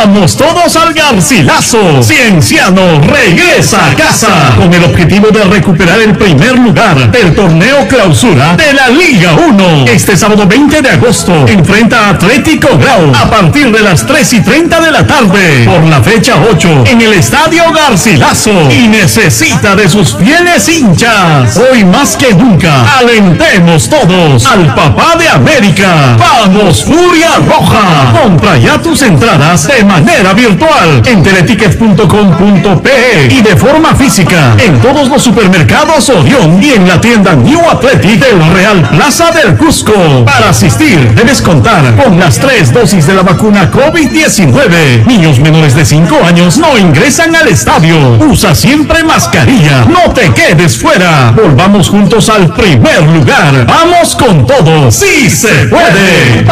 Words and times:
Vamos 0.00 0.36
todos 0.36 0.76
al 0.76 0.94
Garcilaso. 0.94 2.00
Cienciano 2.04 3.00
regresa 3.00 3.84
a 3.84 3.94
casa 3.96 4.54
con 4.56 4.72
el 4.72 4.84
objetivo 4.84 5.30
de 5.32 5.42
recuperar 5.42 5.98
el 5.98 6.16
primer 6.16 6.56
lugar 6.56 7.10
del 7.10 7.34
torneo 7.34 7.88
clausura 7.88 8.54
de 8.54 8.74
la 8.74 8.90
Liga 8.90 9.32
1. 9.32 9.86
Este 9.88 10.16
sábado 10.16 10.46
20 10.46 10.82
de 10.82 10.90
agosto 10.90 11.48
enfrenta 11.48 12.06
a 12.06 12.10
Atlético 12.10 12.78
Grau 12.78 13.12
a 13.12 13.28
partir 13.28 13.72
de 13.72 13.80
las 13.80 14.06
3 14.06 14.34
y 14.34 14.40
30 14.40 14.80
de 14.80 14.90
la 14.92 15.04
tarde 15.04 15.64
por 15.64 15.82
la 15.82 16.00
fecha 16.00 16.34
8 16.48 16.84
en 16.86 17.00
el 17.00 17.14
Estadio 17.14 17.64
Garcilaso 17.72 18.52
y 18.70 18.86
necesita 18.86 19.74
de 19.74 19.88
sus 19.88 20.14
fieles 20.14 20.68
hinchas. 20.68 21.56
Hoy 21.56 21.84
más 21.84 22.16
que 22.16 22.32
nunca, 22.34 22.84
alentemos 22.98 23.90
todos 23.90 24.46
al 24.46 24.72
papá 24.76 25.16
de 25.18 25.28
América. 25.28 26.16
¡Vamos, 26.16 26.84
Furia 26.84 27.30
Roja! 27.44 28.12
Compra 28.22 28.56
ya 28.58 28.80
tus 28.80 29.02
entradas 29.02 29.66
de 29.66 29.87
manera 29.88 30.34
virtual 30.34 31.02
en 31.06 31.22
teleticket.com.pe 31.22 33.28
y 33.30 33.40
de 33.40 33.56
forma 33.56 33.94
física 33.94 34.54
en 34.58 34.78
todos 34.80 35.08
los 35.08 35.22
supermercados 35.22 36.10
Orión 36.10 36.62
y 36.62 36.72
en 36.72 36.86
la 36.86 37.00
tienda 37.00 37.34
New 37.34 37.60
Athletic 37.70 38.20
del 38.20 38.52
Real 38.52 38.86
Plaza 38.90 39.30
del 39.32 39.56
Cusco. 39.56 40.24
Para 40.26 40.50
asistir, 40.50 41.14
debes 41.14 41.40
contar 41.40 41.96
con 41.96 42.20
las 42.20 42.38
tres 42.38 42.72
dosis 42.72 43.06
de 43.06 43.14
la 43.14 43.22
vacuna 43.22 43.70
COVID-19. 43.70 45.06
Niños 45.06 45.40
menores 45.40 45.74
de 45.74 45.84
5 45.84 46.24
años 46.24 46.58
no 46.58 46.76
ingresan 46.76 47.34
al 47.34 47.48
estadio. 47.48 48.18
Usa 48.20 48.54
siempre 48.54 49.02
mascarilla. 49.02 49.86
No 49.86 50.12
te 50.12 50.30
quedes 50.32 50.76
fuera. 50.76 51.32
Volvamos 51.34 51.88
juntos 51.88 52.28
al 52.28 52.52
primer 52.52 53.02
lugar. 53.02 53.66
Vamos 53.66 54.14
con 54.14 54.46
todo. 54.46 54.90
¡Sí 54.90 55.30
se 55.30 55.66
puede! 55.68 56.44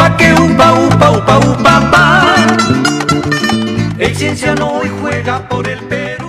El 3.98 4.14
cienciano 4.14 4.72
hoy 4.72 4.90
juega 5.00 5.48
por 5.48 5.66
el 5.66 5.78
Perú. 5.84 6.28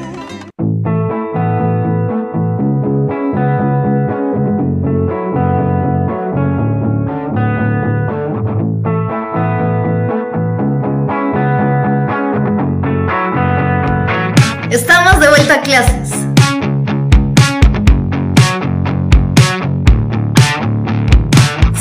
Estamos 14.70 15.20
de 15.20 15.28
vuelta 15.28 15.56
a 15.56 15.62
clases. 15.62 16.26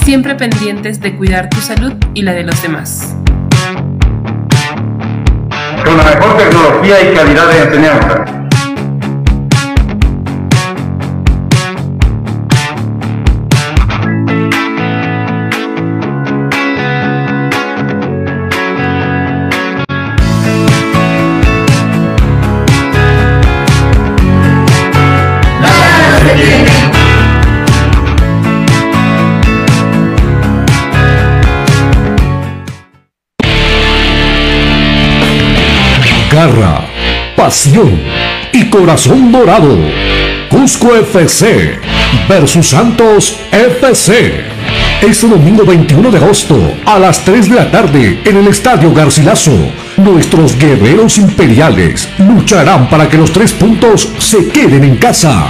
Siempre 0.03 0.35
pendientes 0.35 1.01
de 1.01 1.17
cuidar 1.17 1.49
tu 1.49 1.61
salud 1.61 1.93
y 2.15 2.23
la 2.23 2.33
de 2.33 2.43
los 2.43 2.61
demás. 2.61 3.17
Con 5.87 5.97
la 5.97 6.03
mejor 6.03 6.37
tecnología 6.37 7.01
y 7.01 7.15
calidad 7.15 7.49
de 7.49 7.63
enseñanza. 7.63 8.36
Y 38.53 38.69
corazón 38.71 39.31
dorado. 39.31 39.79
Cusco 40.49 40.97
FC 40.97 41.79
versus 42.29 42.71
Santos 42.71 43.39
FC. 43.53 44.45
Este 45.01 45.29
domingo 45.29 45.65
21 45.65 46.11
de 46.11 46.19
agosto 46.19 46.75
a 46.85 46.99
las 46.99 47.25
3 47.25 47.49
de 47.49 47.55
la 47.55 47.71
tarde 47.71 48.21
en 48.25 48.37
el 48.37 48.49
Estadio 48.49 48.93
Garcilaso. 48.93 49.53
Nuestros 49.97 50.59
guerreros 50.59 51.19
imperiales 51.19 52.09
lucharán 52.19 52.89
para 52.89 53.09
que 53.09 53.17
los 53.17 53.33
tres 53.33 53.53
puntos 53.53 54.09
se 54.19 54.49
queden 54.49 54.83
en 54.83 54.97
casa. 54.97 55.47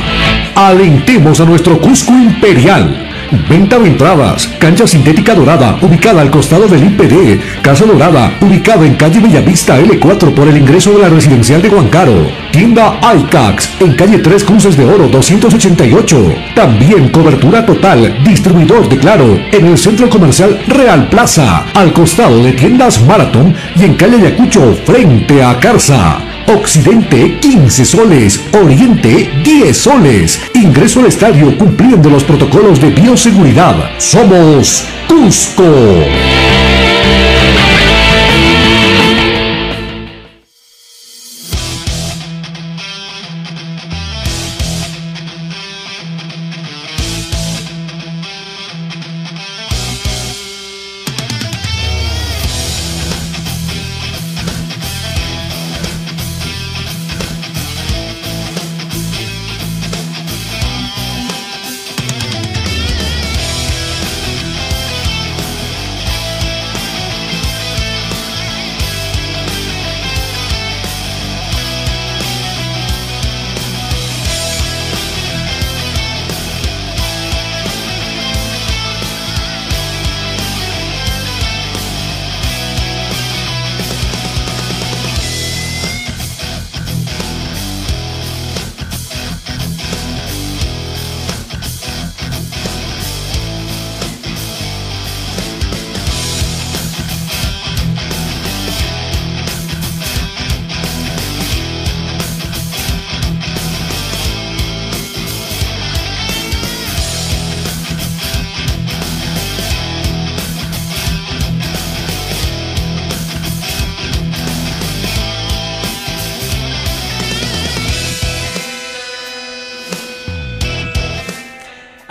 Alentemos 0.55 1.41
a 1.41 1.47
nuestro 1.47 1.81
Cusco 1.81 2.13
Imperial. 2.13 3.16
Venta 3.49 3.79
de 3.79 3.89
entradas, 3.89 4.47
cancha 4.59 4.87
sintética 4.87 5.35
dorada, 5.35 5.79
ubicada 5.83 6.23
al 6.23 6.31
costado 6.31 6.69
del 6.69 6.85
IPD, 6.85 7.63
Casa 7.63 7.85
Dorada, 7.85 8.37
ubicada 8.41 8.87
en 8.87 8.95
calle 8.95 9.21
Bellavista 9.21 9.79
L4 9.81 10.33
por 10.33 10.49
el 10.49 10.57
ingreso 10.57 10.93
de 10.93 11.01
la 11.01 11.09
residencial 11.09 11.61
de 11.61 11.69
Huancaro. 11.69 12.27
Tienda 12.53 12.99
iCax, 13.19 13.81
en 13.81 13.95
calle 13.95 14.19
3 14.19 14.45
Cruces 14.45 14.77
de 14.77 14.85
Oro 14.85 15.09
288. 15.09 16.35
También 16.55 17.09
cobertura 17.09 17.67
total, 17.67 18.17
distribuidor 18.25 18.89
de 18.89 18.99
Claro, 18.99 19.39
en 19.53 19.67
el 19.67 19.79
centro 19.79 20.09
comercial 20.09 20.59
Real 20.69 21.09
Plaza, 21.09 21.67
al 21.75 21.93
costado 21.93 22.43
de 22.43 22.53
tiendas 22.53 23.03
Marathon 23.05 23.55
y 23.75 23.85
en 23.85 23.95
calle 23.95 24.17
Ayacucho, 24.17 24.77
frente 24.85 25.43
a 25.43 25.59
Carza. 25.59 26.26
Occidente 26.49 27.39
15 27.41 27.84
soles, 27.84 28.41
Oriente 28.53 29.31
10 29.43 29.77
soles. 29.77 30.41
Ingreso 30.55 31.01
al 31.01 31.07
estadio 31.07 31.59
cumpliendo 31.59 32.09
los 32.09 32.23
protocolos 32.23 32.81
de 32.81 32.91
bioseguridad. 32.91 33.75
Somos 33.99 34.84
Cusco. 35.09 35.65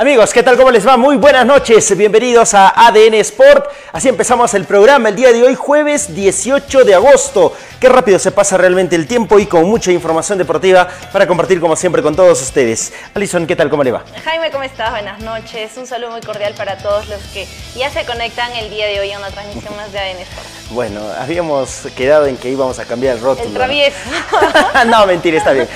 Amigos, 0.06 0.34
¿qué 0.34 0.44
tal? 0.44 0.56
¿Cómo 0.56 0.70
les 0.70 0.86
va? 0.88 0.98
Muy 0.98 1.16
buenas 1.16 1.48
noches. 1.48 1.98
Bienvenidos 1.98 2.54
a 2.54 2.68
ADN 2.86 3.16
Sport. 3.16 3.72
Así 3.92 4.08
empezamos 4.08 4.54
el 4.54 4.66
programa 4.66 5.10
el 5.10 5.16
día 5.16 5.34
de 5.34 5.42
hoy, 5.42 5.56
jueves 5.56 6.14
18 6.14 6.84
de 6.84 6.94
agosto. 6.94 7.54
Qué 7.80 7.90
rápido 7.90 8.18
se 8.20 8.32
pasa 8.32 8.58
realmente 8.58 8.96
el 8.96 9.06
tiempo 9.06 9.38
y 9.38 9.48
con 9.48 9.66
mucha 9.66 9.92
información 9.92 10.38
deportiva 10.38 10.88
para 11.12 11.28
compartir 11.28 11.60
como 11.60 11.76
siempre 11.76 12.02
con 12.02 12.16
todos 12.16 12.42
ustedes. 12.42 12.94
Alison, 13.14 13.46
¿qué 13.46 13.56
tal? 13.56 13.70
¿Cómo 13.70 13.84
le 13.84 13.92
va? 13.92 14.04
Jaime, 14.24 14.50
¿cómo 14.50 14.64
estás? 14.64 14.92
Buenas 14.92 15.20
noches. 15.20 15.72
Un 15.76 15.86
saludo 15.86 16.12
muy 16.12 16.22
cordial 16.22 16.54
para 16.56 16.78
todos 16.78 17.08
los 17.10 17.22
que 17.34 17.46
ya 17.76 17.90
se 17.90 18.06
conectan 18.06 18.52
el 18.54 18.70
día 18.70 18.88
de 18.88 19.02
hoy 19.02 19.12
a 19.12 19.20
una 19.20 19.30
transmisión 19.30 19.76
más 19.76 19.92
de 19.92 20.00
ADN 20.00 20.22
Sport. 20.22 20.48
Bueno, 20.72 21.02
habíamos 21.20 21.82
quedado 21.96 22.28
en 22.28 22.38
que 22.38 22.50
íbamos 22.50 22.80
a 22.80 22.86
cambiar 22.86 23.18
el 23.18 23.22
rótulo. 23.22 23.50
El 23.50 23.54
travieso. 23.54 23.98
no, 24.88 25.06
mentira, 25.06 25.38
está 25.38 25.52
bien. 25.52 25.68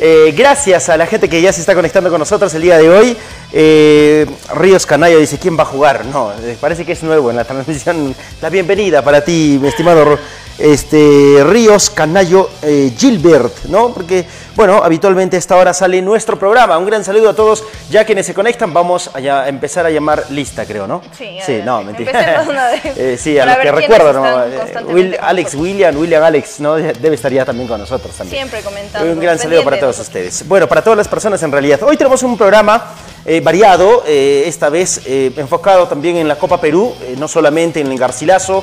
Eh, 0.00 0.34
gracias 0.36 0.88
a 0.88 0.96
la 0.96 1.06
gente 1.06 1.28
que 1.28 1.40
ya 1.40 1.52
se 1.52 1.60
está 1.60 1.74
conectando 1.74 2.10
con 2.10 2.18
nosotros 2.18 2.52
el 2.54 2.62
día 2.62 2.78
de 2.78 2.90
hoy. 2.90 3.16
Eh, 3.52 4.26
Ríos 4.54 4.84
Canayo 4.86 5.18
dice, 5.18 5.38
¿quién 5.38 5.56
va 5.56 5.62
a 5.62 5.66
jugar? 5.66 6.04
No, 6.06 6.32
eh, 6.42 6.58
parece 6.60 6.84
que 6.84 6.92
es 6.92 7.02
nuevo 7.04 7.30
en 7.30 7.36
la 7.36 7.44
transmisión. 7.44 8.14
La 8.42 8.50
bienvenida 8.50 9.02
para 9.02 9.24
ti, 9.24 9.58
mi 9.62 9.68
estimado 9.68 10.18
este, 10.58 11.42
Ríos 11.44 11.90
Canayo 11.90 12.48
eh, 12.62 12.92
Gilbert, 12.96 13.64
¿no? 13.64 13.92
Porque, 13.92 14.24
bueno, 14.54 14.82
habitualmente 14.84 15.36
a 15.36 15.38
esta 15.38 15.56
hora 15.56 15.74
sale 15.74 16.00
nuestro 16.00 16.38
programa. 16.38 16.78
Un 16.78 16.86
gran 16.86 17.04
saludo 17.04 17.30
a 17.30 17.34
todos, 17.34 17.64
ya 17.90 18.04
quienes 18.04 18.26
se 18.26 18.34
conectan, 18.34 18.72
vamos 18.72 19.10
a, 19.14 19.48
empezar 19.48 19.84
a 19.86 19.90
llamar 19.90 20.24
lista, 20.30 20.64
creo, 20.64 20.86
¿no? 20.86 21.02
Sí, 21.16 21.38
sí 21.44 21.60
no, 21.64 21.82
mentira. 21.82 22.10
Empecemos 22.12 22.48
una 22.48 22.68
vez, 22.68 22.82
Eh, 22.96 23.18
sí, 23.20 23.38
a 23.38 23.44
para 23.44 23.56
lo 23.56 23.62
que 23.62 23.72
recuerdo, 23.72 24.12
¿no? 24.12 24.44
Eh, 24.44 24.60
Will- 24.86 25.18
Alex. 25.20 25.54
William, 25.54 25.96
William 25.96 26.22
Alex, 26.22 26.60
¿no? 26.60 26.74
Debe 26.74 27.16
estar 27.16 27.32
ya 27.32 27.44
también 27.44 27.68
con 27.68 27.80
nosotros 27.80 28.14
también. 28.14 28.38
Siempre 28.38 28.62
comentando. 28.62 29.10
Un 29.12 29.20
gran 29.20 29.38
saludo 29.38 29.64
para 29.64 29.80
todos 29.80 29.98
ustedes. 29.98 30.46
Bueno, 30.46 30.68
para 30.68 30.82
todas 30.82 30.96
las 30.96 31.08
personas 31.08 31.42
en 31.42 31.50
realidad. 31.50 31.82
Hoy 31.82 31.96
tenemos 31.96 32.22
un 32.22 32.36
programa 32.36 32.94
eh, 33.24 33.40
variado, 33.40 34.04
esta 34.06 34.68
vez 34.68 35.00
enfocado 35.06 35.88
también 35.88 36.16
en 36.16 36.28
la 36.28 36.36
Copa 36.36 36.60
Perú, 36.60 36.94
no 37.18 37.26
solamente 37.26 37.80
en 37.80 37.88
el 37.90 37.98
Garcilaso, 37.98 38.62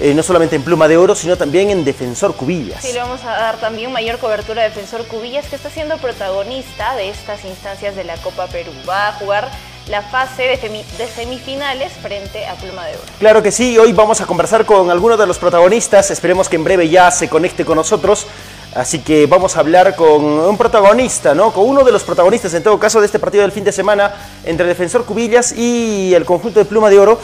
eh, 0.00 0.14
no 0.14 0.22
solamente 0.22 0.56
en 0.56 0.62
Pluma 0.62 0.88
de 0.88 0.96
Oro, 0.96 1.14
sino 1.14 1.36
también 1.36 1.68
en 1.68 1.84
Defensor 1.84 2.34
Cubillas. 2.34 2.82
Sí, 2.82 2.92
le 2.92 3.00
vamos 3.00 3.22
a 3.22 3.32
dar 3.32 3.58
también 3.58 3.92
mayor 3.92 4.18
cobertura 4.18 4.62
a 4.62 4.64
Defensor 4.64 5.06
Cubillas, 5.06 5.46
que 5.46 5.56
está 5.56 5.68
siendo 5.68 5.98
protagonista 5.98 6.96
de 6.96 7.10
estas 7.10 7.44
instancias 7.44 7.94
de 7.94 8.04
la 8.04 8.16
Copa 8.16 8.46
Perú. 8.46 8.72
Va 8.88 9.08
a 9.08 9.12
jugar 9.12 9.50
la 9.88 10.00
fase 10.00 10.44
de, 10.44 11.06
semifinales 11.06 11.92
frente 12.00 12.46
a 12.46 12.54
Pluma 12.54 12.86
de 12.86 12.94
Oro. 12.94 13.02
Claro 13.18 13.42
que 13.42 13.52
sí, 13.52 13.76
hoy 13.76 13.92
vamos 13.92 14.22
a 14.22 14.26
conversar 14.26 14.64
con 14.64 14.90
algunos 14.90 15.18
de 15.18 15.26
los 15.26 15.38
protagonistas, 15.38 16.10
esperemos 16.10 16.48
que 16.48 16.56
en 16.56 16.64
breve 16.64 16.88
ya 16.88 17.10
se 17.10 17.28
conecte 17.28 17.66
con 17.66 17.76
nosotros, 17.76 18.26
así 18.74 19.00
que 19.00 19.26
vamos 19.26 19.56
a 19.56 19.60
hablar 19.60 19.96
con 19.96 20.24
un 20.24 20.56
protagonista, 20.56 21.34
¿no? 21.34 21.52
Con 21.52 21.68
uno 21.68 21.84
de 21.84 21.92
los 21.92 22.04
protagonistas, 22.04 22.54
en 22.54 22.62
todo 22.62 22.78
caso, 22.78 23.00
de 23.00 23.06
este 23.06 23.18
partido 23.18 23.42
del 23.42 23.52
fin 23.52 23.64
de 23.64 23.72
semana 23.72 24.14
entre 24.44 24.66
Defensor 24.66 25.04
Cubillas 25.04 25.52
y 25.52 26.14
el 26.14 26.24
conjunto 26.24 26.58
de 26.60 26.64
Pluma 26.64 26.88
de 26.88 26.98
Oro, 26.98 27.18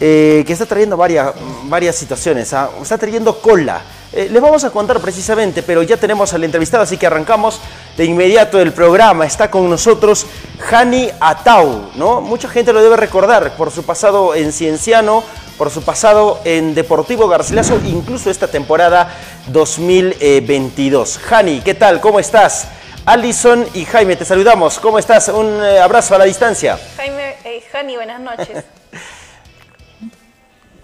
eh, 0.00 0.42
que 0.46 0.52
está 0.52 0.64
trayendo 0.64 0.96
varias, 0.96 1.32
varias 1.64 1.94
situaciones, 1.94 2.52
¿ah? 2.54 2.70
está 2.82 2.96
trayendo 2.96 3.38
cola. 3.38 3.82
Eh, 4.12 4.28
les 4.30 4.42
vamos 4.42 4.64
a 4.64 4.70
contar 4.70 4.98
precisamente, 4.98 5.62
pero 5.62 5.82
ya 5.82 5.96
tenemos 5.96 6.32
al 6.32 6.42
entrevistado, 6.42 6.82
así 6.82 6.96
que 6.96 7.06
arrancamos 7.06 7.60
de 7.96 8.06
inmediato 8.06 8.60
el 8.60 8.72
programa. 8.72 9.24
Está 9.24 9.50
con 9.50 9.68
nosotros 9.70 10.26
Hani 10.70 11.10
Atau, 11.20 11.90
¿no? 11.94 12.20
Mucha 12.20 12.48
gente 12.48 12.72
lo 12.72 12.82
debe 12.82 12.96
recordar 12.96 13.54
por 13.56 13.70
su 13.70 13.84
pasado 13.84 14.34
en 14.34 14.52
Cienciano, 14.52 15.22
por 15.56 15.70
su 15.70 15.82
pasado 15.82 16.40
en 16.44 16.74
Deportivo 16.74 17.28
Garcilaso, 17.28 17.78
incluso 17.84 18.30
esta 18.30 18.48
temporada 18.48 19.14
2022. 19.48 21.20
Hani, 21.30 21.60
¿qué 21.60 21.74
tal? 21.74 22.00
¿Cómo 22.00 22.18
estás? 22.18 22.66
Alison 23.06 23.66
y 23.74 23.84
Jaime, 23.84 24.16
te 24.16 24.24
saludamos. 24.24 24.78
¿Cómo 24.78 24.98
estás? 24.98 25.28
Un 25.28 25.62
eh, 25.62 25.78
abrazo 25.78 26.14
a 26.14 26.18
la 26.18 26.24
distancia. 26.24 26.78
Jaime, 26.96 27.36
eh, 27.44 27.62
Jani, 27.70 27.96
buenas 27.96 28.20
noches. 28.20 28.64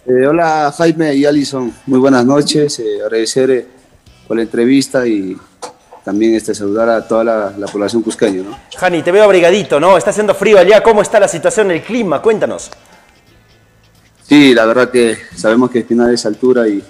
Eh, 0.09 0.27
hola 0.27 0.73
Jaime 0.77 1.15
y 1.15 1.25
Alison, 1.25 1.73
muy 1.87 1.99
buenas 1.99 2.25
noches. 2.25 2.79
eh, 2.79 3.03
agradecer 3.05 3.51
eh, 3.51 3.67
por 4.29 4.37
la 4.37 4.43
entrevista 4.45 5.07
y 5.07 5.37
también 6.05 6.35
este, 6.35 6.55
saludar 6.55 6.89
a 6.89 7.07
toda 7.07 7.25
la, 7.25 7.53
la 7.59 7.67
población 7.67 8.03
cusqueña. 8.03 8.43
¿no? 8.43 8.57
Hani, 8.81 9.03
te 9.03 9.11
veo 9.11 9.25
abrigadito, 9.25 9.81
¿no? 9.81 9.97
Está 9.97 10.11
haciendo 10.11 10.35
frío 10.35 10.59
allá. 10.59 10.81
¿Cómo 10.83 11.03
está 11.03 11.19
la 11.19 11.27
situación, 11.27 11.73
el 11.73 11.83
clima? 11.83 12.23
Cuéntanos. 12.23 12.71
Sí, 14.23 14.55
la 14.55 14.65
verdad 14.67 14.91
que 14.91 15.17
sabemos 15.35 15.71
que 15.71 15.81
Espinal 15.81 16.15
es 16.15 16.25
altura 16.25 16.69
y 16.69 16.83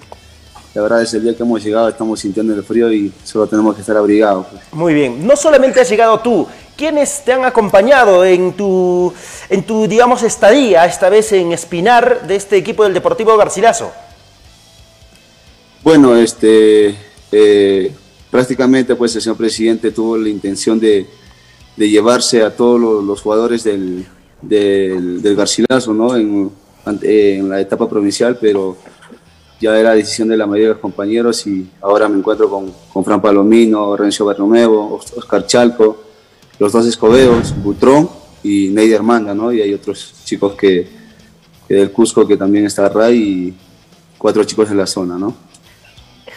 la 0.75 0.81
verdad 0.83 1.01
es 1.01 1.11
el 1.15 1.23
día 1.23 1.35
que 1.35 1.41
hemos 1.41 1.63
llegado 1.63 1.89
estamos 1.89 2.19
sintiendo 2.19 2.53
el 2.53 2.63
frío 2.63 2.91
y 2.93 3.11
solo 3.23 3.47
tenemos 3.47 3.73
que 3.73 3.81
estar 3.81 3.97
abrigados. 3.97 4.45
pues. 4.51 4.61
Muy 4.73 4.93
bien. 4.93 5.25
No 5.25 5.35
solamente 5.35 5.81
has 5.81 5.89
llegado 5.89 6.19
tú, 6.19 6.47
¿quiénes 6.77 7.23
te 7.25 7.33
han 7.33 7.43
acompañado 7.43 8.23
en 8.23 8.53
tu, 8.53 9.13
en 9.49 9.63
tu, 9.63 9.87
digamos, 9.87 10.23
estadía, 10.23 10.85
esta 10.85 11.09
vez 11.09 11.31
en 11.33 11.51
Espinar, 11.51 12.27
de 12.27 12.35
este 12.35 12.55
equipo 12.55 12.83
del 12.83 12.93
Deportivo 12.93 13.35
Garcilaso? 13.35 13.91
Bueno, 15.83 16.15
este, 16.15 16.95
eh, 17.31 17.91
prácticamente 18.29 18.95
pues 18.95 19.15
el 19.15 19.21
señor 19.21 19.37
presidente 19.37 19.91
tuvo 19.91 20.17
la 20.17 20.29
intención 20.29 20.79
de, 20.79 21.07
llevarse 21.77 22.43
a 22.43 22.55
todos 22.55 22.79
los, 23.03 23.21
jugadores 23.21 23.63
del, 23.63 24.05
del, 24.41 25.35
Garcilaso 25.35 25.93
¿no? 25.93 26.15
en, 26.15 26.51
la 27.49 27.59
etapa 27.59 27.89
provincial, 27.89 28.37
pero 28.39 28.77
ya 29.59 29.77
era 29.77 29.93
decisión 29.93 30.27
de 30.29 30.37
la 30.37 30.45
mayoría 30.45 30.67
de 30.69 30.73
los 30.73 30.81
compañeros 30.81 31.45
y 31.47 31.67
ahora 31.81 32.07
me 32.07 32.17
encuentro 32.17 32.49
con, 32.49 32.71
con 32.93 33.03
Fran 33.03 33.21
Palomino, 33.21 33.95
Renzo 33.97 34.25
Barronuevo, 34.25 34.95
Os- 34.95 35.13
Oscar 35.17 35.45
Chalco, 35.45 36.06
los 36.59 36.71
dos 36.71 36.85
Escobeos, 36.85 37.53
Butrón 37.63 38.09
y 38.43 38.69
Neider 38.69 39.03
Manda, 39.03 39.33
¿no? 39.33 39.51
Y 39.51 39.61
hay 39.61 39.73
otros 39.73 40.13
chicos 40.23 40.55
que, 40.55 40.87
que 41.67 41.73
del 41.73 41.91
Cusco 41.91 42.27
que 42.27 42.37
también 42.37 42.65
está 42.65 42.89
Ray 42.89 43.17
y 43.17 43.57
cuatro 44.17 44.43
chicos 44.43 44.69
de 44.69 44.75
la 44.75 44.87
zona, 44.87 45.17
¿no? 45.17 45.35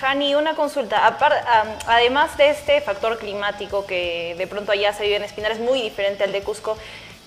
Jani, 0.01 0.35
una 0.35 0.55
consulta. 0.55 1.17
Además 1.87 2.37
de 2.39 2.51
este 2.51 2.81
factor 2.81 3.19
climático 3.19 3.85
que 3.87 4.35
de 4.39 4.47
pronto 4.47 4.73
allá 4.73 4.93
se 4.95 5.05
vive 5.05 5.17
en 5.17 5.25
Espinar, 5.25 5.53
es 5.53 5.61
muy 5.61 5.83
diferente 5.83 6.25
al 6.25 6.33
de 6.33 6.41
Cusco, 6.41 6.77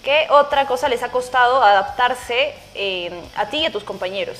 ¿qué 0.03 0.27
otra 0.31 0.65
cosa 0.65 0.89
les 0.89 1.03
ha 1.03 1.11
costado 1.11 1.61
adaptarse 1.61 2.53
eh, 2.73 3.11
a 3.35 3.49
ti 3.49 3.57
y 3.57 3.65
a 3.65 3.71
tus 3.71 3.83
compañeros? 3.83 4.37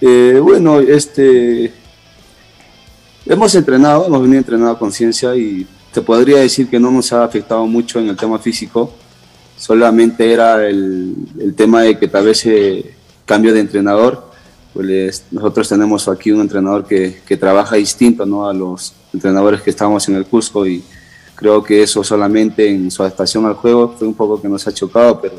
Eh, 0.00 0.40
bueno, 0.42 0.80
este, 0.80 1.72
hemos 3.26 3.54
entrenado, 3.54 4.06
hemos 4.06 4.22
venido 4.22 4.38
entrenando 4.38 4.72
a 4.72 4.78
conciencia 4.78 5.34
y 5.34 5.66
te 5.92 6.00
podría 6.00 6.38
decir 6.38 6.68
que 6.68 6.80
no 6.80 6.90
nos 6.90 7.12
ha 7.12 7.24
afectado 7.24 7.66
mucho 7.66 7.98
en 7.98 8.08
el 8.08 8.16
tema 8.16 8.38
físico, 8.38 8.92
solamente 9.56 10.32
era 10.32 10.66
el, 10.66 11.14
tema 11.56 11.82
de 11.82 11.98
que 11.98 12.08
tal 12.08 12.26
vez 12.26 12.44
eh, 12.46 12.94
cambio 13.24 13.54
de 13.54 13.60
entrenador, 13.60 14.30
pues 14.72 15.24
nosotros 15.30 15.68
tenemos 15.68 16.08
aquí 16.08 16.32
un 16.32 16.40
entrenador 16.40 16.84
que, 16.84 17.22
trabaja 17.38 17.76
distinto 17.76 18.24
a 18.44 18.52
los 18.52 18.92
entrenadores 19.12 19.62
que 19.62 19.70
estábamos 19.70 20.08
en 20.08 20.16
el 20.16 20.26
Cusco 20.26 20.66
y 20.66 20.82
creo 21.36 21.62
que 21.62 21.82
eso 21.82 22.02
solamente 22.02 22.68
en 22.68 22.90
su 22.90 23.02
adaptación 23.02 23.46
al 23.46 23.54
juego 23.54 23.94
fue 23.96 24.08
un 24.08 24.14
poco 24.14 24.40
que 24.42 24.48
nos 24.48 24.66
ha 24.66 24.72
chocado, 24.72 25.20
pero 25.20 25.34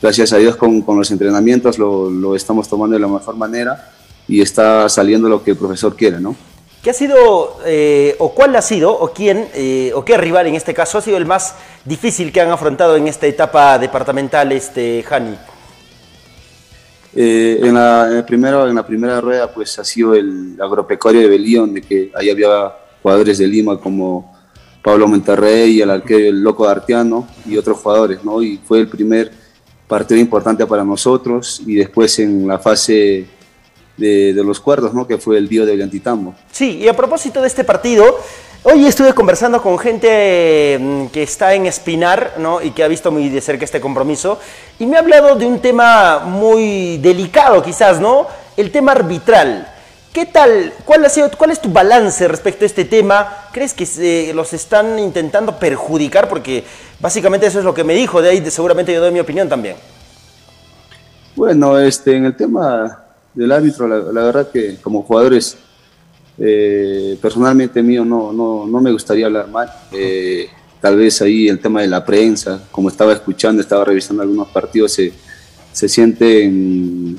gracias 0.00 0.32
a 0.32 0.36
Dios 0.36 0.56
con, 0.56 0.84
los 0.86 1.10
entrenamientos 1.10 1.78
lo 1.78 2.36
estamos 2.36 2.68
tomando 2.68 2.94
de 2.94 3.00
la 3.00 3.08
mejor 3.08 3.36
manera 3.36 3.92
y 4.28 4.40
está 4.40 4.88
saliendo 4.88 5.28
lo 5.28 5.42
que 5.42 5.50
el 5.50 5.56
profesor 5.56 5.96
quiere, 5.96 6.20
¿no? 6.20 6.36
¿Qué 6.82 6.88
ha 6.88 6.94
sido, 6.94 7.58
eh, 7.66 8.16
o 8.18 8.34
cuál 8.34 8.56
ha 8.56 8.62
sido, 8.62 8.90
o 8.90 9.12
quién, 9.12 9.48
eh, 9.52 9.92
o 9.94 10.02
qué 10.02 10.16
rival 10.16 10.46
en 10.46 10.54
este 10.54 10.72
caso 10.72 10.96
ha 10.96 11.02
sido 11.02 11.18
el 11.18 11.26
más 11.26 11.54
difícil 11.84 12.32
que 12.32 12.40
han 12.40 12.50
afrontado 12.50 12.96
en 12.96 13.06
esta 13.06 13.26
etapa 13.26 13.78
departamental, 13.78 14.50
este, 14.52 15.04
Hani? 15.10 15.36
Eh, 17.14 17.60
en, 17.62 17.74
la, 17.74 18.24
primero, 18.26 18.66
en 18.66 18.74
la 18.74 18.86
primera 18.86 19.20
rueda 19.20 19.52
pues 19.52 19.78
ha 19.78 19.84
sido 19.84 20.14
el 20.14 20.56
agropecuario 20.58 21.20
de 21.20 21.28
Belío, 21.28 21.60
donde 21.62 21.82
que 21.82 22.12
ahí 22.14 22.30
había 22.30 22.72
jugadores 23.02 23.36
de 23.36 23.46
Lima 23.46 23.78
como 23.78 24.34
Pablo 24.82 25.06
Monterrey, 25.06 25.82
el 25.82 25.90
arquero 25.90 26.28
el 26.28 26.42
Loco 26.42 26.66
D'Artiano 26.66 27.28
y 27.44 27.58
otros 27.58 27.78
jugadores, 27.78 28.24
¿no? 28.24 28.42
Y 28.42 28.58
fue 28.64 28.80
el 28.80 28.88
primer 28.88 29.30
partido 29.86 30.18
importante 30.18 30.64
para 30.66 30.82
nosotros 30.82 31.60
y 31.66 31.74
después 31.74 32.18
en 32.20 32.46
la 32.46 32.58
fase 32.58 33.26
de, 34.00 34.32
de 34.32 34.42
los 34.42 34.58
cuartos, 34.58 34.92
¿no? 34.92 35.06
Que 35.06 35.18
fue 35.18 35.38
el 35.38 35.48
Dio 35.48 35.64
de 35.64 35.72
Ollantitambo. 35.72 36.34
Sí, 36.50 36.78
y 36.78 36.88
a 36.88 36.94
propósito 36.94 37.40
de 37.40 37.46
este 37.46 37.62
partido, 37.62 38.18
hoy 38.62 38.86
estuve 38.86 39.12
conversando 39.12 39.62
con 39.62 39.78
gente 39.78 40.78
mm, 40.80 41.06
que 41.08 41.22
está 41.22 41.54
en 41.54 41.66
Espinar, 41.66 42.34
¿no? 42.38 42.62
Y 42.62 42.70
que 42.70 42.82
ha 42.82 42.88
visto 42.88 43.12
muy 43.12 43.28
de 43.28 43.40
cerca 43.40 43.64
este 43.64 43.80
compromiso, 43.80 44.40
y 44.78 44.86
me 44.86 44.96
ha 44.96 45.00
hablado 45.00 45.36
de 45.36 45.46
un 45.46 45.60
tema 45.60 46.20
muy 46.20 46.98
delicado 46.98 47.62
quizás, 47.62 48.00
¿no? 48.00 48.26
El 48.56 48.72
tema 48.72 48.92
arbitral. 48.92 49.74
¿Qué 50.12 50.26
tal? 50.26 50.72
¿Cuál, 50.84 51.04
ha 51.04 51.08
sido, 51.08 51.30
¿Cuál 51.38 51.52
es 51.52 51.60
tu 51.60 51.68
balance 51.68 52.26
respecto 52.26 52.64
a 52.64 52.66
este 52.66 52.84
tema? 52.84 53.46
¿Crees 53.52 53.72
que 53.74 53.86
se 53.86 54.32
los 54.34 54.52
están 54.52 54.98
intentando 54.98 55.56
perjudicar? 55.56 56.28
Porque 56.28 56.64
básicamente 56.98 57.46
eso 57.46 57.60
es 57.60 57.64
lo 57.64 57.74
que 57.74 57.84
me 57.84 57.94
dijo, 57.94 58.20
de 58.20 58.30
ahí 58.30 58.50
seguramente 58.50 58.92
yo 58.92 59.00
doy 59.00 59.12
mi 59.12 59.20
opinión 59.20 59.48
también. 59.48 59.76
Bueno, 61.36 61.78
este, 61.78 62.16
en 62.16 62.24
el 62.24 62.36
tema 62.36 63.04
del 63.34 63.52
árbitro, 63.52 63.86
la, 63.86 63.98
la 64.12 64.24
verdad 64.24 64.50
que 64.50 64.76
como 64.76 65.02
jugadores, 65.02 65.56
eh, 66.38 67.18
personalmente 67.20 67.82
mío, 67.82 68.04
no, 68.04 68.32
no, 68.32 68.66
no 68.66 68.80
me 68.80 68.92
gustaría 68.92 69.26
hablar 69.26 69.48
mal. 69.48 69.70
Eh, 69.92 70.48
tal 70.80 70.96
vez 70.96 71.20
ahí 71.20 71.48
el 71.48 71.58
tema 71.58 71.82
de 71.82 71.88
la 71.88 72.04
prensa, 72.04 72.62
como 72.70 72.88
estaba 72.88 73.12
escuchando, 73.12 73.60
estaba 73.60 73.84
revisando 73.84 74.22
algunos 74.22 74.48
partidos, 74.48 74.92
se, 74.92 75.12
se 75.72 75.88
sienten, 75.88 77.18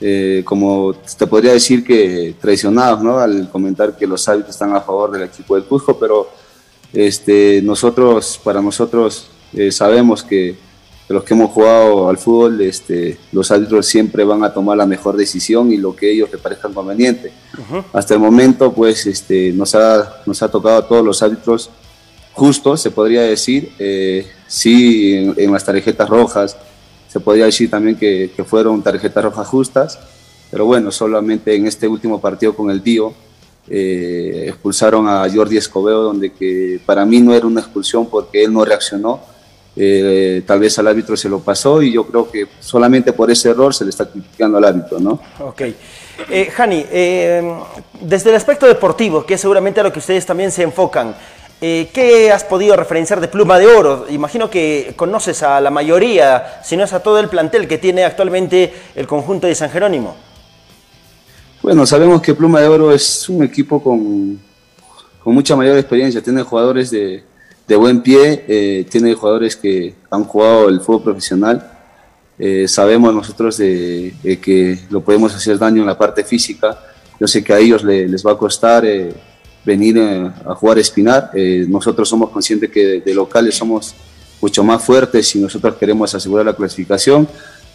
eh, 0.00 0.42
como 0.44 0.94
te 0.94 1.26
podría 1.26 1.52
decir 1.52 1.84
que 1.84 2.34
traicionados, 2.40 3.02
¿no? 3.02 3.18
Al 3.18 3.50
comentar 3.50 3.96
que 3.96 4.06
los 4.06 4.26
árbitros 4.28 4.54
están 4.54 4.74
a 4.74 4.80
favor 4.80 5.10
del 5.12 5.24
equipo 5.24 5.54
del 5.54 5.64
Cusco, 5.64 5.98
pero 5.98 6.30
este, 6.92 7.60
nosotros, 7.62 8.40
para 8.42 8.62
nosotros, 8.62 9.28
sabemos 9.70 10.22
que 10.22 10.65
de 11.08 11.14
los 11.14 11.24
que 11.24 11.34
hemos 11.34 11.50
jugado 11.50 12.08
al 12.08 12.18
fútbol, 12.18 12.60
este, 12.60 13.16
los 13.32 13.50
árbitros 13.50 13.86
siempre 13.86 14.24
van 14.24 14.42
a 14.42 14.52
tomar 14.52 14.76
la 14.76 14.86
mejor 14.86 15.16
decisión 15.16 15.72
y 15.72 15.76
lo 15.76 15.94
que 15.94 16.10
ellos 16.10 16.30
les 16.32 16.40
parezca 16.40 16.68
conveniente. 16.68 17.32
Hasta 17.92 18.14
el 18.14 18.20
momento, 18.20 18.72
pues, 18.72 19.06
este, 19.06 19.52
nos, 19.52 19.74
ha, 19.74 20.22
nos 20.26 20.42
ha 20.42 20.48
tocado 20.50 20.78
a 20.78 20.88
todos 20.88 21.04
los 21.04 21.22
árbitros 21.22 21.70
justos, 22.32 22.80
se 22.80 22.90
podría 22.90 23.22
decir. 23.22 23.72
Eh, 23.78 24.26
sí, 24.48 25.32
en, 25.36 25.52
las 25.52 25.64
tarjetas 25.64 26.08
rojas, 26.08 26.56
se 27.08 27.20
podría 27.20 27.44
decir 27.44 27.70
también 27.70 27.96
que, 27.96 28.32
que, 28.36 28.44
fueron 28.44 28.82
tarjetas 28.82 29.24
rojas 29.24 29.46
justas, 29.46 29.98
pero 30.50 30.66
bueno, 30.66 30.90
solamente 30.90 31.54
en 31.54 31.66
este 31.66 31.86
último 31.86 32.20
partido 32.20 32.54
con 32.54 32.70
el 32.70 32.82
Tío 32.82 33.14
eh, 33.68 34.44
expulsaron 34.46 35.08
a 35.08 35.26
Jordi 35.32 35.56
Escobedo, 35.56 36.02
donde 36.02 36.32
que 36.32 36.80
para 36.86 37.04
mí 37.04 37.20
no 37.20 37.34
era 37.34 37.46
una 37.46 37.60
expulsión 37.60 38.06
porque 38.06 38.44
él 38.44 38.52
no 38.52 38.64
reaccionó. 38.64 39.20
Eh, 39.78 40.42
tal 40.46 40.58
vez 40.58 40.78
al 40.78 40.88
árbitro 40.88 41.16
se 41.16 41.28
lo 41.28 41.40
pasó 41.40 41.82
y 41.82 41.92
yo 41.92 42.06
creo 42.06 42.30
que 42.30 42.46
solamente 42.60 43.12
por 43.12 43.30
ese 43.30 43.50
error 43.50 43.74
se 43.74 43.84
le 43.84 43.90
está 43.90 44.08
criticando 44.08 44.56
al 44.56 44.64
árbitro, 44.64 44.98
¿no? 44.98 45.20
Ok. 45.40 45.62
Eh, 46.30 46.50
Jani, 46.50 46.82
desde 48.00 48.30
el 48.30 48.36
aspecto 48.36 48.66
deportivo, 48.66 49.26
que 49.26 49.34
es 49.34 49.40
seguramente 49.40 49.80
a 49.80 49.82
lo 49.82 49.92
que 49.92 49.98
ustedes 49.98 50.24
también 50.24 50.50
se 50.50 50.62
enfocan, 50.62 51.14
¿qué 51.60 52.30
has 52.32 52.42
podido 52.44 52.74
referenciar 52.74 53.20
de 53.20 53.28
Pluma 53.28 53.58
de 53.58 53.66
Oro? 53.66 54.06
Imagino 54.08 54.48
que 54.48 54.94
conoces 54.96 55.42
a 55.42 55.60
la 55.60 55.70
mayoría, 55.70 56.62
si 56.64 56.74
no 56.78 56.84
es 56.84 56.94
a 56.94 57.02
todo 57.02 57.20
el 57.20 57.28
plantel 57.28 57.68
que 57.68 57.76
tiene 57.76 58.04
actualmente 58.04 58.72
el 58.94 59.06
conjunto 59.06 59.46
de 59.46 59.54
San 59.54 59.68
Jerónimo. 59.68 60.16
Bueno, 61.62 61.84
sabemos 61.84 62.22
que 62.22 62.34
Pluma 62.34 62.60
de 62.60 62.68
Oro 62.68 62.92
es 62.92 63.28
un 63.28 63.42
equipo 63.42 63.82
con, 63.82 64.40
con 65.22 65.34
mucha 65.34 65.54
mayor 65.54 65.76
experiencia, 65.76 66.22
tiene 66.22 66.42
jugadores 66.42 66.90
de, 66.90 67.24
de 67.66 67.76
buen 67.76 68.00
pie, 68.00 68.44
eh, 68.46 68.86
tiene 68.88 69.14
jugadores 69.14 69.56
que 69.56 69.94
han 70.10 70.24
jugado 70.24 70.68
el 70.68 70.80
fútbol 70.80 71.02
profesional. 71.02 71.72
Eh, 72.38 72.68
sabemos 72.68 73.14
nosotros 73.14 73.56
de, 73.56 74.14
que 74.40 74.78
lo 74.90 75.00
podemos 75.00 75.34
hacer 75.34 75.58
daño 75.58 75.80
en 75.80 75.86
la 75.86 75.98
parte 75.98 76.22
física. 76.22 76.78
Yo 77.18 77.26
sé 77.26 77.42
que 77.42 77.52
a 77.52 77.58
ellos 77.58 77.82
les 77.82 78.24
va 78.24 78.32
a 78.32 78.38
costar 78.38 78.84
eh, 78.84 79.12
venir 79.64 79.98
a 79.98 80.54
jugar 80.54 80.78
Espinar. 80.78 81.30
nosotros 81.66 82.08
somos 82.08 82.30
conscientes 82.30 82.70
que 82.70 83.00
de 83.00 83.14
locales 83.14 83.56
somos 83.56 83.94
mucho 84.40 84.62
más 84.62 84.84
fuertes 84.84 85.34
y 85.34 85.40
nosotros 85.40 85.74
queremos 85.76 86.14
asegurar 86.14 86.46
la 86.46 86.54
clasificación. 86.54 87.26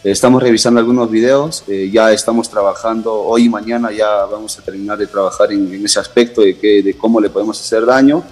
Estamos 0.04 0.42
revisando 0.42 0.80
algunos 0.80 1.12
videos, 1.12 1.64
ya 1.92 2.12
estamos 2.12 2.50
trabajando, 2.50 3.14
hoy 3.14 3.46
y 3.46 3.50
mañana 3.50 3.92
ya 3.92 4.26
vamos 4.26 4.58
a 4.58 4.62
terminar 4.62 4.98
de 4.98 5.08
trabajar 5.08 5.52
en, 5.52 5.84
ese 5.86 6.00
aspecto 6.00 6.42
de, 6.42 6.58
que, 6.58 6.82
de 6.82 6.94
cómo 6.96 7.20
le 7.20 7.30
podemos 7.30 7.60
hacer 7.60 7.86
daño 7.86 8.24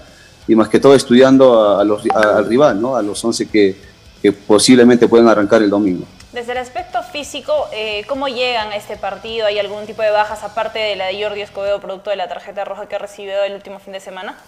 y 0.50 0.56
más 0.56 0.68
que 0.68 0.79
todo 0.79 0.96
estudiando 0.96 1.77
a, 1.77 1.84
los, 1.84 2.01
al 2.12 2.48
rival, 2.48 2.82
¿no? 2.82 2.96
a 2.96 3.03
los 3.03 3.24
11 3.24 3.48
que, 3.50 3.75
que, 4.20 4.32
posiblemente 4.32 5.08
pueden 5.08 5.27
arrancar 5.27 5.62
el 5.62 5.70
domingo. 5.70 6.06
Desde 6.34 6.53
el 6.53 6.58
aspecto 6.58 7.03
físico, 7.03 7.53
eh, 7.72 8.03
¿cómo 8.08 8.27
llegan 8.27 8.70
a 8.72 8.75
este 8.75 8.98
partido? 8.98 9.46
¿Hay 9.46 9.60
algún 9.60 9.86
tipo 9.86 10.01
de 10.01 10.10
bajas 10.10 10.44
aparte 10.44 10.79
de 10.79 10.96
la 10.96 11.06
de 11.06 11.24
Jordi 11.24 11.41
Escobedo, 11.41 11.79
producto 11.79 12.10
de 12.10 12.15
la 12.15 12.27
tarjeta 12.27 12.65
roja 12.65 12.88
que 12.88 12.96
ha 12.96 12.98
recibido 12.98 13.44
el 13.44 13.53
último 13.53 13.77
fin 13.77 13.94
de 13.94 14.00
semana? 14.00 14.39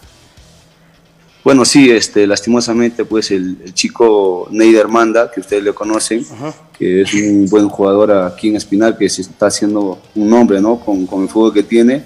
Bueno, 1.43 1.65
sí, 1.65 1.91
este, 1.91 2.25
lastimosamente, 2.25 3.05
pues 3.05 3.29
el, 3.29 3.71
chico 3.75 4.47
Neider 4.49 4.87
Manda, 4.87 5.29
que 5.29 5.39
ustedes 5.39 5.63
le 5.63 5.73
conocen, 5.73 6.25
que 6.79 7.01
es 7.01 7.13
un 7.13 7.45
buen 7.47 7.69
jugador 7.69 8.11
aquí 8.11 8.49
en 8.49 8.55
Espinal, 8.55 8.97
que 8.97 9.07
se 9.07 9.21
está 9.21 9.47
haciendo 9.47 10.01
un 10.15 10.29
nombre, 10.29 10.59
¿no? 10.59 10.79
Con, 10.79 11.05
con 11.05 11.21
el 11.21 11.29
fútbol 11.29 11.53
que 11.53 11.61
tiene, 11.61 12.05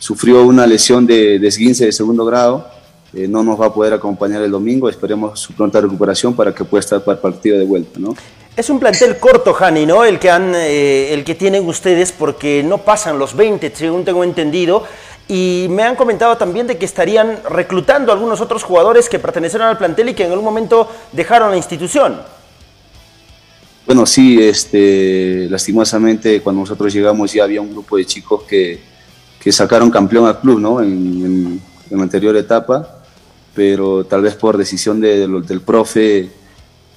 sufrió 0.00 0.42
una 0.42 0.66
lesión 0.66 1.06
de, 1.06 1.38
de 1.38 1.46
esguince 1.46 1.84
de 1.84 1.92
segundo 1.92 2.24
grado, 2.24 2.75
eh, 3.14 3.28
no 3.28 3.42
nos 3.42 3.60
va 3.60 3.66
a 3.66 3.74
poder 3.74 3.92
acompañar 3.92 4.42
el 4.42 4.50
domingo, 4.50 4.88
esperemos 4.88 5.38
su 5.40 5.52
pronta 5.52 5.80
recuperación 5.80 6.34
para 6.34 6.54
que 6.54 6.64
pueda 6.64 6.80
estar 6.80 7.02
para 7.02 7.16
el 7.16 7.22
partido 7.22 7.58
de 7.58 7.64
vuelta, 7.64 7.98
¿no? 7.98 8.14
Es 8.56 8.70
un 8.70 8.80
plantel 8.80 9.18
corto, 9.18 9.52
Jani, 9.52 9.84
¿no? 9.84 10.04
El 10.04 10.18
que, 10.18 10.30
han, 10.30 10.54
eh, 10.54 11.12
el 11.12 11.24
que 11.24 11.34
tienen 11.34 11.66
ustedes 11.68 12.10
porque 12.10 12.62
no 12.62 12.78
pasan 12.78 13.18
los 13.18 13.36
20, 13.36 13.70
según 13.74 14.04
tengo 14.04 14.24
entendido. 14.24 14.82
Y 15.28 15.66
me 15.68 15.82
han 15.82 15.94
comentado 15.94 16.38
también 16.38 16.66
de 16.66 16.78
que 16.78 16.86
estarían 16.86 17.40
reclutando 17.50 18.12
a 18.12 18.14
algunos 18.14 18.40
otros 18.40 18.62
jugadores 18.62 19.10
que 19.10 19.18
pertenecieron 19.18 19.68
al 19.68 19.76
plantel 19.76 20.08
y 20.08 20.14
que 20.14 20.24
en 20.24 20.30
algún 20.30 20.44
momento 20.44 20.88
dejaron 21.12 21.50
la 21.50 21.56
institución. 21.58 22.22
Bueno, 23.86 24.06
sí, 24.06 24.40
este, 24.40 25.46
lastimosamente 25.48 26.40
cuando 26.40 26.60
nosotros 26.60 26.92
llegamos 26.92 27.32
ya 27.32 27.44
había 27.44 27.60
un 27.60 27.70
grupo 27.70 27.96
de 27.96 28.04
chicos 28.04 28.42
que, 28.42 28.80
que 29.38 29.52
sacaron 29.52 29.90
campeón 29.90 30.26
al 30.26 30.40
club 30.40 30.58
¿no? 30.58 30.80
en, 30.80 30.88
en, 30.88 31.62
la 31.90 32.02
anterior 32.02 32.36
etapa, 32.36 33.02
pero 33.54 34.04
tal 34.04 34.22
vez 34.22 34.34
por 34.34 34.56
decisión 34.56 35.00
de, 35.00 35.26
del 35.26 35.60
profe 35.60 36.30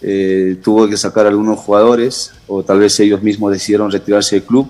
eh, 0.02 0.58
tuvo 0.64 0.88
que 0.88 0.98
sacar 0.98 1.28
algunos 1.28 1.60
jugadores 1.60 2.32
o 2.48 2.64
tal 2.64 2.80
vez 2.80 3.00
ellos 3.00 3.22
mismos 3.22 3.52
decidieron 3.52 3.92
retirarse 3.92 4.38
del 4.38 4.46
club 4.46 4.70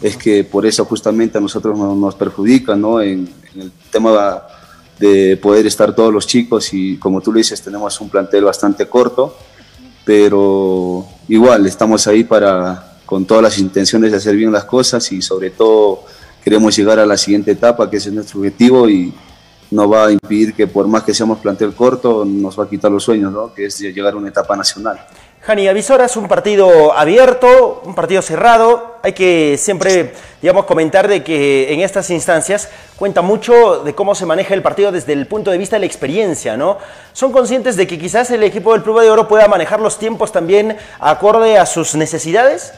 es 0.00 0.16
que 0.16 0.44
por 0.44 0.66
eso 0.66 0.84
justamente 0.84 1.38
a 1.38 1.40
nosotros 1.40 1.76
nos, 1.78 2.14
perjudica, 2.14 2.76
¿no? 2.76 3.00
En, 3.00 3.28
el 3.56 3.72
tema 3.90 4.42
de 5.00 5.36
poder 5.36 5.66
estar 5.66 5.94
todos 5.94 6.12
los 6.12 6.26
chicos 6.26 6.72
y 6.72 6.96
como 6.98 7.20
tú 7.20 7.32
lo 7.32 7.38
dices, 7.38 7.60
tenemos 7.60 8.00
un 8.00 8.08
plantel 8.08 8.44
bastante 8.44 8.86
corto, 8.86 9.36
pero 10.04 11.04
igual 11.28 11.66
estamos 11.66 12.06
ahí 12.06 12.22
para, 12.24 12.98
con 13.04 13.24
todas 13.24 13.42
las 13.42 13.58
intenciones 13.58 14.12
de 14.12 14.18
hacer 14.18 14.36
bien 14.36 14.52
las 14.52 14.64
cosas 14.64 15.10
y 15.10 15.22
sobre 15.22 15.50
todo 15.50 16.04
queremos 16.44 16.76
llegar 16.76 17.00
a 17.00 17.06
la 17.06 17.16
siguiente 17.16 17.52
etapa, 17.52 17.90
que 17.90 17.96
ese 17.96 18.10
es 18.10 18.14
nuestro 18.14 18.38
objetivo 18.38 18.88
y 18.88 19.12
no 19.70 19.88
va 19.88 20.06
a 20.06 20.12
impedir 20.12 20.54
que 20.54 20.66
por 20.66 20.86
más 20.88 21.02
que 21.02 21.14
seamos 21.14 21.38
plantel 21.38 21.74
corto, 21.74 22.24
nos 22.24 22.58
va 22.58 22.64
a 22.64 22.68
quitar 22.68 22.90
los 22.90 23.04
sueños, 23.04 23.32
¿no? 23.32 23.52
Que 23.52 23.66
es 23.66 23.78
llegar 23.78 24.14
a 24.14 24.16
una 24.16 24.28
etapa 24.28 24.56
nacional. 24.56 24.98
Jani, 25.48 25.68
Avisora 25.68 26.04
es 26.04 26.16
un 26.16 26.28
partido 26.28 26.92
abierto, 26.92 27.80
un 27.84 27.94
partido 27.94 28.20
cerrado. 28.20 28.96
Hay 29.02 29.12
que 29.12 29.56
siempre, 29.58 30.12
digamos, 30.42 30.66
comentar 30.66 31.08
de 31.08 31.22
que 31.24 31.72
en 31.72 31.80
estas 31.80 32.10
instancias 32.10 32.68
cuenta 32.96 33.22
mucho 33.22 33.82
de 33.82 33.94
cómo 33.94 34.14
se 34.14 34.26
maneja 34.26 34.52
el 34.54 34.62
partido 34.62 34.92
desde 34.92 35.14
el 35.14 35.26
punto 35.26 35.50
de 35.50 35.56
vista 35.56 35.76
de 35.76 35.80
la 35.80 35.86
experiencia, 35.86 36.56
¿no? 36.56 36.76
¿Son 37.12 37.32
conscientes 37.32 37.76
de 37.76 37.86
que 37.86 37.98
quizás 37.98 38.30
el 38.30 38.42
equipo 38.42 38.72
del 38.72 38.82
Club 38.82 39.00
de 39.00 39.10
Oro 39.10 39.28
pueda 39.28 39.48
manejar 39.48 39.80
los 39.80 39.98
tiempos 39.98 40.32
también 40.32 40.76
acorde 40.98 41.56
a 41.56 41.64
sus 41.64 41.94
necesidades? 41.94 42.72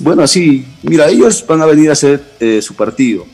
Bueno, 0.00 0.26
sí. 0.26 0.66
Mira, 0.82 1.08
ellos 1.08 1.44
van 1.46 1.62
a 1.62 1.66
venir 1.66 1.90
a 1.90 1.92
hacer 1.92 2.20
eh, 2.40 2.60
su 2.60 2.74
partido. 2.74 3.26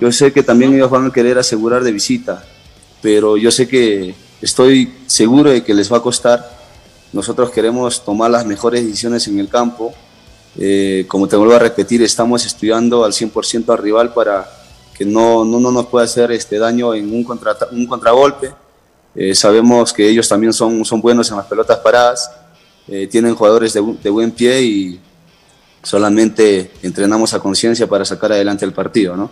Yo 0.00 0.12
sé 0.12 0.32
que 0.32 0.42
también 0.42 0.74
ellos 0.74 0.90
van 0.90 1.06
a 1.06 1.12
querer 1.12 1.38
asegurar 1.38 1.82
de 1.82 1.92
visita, 1.92 2.44
pero 3.00 3.36
yo 3.36 3.50
sé 3.50 3.66
que 3.66 4.14
estoy 4.40 4.92
seguro 5.06 5.50
de 5.50 5.64
que 5.64 5.72
les 5.74 5.90
va 5.90 5.96
a 5.96 6.02
costar 6.02 6.62
nosotros 7.12 7.50
queremos 7.50 8.02
tomar 8.02 8.30
las 8.30 8.46
mejores 8.46 8.84
decisiones 8.84 9.28
en 9.28 9.38
el 9.38 9.48
campo. 9.48 9.92
Eh, 10.58 11.04
como 11.08 11.28
te 11.28 11.36
vuelvo 11.36 11.54
a 11.54 11.58
repetir, 11.58 12.02
estamos 12.02 12.44
estudiando 12.46 13.04
al 13.04 13.12
100% 13.12 13.70
al 13.70 13.78
rival 13.78 14.14
para 14.14 14.50
que 14.96 15.04
no, 15.04 15.44
no, 15.44 15.60
nos 15.70 15.86
pueda 15.86 16.06
hacer 16.06 16.32
este 16.32 16.58
daño 16.58 16.94
en 16.94 17.12
un, 17.12 17.22
contra, 17.22 17.54
un 17.70 17.86
contragolpe. 17.86 18.52
Eh, 19.14 19.34
sabemos 19.34 19.92
que 19.92 20.08
ellos 20.08 20.26
también 20.26 20.54
son, 20.54 20.84
son 20.86 21.02
buenos 21.02 21.30
en 21.30 21.36
las 21.36 21.46
pelotas 21.46 21.78
paradas, 21.80 22.30
eh, 22.88 23.06
tienen 23.08 23.34
jugadores 23.34 23.74
de, 23.74 23.82
de, 24.02 24.10
buen 24.10 24.30
pie 24.30 24.62
y 24.62 25.00
solamente 25.82 26.70
entrenamos 26.82 27.34
a 27.34 27.40
conciencia 27.40 27.86
para 27.86 28.06
sacar 28.06 28.32
adelante 28.32 28.64
el 28.64 28.72
partido. 28.72 29.16
¿no? 29.16 29.30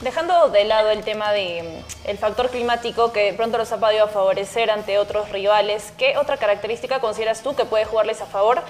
Dejando 0.00 0.48
de 0.48 0.64
lado 0.64 0.88
el 0.88 1.04
tema 1.04 1.30
del 1.30 1.66
el 2.06 2.16
factor 2.16 2.48
climático 2.48 3.12
que 3.12 3.34
pronto 3.36 3.58
los 3.58 3.70
ha 3.70 3.78
podido 3.78 4.08
favorecer 4.08 4.70
ante 4.70 4.96
otros 4.96 5.28
rivales, 5.28 5.92
¿qué 5.98 6.14
otra 6.16 6.38
característica 6.38 7.00
consideras 7.00 7.42
tú 7.42 7.54
que 7.54 7.66
puede 7.66 7.84
jugarles 7.84 8.22
a 8.22 8.26
favor 8.26 8.62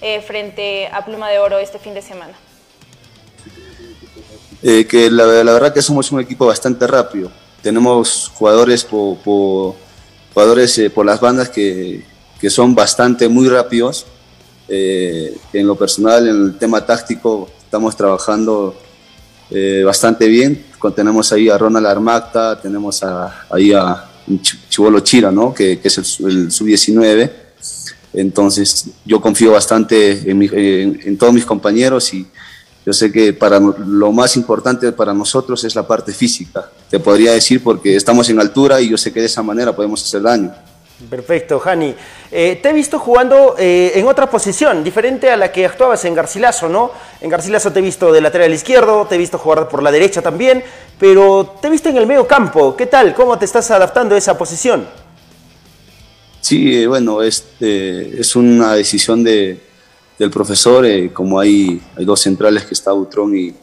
eh, 0.00 0.22
frente 0.22 0.88
a 0.90 1.04
Pluma 1.04 1.28
de 1.28 1.40
Oro 1.40 1.58
este 1.58 1.78
fin 1.78 1.92
de 1.92 2.00
semana? 2.00 2.32
Eh, 4.62 4.86
que 4.86 5.10
la, 5.10 5.26
verdad 5.26 5.74
que 5.74 5.82
somos 5.82 6.10
un 6.10 6.20
equipo 6.20 6.46
bastante 6.46 6.86
rápido. 6.86 7.30
Tenemos 7.62 8.32
jugadores 8.34 8.82
por, 8.82 9.18
jugadores 10.32 10.78
eh, 10.78 10.88
por 10.88 11.04
las 11.04 11.20
bandas 11.20 11.50
que, 11.50 12.02
que, 12.40 12.48
son 12.48 12.74
bastante 12.74 13.28
muy 13.28 13.46
rápidos. 13.50 14.06
en 14.68 15.66
lo 15.66 15.76
personal, 15.76 16.26
en 16.26 16.46
el 16.46 16.58
tema 16.58 16.84
táctico, 16.86 17.50
estamos 17.62 17.94
trabajando 17.94 18.74
bastante 19.84 20.26
bien 20.28 20.68
tenemos 20.94 21.32
ahí 21.32 21.48
a 21.48 21.58
Ronald 21.58 21.86
Armacta, 21.86 22.60
tenemos 22.60 23.02
ahí 23.50 23.72
a 23.72 24.08
Chivolo 24.68 25.00
Chira, 25.00 25.30
¿no? 25.30 25.52
que, 25.52 25.80
es 25.82 25.98
el, 25.98 26.50
sub-19. 26.50 27.30
Entonces 28.14 28.86
yo 29.04 29.20
confío 29.20 29.52
bastante 29.52 30.30
en, 30.30 31.18
todos 31.18 31.32
mis 31.32 31.44
compañeros 31.44 32.14
y 32.14 32.26
yo 32.86 32.92
sé 32.92 33.12
que 33.12 33.32
para 33.34 33.60
lo 33.60 34.12
más 34.12 34.36
importante 34.36 34.92
para 34.92 35.12
nosotros 35.12 35.62
es 35.64 35.74
la 35.74 35.86
parte 35.86 36.12
física, 36.12 36.70
te 36.88 36.98
podría 36.98 37.32
decir 37.32 37.62
porque 37.62 37.96
estamos 37.96 38.30
en 38.30 38.40
altura 38.40 38.80
y 38.80 38.88
yo 38.88 38.96
sé 38.96 39.12
que 39.12 39.20
de 39.20 39.26
esa 39.26 39.42
manera 39.42 39.76
podemos 39.76 40.02
hacer 40.02 40.22
daño. 40.22 40.54
Perfecto, 41.08 41.60
Jani. 41.60 41.94
Eh, 42.30 42.58
te 42.60 42.70
he 42.70 42.72
visto 42.72 42.98
jugando 42.98 43.54
eh, 43.56 43.92
en 43.94 44.08
otra 44.08 44.28
posición, 44.28 44.82
diferente 44.82 45.30
a 45.30 45.36
la 45.36 45.52
que 45.52 45.64
actuabas 45.64 46.04
en 46.04 46.14
Garcilaso, 46.14 46.68
¿no? 46.68 46.90
En 47.20 47.30
Garcilaso 47.30 47.72
te 47.72 47.78
he 47.78 47.82
visto 47.82 48.12
de 48.12 48.20
lateral 48.20 48.52
izquierdo, 48.52 49.06
te 49.06 49.14
he 49.14 49.18
visto 49.18 49.38
jugar 49.38 49.68
por 49.68 49.80
la 49.80 49.92
derecha 49.92 50.22
también, 50.22 50.64
pero 50.98 51.56
te 51.60 51.68
he 51.68 51.70
visto 51.70 51.88
en 51.88 51.98
el 51.98 52.06
medio 52.06 52.26
campo. 52.26 52.74
¿Qué 52.76 52.86
tal? 52.86 53.14
¿Cómo 53.14 53.38
te 53.38 53.44
estás 53.44 53.70
adaptando 53.70 54.16
a 54.16 54.18
esa 54.18 54.36
posición? 54.36 54.88
Sí, 56.40 56.82
eh, 56.82 56.88
bueno, 56.88 57.22
este, 57.22 58.20
es 58.20 58.34
una 58.34 58.74
decisión 58.74 59.22
de, 59.22 59.60
del 60.18 60.30
profesor, 60.30 60.84
como 61.12 61.38
hay, 61.38 61.80
dos 61.98 62.20
centrales 62.20 62.64
que 62.64 62.74
está 62.74 62.90
Butrón 62.90 63.36
y, 63.36 63.54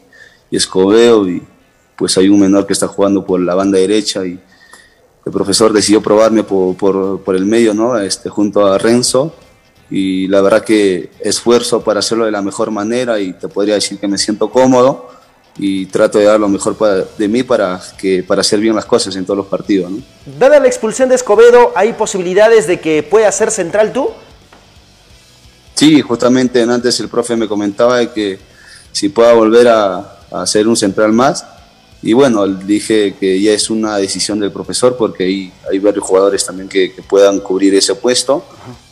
y 0.50 0.56
Escobedo, 0.56 1.28
y 1.28 1.42
pues 1.96 2.16
hay 2.16 2.30
un 2.30 2.40
menor 2.40 2.66
que 2.66 2.72
está 2.72 2.88
jugando 2.88 3.26
por 3.26 3.40
la 3.40 3.54
banda 3.54 3.78
derecha 3.78 4.24
y 4.24 4.40
el 5.26 5.32
profesor 5.32 5.72
decidió 5.72 6.00
probarme 6.00 6.44
por, 6.44 6.76
por, 6.76 7.20
por, 7.20 7.34
el 7.34 7.44
medio, 7.44 7.74
¿no? 7.74 7.98
Este, 7.98 8.28
junto 8.28 8.64
a 8.64 8.78
Renzo. 8.78 9.34
Y 9.90 10.28
la 10.28 10.40
verdad 10.40 10.62
que 10.62 11.10
esfuerzo 11.20 11.82
para 11.82 11.98
hacerlo 11.98 12.24
de 12.26 12.30
la 12.30 12.42
mejor 12.42 12.70
manera 12.70 13.18
y 13.18 13.32
te 13.32 13.48
podría 13.48 13.74
decir 13.74 13.98
que 13.98 14.06
me 14.06 14.18
siento 14.18 14.50
cómodo 14.50 15.10
y 15.58 15.86
trato 15.86 16.18
de 16.18 16.24
dar 16.26 16.38
lo 16.38 16.48
mejor 16.48 16.76
para, 16.76 17.04
de 17.18 17.28
mí 17.28 17.42
para, 17.42 17.80
que, 17.98 18.22
para 18.22 18.42
hacer 18.42 18.60
bien 18.60 18.74
las 18.76 18.84
cosas 18.84 19.16
en 19.16 19.24
todos 19.24 19.38
los 19.38 19.46
partidos. 19.46 19.90
¿no? 19.90 19.98
Dada 20.38 20.60
la 20.60 20.68
expulsión 20.68 21.08
de 21.08 21.16
Escobedo, 21.16 21.72
¿hay 21.74 21.92
posibilidades 21.94 22.68
de 22.68 22.80
que 22.80 23.02
pueda 23.02 23.30
ser 23.32 23.50
central 23.50 23.92
tú? 23.92 24.10
Sí, 25.74 26.02
justamente 26.02 26.62
antes 26.62 27.00
el 27.00 27.08
profe 27.08 27.36
me 27.36 27.48
comentaba 27.48 27.98
de 27.98 28.10
que 28.12 28.38
si 28.92 29.08
pueda 29.08 29.32
volver 29.34 29.68
a, 29.68 30.18
a 30.30 30.46
ser 30.46 30.68
un 30.68 30.76
central 30.76 31.12
más, 31.12 31.44
y 32.06 32.12
bueno, 32.12 32.46
dije 32.46 33.16
que 33.18 33.40
ya 33.40 33.50
es 33.50 33.68
una 33.68 33.96
decisión 33.96 34.38
del 34.38 34.52
profesor 34.52 34.96
porque 34.96 35.24
hay, 35.24 35.52
hay 35.68 35.80
varios 35.80 36.04
jugadores 36.04 36.46
también 36.46 36.68
que, 36.68 36.92
que 36.92 37.02
puedan 37.02 37.40
cubrir 37.40 37.74
ese 37.74 37.96
puesto. 37.96 38.44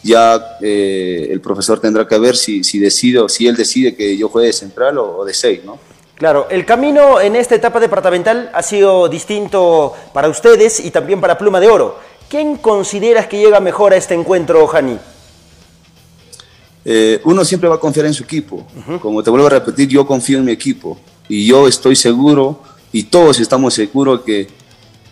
Ya 0.03 0.59
eh, 0.61 1.29
el 1.31 1.41
profesor 1.41 1.79
tendrá 1.79 2.09
que 2.09 2.19
ver 2.19 2.35
si, 2.37 2.65
si, 2.65 2.81
decido, 2.81 3.29
si 3.29 3.47
él 3.47 3.55
decide 3.55 3.95
que 3.95 4.17
yo 4.17 4.29
juegue 4.29 4.49
de 4.49 4.53
central 4.53 4.99
o, 4.99 5.19
o 5.19 5.25
de 5.25 5.33
seis, 5.33 5.61
¿no? 5.65 5.79
Claro, 6.17 6.49
el 6.51 6.67
camino 6.67 7.21
en 7.21 7.37
esta 7.37 7.55
etapa 7.55 7.79
departamental 7.79 8.51
ha 8.53 8.63
sido 8.65 9.07
distinto 9.07 9.95
para 10.13 10.29
ustedes 10.29 10.81
y 10.85 10.91
también 10.91 11.21
para 11.21 11.39
Pluma 11.39 11.61
de 11.61 11.69
Oro. 11.69 12.01
¿Quién 12.29 12.57
consideras 12.57 13.29
que 13.29 13.39
llega 13.39 13.61
mejor 13.61 13.93
a 13.93 13.97
este 13.97 14.15
encuentro, 14.15 14.67
Jani? 14.67 14.99
Eh, 16.85 17.21
uno 17.23 17.45
siempre 17.45 17.69
va 17.69 17.77
a 17.77 17.81
confiar 17.81 18.07
en 18.07 18.15
su 18.15 18.25
equipo. 18.25 18.57
Uh 18.57 18.91
-huh. 18.91 18.99
Como 18.99 19.23
te 19.23 19.31
vuelvo 19.31 19.47
a 19.47 19.51
repetir, 19.51 19.87
yo 19.87 20.05
confío 20.05 20.39
en 20.39 20.47
mi 20.47 20.53
equipo 20.53 20.99
y 21.29 21.47
yo 21.47 21.69
estoy 21.69 21.95
seguro 21.95 22.74
y 22.95 23.03
todos 23.03 23.41
estamos 23.41 23.75
seguros 23.75 24.21
que 24.21 24.47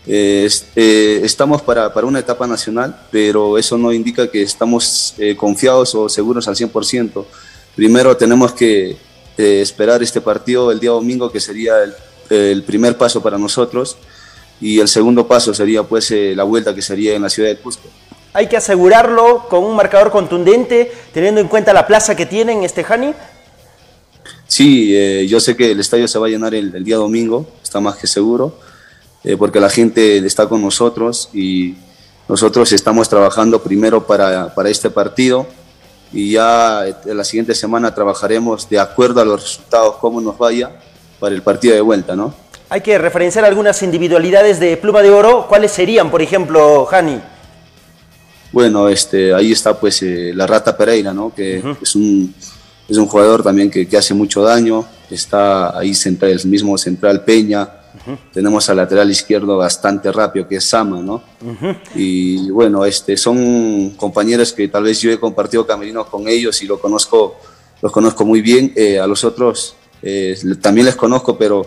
eh, 0.07 0.49
eh, 0.77 1.21
estamos 1.25 1.63
para, 1.63 1.93
para, 1.93 2.07
una 2.07 2.21
etapa 2.21 2.47
nacional, 2.47 2.97
pero 3.11 3.59
eso 3.59 3.77
no 3.77 3.93
indica 3.93 4.31
que 4.31 4.41
estamos 4.43 5.15
eh, 5.19 5.35
confiados 5.35 5.93
o 5.97 6.09
seguros 6.09 6.47
al 6.47 6.55
100%. 6.55 7.25
Primero 7.75 8.17
tenemos 8.17 8.53
que 8.53 8.97
esperar 9.37 10.01
este 10.01 10.21
partido 10.21 10.71
el 10.71 10.79
día 10.79 10.91
domingo, 10.91 11.33
que 11.33 11.41
sería 11.41 11.83
el, 11.83 11.93
el, 12.31 12.63
primer 12.63 12.97
paso 12.97 13.21
para 13.21 13.37
nosotros, 13.37 13.97
y 14.61 14.79
el 14.79 14.87
segundo 14.87 15.27
paso 15.27 15.53
sería 15.53 15.83
pues 15.83 16.13
la 16.13 16.45
vuelta 16.45 16.73
que 16.73 16.83
sería 16.83 17.17
en 17.17 17.23
la 17.23 17.31
ciudad 17.31 17.49
de 17.49 17.57
Cusco. 17.57 17.89
Hay 18.33 18.47
que 18.47 18.57
asegurarlo 18.57 19.49
con 19.49 19.65
un 19.65 19.75
marcador 19.75 20.13
contundente, 20.13 20.93
teniendo 21.13 21.41
en 21.41 21.49
cuenta 21.49 21.73
la 21.73 21.85
plaza 21.89 22.15
que 22.15 22.27
tienen, 22.27 22.63
este 22.63 22.85
Jani. 22.85 23.13
Sí, 24.47 25.27
yo 25.27 25.41
sé 25.41 25.57
que 25.57 25.73
el 25.73 25.81
estadio 25.81 26.07
se 26.07 26.19
va 26.21 26.27
a 26.27 26.31
llenar 26.31 26.55
el, 26.55 26.73
el 26.77 26.85
día 26.85 26.97
domingo, 26.97 27.49
está 27.73 27.81
más 27.81 27.97
que 27.97 28.07
seguro, 28.07 28.55
eh, 29.25 29.35
porque 29.39 29.59
la 29.59 29.71
gente 29.71 30.19
está 30.19 30.47
con 30.47 30.61
nosotros 30.61 31.31
y 31.33 31.75
nosotros 32.29 32.71
estamos 32.73 33.09
trabajando 33.09 33.63
primero 33.63 34.07
para, 34.07 34.55
para 34.55 34.69
este 34.69 34.91
partido 34.91 35.47
y 36.13 36.33
ya 36.33 36.85
en 36.87 37.17
la 37.17 37.25
siguiente 37.25 37.55
semana 37.55 37.95
trabajaremos 37.95 38.69
de 38.69 38.79
acuerdo 38.79 39.23
a 39.23 39.25
los 39.25 39.43
resultados, 39.43 39.97
cómo 40.03 40.21
nos 40.21 40.37
vaya 40.37 40.71
para 41.19 41.35
el 41.35 41.41
partido 41.41 41.75
de 41.75 41.81
vuelta, 41.81 42.15
¿no? 42.15 42.35
Hay 42.69 42.83
que 42.83 42.99
referenciar 42.99 43.47
algunas 43.47 43.83
individualidades 43.83 44.61
de 44.61 44.77
Pluma 44.77 45.01
de 45.01 45.11
Oro. 45.11 45.47
¿Cuáles 45.49 45.73
serían, 45.73 46.11
por 46.11 46.21
ejemplo, 46.21 46.85
Jani? 46.85 47.21
Bueno, 48.51 48.89
este, 48.89 49.33
ahí 49.33 49.53
está 49.53 49.79
pues 49.79 50.03
eh, 50.03 50.33
la 50.35 50.47
Rata 50.47 50.77
Pereira, 50.77 51.15
¿no? 51.15 51.35
Que 51.35 51.59
uh 51.59 51.69
-huh. 51.69 51.77
es 51.83 51.95
un 51.97 52.35
es 52.89 52.99
un 52.99 53.07
jugador 53.07 53.43
también 53.43 53.71
que, 53.71 53.89
que, 53.89 53.97
hace 53.97 54.13
mucho 54.13 54.43
daño, 54.43 54.85
está 55.15 55.79
ahí 55.79 55.95
central, 55.95 56.33
el 56.33 56.47
mismo 56.47 56.77
central 56.79 57.25
Peña, 57.25 57.63
uh 57.63 58.11
-huh. 58.11 58.19
tenemos 58.33 58.69
al 58.69 58.77
lateral 58.77 59.11
izquierdo 59.11 59.57
bastante 59.57 60.11
rápido 60.11 60.47
que 60.49 60.57
es 60.57 60.65
Sama, 60.65 61.01
¿no? 61.01 61.23
Uh 61.41 61.55
-huh. 61.61 61.77
Y 61.95 62.51
bueno, 62.51 62.85
este, 62.85 63.17
son 63.17 63.91
compañeros 63.97 64.53
que 64.53 64.69
tal 64.69 64.85
vez 64.85 65.01
yo 65.01 65.11
he 65.11 65.19
compartido 65.19 65.67
camerinos 65.67 66.07
con 66.07 66.29
ellos 66.29 66.63
y 66.63 66.67
lo 66.67 66.81
conozco, 66.81 67.37
los 67.81 67.93
conozco 67.93 68.25
muy 68.25 68.41
bien, 68.41 68.73
eh, 68.77 68.99
a 68.99 69.07
los 69.07 69.25
otros 69.25 69.77
eh, 70.03 70.37
también 70.61 70.87
les 70.87 70.97
conozco, 70.97 71.39
pero 71.39 71.65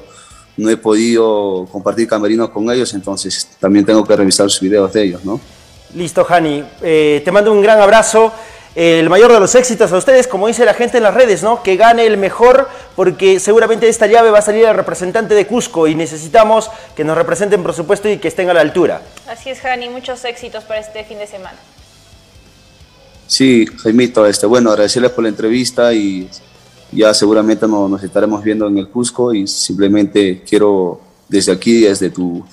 no 0.58 0.70
he 0.70 0.78
podido 0.78 1.68
compartir 1.72 2.08
camerinos 2.08 2.50
con 2.50 2.70
ellos, 2.70 2.94
entonces 2.94 3.50
también 3.60 3.86
tengo 3.86 4.04
que 4.04 4.16
revisar 4.16 4.50
sus 4.50 4.62
videos 4.62 4.92
de 4.94 5.04
ellos, 5.04 5.26
¿no? 5.26 5.40
Listo, 5.96 6.26
Jani, 6.26 6.64
eh, 6.82 7.22
te 7.24 7.32
mando 7.32 7.52
un 7.52 7.62
gran 7.62 7.80
abrazo 7.80 8.34
el 8.76 9.10
mayor 9.10 9.32
de 9.32 9.40
los 9.40 9.56
éxitos 9.56 9.92
a 9.94 9.98
ustedes, 9.98 10.28
como 10.28 10.48
dice 10.48 10.66
la 10.66 10.74
gente 10.74 10.98
en 10.98 11.04
las 11.04 11.14
redes, 11.14 11.44
¿no? 11.44 11.64
Que 11.64 11.78
gane 11.78 12.06
el 12.06 12.18
mejor, 12.18 12.68
porque 12.96 13.40
seguramente 13.40 13.86
de 13.86 13.92
esta 13.92 14.06
llave 14.06 14.32
va 14.32 14.40
a 14.40 14.42
salir 14.42 14.66
el 14.66 14.76
representante 14.76 15.34
de 15.34 15.48
Cusco 15.48 15.88
y 15.88 15.96
necesitamos 15.96 16.70
que 16.96 17.06
nos 17.06 17.18
representen, 17.18 17.64
por 17.64 17.74
supuesto, 17.74 18.10
y 18.10 18.18
que 18.18 18.28
estén 18.28 18.50
a 18.50 18.54
la 18.54 18.62
altura. 18.62 19.02
Así 19.30 19.50
es, 19.50 19.62
Jani, 19.62 19.88
muchos 19.88 20.26
éxitos 20.26 20.66
para 20.66 20.82
este 20.82 21.06
fin 21.06 21.18
de 21.20 21.28
semana. 21.28 21.58
Sí, 23.28 23.66
Jaimito, 23.66 24.26
este, 24.26 24.46
bueno, 24.46 24.72
agradecerles 24.72 25.12
por 25.12 25.24
la 25.24 25.30
entrevista 25.30 25.94
y 25.94 26.30
ya 26.92 27.14
seguramente 27.14 27.68
nos, 27.68 27.90
nos 27.90 28.04
estaremos 28.04 28.44
viendo 28.44 28.68
en 28.68 28.78
el 28.78 28.90
Cusco 28.90 29.34
y 29.34 29.48
simplemente 29.48 30.44
quiero 30.48 31.00
desde 31.30 31.54
aquí, 31.54 31.82
desde 31.82 32.10
tu 32.10 32.46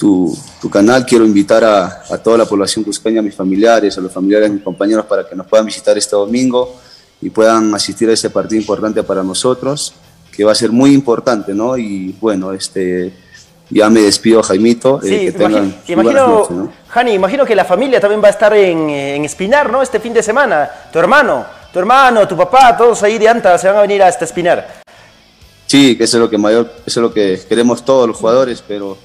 tu, 0.00 0.34
tu, 0.62 0.70
canal. 0.70 1.04
Quiero 1.04 1.26
invitar 1.26 1.62
a, 1.62 2.02
a, 2.08 2.16
toda 2.16 2.38
la 2.38 2.46
población 2.46 2.82
cusqueña, 2.82 3.20
a 3.20 3.22
mis 3.22 3.34
familiares, 3.34 3.98
a 3.98 4.00
los 4.00 4.10
familiares 4.10 4.48
de 4.48 4.54
mis 4.54 4.64
compañeros, 4.64 5.04
para 5.04 5.28
que 5.28 5.36
nos 5.36 5.46
puedan 5.46 5.66
visitar 5.66 5.96
este 5.98 6.16
domingo 6.16 6.74
y 7.20 7.28
puedan 7.28 7.74
asistir 7.74 8.08
a 8.08 8.14
ese 8.14 8.30
partido 8.30 8.58
importante 8.58 9.02
para 9.02 9.22
nosotros, 9.22 9.92
que 10.32 10.42
va 10.42 10.52
a 10.52 10.54
ser 10.54 10.72
muy 10.72 10.94
importante, 10.94 11.52
¿no? 11.52 11.76
Y 11.76 12.16
bueno, 12.18 12.54
este, 12.54 13.12
ya 13.68 13.90
me 13.90 14.00
despido, 14.00 14.42
Jaimito. 14.42 15.02
Eh, 15.02 15.06
sí, 15.06 15.14
eh, 15.14 15.34
que 15.34 15.42
imagino, 15.44 15.74
imagino 15.86 16.26
noches, 16.26 16.56
¿no? 16.56 16.72
Jani, 16.88 17.12
imagino 17.12 17.44
que 17.44 17.54
la 17.54 17.66
familia 17.66 18.00
también 18.00 18.22
va 18.22 18.28
a 18.28 18.30
estar 18.30 18.54
en, 18.54 18.88
en 18.88 19.24
Espinar, 19.26 19.70
¿no? 19.70 19.82
Este 19.82 20.00
fin 20.00 20.14
de 20.14 20.22
semana. 20.22 20.70
Tu 20.90 20.98
hermano, 20.98 21.44
tu 21.70 21.78
hermano, 21.78 22.26
tu 22.26 22.38
papá, 22.38 22.74
todos 22.74 23.02
ahí 23.02 23.18
de 23.18 23.28
Anta 23.28 23.58
se 23.58 23.68
van 23.68 23.76
a 23.76 23.82
venir 23.82 24.02
hasta 24.02 24.24
Espinar. 24.24 24.80
Sí, 25.66 25.96
que 25.98 26.04
eso 26.04 26.16
es 26.16 26.22
lo 26.22 26.30
que 26.30 26.38
mayor, 26.38 26.72
eso 26.86 27.00
es 27.00 27.02
lo 27.02 27.12
que 27.12 27.38
queremos 27.46 27.84
todos 27.84 28.08
los 28.08 28.16
jugadores, 28.16 28.64
pero 28.66 28.96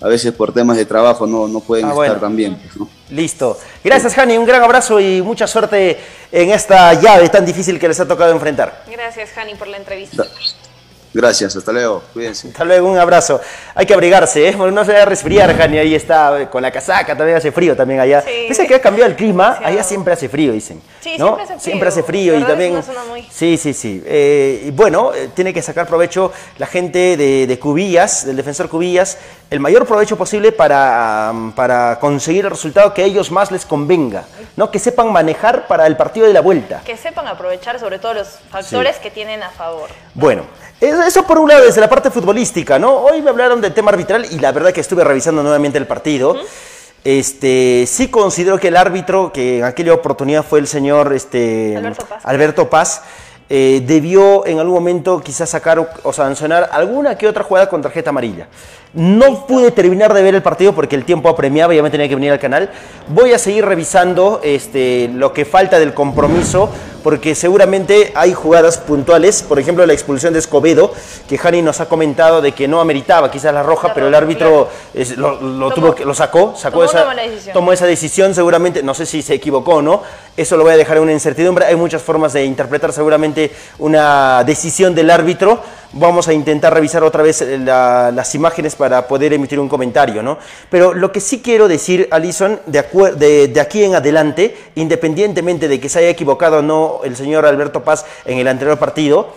a 0.00 0.08
veces 0.08 0.32
por 0.32 0.52
temas 0.52 0.76
de 0.76 0.86
trabajo 0.86 1.26
no, 1.26 1.46
no 1.46 1.60
pueden 1.60 1.86
ah, 1.86 1.88
estar 1.90 2.06
bueno. 2.06 2.20
tan 2.20 2.36
bien. 2.36 2.56
Pues, 2.56 2.76
¿no? 2.76 2.88
Listo. 3.10 3.58
Gracias, 3.84 4.14
Jani. 4.14 4.38
Un 4.38 4.46
gran 4.46 4.62
abrazo 4.62 4.98
y 5.00 5.20
mucha 5.22 5.46
suerte 5.46 5.98
en 6.32 6.50
esta 6.50 6.94
llave 6.94 7.28
tan 7.28 7.44
difícil 7.44 7.78
que 7.78 7.88
les 7.88 8.00
ha 8.00 8.08
tocado 8.08 8.32
enfrentar. 8.32 8.84
Gracias, 8.90 9.30
Jani, 9.30 9.54
por 9.54 9.68
la 9.68 9.76
entrevista. 9.76 10.24
Gracias, 11.12 11.56
hasta 11.56 11.72
luego, 11.72 12.02
cuídense. 12.12 12.48
Hasta 12.48 12.64
luego, 12.64 12.88
un 12.88 12.98
abrazo. 12.98 13.40
Hay 13.74 13.84
que 13.84 13.94
abrigarse, 13.94 14.48
¿eh? 14.48 14.56
no 14.56 14.84
se 14.84 14.92
vaya 14.92 15.02
a 15.02 15.06
resfriar, 15.06 15.56
Jani, 15.56 15.78
ahí 15.78 15.94
está 15.94 16.48
con 16.50 16.62
la 16.62 16.70
casaca, 16.70 17.16
también 17.16 17.36
hace 17.36 17.50
frío 17.50 17.76
también 17.76 17.98
allá. 17.98 18.22
Sí. 18.22 18.44
Pese 18.46 18.66
que 18.66 18.76
ha 18.76 18.80
cambiado 18.80 19.10
el 19.10 19.16
clima, 19.16 19.56
sí, 19.58 19.64
allá 19.64 19.82
siempre 19.82 20.12
hace 20.12 20.28
frío, 20.28 20.52
dicen. 20.52 20.80
Sí, 21.00 21.16
¿no? 21.18 21.36
siempre 21.36 21.42
hace 21.42 21.52
frío. 21.54 21.60
Siempre 21.60 21.88
hace 21.88 22.02
frío 22.04 22.38
y 22.38 22.44
también... 22.44 22.76
Es 22.76 22.86
muy... 23.08 23.22
Sí, 23.30 23.56
sí, 23.56 23.72
sí. 23.72 24.02
Eh, 24.06 24.64
y 24.66 24.70
bueno, 24.70 25.12
eh, 25.12 25.30
tiene 25.34 25.52
que 25.52 25.62
sacar 25.62 25.88
provecho 25.88 26.32
la 26.58 26.66
gente 26.66 27.16
de, 27.16 27.46
de, 27.46 27.58
Cubillas, 27.58 28.26
del 28.26 28.36
defensor 28.36 28.68
Cubillas, 28.68 29.18
el 29.50 29.58
mayor 29.58 29.86
provecho 29.86 30.16
posible 30.16 30.52
para, 30.52 31.30
um, 31.32 31.52
para 31.52 31.98
conseguir 31.98 32.44
el 32.44 32.52
resultado 32.52 32.94
que 32.94 33.02
a 33.02 33.04
ellos 33.04 33.32
más 33.32 33.50
les 33.50 33.66
convenga, 33.66 34.24
¿no? 34.56 34.70
Que 34.70 34.78
sepan 34.78 35.12
manejar 35.12 35.66
para 35.66 35.86
el 35.86 35.96
partido 35.96 36.26
de 36.26 36.32
la 36.32 36.40
vuelta. 36.40 36.82
Que 36.84 36.96
sepan 36.96 37.26
aprovechar 37.26 37.80
sobre 37.80 37.98
todo 37.98 38.14
los 38.14 38.28
factores 38.50 38.96
que 38.98 39.10
tienen 39.10 39.42
a 39.42 39.50
favor. 39.50 39.90
Bueno, 40.14 40.44
eso 40.80 41.26
por 41.26 41.38
un 41.38 41.48
lado 41.48 41.64
desde 41.64 41.80
la 41.80 41.88
parte 41.88 42.10
futbolística, 42.10 42.78
¿no? 42.78 42.94
Hoy 42.96 43.20
me 43.22 43.30
hablaron 43.30 43.60
del 43.60 43.74
tema 43.74 43.90
arbitral 43.90 44.26
y 44.30 44.38
la 44.38 44.52
verdad 44.52 44.72
que 44.72 44.80
estuve 44.80 45.04
revisando 45.04 45.42
nuevamente 45.42 45.78
el 45.78 45.86
partido. 45.86 46.32
Uh 46.32 46.36
-huh. 46.36 46.46
Este, 47.02 47.86
sí 47.86 48.08
considero 48.08 48.58
que 48.58 48.68
el 48.68 48.76
árbitro, 48.76 49.32
que 49.32 49.58
en 49.58 49.64
aquella 49.64 49.94
oportunidad 49.94 50.44
fue 50.44 50.58
el 50.58 50.66
señor 50.66 51.14
este, 51.14 51.74
Alberto 51.76 52.04
Paz, 52.04 52.22
Alberto 52.24 52.70
Paz 52.70 53.02
eh, 53.48 53.82
debió 53.84 54.46
en 54.46 54.58
algún 54.60 54.74
momento 54.74 55.20
quizás 55.20 55.50
sacar 55.50 55.78
o, 55.78 55.88
o, 56.02 56.12
sancionar 56.12 56.68
alguna 56.72 57.16
que 57.16 57.26
otra 57.26 57.42
jugada 57.42 57.68
con 57.68 57.82
tarjeta 57.82 58.10
amarilla. 58.10 58.48
No 58.92 59.26
¿Listo? 59.26 59.46
pude 59.46 59.70
terminar 59.70 60.14
de 60.14 60.22
ver 60.22 60.34
el 60.34 60.42
partido 60.42 60.74
porque 60.74 60.94
el 60.94 61.04
tiempo 61.04 61.28
apremiaba 61.28 61.72
y 61.72 61.78
ya 61.78 61.82
me 61.82 61.90
tenía 61.90 62.08
que 62.08 62.14
venir 62.14 62.32
al 62.32 62.38
canal. 62.38 62.70
Voy 63.08 63.32
a 63.32 63.38
seguir 63.38 63.64
revisando 63.64 64.40
este, 64.44 65.08
lo 65.12 65.32
que 65.32 65.44
falta 65.44 65.78
del 65.78 65.94
compromiso 65.94 66.70
porque 67.02 67.34
seguramente 67.34 68.12
hay 68.14 68.34
jugadas 68.34 68.78
puntuales, 68.78 69.42
por 69.42 69.58
ejemplo 69.58 69.86
la 69.86 69.92
expulsión 69.92 70.32
de 70.32 70.38
Escobedo, 70.38 70.92
que 71.28 71.38
Jani 71.38 71.62
nos 71.62 71.80
ha 71.80 71.88
comentado 71.88 72.40
de 72.40 72.52
que 72.52 72.68
no 72.68 72.80
ameritaba 72.80 73.30
quizás 73.30 73.52
la 73.52 73.62
roja, 73.62 73.88
la 73.88 73.94
pero 73.94 74.08
el 74.08 74.14
árbitro 74.14 74.48
claro. 74.48 74.68
es, 74.94 75.16
lo, 75.16 75.40
lo, 75.40 75.70
tuvo, 75.72 75.94
lo, 76.04 76.14
sacó, 76.14 76.54
sacó 76.56 76.80
tomó 76.80 76.84
esa, 76.84 77.52
tomó 77.52 77.72
esa 77.72 77.86
decisión 77.86 78.34
seguramente, 78.34 78.82
no 78.82 78.94
sé 78.94 79.06
si 79.06 79.22
se 79.22 79.34
equivocó 79.34 79.76
o 79.76 79.82
no, 79.82 80.02
eso 80.36 80.56
lo 80.56 80.64
voy 80.64 80.72
a 80.72 80.76
dejar 80.76 80.96
en 80.98 81.04
una 81.04 81.12
incertidumbre, 81.12 81.66
hay 81.66 81.76
muchas 81.76 82.02
formas 82.02 82.32
de 82.32 82.44
interpretar 82.44 82.92
seguramente 82.92 83.50
una 83.78 84.44
decisión 84.44 84.94
del 84.94 85.10
árbitro, 85.10 85.62
vamos 85.92 86.28
a 86.28 86.32
intentar 86.32 86.72
revisar 86.72 87.02
otra 87.02 87.22
vez 87.22 87.40
la, 87.40 88.12
las 88.14 88.34
imágenes 88.34 88.76
para 88.76 89.06
poder 89.08 89.32
emitir 89.32 89.58
un 89.58 89.68
comentario, 89.68 90.22
¿no? 90.22 90.38
Pero 90.70 90.94
lo 90.94 91.12
que 91.12 91.20
sí 91.20 91.40
quiero 91.40 91.68
decir, 91.68 92.08
Alison, 92.10 92.60
de, 92.66 93.48
de, 93.48 93.60
aquí 93.60 93.84
en 93.84 93.94
adelante, 93.94 94.56
independientemente 94.74 95.68
de 95.68 95.80
que 95.80 95.88
se 95.88 96.00
haya 96.00 96.08
equivocado 96.08 96.58
o 96.58 96.62
no 96.62 97.00
el 97.04 97.16
señor 97.16 97.46
Alberto 97.46 97.82
Paz 97.82 98.04
en 98.24 98.38
el 98.38 98.48
anterior 98.48 98.78
partido, 98.78 99.28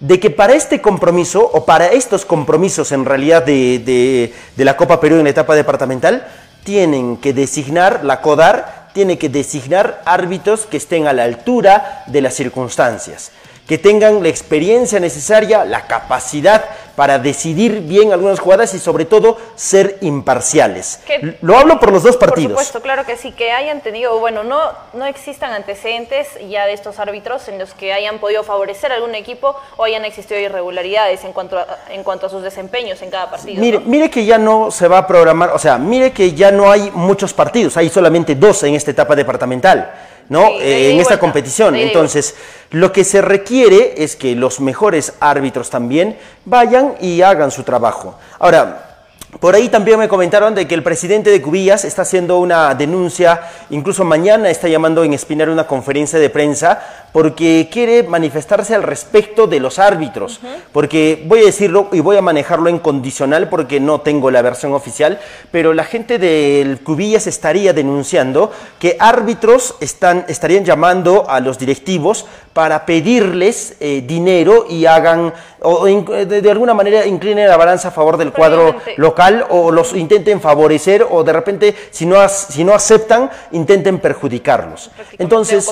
de 0.00 0.20
que 0.20 0.30
para 0.30 0.54
este 0.54 0.82
compromiso, 0.82 1.48
o 1.52 1.64
para 1.64 1.86
estos 1.88 2.24
compromisos 2.24 2.92
en 2.92 3.04
realidad 3.04 3.44
de, 3.44 4.32
de 4.56 4.64
la 4.64 4.76
Copa 4.76 5.00
Perú 5.00 5.16
en 5.16 5.24
la 5.24 5.30
etapa 5.30 5.54
departamental, 5.54 6.26
tienen 6.64 7.18
que 7.18 7.32
designar, 7.32 8.04
la 8.04 8.20
CODAR 8.20 8.90
tiene 8.94 9.18
que 9.18 9.28
designar 9.28 10.02
árbitros 10.04 10.66
que 10.66 10.78
estén 10.78 11.06
a 11.06 11.12
la 11.12 11.24
altura 11.24 12.04
de 12.06 12.20
las 12.20 12.34
circunstancias, 12.34 13.32
que 13.66 13.78
tengan 13.78 14.22
la 14.22 14.28
experiencia 14.28 15.00
necesaria, 15.00 15.64
la 15.64 15.86
capacidad 15.86 16.64
para 16.96 17.18
decidir 17.18 17.80
bien 17.80 18.12
algunas 18.12 18.38
jugadas 18.38 18.72
y 18.74 18.78
sobre 18.78 19.04
todo 19.04 19.36
ser 19.56 19.96
imparciales. 20.00 21.00
Que- 21.06 21.38
Lo 21.40 21.56
hablo 21.56 21.80
por 21.80 21.90
los 21.90 22.02
dos 22.02 22.16
partidos. 22.16 22.52
Por 22.52 22.62
supuesto, 22.62 22.82
claro 22.82 23.04
que 23.04 23.16
sí, 23.16 23.32
que 23.32 23.50
hayan 23.52 23.80
tenido, 23.80 24.18
bueno, 24.20 24.44
no, 24.44 24.60
no 24.92 25.06
existan 25.06 25.52
antecedentes 25.52 26.28
ya 26.48 26.66
de 26.66 26.72
estos 26.74 26.98
árbitros 26.98 27.48
en 27.48 27.58
los 27.58 27.72
que 27.74 27.92
hayan 27.92 28.18
podido 28.18 28.44
favorecer 28.44 28.92
a 28.92 28.96
algún 28.96 29.14
equipo 29.14 29.56
o 29.76 29.84
hayan 29.84 30.04
existido 30.04 30.38
irregularidades 30.40 31.24
en 31.24 31.32
cuanto 31.32 31.58
a, 31.58 31.66
en 31.90 32.04
cuanto 32.04 32.26
a 32.26 32.30
sus 32.30 32.42
desempeños 32.42 33.00
en 33.02 33.10
cada 33.10 33.30
partido. 33.30 33.60
Mire, 33.60 33.78
¿no? 33.80 33.86
mire 33.86 34.10
que 34.10 34.24
ya 34.24 34.38
no 34.38 34.70
se 34.70 34.86
va 34.86 34.98
a 34.98 35.06
programar, 35.06 35.50
o 35.50 35.58
sea, 35.58 35.78
mire 35.78 36.12
que 36.12 36.32
ya 36.32 36.50
no 36.52 36.70
hay 36.70 36.90
muchos 36.94 37.32
partidos, 37.32 37.76
hay 37.76 37.88
solamente 37.88 38.34
dos 38.34 38.62
en 38.62 38.74
esta 38.74 38.90
etapa 38.92 39.16
departamental, 39.16 39.90
¿no? 40.28 40.48
Sí, 40.48 40.54
Eh, 40.60 40.90
en 40.92 41.00
esta 41.00 41.10
vuelta, 41.10 41.20
competición. 41.20 41.74
Entonces, 41.74 42.34
lo 42.70 42.92
que 42.92 43.04
se 43.04 43.22
requiere 43.22 43.94
es 43.98 44.16
que 44.16 44.34
los 44.34 44.60
mejores 44.60 45.12
árbitros 45.20 45.70
también 45.70 46.16
vayan 46.44 46.94
y 47.00 47.22
hagan 47.22 47.50
su 47.50 47.62
trabajo. 47.62 48.18
Ahora, 48.38 48.93
por 49.40 49.54
ahí 49.54 49.68
también 49.68 49.98
me 49.98 50.08
comentaron 50.08 50.54
de 50.54 50.66
que 50.66 50.74
el 50.74 50.82
presidente 50.82 51.30
de 51.30 51.42
Cubillas 51.42 51.84
está 51.84 52.02
haciendo 52.02 52.38
una 52.38 52.74
denuncia, 52.74 53.40
incluso 53.70 54.04
mañana 54.04 54.50
está 54.50 54.68
llamando 54.68 55.04
en 55.04 55.12
Espinar 55.12 55.48
una 55.48 55.66
conferencia 55.66 56.18
de 56.18 56.30
prensa 56.30 56.80
porque 57.12 57.68
quiere 57.70 58.02
manifestarse 58.02 58.74
al 58.74 58.82
respecto 58.82 59.46
de 59.46 59.60
los 59.60 59.78
árbitros. 59.78 60.40
Porque 60.72 61.22
voy 61.26 61.40
a 61.40 61.44
decirlo 61.44 61.88
y 61.92 62.00
voy 62.00 62.16
a 62.16 62.22
manejarlo 62.22 62.68
en 62.68 62.80
condicional 62.80 63.48
porque 63.48 63.78
no 63.78 64.00
tengo 64.00 64.30
la 64.30 64.42
versión 64.42 64.72
oficial, 64.72 65.20
pero 65.52 65.74
la 65.74 65.84
gente 65.84 66.18
del 66.18 66.80
Cubillas 66.80 67.26
estaría 67.26 67.72
denunciando 67.72 68.50
que 68.78 68.96
árbitros 68.98 69.76
están, 69.80 70.24
estarían 70.28 70.64
llamando 70.64 71.28
a 71.28 71.40
los 71.40 71.58
directivos 71.58 72.26
para 72.54 72.86
pedirles 72.86 73.74
eh, 73.80 74.02
dinero 74.06 74.64
y 74.70 74.86
hagan, 74.86 75.34
o 75.60 75.88
in- 75.88 76.04
de, 76.04 76.40
de 76.40 76.50
alguna 76.50 76.72
manera 76.72 77.04
inclinen 77.04 77.48
la 77.48 77.56
balanza 77.56 77.88
a 77.88 77.90
favor 77.90 78.16
del 78.16 78.32
cuadro 78.32 78.76
local 78.96 79.44
o 79.50 79.72
los 79.72 79.92
intenten 79.94 80.40
favorecer 80.40 81.04
o 81.10 81.24
de 81.24 81.32
repente 81.32 81.74
si 81.90 82.06
no, 82.06 82.20
as- 82.20 82.46
si 82.50 82.62
no 82.62 82.72
aceptan 82.72 83.28
intenten 83.50 83.98
perjudicarlos. 83.98 84.90
Entonces, 85.18 85.66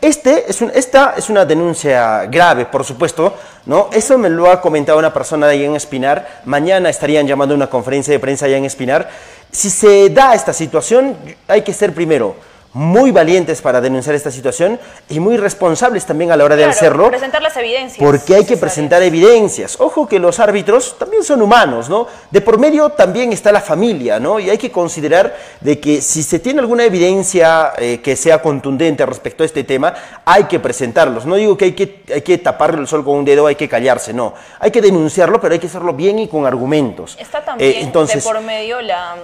este 0.00 0.48
es 0.48 0.62
un- 0.62 0.70
esta 0.72 1.14
es 1.16 1.28
una 1.28 1.44
denuncia 1.44 2.26
grave, 2.26 2.66
por 2.66 2.84
supuesto, 2.84 3.34
¿no? 3.66 3.88
Eso 3.92 4.16
me 4.16 4.30
lo 4.30 4.48
ha 4.50 4.60
comentado 4.60 4.98
una 5.00 5.12
persona 5.12 5.48
de 5.48 5.54
allá 5.54 5.64
en 5.66 5.74
Espinar. 5.74 6.42
Mañana 6.44 6.88
estarían 6.90 7.26
llamando 7.26 7.54
a 7.54 7.56
una 7.56 7.68
conferencia 7.68 8.12
de 8.12 8.20
prensa 8.20 8.46
allá 8.46 8.56
en 8.56 8.64
Espinar. 8.66 9.10
Si 9.50 9.68
se 9.68 10.10
da 10.10 10.32
esta 10.34 10.52
situación, 10.52 11.16
hay 11.48 11.62
que 11.62 11.72
ser 11.72 11.92
primero 11.92 12.36
muy 12.74 13.12
valientes 13.12 13.62
para 13.62 13.80
denunciar 13.80 14.14
esta 14.16 14.30
situación 14.30 14.78
y 15.08 15.20
muy 15.20 15.36
responsables 15.36 16.04
también 16.04 16.32
a 16.32 16.36
la 16.36 16.44
hora 16.44 16.56
de 16.56 16.64
Claro, 16.64 16.76
hacerlo. 16.76 17.08
presentar 17.08 17.40
las 17.40 17.56
evidencias. 17.56 17.98
Porque 17.98 18.34
hay 18.34 18.44
que 18.44 18.56
presentar 18.56 19.02
evidencias. 19.02 19.80
Ojo 19.80 20.08
que 20.08 20.18
los 20.18 20.40
árbitros 20.40 20.96
también 20.98 21.22
son 21.22 21.40
humanos, 21.40 21.88
¿no? 21.88 22.06
De 22.30 22.40
por 22.40 22.58
medio 22.58 22.90
también 22.90 23.32
está 23.32 23.52
la 23.52 23.60
familia, 23.60 24.18
¿no? 24.18 24.40
Y 24.40 24.50
hay 24.50 24.58
que 24.58 24.72
considerar 24.72 25.36
de 25.60 25.78
que 25.78 26.02
si 26.02 26.22
se 26.24 26.40
tiene 26.40 26.60
alguna 26.60 26.84
evidencia 26.84 27.72
eh, 27.78 28.00
que 28.02 28.16
sea 28.16 28.42
contundente 28.42 29.06
respecto 29.06 29.44
a 29.44 29.46
este 29.46 29.62
tema, 29.62 29.94
hay 30.24 30.44
que 30.44 30.58
presentarlos. 30.58 31.26
No 31.26 31.36
digo 31.36 31.56
que 31.56 31.66
hay 31.66 31.72
que, 31.72 32.02
hay 32.12 32.22
que 32.22 32.38
taparle 32.38 32.80
el 32.80 32.88
sol 32.88 33.04
con 33.04 33.14
un 33.18 33.24
dedo, 33.24 33.46
hay 33.46 33.54
que 33.54 33.68
callarse, 33.68 34.12
no. 34.12 34.34
Hay 34.58 34.72
que 34.72 34.80
denunciarlo, 34.80 35.40
pero 35.40 35.54
hay 35.54 35.60
que 35.60 35.68
hacerlo 35.68 35.92
bien 35.92 36.18
y 36.18 36.26
con 36.26 36.44
argumentos. 36.44 37.16
Está 37.20 37.44
también 37.44 37.70
Eh, 37.70 37.80
entonces, 37.82 38.24
de 38.24 38.28
por 38.28 38.40
medio 38.40 38.80
la, 38.82 39.14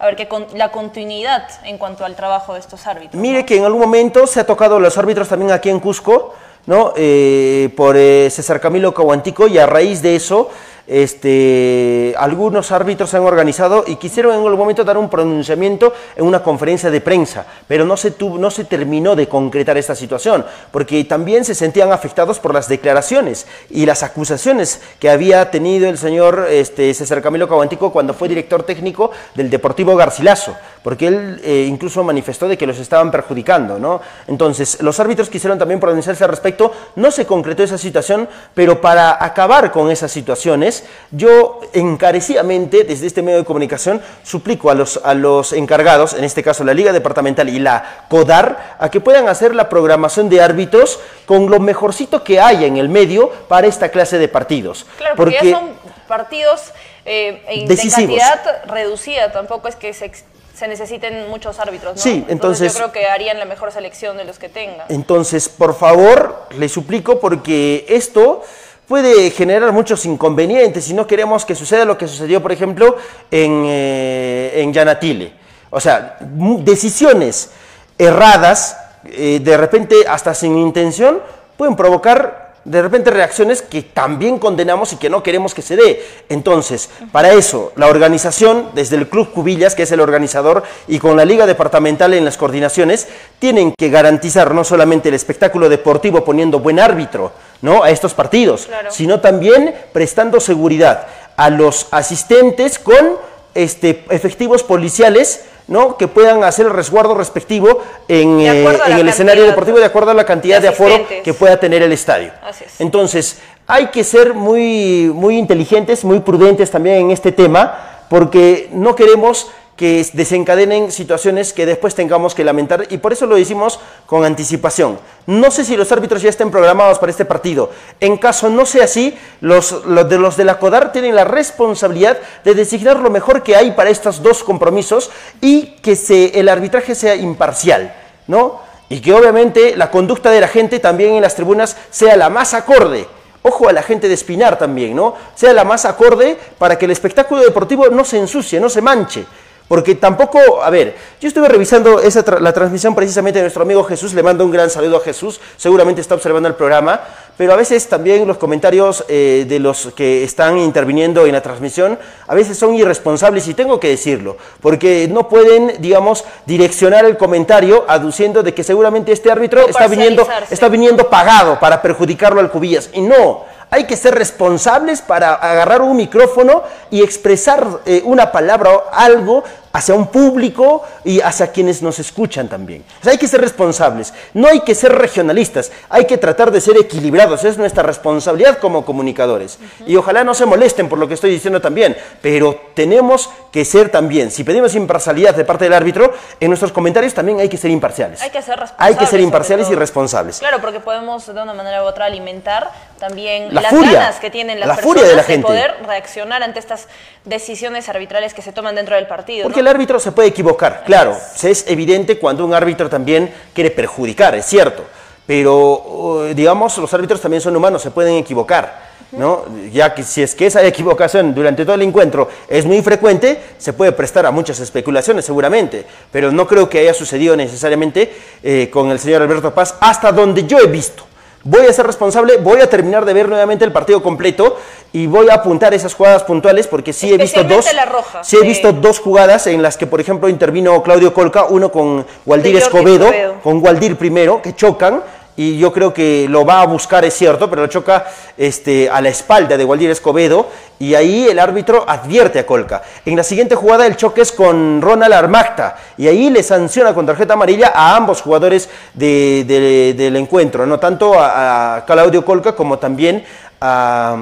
a 0.00 0.06
ver, 0.06 0.16
que 0.16 0.26
con- 0.28 0.46
la 0.54 0.72
continuidad 0.72 1.46
en 1.64 1.76
cuanto 1.78 2.04
al 2.04 2.16
trabajo 2.16 2.54
de 2.54 2.60
estos 2.60 2.86
árbitros. 2.86 3.20
Mire 3.20 3.40
¿no? 3.40 3.46
que 3.46 3.56
en 3.58 3.64
algún 3.64 3.80
momento 3.82 4.26
se 4.26 4.40
ha 4.40 4.44
tocado 4.46 4.80
los 4.80 4.96
árbitros 4.98 5.28
también 5.28 5.52
aquí 5.52 5.68
en 5.68 5.78
Cusco, 5.78 6.34
¿no? 6.66 6.92
Eh, 6.96 7.72
por 7.76 7.96
eh, 7.96 8.28
César 8.30 8.60
Camilo 8.60 8.92
Cahuantico 8.94 9.46
y 9.46 9.58
a 9.58 9.66
raíz 9.66 10.02
de 10.02 10.16
eso, 10.16 10.50
este, 10.90 12.14
algunos 12.18 12.72
árbitros 12.72 13.14
han 13.14 13.22
organizado 13.22 13.84
y 13.86 13.94
quisieron 13.94 14.32
en 14.32 14.40
algún 14.40 14.58
momento 14.58 14.82
dar 14.82 14.98
un 14.98 15.08
pronunciamiento 15.08 15.94
en 16.16 16.24
una 16.24 16.42
conferencia 16.42 16.90
de 16.90 17.00
prensa, 17.00 17.46
pero 17.68 17.84
no 17.84 17.96
se, 17.96 18.10
tuvo, 18.10 18.38
no 18.38 18.50
se 18.50 18.64
terminó 18.64 19.14
de 19.14 19.28
concretar 19.28 19.78
esta 19.78 19.94
situación, 19.94 20.44
porque 20.72 21.04
también 21.04 21.44
se 21.44 21.54
sentían 21.54 21.92
afectados 21.92 22.40
por 22.40 22.52
las 22.52 22.66
declaraciones 22.66 23.46
y 23.70 23.86
las 23.86 24.02
acusaciones 24.02 24.80
que 24.98 25.08
había 25.08 25.48
tenido 25.52 25.88
el 25.88 25.96
señor 25.96 26.48
este, 26.50 26.92
César 26.92 27.22
Camilo 27.22 27.48
Cahuantico 27.48 27.92
cuando 27.92 28.12
fue 28.12 28.26
director 28.26 28.64
técnico 28.64 29.12
del 29.36 29.48
Deportivo 29.48 29.94
Garcilaso, 29.94 30.56
porque 30.82 31.06
él 31.06 31.40
eh, 31.44 31.66
incluso 31.68 32.02
manifestó 32.02 32.48
de 32.48 32.58
que 32.58 32.66
los 32.66 32.80
estaban 32.80 33.12
perjudicando, 33.12 33.78
¿no? 33.78 34.00
Entonces, 34.26 34.82
los 34.82 34.98
árbitros 34.98 35.30
quisieron 35.30 35.56
también 35.56 35.78
pronunciarse 35.78 36.24
al 36.24 36.30
respecto, 36.30 36.72
no 36.96 37.12
se 37.12 37.26
concretó 37.26 37.62
esa 37.62 37.78
situación, 37.78 38.28
pero 38.54 38.80
para 38.80 39.24
acabar 39.24 39.70
con 39.70 39.88
esas 39.88 40.10
situaciones, 40.10 40.79
yo 41.10 41.60
encarecidamente, 41.72 42.84
desde 42.84 43.06
este 43.06 43.22
medio 43.22 43.38
de 43.38 43.44
comunicación, 43.44 44.00
suplico 44.22 44.70
a 44.70 44.74
los, 44.74 45.00
a 45.04 45.14
los 45.14 45.52
encargados, 45.52 46.14
en 46.14 46.24
este 46.24 46.42
caso 46.42 46.64
la 46.64 46.74
Liga 46.74 46.92
Departamental 46.92 47.48
y 47.48 47.58
la 47.58 48.04
CODAR, 48.08 48.76
a 48.78 48.90
que 48.90 49.00
puedan 49.00 49.28
hacer 49.28 49.54
la 49.54 49.68
programación 49.68 50.28
de 50.28 50.40
árbitros 50.40 50.98
con 51.26 51.50
lo 51.50 51.60
mejorcito 51.60 52.24
que 52.24 52.40
haya 52.40 52.66
en 52.66 52.76
el 52.76 52.88
medio 52.88 53.30
para 53.48 53.66
esta 53.66 53.90
clase 53.90 54.18
de 54.18 54.28
partidos. 54.28 54.86
Claro, 54.98 55.16
porque, 55.16 55.38
ya 55.42 55.50
son 55.58 55.70
partidos 56.08 56.72
eh, 57.04 57.42
en- 57.48 57.66
de 57.68 57.76
cantidad 57.76 58.40
reducida, 58.66 59.32
tampoco 59.32 59.68
es 59.68 59.76
que 59.76 59.92
se, 59.94 60.10
se 60.54 60.68
necesiten 60.68 61.28
muchos 61.28 61.58
árbitros, 61.58 61.96
¿no? 61.96 62.02
Sí, 62.02 62.24
entonces- 62.28 62.72
yo 62.72 62.78
creo 62.78 62.92
que 62.92 63.06
harían 63.06 63.38
la 63.38 63.44
mejor 63.46 63.72
selección 63.72 64.16
de 64.16 64.24
los 64.24 64.38
que 64.38 64.48
tengan. 64.48 64.86
Entonces, 64.88 65.48
por 65.48 65.74
favor, 65.74 66.46
le 66.56 66.68
suplico 66.68 67.18
porque 67.20 67.84
esto 67.88 68.42
puede 68.90 69.30
generar 69.30 69.70
muchos 69.70 70.04
inconvenientes 70.04 70.90
y 70.90 70.94
no 70.94 71.06
queremos 71.06 71.44
que 71.44 71.54
suceda 71.54 71.84
lo 71.84 71.96
que 71.96 72.08
sucedió, 72.08 72.42
por 72.42 72.50
ejemplo, 72.50 72.96
en, 73.30 73.62
eh, 73.64 74.50
en 74.56 74.72
Yanatile. 74.72 75.32
O 75.70 75.78
sea, 75.78 76.18
decisiones 76.64 77.52
erradas, 77.96 78.76
eh, 79.04 79.38
de 79.40 79.56
repente 79.56 79.94
hasta 80.08 80.34
sin 80.34 80.58
intención, 80.58 81.20
pueden 81.56 81.76
provocar 81.76 82.54
de 82.64 82.82
repente 82.82 83.12
reacciones 83.12 83.62
que 83.62 83.82
también 83.82 84.40
condenamos 84.40 84.92
y 84.92 84.96
que 84.96 85.08
no 85.08 85.22
queremos 85.22 85.54
que 85.54 85.62
se 85.62 85.76
dé. 85.76 86.04
Entonces, 86.28 86.90
para 87.12 87.32
eso, 87.32 87.72
la 87.76 87.86
organización, 87.86 88.70
desde 88.74 88.96
el 88.96 89.08
Club 89.08 89.30
Cubillas, 89.30 89.76
que 89.76 89.84
es 89.84 89.92
el 89.92 90.00
organizador, 90.00 90.64
y 90.88 90.98
con 90.98 91.16
la 91.16 91.24
Liga 91.24 91.46
Departamental 91.46 92.12
en 92.12 92.24
las 92.24 92.36
coordinaciones, 92.36 93.06
tienen 93.38 93.72
que 93.78 93.88
garantizar 93.88 94.52
no 94.52 94.64
solamente 94.64 95.10
el 95.10 95.14
espectáculo 95.14 95.68
deportivo 95.68 96.24
poniendo 96.24 96.58
buen 96.58 96.80
árbitro 96.80 97.30
¿no? 97.62 97.82
a 97.82 97.90
estos 97.90 98.14
partidos, 98.14 98.66
Claro. 98.66 98.90
sino 98.90 99.20
también 99.20 99.74
prestando 99.92 100.40
seguridad 100.40 101.06
a 101.36 101.50
los 101.50 101.88
asistentes 101.90 102.78
con 102.78 103.16
este, 103.54 104.04
efectivos 104.10 104.62
policiales 104.62 105.44
¿no? 105.66 105.96
que 105.96 106.08
puedan 106.08 106.42
hacer 106.44 106.66
el 106.66 106.72
resguardo 106.72 107.14
respectivo 107.14 107.80
en, 108.08 108.40
eh, 108.40 108.64
en 108.86 108.98
el 108.98 109.08
escenario 109.08 109.44
deportivo 109.46 109.78
de 109.78 109.84
acuerdo 109.84 110.10
a 110.10 110.14
la 110.14 110.24
cantidad 110.26 110.56
de 110.56 110.62
de 110.62 110.68
aforo 110.68 111.06
que 111.22 111.34
pueda 111.34 111.58
tener 111.58 111.82
el 111.82 111.92
estadio. 111.92 112.32
Entonces, 112.78 113.38
hay 113.66 113.86
que 113.88 114.02
ser 114.02 114.34
muy, 114.34 115.10
muy 115.14 115.38
inteligentes, 115.38 116.04
muy 116.04 116.20
prudentes 116.20 116.70
también 116.70 116.96
en 117.02 117.10
este 117.12 117.30
tema, 117.30 118.04
porque 118.08 118.68
no 118.72 118.96
queremos 118.96 119.48
que 119.80 120.06
desencadenen 120.12 120.92
situaciones 120.92 121.54
que 121.54 121.64
después 121.64 121.94
tengamos 121.94 122.34
que 122.34 122.44
lamentar 122.44 122.86
y 122.90 122.98
por 122.98 123.14
eso 123.14 123.24
lo 123.24 123.36
decimos 123.36 123.80
con 124.04 124.26
anticipación. 124.26 124.98
No 125.24 125.50
sé 125.50 125.64
si 125.64 125.74
los 125.74 125.90
árbitros 125.90 126.20
ya 126.20 126.28
estén 126.28 126.50
programados 126.50 126.98
para 126.98 127.08
este 127.08 127.24
partido. 127.24 127.70
En 127.98 128.18
caso 128.18 128.50
no 128.50 128.66
sea 128.66 128.84
así, 128.84 129.16
los, 129.40 129.82
de 130.06 130.18
los 130.18 130.36
de 130.36 130.44
la 130.44 130.58
CODAR 130.58 130.92
tienen 130.92 131.14
la 131.14 131.24
responsabilidad 131.24 132.18
de 132.44 132.54
designar 132.54 132.98
lo 132.98 133.08
mejor 133.08 133.42
que 133.42 133.56
hay 133.56 133.70
para 133.70 133.88
estos 133.88 134.22
dos 134.22 134.44
compromisos 134.44 135.10
y 135.40 135.68
que 135.80 136.30
el 136.34 136.50
arbitraje 136.50 136.94
sea 136.94 137.14
imparcial, 137.14 137.94
¿no? 138.26 138.60
Y 138.90 139.00
que 139.00 139.14
obviamente 139.14 139.78
la 139.78 139.90
conducta 139.90 140.30
de 140.30 140.42
la 140.42 140.48
gente 140.48 140.78
también 140.78 141.14
en 141.14 141.22
las 141.22 141.36
tribunas 141.36 141.74
sea 141.90 142.18
la 142.18 142.28
más 142.28 142.52
acorde. 142.52 143.06
Ojo 143.40 143.66
a 143.66 143.72
la 143.72 143.82
gente 143.82 144.08
de 144.08 144.12
Espinar 144.12 144.58
también, 144.58 144.94
¿no? 144.94 145.14
Sea 145.34 145.54
la 145.54 145.64
más 145.64 145.86
acorde 145.86 146.36
para 146.58 146.76
que 146.76 146.84
el 146.84 146.90
espectáculo 146.90 147.40
deportivo 147.40 147.88
no 147.88 148.04
se 148.04 148.18
ensucie, 148.18 148.60
no 148.60 148.68
se 148.68 148.82
manche. 148.82 149.24
Porque 149.70 149.94
tampoco, 149.94 150.64
a 150.64 150.68
ver, 150.68 150.96
yo 151.20 151.28
estuve 151.28 151.46
revisando 151.48 152.00
esa 152.00 152.24
tra- 152.24 152.40
la 152.40 152.52
transmisión 152.52 152.92
precisamente 152.92 153.38
de 153.38 153.44
nuestro 153.44 153.62
amigo 153.62 153.84
Jesús, 153.84 154.12
le 154.14 154.22
mando 154.24 154.44
un 154.44 154.50
gran 154.50 154.68
saludo 154.68 154.96
a 154.96 155.00
Jesús, 155.00 155.40
seguramente 155.56 156.00
está 156.00 156.16
observando 156.16 156.48
el 156.48 156.56
programa, 156.56 157.00
pero 157.36 157.52
a 157.52 157.56
veces 157.56 157.88
también 157.88 158.26
los 158.26 158.36
comentarios 158.36 159.04
eh, 159.06 159.46
de 159.48 159.60
los 159.60 159.92
que 159.94 160.24
están 160.24 160.58
interviniendo 160.58 161.24
en 161.24 161.34
la 161.34 161.40
transmisión, 161.40 162.00
a 162.26 162.34
veces 162.34 162.58
son 162.58 162.74
irresponsables 162.74 163.46
y 163.46 163.54
tengo 163.54 163.78
que 163.78 163.90
decirlo, 163.90 164.38
porque 164.60 165.06
no 165.08 165.28
pueden, 165.28 165.76
digamos, 165.78 166.24
direccionar 166.46 167.04
el 167.04 167.16
comentario 167.16 167.84
aduciendo 167.86 168.42
de 168.42 168.52
que 168.52 168.64
seguramente 168.64 169.12
este 169.12 169.30
árbitro 169.30 169.60
está 169.68 169.86
viniendo, 169.86 170.22
está 170.50 170.68
viniendo 170.68 171.08
pagado 171.08 171.60
para 171.60 171.80
perjudicarlo 171.80 172.40
al 172.40 172.50
Cubillas, 172.50 172.90
y 172.92 173.02
no, 173.02 173.44
hay 173.72 173.84
que 173.84 173.96
ser 173.96 174.16
responsables 174.16 175.00
para 175.00 175.34
agarrar 175.34 175.80
un 175.80 175.96
micrófono 175.96 176.64
y 176.90 177.04
expresar 177.04 177.64
eh, 177.86 178.02
una 178.04 178.32
palabra 178.32 178.70
o 178.70 178.82
algo 178.92 179.44
hacia 179.72 179.94
un 179.94 180.08
público 180.08 180.82
y 181.04 181.20
hacia 181.20 181.52
quienes 181.52 181.82
nos 181.82 181.98
escuchan 181.98 182.48
también. 182.48 182.84
O 183.00 183.04
sea, 183.04 183.12
hay 183.12 183.18
que 183.18 183.28
ser 183.28 183.40
responsables, 183.40 184.12
no 184.34 184.48
hay 184.48 184.60
que 184.60 184.74
ser 184.74 184.92
regionalistas, 184.92 185.70
hay 185.88 186.06
que 186.06 186.18
tratar 186.18 186.50
de 186.50 186.60
ser 186.60 186.76
equilibrados, 186.76 187.44
es 187.44 187.56
nuestra 187.56 187.82
responsabilidad 187.82 188.58
como 188.58 188.84
comunicadores. 188.84 189.58
Y 189.86 189.96
ojalá 189.96 190.24
no 190.24 190.34
se 190.34 190.46
molesten 190.46 190.88
por 190.88 190.98
lo 190.98 191.06
que 191.06 191.14
estoy 191.14 191.30
diciendo 191.30 191.60
también, 191.60 191.96
pero 192.20 192.58
tenemos 192.74 193.30
que 193.52 193.64
ser 193.64 193.90
también, 193.90 194.30
si 194.30 194.44
pedimos 194.44 194.74
imparcialidad 194.74 195.34
de 195.34 195.44
parte 195.44 195.64
del 195.64 195.74
árbitro, 195.74 196.12
en 196.38 196.48
nuestros 196.48 196.72
comentarios 196.72 197.14
también 197.14 197.40
hay 197.40 197.48
que 197.48 197.56
ser 197.56 197.70
imparciales. 197.70 198.22
Hay 198.22 198.30
que 198.30 198.42
ser 198.42 198.58
responsables. 198.58 198.88
Hay 198.88 198.94
que 198.96 199.06
ser 199.10 199.20
imparciales 199.20 199.70
y 199.70 199.74
responsables. 199.74 200.38
Claro, 200.38 200.60
porque 200.60 200.80
podemos 200.80 201.26
de 201.26 201.40
una 201.40 201.54
manera 201.54 201.82
u 201.82 201.86
otra 201.86 202.06
alimentar 202.06 202.70
también 202.98 203.54
La 203.54 203.62
las 203.62 203.70
furia, 203.70 203.92
ganas 203.92 204.20
que 204.20 204.30
tienen 204.30 204.60
las 204.60 204.68
la 204.68 204.74
personas 204.76 204.94
furia 204.98 205.10
de 205.10 205.16
la 205.16 205.22
gente. 205.22 205.46
poder 205.46 205.76
reaccionar 205.86 206.42
ante 206.42 206.58
estas 206.58 206.86
decisiones 207.24 207.88
arbitrales 207.88 208.34
que 208.34 208.42
se 208.42 208.52
toman 208.52 208.74
dentro 208.74 208.96
del 208.96 209.06
partido. 209.06 209.44
Porque 209.44 209.59
el 209.60 209.68
árbitro 209.68 210.00
se 210.00 210.12
puede 210.12 210.28
equivocar, 210.28 210.82
claro, 210.84 211.16
es 211.42 211.64
evidente 211.68 212.18
cuando 212.18 212.44
un 212.44 212.52
árbitro 212.52 212.88
también 212.88 213.32
quiere 213.54 213.70
perjudicar, 213.70 214.34
es 214.34 214.46
cierto, 214.46 214.84
pero 215.26 215.54
uh, 215.56 216.34
digamos, 216.34 216.76
los 216.78 216.92
árbitros 216.92 217.20
también 217.20 217.40
son 217.40 217.56
humanos, 217.56 217.82
se 217.82 217.90
pueden 217.90 218.16
equivocar. 218.16 218.90
¿no? 219.12 219.44
Ya 219.72 219.92
que 219.92 220.02
si 220.04 220.22
es 220.22 220.34
que 220.34 220.46
esa 220.46 220.64
equivocación 220.64 221.34
durante 221.34 221.64
todo 221.64 221.74
el 221.74 221.82
encuentro 221.82 222.28
es 222.48 222.64
muy 222.64 222.80
frecuente, 222.82 223.40
se 223.58 223.72
puede 223.72 223.92
prestar 223.92 224.24
a 224.26 224.30
muchas 224.30 224.60
especulaciones 224.60 225.24
seguramente, 225.24 225.84
pero 226.12 226.30
no 226.30 226.46
creo 226.46 226.68
que 226.68 226.78
haya 226.78 226.94
sucedido 226.94 227.36
necesariamente 227.36 228.12
eh, 228.42 228.70
con 228.72 228.90
el 228.90 228.98
señor 228.98 229.22
Alberto 229.22 229.52
Paz 229.52 229.74
hasta 229.80 230.12
donde 230.12 230.46
yo 230.46 230.58
he 230.58 230.66
visto. 230.66 231.04
Voy 231.42 231.66
a 231.66 231.72
ser 231.72 231.86
responsable, 231.86 232.36
voy 232.36 232.60
a 232.60 232.68
terminar 232.68 233.06
de 233.06 233.14
ver 233.14 233.28
nuevamente 233.28 233.64
el 233.64 233.72
partido 233.72 234.02
completo 234.02 234.58
y 234.92 235.06
voy 235.06 235.28
a 235.30 235.34
apuntar 235.34 235.72
esas 235.74 235.94
jugadas 235.94 236.24
puntuales 236.24 236.66
porque 236.66 236.92
sí 236.92 237.12
he 237.12 237.16
visto 237.16 237.44
dos. 237.44 237.72
La 237.74 237.84
roja, 237.84 238.24
Sí 238.24 238.36
he 238.36 238.44
visto 238.44 238.72
dos 238.72 238.98
jugadas 238.98 239.46
en 239.46 239.62
las 239.62 239.76
que, 239.76 239.86
por 239.86 240.00
ejemplo, 240.00 240.28
intervino 240.28 240.82
Claudio 240.82 241.14
Colca, 241.14 241.44
uno 241.44 241.70
con 241.70 242.04
Waldir 242.26 242.56
Escobedo, 242.56 243.06
Escobedo. 243.06 243.34
con 243.42 243.62
Waldir 243.64 243.96
primero, 243.96 244.42
que 244.42 244.54
chocan. 244.54 245.02
Y 245.36 245.56
yo 245.58 245.72
creo 245.72 245.94
que 245.94 246.26
lo 246.28 246.44
va 246.44 246.60
a 246.60 246.66
buscar, 246.66 247.02
es 247.04 247.14
cierto, 247.14 247.48
pero 247.48 247.62
lo 247.62 247.68
choca 247.68 248.04
este, 248.36 248.90
a 248.90 249.00
la 249.00 249.08
espalda 249.08 249.56
de 249.56 249.64
Waldir 249.64 249.88
Escobedo. 249.90 250.48
Y 250.78 250.94
ahí 250.94 251.28
el 251.28 251.38
árbitro 251.38 251.84
advierte 251.88 252.38
a 252.40 252.44
Colca. 252.44 252.82
En 253.06 253.16
la 253.16 253.22
siguiente 253.22 253.54
jugada, 253.54 253.86
el 253.86 253.96
choque 253.96 254.20
es 254.20 254.32
con 254.32 254.82
Ronald 254.82 255.14
Armacta. 255.14 255.76
Y 255.96 256.08
ahí 256.08 256.28
le 256.28 256.42
sanciona 256.42 256.92
con 256.92 257.06
tarjeta 257.06 257.34
amarilla 257.34 257.72
a 257.74 257.96
ambos 257.96 258.20
jugadores 258.20 258.68
de- 258.92 259.44
de- 259.46 259.94
del 259.94 260.16
encuentro. 260.16 260.66
No 260.66 260.78
tanto 260.78 261.14
a, 261.18 261.76
a 261.76 261.84
Claudio 261.86 262.22
Colca 262.22 262.54
como 262.54 262.78
también 262.78 263.24
a, 263.60 264.16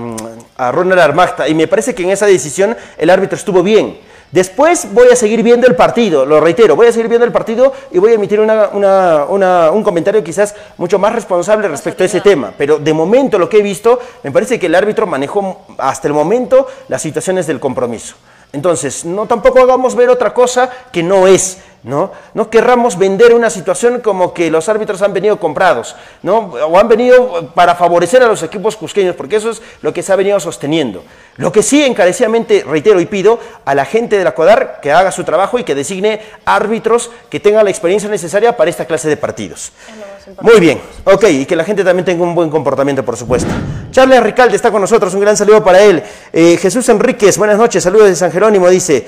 a 0.56 0.72
Ronald 0.72 1.00
Armacta. 1.00 1.48
Y 1.48 1.54
me 1.54 1.66
parece 1.68 1.94
que 1.94 2.02
en 2.02 2.10
esa 2.10 2.26
decisión 2.26 2.76
el 2.96 3.10
árbitro 3.10 3.36
estuvo 3.36 3.62
bien. 3.62 3.98
Después 4.30 4.88
voy 4.92 5.08
a 5.10 5.16
seguir 5.16 5.42
viendo 5.42 5.66
el 5.66 5.74
partido, 5.74 6.26
lo 6.26 6.38
reitero, 6.38 6.76
voy 6.76 6.86
a 6.86 6.92
seguir 6.92 7.08
viendo 7.08 7.24
el 7.24 7.32
partido 7.32 7.72
y 7.90 7.98
voy 7.98 8.12
a 8.12 8.14
emitir 8.16 8.40
una- 8.40 8.68
una- 8.74 9.24
una- 9.24 9.70
un 9.70 9.82
comentario 9.82 10.22
quizás 10.22 10.54
mucho 10.76 10.98
más 10.98 11.14
responsable 11.14 11.66
respecto 11.66 12.02
a 12.02 12.06
ese 12.06 12.20
tema. 12.20 12.52
Pero 12.58 12.78
de 12.78 12.92
momento 12.92 13.38
lo 13.38 13.48
que 13.48 13.56
he 13.60 13.62
visto, 13.62 13.98
me 14.22 14.30
parece 14.30 14.58
que 14.58 14.66
el 14.66 14.74
árbitro 14.74 15.06
manejó 15.06 15.62
hasta 15.78 16.08
el 16.08 16.12
momento 16.12 16.66
las 16.88 17.00
situaciones 17.00 17.46
del 17.46 17.58
compromiso. 17.58 18.16
Entonces, 18.52 19.04
no 19.06 19.26
tampoco 19.26 19.60
hagamos 19.60 19.94
ver 19.94 20.10
otra 20.10 20.34
cosa 20.34 20.68
que 20.92 21.02
no 21.02 21.26
es, 21.26 21.58
¿no? 21.88 22.12
No 22.34 22.50
querramos 22.50 22.98
vender 22.98 23.32
una 23.32 23.48
situación 23.48 24.00
como 24.00 24.34
que 24.34 24.50
los 24.50 24.68
árbitros 24.68 25.00
han 25.00 25.14
venido 25.14 25.40
comprados, 25.40 25.96
¿no? 26.22 26.38
O 26.38 26.78
han 26.78 26.86
venido 26.86 27.50
para 27.54 27.74
favorecer 27.74 28.22
a 28.22 28.26
los 28.26 28.42
equipos 28.42 28.76
cusqueños, 28.76 29.16
porque 29.16 29.36
eso 29.36 29.50
es 29.50 29.62
lo 29.80 29.94
que 29.94 30.02
se 30.02 30.12
ha 30.12 30.16
venido 30.16 30.38
sosteniendo. 30.38 31.02
Lo 31.36 31.50
que 31.50 31.62
sí 31.62 31.82
encarecidamente 31.82 32.62
reitero 32.68 33.00
y 33.00 33.06
pido 33.06 33.38
a 33.64 33.74
la 33.74 33.86
gente 33.86 34.18
de 34.18 34.24
la 34.24 34.34
que 34.82 34.92
haga 34.92 35.10
su 35.10 35.24
trabajo 35.24 35.58
y 35.58 35.64
que 35.64 35.74
designe 35.74 36.20
árbitros 36.44 37.10
que 37.30 37.40
tengan 37.40 37.64
la 37.64 37.70
experiencia 37.70 38.10
necesaria 38.10 38.54
para 38.54 38.68
esta 38.68 38.84
clase 38.84 39.08
de 39.08 39.16
partidos. 39.16 39.72
Muy 40.42 40.60
bien, 40.60 40.80
ok, 41.04 41.24
y 41.30 41.46
que 41.46 41.56
la 41.56 41.64
gente 41.64 41.82
también 41.82 42.04
tenga 42.04 42.22
un 42.22 42.34
buen 42.34 42.50
comportamiento, 42.50 43.02
por 43.02 43.16
supuesto. 43.16 43.50
Charles 43.92 44.22
Ricalde 44.22 44.56
está 44.56 44.70
con 44.70 44.82
nosotros, 44.82 45.14
un 45.14 45.20
gran 45.20 45.38
saludo 45.38 45.64
para 45.64 45.80
él. 45.80 46.02
Eh, 46.34 46.58
Jesús 46.60 46.86
Enríquez, 46.90 47.38
buenas 47.38 47.56
noches, 47.56 47.82
saludos 47.82 48.08
de 48.08 48.16
San 48.16 48.30
Jerónimo, 48.30 48.68
dice. 48.68 49.06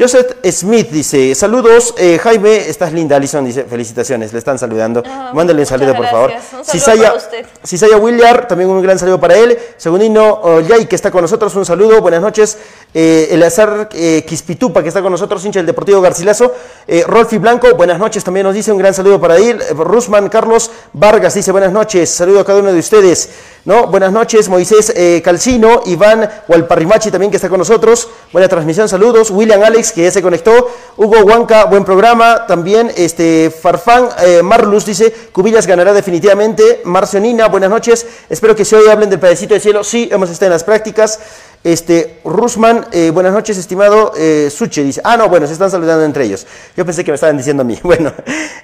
Joseph 0.00 0.36
Smith 0.50 0.88
dice, 0.88 1.34
saludos, 1.34 1.92
eh, 1.98 2.18
Jaime, 2.18 2.70
estás 2.70 2.90
linda, 2.90 3.16
Alison 3.16 3.44
dice, 3.44 3.64
felicitaciones, 3.64 4.32
le 4.32 4.38
están 4.38 4.58
saludando. 4.58 5.02
Ah, 5.04 5.32
Mándale 5.34 5.60
un 5.60 5.66
saludo, 5.66 5.94
por 5.94 6.06
favor. 6.06 6.30
Un 6.30 6.40
saludo 6.40 6.64
Cisaya, 6.64 7.02
para 7.02 7.16
usted. 7.18 7.46
Cisaya 7.62 7.98
Williar, 7.98 8.48
también 8.48 8.70
un 8.70 8.80
gran 8.80 8.98
saludo 8.98 9.20
para 9.20 9.36
él. 9.36 9.58
Segundino 9.76 10.40
oh, 10.42 10.60
Yay, 10.60 10.86
que 10.86 10.96
está 10.96 11.10
con 11.10 11.20
nosotros, 11.20 11.54
un 11.54 11.66
saludo, 11.66 12.00
buenas 12.00 12.22
noches. 12.22 12.56
Eh, 12.94 13.28
Eleazar 13.30 13.90
eh, 13.92 14.24
Quispitupa, 14.26 14.82
que 14.82 14.88
está 14.88 15.02
con 15.02 15.12
nosotros, 15.12 15.44
hincha 15.44 15.58
del 15.58 15.66
Deportivo 15.66 16.00
Garcilaso. 16.00 16.54
Eh, 16.88 17.04
Rolfi 17.06 17.36
Blanco, 17.36 17.74
buenas 17.74 17.98
noches, 17.98 18.24
también 18.24 18.46
nos 18.46 18.54
dice 18.54 18.72
un 18.72 18.78
gran 18.78 18.94
saludo 18.94 19.20
para 19.20 19.36
él. 19.36 19.62
Rusman 19.76 20.30
Carlos 20.30 20.70
Vargas 20.94 21.34
dice 21.34 21.52
buenas 21.52 21.72
noches, 21.72 22.08
saludo 22.08 22.40
a 22.40 22.44
cada 22.46 22.60
uno 22.60 22.72
de 22.72 22.78
ustedes. 22.78 23.28
¿no? 23.66 23.88
Buenas 23.88 24.10
noches, 24.10 24.48
Moisés 24.48 24.94
Calcino, 25.22 25.82
Iván 25.84 26.28
Walparrimachi 26.48 27.10
también 27.10 27.30
que 27.30 27.36
está 27.36 27.50
con 27.50 27.58
nosotros. 27.58 28.08
Buena 28.32 28.48
transmisión, 28.48 28.88
saludos. 28.88 29.30
William 29.30 29.62
Alex, 29.62 29.89
que 29.92 30.02
ya 30.02 30.10
se 30.10 30.22
conectó. 30.22 30.68
Hugo 30.96 31.20
Huanca, 31.20 31.64
buen 31.64 31.84
programa. 31.84 32.46
También 32.46 32.90
este 32.96 33.50
Farfán 33.50 34.08
eh, 34.24 34.42
Marlus 34.42 34.86
dice, 34.86 35.12
Cubillas 35.32 35.66
ganará 35.66 35.92
definitivamente. 35.92 36.82
Marcionina, 36.84 37.48
buenas 37.48 37.70
noches. 37.70 38.06
Espero 38.28 38.54
que 38.54 38.64
se 38.64 38.76
hoy 38.76 38.88
hablen 38.88 39.10
del 39.10 39.20
pedacito 39.20 39.54
de 39.54 39.60
cielo. 39.60 39.84
Sí, 39.84 40.08
hemos 40.10 40.30
estado 40.30 40.46
en 40.48 40.52
las 40.52 40.64
prácticas. 40.64 41.18
Este, 41.62 42.20
Rusman, 42.24 42.86
eh, 42.90 43.10
buenas 43.10 43.34
noches, 43.34 43.58
estimado 43.58 44.12
eh, 44.16 44.48
Suche, 44.50 44.82
dice. 44.82 45.02
Ah, 45.04 45.18
no, 45.18 45.28
bueno, 45.28 45.46
se 45.46 45.52
están 45.52 45.70
saludando 45.70 46.04
entre 46.04 46.24
ellos. 46.24 46.46
Yo 46.74 46.86
pensé 46.86 47.04
que 47.04 47.10
me 47.10 47.16
estaban 47.16 47.36
diciendo 47.36 47.62
a 47.62 47.64
mí. 47.64 47.78
Bueno, 47.90 48.12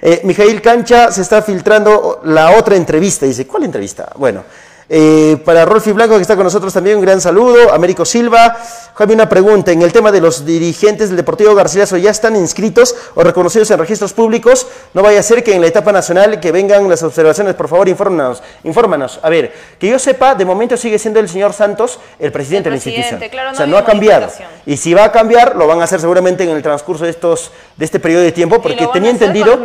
eh, 0.01 0.21
Mijail 0.23 0.61
Cancha 0.61 1.11
se 1.11 1.21
está 1.21 1.41
filtrando 1.41 2.21
la 2.23 2.57
otra 2.57 2.75
entrevista. 2.75 3.25
Dice, 3.25 3.45
¿cuál 3.45 3.65
entrevista? 3.65 4.09
Bueno, 4.15 4.43
eh, 4.89 5.37
para 5.43 5.65
Rolfi 5.65 5.91
Blanco, 5.91 6.15
que 6.15 6.21
está 6.21 6.35
con 6.35 6.45
nosotros 6.45 6.73
también, 6.73 6.97
un 6.97 7.03
gran 7.03 7.19
saludo. 7.19 7.73
Américo 7.73 8.05
Silva. 8.05 8.57
Jaime, 8.95 9.13
una 9.13 9.27
pregunta. 9.27 9.71
En 9.71 9.81
el 9.81 9.91
tema 9.91 10.11
de 10.11 10.21
los 10.21 10.45
dirigentes 10.45 11.09
del 11.09 11.17
Deportivo 11.17 11.53
Garcilaso, 11.53 11.97
¿ya 11.97 12.09
están 12.09 12.35
inscritos 12.35 12.95
o 13.13 13.23
reconocidos 13.23 13.69
en 13.71 13.79
registros 13.79 14.13
públicos? 14.13 14.65
No 14.93 15.03
vaya 15.03 15.19
a 15.19 15.23
ser 15.23 15.43
que 15.43 15.53
en 15.53 15.61
la 15.61 15.67
etapa 15.67 15.91
nacional 15.91 16.39
que 16.39 16.51
vengan 16.51 16.89
las 16.89 17.03
observaciones, 17.03 17.53
por 17.55 17.67
favor, 17.67 17.89
infórmanos. 17.89 18.41
infórmanos. 18.63 19.19
A 19.21 19.29
ver, 19.29 19.51
que 19.77 19.87
yo 19.89 19.99
sepa, 19.99 20.35
de 20.35 20.45
momento 20.45 20.77
sigue 20.77 20.97
siendo 20.97 21.19
el 21.19 21.27
señor 21.27 21.53
Santos 21.53 21.99
el 22.17 22.31
presidente 22.31 22.69
El 22.69 22.71
de 22.71 22.71
la 22.71 22.75
institución. 22.77 23.19
presidente, 23.19 23.29
claro, 23.29 23.49
no 23.49 23.53
o 23.53 23.57
sea, 23.57 23.67
no 23.67 23.77
ha 23.77 23.85
cambiado. 23.85 24.29
Y 24.65 24.77
si 24.77 24.93
va 24.93 25.03
a 25.03 25.11
cambiar, 25.11 25.55
lo 25.57 25.67
van 25.67 25.81
a 25.81 25.83
hacer 25.83 25.99
seguramente 25.99 26.43
en 26.43 26.49
el 26.49 26.63
transcurso 26.63 27.03
de, 27.03 27.11
estos, 27.11 27.51
de 27.75 27.85
este 27.85 27.99
periodo 27.99 28.23
de 28.23 28.31
tiempo, 28.31 28.61
porque 28.61 28.87
tenía 28.93 29.11
entendido... 29.11 29.59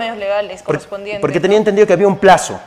Porque, 1.20 1.40
tenía 1.40 1.58
entendido 1.58 1.86
que 1.86 1.92
había 1.92 2.08
un 2.08 2.18
plazo. 2.18 2.58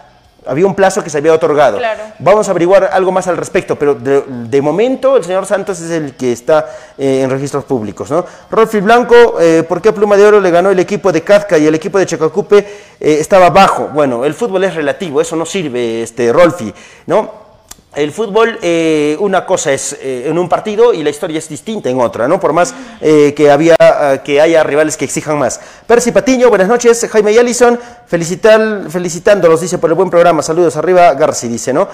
Había 0.47 0.65
un 0.65 0.75
plazo 0.75 1.03
que 1.03 1.09
se 1.09 1.17
había 1.17 1.33
otorgado. 1.33 1.77
Claro. 1.77 2.03
Vamos 2.19 2.47
a 2.47 2.51
averiguar 2.51 2.89
algo 2.91 3.11
más 3.11 3.27
al 3.27 3.37
respecto, 3.37 3.75
pero 3.77 3.95
de, 3.95 4.23
de 4.27 4.61
momento 4.61 5.17
el 5.17 5.23
señor 5.23 5.45
Santos 5.45 5.79
es 5.81 5.91
el 5.91 6.15
que 6.15 6.31
está 6.31 6.69
eh, 6.97 7.21
en 7.21 7.29
registros 7.29 7.63
públicos. 7.63 8.09
¿no? 8.11 8.25
Rolfi 8.49 8.79
Blanco, 8.79 9.39
eh, 9.39 9.63
¿por 9.67 9.81
qué 9.81 9.91
Pluma 9.91 10.17
de 10.17 10.25
Oro 10.25 10.39
le 10.39 10.51
ganó 10.51 10.69
el 10.69 10.79
equipo 10.79 11.11
de 11.11 11.21
Kafka 11.21 11.57
y 11.57 11.67
el 11.67 11.75
equipo 11.75 11.99
de 11.99 12.05
Chacacupe 12.05 12.57
eh, 12.57 13.17
estaba 13.19 13.49
bajo? 13.49 13.89
Bueno, 13.93 14.25
el 14.25 14.33
fútbol 14.33 14.63
es 14.63 14.75
relativo, 14.75 15.21
eso 15.21 15.35
no 15.35 15.45
sirve, 15.45 16.03
este, 16.03 16.31
Rolfi. 16.31 16.73
¿no? 17.07 17.44
El 17.95 18.11
fútbol, 18.11 18.59
eh, 18.61 19.15
una 19.21 19.45
cosa 19.45 19.71
es 19.71 19.93
eh, 20.01 20.25
en 20.27 20.37
un 20.37 20.49
partido 20.49 20.93
y 20.93 21.01
la 21.01 21.09
historia 21.09 21.39
es 21.39 21.47
distinta 21.47 21.89
en 21.89 22.01
otra, 22.01 22.27
¿no? 22.27 22.41
Por 22.41 22.51
más 22.51 22.75
eh, 22.99 23.33
que, 23.33 23.49
había, 23.49 23.77
ah, 23.79 24.17
que 24.21 24.41
haya 24.41 24.63
rivales 24.63 24.97
que 24.97 25.05
exijan 25.05 25.39
más. 25.39 25.61
Percy 25.87 26.11
Patiño, 26.11 26.49
buenas 26.49 26.67
noches. 26.67 27.07
Jaime 27.09 27.31
y 27.31 27.37
Allison, 27.37 27.79
felicitar, 28.05 28.89
felicitándolos, 28.89 29.61
dice, 29.61 29.77
por 29.77 29.89
el 29.89 29.95
buen 29.95 30.09
programa. 30.09 30.41
Saludos 30.41 30.75
arriba, 30.75 31.13
Garci, 31.13 31.47
dice, 31.47 31.71
¿no? 31.71 31.87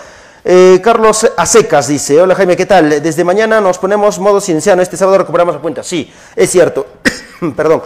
Eh, 0.43 0.80
Carlos 0.84 1.32
Acecas 1.38 1.88
dice, 1.88 2.19
hola 2.21 2.36
Jaime, 2.36 2.58
¿qué 2.58 2.65
tal? 2.65 3.01
Desde 3.01 3.23
mañana 3.23 3.62
nos 3.62 3.77
ponemos 3.77 4.17
modo 4.19 4.41
cienciano, 4.41 4.82
este 4.82 4.97
sábado 4.97 5.19
recuperamos 5.19 5.56
la 5.56 5.62
cuenta. 5.62 5.84
Sí, 5.84 6.12
es 6.36 6.49
cierto. 6.49 6.88
Perdón. 7.56 7.84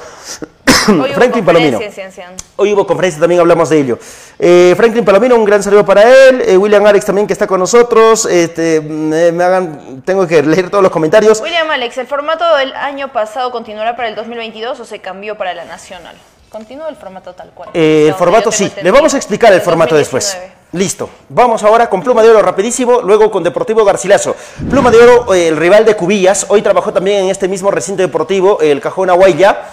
Hoy 0.88 0.94
hubo 0.94 1.14
Franklin 1.16 1.44
Palomino. 1.44 1.82
en 1.82 1.92
Cienciano. 1.92 2.36
Hoy 2.58 2.74
hubo 2.74 2.86
conferencia, 2.86 3.20
también 3.20 3.42
hablamos 3.42 3.70
de 3.70 3.80
ello. 3.80 3.98
Eh, 4.38 4.74
Franklin 4.78 5.04
Palomino, 5.04 5.36
un 5.36 5.44
gran 5.44 5.64
saludo 5.64 5.84
para 5.84 6.04
él. 6.04 6.44
Eh, 6.46 6.58
William 6.58 6.86
Alex 6.86 7.06
también 7.06 7.26
que 7.26 7.34
está 7.34 7.48
con 7.48 7.60
nosotros. 7.60 8.26
Este, 8.26 8.82
me, 8.82 9.32
me 9.32 9.44
hagan, 9.44 10.04
tengo 10.06 10.28
que 10.28 10.44
leer 10.44 10.70
todos 10.70 10.84
los 10.84 10.92
comentarios. 10.92 11.42
William 11.42 11.70
Alex, 11.72 11.98
¿el 11.98 12.08
formato 12.08 12.56
del 12.58 12.74
año 12.76 13.12
pasado 13.12 13.52
continuará 13.52 13.96
para 13.96 14.10
el 14.10 14.16
2022 14.16 14.80
o 14.80 14.86
se 14.86 15.00
cambió 15.00 15.36
para 15.36 15.54
la 15.54 15.66
nacional? 15.66 16.16
Continúa 16.50 16.88
el 16.88 16.96
formato 16.96 17.34
tal 17.34 17.50
cual. 17.50 17.70
Eh, 17.74 18.06
el 18.08 18.14
formato 18.14 18.52
sí. 18.52 18.72
Le 18.82 18.92
vamos 18.92 19.14
a 19.14 19.18
explicar 19.18 19.52
el 19.52 19.62
formato 19.62 19.96
después. 19.96 20.38
2019. 20.76 20.80
Listo. 20.80 21.10
Vamos 21.30 21.64
ahora 21.64 21.90
con 21.90 22.04
Pluma 22.04 22.22
de 22.22 22.30
Oro 22.30 22.42
rapidísimo, 22.42 23.02
luego 23.02 23.32
con 23.32 23.44
Deportivo 23.44 23.86
Garcilaso. 23.86 24.36
Pluma 24.70 24.92
de 24.92 24.98
Oro, 24.98 25.34
eh, 25.34 25.48
el 25.48 25.56
rival 25.56 25.86
de 25.86 25.96
Cubillas, 25.96 26.48
hoy 26.50 26.62
trabajó 26.62 26.92
también 26.92 27.24
en 27.24 27.30
este 27.30 27.48
mismo 27.48 27.72
recinto 27.72 28.02
deportivo, 28.02 28.60
el 28.60 28.82
Cajón 28.82 29.10
Aguaya. 29.10 29.70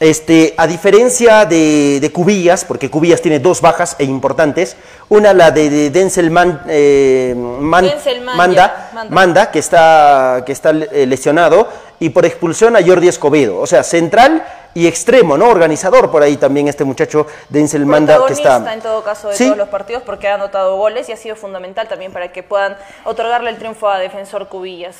Este, 0.00 0.54
a 0.56 0.66
diferencia 0.66 1.44
de, 1.46 1.98
de 2.00 2.12
Cubillas, 2.12 2.64
porque 2.64 2.90
Cubillas 2.90 3.22
tiene 3.22 3.38
dos 3.38 3.60
bajas 3.60 3.94
e 3.98 4.04
importantes, 4.04 4.76
una 5.08 5.32
la 5.32 5.52
de, 5.52 5.70
de 5.70 5.90
Denzel, 5.90 6.30
Man- 6.32 6.62
eh, 6.68 7.32
Man- 7.36 7.84
Denzel 7.86 8.20
Manja, 8.22 8.36
Manda, 8.36 8.90
Manda. 8.92 9.14
Manda, 9.14 9.50
que 9.52 9.60
está, 9.60 10.42
que 10.44 10.50
está 10.52 10.70
eh, 10.70 11.06
lesionado, 11.06 11.68
y 12.00 12.08
por 12.10 12.26
expulsión 12.26 12.74
a 12.76 12.84
Jordi 12.84 13.06
Escobedo. 13.06 13.60
O 13.60 13.66
sea, 13.68 13.84
central 13.84 14.44
y 14.74 14.88
extremo, 14.88 15.38
¿no? 15.38 15.48
Organizador 15.48 16.10
por 16.10 16.24
ahí 16.24 16.36
también 16.36 16.66
este 16.66 16.82
muchacho 16.82 17.28
Denzel 17.48 17.86
Manda 17.86 18.26
que 18.26 18.32
está... 18.32 18.72
en 18.74 18.80
todo 18.80 19.04
caso 19.04 19.28
de 19.28 19.36
Sí. 19.36 19.44
todos 19.44 19.56
los 19.58 19.68
partidos 19.68 20.02
porque 20.02 20.26
ha 20.26 20.34
anotado 20.34 20.76
goles 20.76 21.08
y 21.08 21.12
ha 21.12 21.16
sido 21.16 21.36
fundamental 21.36 21.86
también 21.86 22.12
para 22.12 22.32
que 22.32 22.42
puedan 22.42 22.76
otorgarle 23.04 23.50
el 23.50 23.58
triunfo 23.58 23.88
a 23.88 23.98
Defensor 24.00 24.48
Cubillas. 24.48 24.96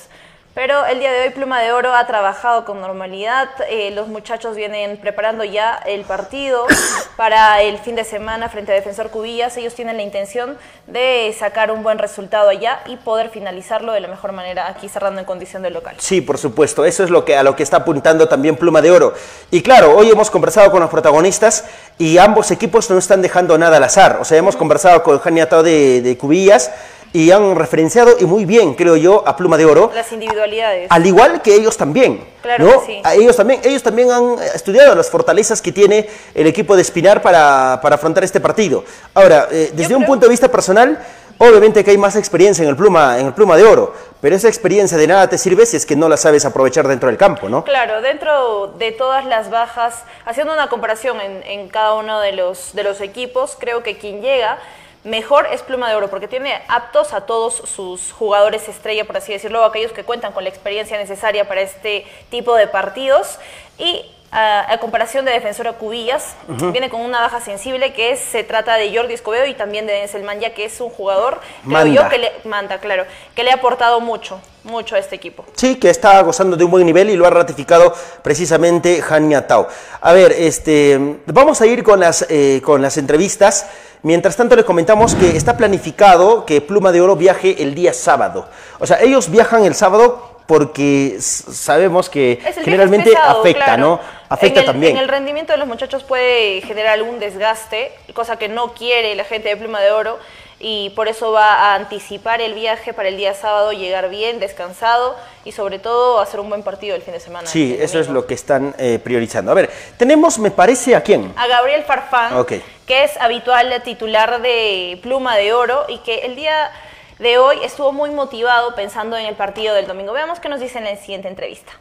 Pero 0.54 0.86
el 0.86 1.00
día 1.00 1.10
de 1.10 1.22
hoy 1.22 1.30
Pluma 1.30 1.60
de 1.60 1.72
Oro 1.72 1.96
ha 1.96 2.06
trabajado 2.06 2.64
con 2.64 2.80
normalidad, 2.80 3.48
eh, 3.68 3.90
los 3.90 4.06
muchachos 4.06 4.54
vienen 4.54 4.98
preparando 4.98 5.42
ya 5.42 5.80
el 5.84 6.02
partido 6.02 6.64
para 7.16 7.60
el 7.60 7.78
fin 7.78 7.96
de 7.96 8.04
semana 8.04 8.48
frente 8.48 8.70
a 8.70 8.76
Defensor 8.76 9.10
Cubillas, 9.10 9.56
ellos 9.56 9.74
tienen 9.74 9.96
la 9.96 10.04
intención 10.04 10.56
de 10.86 11.34
sacar 11.36 11.72
un 11.72 11.82
buen 11.82 11.98
resultado 11.98 12.50
allá 12.50 12.82
y 12.86 12.94
poder 12.96 13.30
finalizarlo 13.30 13.92
de 13.92 13.98
la 13.98 14.06
mejor 14.06 14.30
manera 14.30 14.68
aquí 14.68 14.88
cerrando 14.88 15.18
en 15.18 15.26
condición 15.26 15.60
de 15.62 15.70
local. 15.70 15.96
Sí, 15.98 16.20
por 16.20 16.38
supuesto, 16.38 16.84
eso 16.84 17.02
es 17.02 17.10
lo 17.10 17.24
que, 17.24 17.36
a 17.36 17.42
lo 17.42 17.56
que 17.56 17.64
está 17.64 17.78
apuntando 17.78 18.28
también 18.28 18.54
Pluma 18.54 18.80
de 18.80 18.92
Oro. 18.92 19.12
Y 19.50 19.60
claro, 19.60 19.96
hoy 19.96 20.08
hemos 20.08 20.30
conversado 20.30 20.70
con 20.70 20.78
los 20.78 20.90
protagonistas 20.90 21.64
y 21.98 22.18
ambos 22.18 22.52
equipos 22.52 22.88
no 22.90 22.98
están 22.98 23.22
dejando 23.22 23.58
nada 23.58 23.78
al 23.78 23.84
azar. 23.84 24.18
O 24.20 24.24
sea, 24.24 24.38
hemos 24.38 24.54
conversado 24.54 25.02
con 25.02 25.18
Jania 25.18 25.48
Tao 25.48 25.64
de, 25.64 26.00
de 26.00 26.16
Cubillas 26.16 26.70
y 27.14 27.30
han 27.30 27.54
referenciado, 27.54 28.16
y 28.18 28.24
muy 28.24 28.44
bien, 28.44 28.74
creo 28.74 28.96
yo, 28.96 29.22
a 29.24 29.36
Pluma 29.36 29.56
de 29.56 29.64
Oro. 29.64 29.92
Las 29.94 30.10
individualidades. 30.10 30.88
Al 30.90 31.06
igual 31.06 31.40
que 31.42 31.54
ellos 31.54 31.76
también. 31.76 32.24
Claro 32.42 32.64
¿no? 32.66 32.80
que 32.80 32.86
sí. 32.86 33.00
A 33.04 33.14
ellos 33.14 33.36
también, 33.36 33.60
ellos 33.62 33.84
también 33.84 34.10
han 34.10 34.36
estudiado 34.52 34.96
las 34.96 35.08
fortalezas 35.08 35.62
que 35.62 35.70
tiene 35.70 36.08
el 36.34 36.48
equipo 36.48 36.74
de 36.74 36.82
Espinar 36.82 37.22
para, 37.22 37.78
para 37.80 37.94
afrontar 37.94 38.24
este 38.24 38.40
partido. 38.40 38.82
Ahora, 39.14 39.46
eh, 39.52 39.70
desde 39.74 39.94
un 39.94 40.00
creo- 40.02 40.08
punto 40.08 40.26
de 40.26 40.30
vista 40.30 40.48
personal, 40.48 40.98
obviamente 41.38 41.84
que 41.84 41.92
hay 41.92 41.98
más 41.98 42.16
experiencia 42.16 42.64
en 42.64 42.70
el 42.70 42.76
pluma, 42.76 43.16
en 43.20 43.26
el 43.28 43.32
pluma 43.32 43.56
de 43.56 43.62
oro, 43.62 43.94
pero 44.20 44.34
esa 44.34 44.48
experiencia 44.48 44.98
de 44.98 45.06
nada 45.06 45.28
te 45.28 45.38
sirve 45.38 45.66
si 45.66 45.76
es 45.76 45.86
que 45.86 45.94
no 45.94 46.08
la 46.08 46.16
sabes 46.16 46.44
aprovechar 46.44 46.88
dentro 46.88 47.08
del 47.08 47.16
campo, 47.16 47.48
¿no? 47.48 47.62
Claro, 47.62 48.00
dentro 48.02 48.74
de 48.76 48.90
todas 48.90 49.24
las 49.24 49.50
bajas, 49.50 50.02
haciendo 50.24 50.52
una 50.52 50.68
comparación 50.68 51.20
en, 51.20 51.44
en 51.44 51.68
cada 51.68 51.94
uno 51.94 52.18
de 52.18 52.32
los, 52.32 52.74
de 52.74 52.82
los 52.82 53.00
equipos, 53.00 53.56
creo 53.56 53.84
que 53.84 53.98
quien 53.98 54.20
llega 54.20 54.58
mejor 55.04 55.46
es 55.52 55.62
Pluma 55.62 55.88
de 55.88 55.96
Oro, 55.96 56.08
porque 56.10 56.28
tiene 56.28 56.60
aptos 56.68 57.12
a 57.12 57.22
todos 57.22 57.54
sus 57.54 58.12
jugadores 58.12 58.68
estrella, 58.68 59.04
por 59.04 59.16
así 59.16 59.32
decirlo, 59.32 59.64
aquellos 59.64 59.92
que 59.92 60.04
cuentan 60.04 60.32
con 60.32 60.44
la 60.44 60.50
experiencia 60.50 60.98
necesaria 60.98 61.46
para 61.46 61.60
este 61.60 62.06
tipo 62.30 62.54
de 62.56 62.66
partidos. 62.66 63.38
Y 63.78 64.10
a, 64.34 64.72
a 64.72 64.78
comparación 64.78 65.24
de 65.24 65.30
Defensora 65.30 65.74
Cubillas, 65.74 66.34
viene 66.72 66.90
con 66.90 67.00
una 67.00 67.20
baja 67.20 67.40
sensible 67.40 67.92
que 67.92 68.10
es, 68.10 68.18
se 68.18 68.42
trata 68.42 68.74
de 68.74 68.94
Jordi 68.94 69.14
Escobedo 69.14 69.46
y 69.46 69.54
también 69.54 69.86
de 69.86 69.92
Denzel 69.92 70.24
Manja, 70.24 70.50
que 70.50 70.64
es 70.64 70.80
un 70.80 70.90
jugador, 70.90 71.40
creo 71.62 71.72
Manda. 71.72 72.02
yo, 72.02 72.08
que 72.08 72.18
le 72.18 72.32
manda, 72.44 72.78
claro, 72.78 73.04
que 73.36 73.44
le 73.44 73.52
ha 73.52 73.54
aportado 73.54 74.00
mucho, 74.00 74.40
mucho 74.64 74.96
a 74.96 74.98
este 74.98 75.14
equipo. 75.14 75.44
Sí, 75.54 75.76
que 75.76 75.88
está 75.88 76.20
gozando 76.22 76.56
de 76.56 76.64
un 76.64 76.70
buen 76.72 76.84
nivel 76.84 77.10
y 77.10 77.16
lo 77.16 77.26
ha 77.28 77.30
ratificado 77.30 77.94
precisamente 78.22 79.00
Hania 79.08 79.46
Tao. 79.46 79.68
A 80.00 80.12
ver, 80.12 80.32
este, 80.32 80.98
vamos 81.26 81.60
a 81.60 81.66
ir 81.66 81.84
con 81.84 82.00
las, 82.00 82.26
eh, 82.28 82.60
con 82.64 82.82
las 82.82 82.96
entrevistas. 82.96 83.68
Mientras 84.04 84.36
tanto, 84.36 84.54
les 84.54 84.66
comentamos 84.66 85.14
que 85.14 85.34
está 85.34 85.56
planificado 85.56 86.44
que 86.44 86.60
Pluma 86.60 86.92
de 86.92 87.00
Oro 87.00 87.16
viaje 87.16 87.62
el 87.62 87.74
día 87.74 87.94
sábado. 87.94 88.46
O 88.78 88.86
sea, 88.86 89.00
ellos 89.00 89.30
viajan 89.30 89.64
el 89.64 89.74
sábado 89.74 90.42
porque 90.46 91.16
sabemos 91.20 92.10
que 92.10 92.38
generalmente 92.62 93.12
pesado, 93.12 93.40
afecta, 93.40 93.64
claro. 93.64 93.82
¿no? 93.82 94.00
Afecta 94.28 94.60
en 94.60 94.66
el, 94.66 94.72
también. 94.72 94.96
En 94.98 95.02
el 95.02 95.08
rendimiento 95.08 95.54
de 95.54 95.58
los 95.58 95.66
muchachos 95.66 96.04
puede 96.04 96.60
generar 96.60 96.92
algún 96.92 97.18
desgaste, 97.18 97.92
cosa 98.12 98.36
que 98.36 98.50
no 98.50 98.74
quiere 98.74 99.14
la 99.14 99.24
gente 99.24 99.48
de 99.48 99.56
Pluma 99.56 99.80
de 99.80 99.90
Oro, 99.90 100.18
y 100.60 100.90
por 100.90 101.08
eso 101.08 101.32
va 101.32 101.54
a 101.54 101.74
anticipar 101.74 102.42
el 102.42 102.52
viaje 102.52 102.92
para 102.92 103.08
el 103.08 103.16
día 103.16 103.32
sábado, 103.32 103.72
llegar 103.72 104.10
bien, 104.10 104.38
descansado 104.38 105.16
y 105.46 105.52
sobre 105.52 105.78
todo 105.78 106.20
hacer 106.20 106.40
un 106.40 106.50
buen 106.50 106.62
partido 106.62 106.94
el 106.94 107.00
fin 107.00 107.14
de 107.14 107.20
semana. 107.20 107.48
Sí, 107.48 107.74
eso 107.80 107.98
es 107.98 108.08
lo 108.08 108.26
que 108.26 108.34
están 108.34 108.74
eh, 108.76 109.00
priorizando. 109.02 109.50
A 109.50 109.54
ver, 109.54 109.70
tenemos, 109.96 110.38
me 110.38 110.50
parece, 110.50 110.94
¿a 110.94 111.02
quién? 111.02 111.32
A 111.36 111.46
Gabriel 111.46 111.84
Farfán, 111.84 112.36
Ok. 112.36 112.52
Que 112.86 113.04
es 113.04 113.16
habitual 113.18 113.72
titular 113.82 114.42
de 114.42 114.98
Pluma 115.02 115.36
de 115.36 115.52
Oro 115.52 115.84
y 115.88 115.98
que 115.98 116.26
el 116.26 116.36
día 116.36 116.70
de 117.18 117.38
hoy 117.38 117.56
estuvo 117.64 117.92
muy 117.92 118.10
motivado 118.10 118.74
pensando 118.74 119.16
en 119.16 119.26
el 119.26 119.34
partido 119.34 119.74
del 119.74 119.86
domingo. 119.86 120.12
Veamos 120.12 120.40
qué 120.40 120.48
nos 120.48 120.60
dice 120.60 120.78
en 120.78 120.84
la 120.84 120.96
siguiente 120.96 121.28
entrevista. 121.28 121.72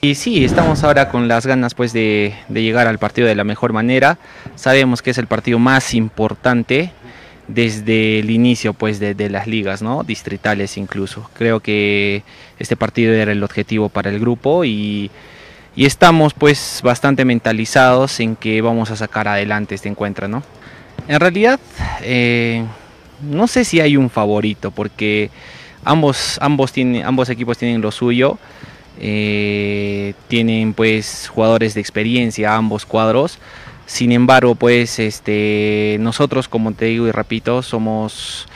Y 0.00 0.14
sí, 0.14 0.44
estamos 0.44 0.84
ahora 0.84 1.08
con 1.08 1.26
las 1.26 1.44
ganas 1.44 1.74
pues 1.74 1.92
de, 1.92 2.32
de 2.48 2.62
llegar 2.62 2.86
al 2.86 2.98
partido 2.98 3.26
de 3.26 3.34
la 3.34 3.42
mejor 3.42 3.72
manera. 3.72 4.18
Sabemos 4.54 5.02
que 5.02 5.10
es 5.10 5.18
el 5.18 5.26
partido 5.26 5.58
más 5.58 5.92
importante 5.94 6.92
desde 7.48 8.20
el 8.20 8.30
inicio 8.30 8.74
pues 8.74 9.00
de, 9.00 9.14
de 9.14 9.28
las 9.28 9.48
ligas, 9.48 9.82
¿no? 9.82 10.04
Distritales 10.04 10.76
incluso. 10.76 11.28
Creo 11.34 11.58
que 11.60 12.22
este 12.60 12.76
partido 12.76 13.12
era 13.12 13.32
el 13.32 13.42
objetivo 13.42 13.88
para 13.88 14.10
el 14.10 14.20
grupo 14.20 14.64
y, 14.64 15.10
y 15.78 15.86
estamos 15.86 16.34
pues 16.34 16.80
bastante 16.82 17.24
mentalizados 17.24 18.18
en 18.18 18.34
que 18.34 18.60
vamos 18.62 18.90
a 18.90 18.96
sacar 18.96 19.28
adelante 19.28 19.76
este 19.76 19.88
encuentro, 19.88 20.26
¿no? 20.26 20.42
En 21.06 21.20
realidad, 21.20 21.60
eh, 22.02 22.64
no 23.22 23.46
sé 23.46 23.64
si 23.64 23.80
hay 23.80 23.96
un 23.96 24.10
favorito 24.10 24.72
porque 24.72 25.30
ambos, 25.84 26.36
ambos, 26.40 26.72
tienen, 26.72 27.06
ambos 27.06 27.28
equipos 27.28 27.58
tienen 27.58 27.80
lo 27.80 27.92
suyo. 27.92 28.40
Eh, 28.98 30.14
tienen 30.26 30.74
pues 30.74 31.30
jugadores 31.32 31.74
de 31.74 31.80
experiencia 31.80 32.56
ambos 32.56 32.84
cuadros. 32.84 33.38
Sin 33.86 34.10
embargo, 34.10 34.56
pues 34.56 34.98
este 34.98 35.96
nosotros, 36.00 36.48
como 36.48 36.72
te 36.72 36.86
digo 36.86 37.06
y 37.06 37.12
repito, 37.12 37.62
somos 37.62 38.47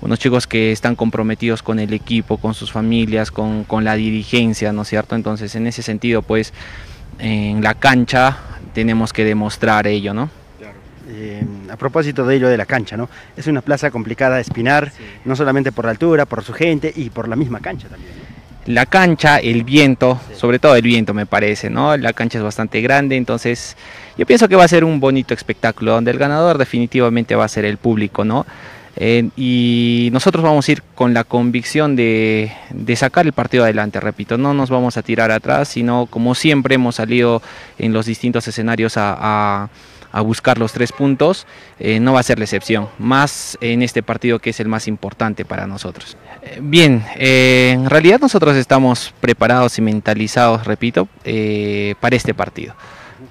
unos 0.00 0.18
chicos 0.18 0.46
que 0.46 0.72
están 0.72 0.96
comprometidos 0.96 1.62
con 1.62 1.78
el 1.78 1.92
equipo, 1.92 2.38
con 2.38 2.54
sus 2.54 2.72
familias, 2.72 3.30
con, 3.30 3.64
con 3.64 3.84
la 3.84 3.94
dirigencia, 3.94 4.72
¿no 4.72 4.82
es 4.82 4.88
cierto? 4.88 5.14
Entonces, 5.14 5.54
en 5.54 5.66
ese 5.66 5.82
sentido, 5.82 6.22
pues 6.22 6.52
en 7.18 7.62
la 7.62 7.74
cancha 7.74 8.38
tenemos 8.74 9.12
que 9.12 9.24
demostrar 9.24 9.86
ello, 9.86 10.14
¿no? 10.14 10.30
Eh, 11.10 11.42
a 11.70 11.76
propósito 11.76 12.26
de 12.26 12.36
ello 12.36 12.48
de 12.48 12.58
la 12.58 12.66
cancha, 12.66 12.96
¿no? 12.96 13.08
Es 13.36 13.46
una 13.46 13.62
plaza 13.62 13.90
complicada 13.90 14.36
de 14.36 14.42
espinar, 14.42 14.92
no 15.24 15.34
solamente 15.34 15.72
por 15.72 15.86
la 15.86 15.92
altura, 15.92 16.26
por 16.26 16.44
su 16.44 16.52
gente 16.52 16.92
y 16.94 17.08
por 17.08 17.28
la 17.28 17.36
misma 17.36 17.60
cancha 17.60 17.88
también. 17.88 18.12
¿no? 18.12 18.38
la 18.68 18.84
cancha, 18.84 19.38
el 19.38 19.64
viento, 19.64 20.20
sobre 20.36 20.58
todo 20.58 20.76
el 20.76 20.82
viento 20.82 21.14
me 21.14 21.24
parece, 21.24 21.70
¿no? 21.70 21.96
La 21.96 22.12
cancha 22.12 22.36
es 22.36 22.44
bastante 22.44 22.82
grande, 22.82 23.16
entonces 23.16 23.78
yo 24.18 24.26
pienso 24.26 24.46
que 24.46 24.56
va 24.56 24.64
a 24.64 24.68
ser 24.68 24.84
un 24.84 25.00
bonito 25.00 25.32
espectáculo, 25.32 25.92
donde 25.92 26.10
el 26.10 26.18
ganador 26.18 26.58
definitivamente 26.58 27.34
va 27.34 27.46
a 27.46 27.48
ser 27.48 27.64
el 27.64 27.78
público, 27.78 28.26
¿no? 28.26 28.44
Y 29.00 30.08
nosotros 30.12 30.42
vamos 30.42 30.68
a 30.68 30.72
ir 30.72 30.82
con 30.94 31.14
la 31.14 31.22
convicción 31.22 31.94
de, 31.94 32.52
sacar 32.96 33.26
el 33.26 33.32
partido 33.32 33.62
adelante, 33.62 34.00
repito, 34.00 34.38
no 34.38 34.54
nos 34.54 34.70
vamos 34.70 34.96
a 34.96 35.02
tirar 35.02 35.30
atrás, 35.30 35.68
sino 35.68 36.06
como 36.06 36.34
siempre 36.34 36.74
hemos 36.74 36.96
salido 36.96 37.40
en 37.78 37.92
los 37.92 38.06
distintos 38.06 38.48
escenarios 38.48 38.94
a, 38.96 39.68
buscar 40.24 40.58
los 40.58 40.72
tres 40.72 40.90
puntos, 40.90 41.46
eh, 41.78 42.00
no 42.00 42.14
va 42.14 42.20
a 42.20 42.22
ser 42.24 42.38
la 42.38 42.44
excepción, 42.44 42.88
más 42.98 43.56
en 43.60 43.82
este 43.82 44.02
partido 44.02 44.40
que 44.40 44.50
es 44.50 44.58
el 44.58 44.66
más 44.66 44.88
importante 44.88 45.44
para 45.44 45.68
nosotros. 45.68 46.16
Eh, 46.42 46.58
Bien, 46.60 47.04
eh, 47.14 47.70
en 47.74 47.88
realidad 47.88 48.18
nosotros 48.18 48.56
estamos 48.56 49.14
preparados 49.20 49.78
y 49.78 49.82
mentalizados, 49.82 50.66
repito, 50.66 51.06
para 52.00 52.16
este 52.16 52.34
partido. 52.34 52.74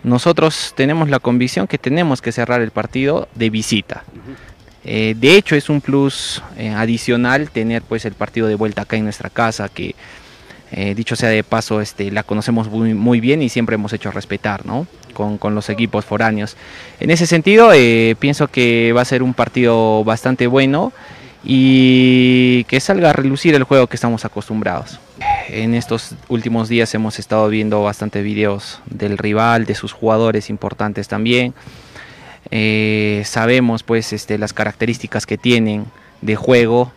Nosotros 0.04 0.74
tenemos 0.78 1.10
la 1.10 1.20
convicción 1.20 1.68
que 1.68 1.78
tenemos 1.78 2.22
que 2.22 2.32
cerrar 2.32 2.62
el 2.62 2.72
partido 2.72 3.28
de 3.36 3.50
visita. 3.50 4.06
Eh, 4.90 5.16
de 5.18 5.36
hecho, 5.36 5.56
es 5.56 5.70
un 5.70 5.82
plus 5.82 6.42
eh, 6.58 6.70
adicional 6.70 7.52
tener 7.52 7.82
pues 7.82 8.06
el 8.06 8.14
partido 8.14 8.48
de 8.48 8.56
vuelta 8.56 8.84
acá 8.84 8.96
en 8.96 9.04
nuestra 9.04 9.30
casa, 9.30 9.68
que 9.68 9.96
eh, 10.72 10.96
dicho 10.96 11.16
sea 11.16 11.30
de 11.30 11.44
paso, 11.44 11.80
este, 11.80 12.12
la 12.12 12.24
conocemos 12.24 12.70
muy, 12.70 12.94
muy 12.94 13.20
bien 13.20 13.42
y 13.42 13.50
siempre 13.50 13.76
hemos 13.76 13.94
hecho 13.94 14.12
respetar, 14.12 14.66
¿no? 14.66 14.88
Con, 15.14 15.38
con 15.38 15.56
los 15.56 15.70
equipos 15.70 16.06
foráneos. 16.06 16.58
En 17.00 17.10
ese 17.10 17.26
sentido, 17.26 17.72
eh, 17.74 18.16
pienso 18.20 18.48
que 18.50 18.94
va 18.94 19.02
a 19.02 19.06
ser 19.06 19.24
un 19.24 19.34
partido 19.34 20.04
bastante 20.04 20.48
bueno 20.48 20.92
y 21.44 22.66
que 22.66 22.80
salga 22.80 23.12
a 23.12 23.14
relucir 23.14 23.56
el 23.56 23.64
juego 23.64 23.88
que 23.88 23.96
estamos 23.96 24.26
acostumbrados. 24.26 25.00
En 25.48 25.74
estos 25.74 26.16
últimos 26.28 26.68
días 26.68 26.94
hemos 26.94 27.20
estado 27.20 27.48
viendo 27.48 27.82
bastante 27.84 28.22
videos 28.22 28.82
del 28.86 29.18
rival, 29.18 29.66
de 29.66 29.76
sus 29.76 29.94
jugadores 29.94 30.50
importantes 30.50 31.08
también. 31.08 31.54
Eh, 32.52 33.24
sabemos 33.26 33.84
pues 33.84 34.14
este, 34.14 34.38
las 34.38 34.54
características 34.54 35.26
que 35.26 35.38
tienen 35.38 35.86
de 36.22 36.36
juego. 36.36 36.92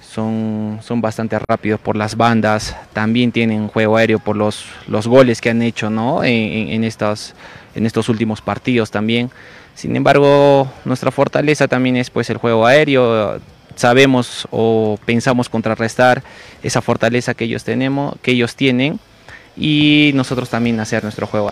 Son, 0.00 0.78
son 0.82 1.02
bastante 1.02 1.38
rápidos 1.38 1.78
por 1.78 1.94
las 1.94 2.16
bandas, 2.16 2.74
también 2.94 3.32
tienen 3.32 3.68
juego 3.68 3.98
aéreo 3.98 4.18
por 4.18 4.34
los, 4.34 4.64
los 4.88 5.06
goles 5.06 5.42
que 5.42 5.50
han 5.50 5.60
hecho 5.60 5.90
¿no? 5.90 6.24
en, 6.24 6.84
estos, 6.84 7.34
en 7.74 7.84
estos 7.84 8.08
últimos 8.08 8.40
partidos 8.40 8.90
también. 8.90 9.30
Sin 9.74 9.94
embargo, 9.94 10.72
nuestra 10.86 11.10
fortaleza 11.10 11.68
también 11.68 11.96
es 11.96 12.08
pues 12.08 12.30
el 12.30 12.38
juego 12.38 12.64
aéreo. 12.64 13.40
Sabemos 13.74 14.48
o 14.50 14.98
pensamos 15.04 15.50
contrarrestar 15.50 16.22
esa 16.62 16.80
fortaleza 16.80 17.34
que 17.34 17.44
ellos 17.44 17.62
tenemos, 17.62 18.14
que 18.22 18.30
ellos 18.30 18.56
tienen, 18.56 18.98
y 19.54 20.12
nosotros 20.14 20.48
también 20.48 20.80
hacer 20.80 21.02
nuestro 21.02 21.26
juego. 21.26 21.50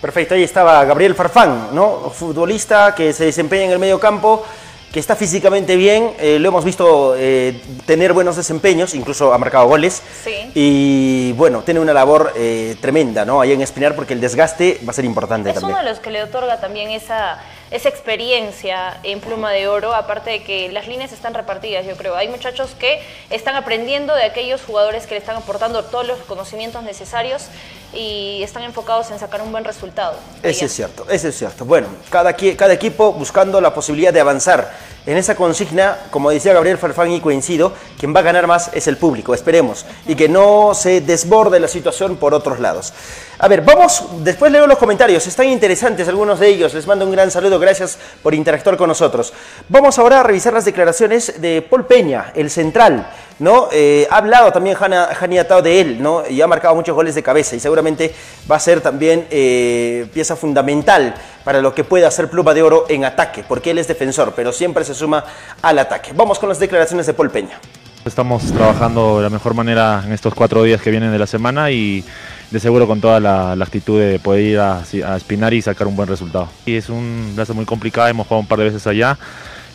Perfecto, 0.00 0.34
ahí 0.34 0.44
estaba 0.44 0.84
Gabriel 0.84 1.16
Farfán, 1.16 1.70
¿no? 1.72 2.10
Futbolista 2.10 2.94
que 2.94 3.12
se 3.12 3.24
desempeña 3.24 3.64
en 3.64 3.72
el 3.72 3.78
medio 3.80 3.98
campo, 3.98 4.44
que 4.92 5.00
está 5.00 5.16
físicamente 5.16 5.74
bien, 5.74 6.12
eh, 6.20 6.38
lo 6.38 6.48
hemos 6.48 6.64
visto 6.64 7.14
eh, 7.16 7.60
tener 7.84 8.12
buenos 8.12 8.36
desempeños, 8.36 8.94
incluso 8.94 9.34
ha 9.34 9.38
marcado 9.38 9.66
goles. 9.66 10.00
Sí. 10.22 10.50
Y 10.54 11.32
bueno, 11.32 11.62
tiene 11.62 11.80
una 11.80 11.92
labor 11.92 12.32
eh, 12.36 12.76
tremenda, 12.80 13.24
¿no? 13.24 13.40
Ahí 13.40 13.52
en 13.52 13.60
Espinar, 13.60 13.96
porque 13.96 14.14
el 14.14 14.20
desgaste 14.20 14.80
va 14.86 14.92
a 14.92 14.94
ser 14.94 15.04
importante 15.04 15.50
Es 15.50 15.56
también. 15.56 15.74
uno 15.74 15.84
de 15.84 15.90
los 15.90 15.98
que 15.98 16.10
le 16.10 16.22
otorga 16.22 16.60
también 16.60 16.90
esa, 16.90 17.38
esa 17.72 17.88
experiencia 17.88 18.98
en 19.02 19.20
pluma 19.20 19.50
de 19.50 19.66
oro, 19.66 19.94
aparte 19.94 20.30
de 20.30 20.42
que 20.44 20.70
las 20.70 20.86
líneas 20.86 21.12
están 21.12 21.34
repartidas, 21.34 21.84
yo 21.84 21.96
creo. 21.96 22.14
Hay 22.14 22.28
muchachos 22.28 22.70
que 22.78 23.02
están 23.30 23.56
aprendiendo 23.56 24.14
de 24.14 24.22
aquellos 24.22 24.62
jugadores 24.62 25.06
que 25.08 25.14
le 25.14 25.18
están 25.18 25.36
aportando 25.36 25.84
todos 25.84 26.06
los 26.06 26.18
conocimientos 26.20 26.84
necesarios 26.84 27.48
y 27.92 28.42
están 28.42 28.62
enfocados 28.62 29.10
en 29.10 29.18
sacar 29.18 29.42
un 29.42 29.50
buen 29.50 29.64
resultado. 29.64 30.14
Eso 30.42 30.66
es 30.66 30.72
cierto, 30.72 31.06
eso 31.08 31.28
es 31.28 31.36
cierto. 31.36 31.64
Bueno, 31.64 31.88
cada, 32.10 32.34
cada 32.34 32.72
equipo 32.72 33.12
buscando 33.12 33.60
la 33.60 33.72
posibilidad 33.72 34.12
de 34.12 34.20
avanzar. 34.20 34.70
En 35.06 35.16
esa 35.16 35.34
consigna, 35.34 35.96
como 36.10 36.28
decía 36.28 36.52
Gabriel 36.52 36.76
Farfán 36.76 37.10
y 37.10 37.20
coincido, 37.20 37.72
quien 37.98 38.14
va 38.14 38.20
a 38.20 38.22
ganar 38.22 38.46
más 38.46 38.70
es 38.74 38.88
el 38.88 38.98
público, 38.98 39.32
esperemos, 39.32 39.86
y 40.06 40.14
que 40.14 40.28
no 40.28 40.74
se 40.74 41.00
desborde 41.00 41.58
la 41.58 41.68
situación 41.68 42.16
por 42.16 42.34
otros 42.34 42.60
lados. 42.60 42.92
A 43.38 43.48
ver, 43.48 43.62
vamos, 43.62 44.04
después 44.18 44.52
leo 44.52 44.66
los 44.66 44.76
comentarios, 44.76 45.26
están 45.26 45.48
interesantes 45.48 46.08
algunos 46.08 46.40
de 46.40 46.48
ellos, 46.48 46.74
les 46.74 46.86
mando 46.86 47.06
un 47.06 47.12
gran 47.12 47.30
saludo, 47.30 47.58
gracias 47.58 47.96
por 48.22 48.34
interactuar 48.34 48.76
con 48.76 48.88
nosotros. 48.88 49.32
Vamos 49.70 49.98
ahora 49.98 50.20
a 50.20 50.22
revisar 50.24 50.52
las 50.52 50.66
declaraciones 50.66 51.40
de 51.40 51.62
Paul 51.62 51.86
Peña, 51.86 52.32
el 52.34 52.50
central, 52.50 53.10
¿no? 53.38 53.68
Eh, 53.72 54.06
ha 54.10 54.18
hablado 54.18 54.52
también 54.52 54.76
Jani 54.76 55.38
Atao 55.38 55.62
de 55.62 55.80
él, 55.80 56.02
¿no? 56.02 56.28
Y 56.28 56.42
ha 56.42 56.46
marcado 56.46 56.74
muchos 56.74 56.94
goles 56.94 57.14
de 57.14 57.22
cabeza 57.22 57.56
y 57.56 57.60
seguramente 57.78 58.12
va 58.50 58.56
a 58.56 58.60
ser 58.60 58.80
también 58.80 59.26
eh, 59.30 60.06
pieza 60.12 60.34
fundamental 60.34 61.14
para 61.44 61.60
lo 61.62 61.74
que 61.74 61.84
pueda 61.84 62.08
hacer 62.08 62.28
Pluma 62.28 62.52
de 62.52 62.62
Oro 62.62 62.86
en 62.88 63.04
ataque, 63.04 63.44
porque 63.46 63.70
él 63.70 63.78
es 63.78 63.86
defensor, 63.86 64.32
pero 64.34 64.52
siempre 64.52 64.84
se 64.84 64.94
suma 64.94 65.24
al 65.62 65.78
ataque. 65.78 66.10
Vamos 66.14 66.38
con 66.38 66.48
las 66.48 66.58
declaraciones 66.58 67.06
de 67.06 67.14
Paul 67.14 67.30
Peña. 67.30 67.60
Estamos 68.04 68.42
trabajando 68.52 69.18
de 69.18 69.24
la 69.24 69.30
mejor 69.30 69.54
manera 69.54 70.02
en 70.04 70.12
estos 70.12 70.34
cuatro 70.34 70.62
días 70.62 70.80
que 70.80 70.90
vienen 70.90 71.12
de 71.12 71.18
la 71.18 71.26
semana 71.26 71.70
y 71.70 72.04
de 72.50 72.58
seguro 72.60 72.86
con 72.86 73.00
toda 73.00 73.20
la, 73.20 73.54
la 73.54 73.64
actitud 73.64 74.00
de 74.00 74.18
poder 74.18 74.42
ir 74.42 74.58
a, 74.58 74.78
a 74.78 75.16
Espinar 75.16 75.54
y 75.54 75.62
sacar 75.62 75.86
un 75.86 75.94
buen 75.94 76.08
resultado. 76.08 76.48
Y 76.66 76.76
es 76.76 76.88
un 76.88 77.32
plaza 77.34 77.52
muy 77.52 77.64
complicado, 77.64 78.08
hemos 78.08 78.26
jugado 78.26 78.40
un 78.40 78.48
par 78.48 78.58
de 78.58 78.64
veces 78.64 78.86
allá, 78.86 79.16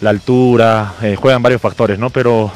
la 0.02 0.10
altura, 0.10 0.94
eh, 1.02 1.16
juegan 1.16 1.42
varios 1.42 1.62
factores, 1.62 1.98
¿no? 2.00 2.10
Pero 2.10 2.52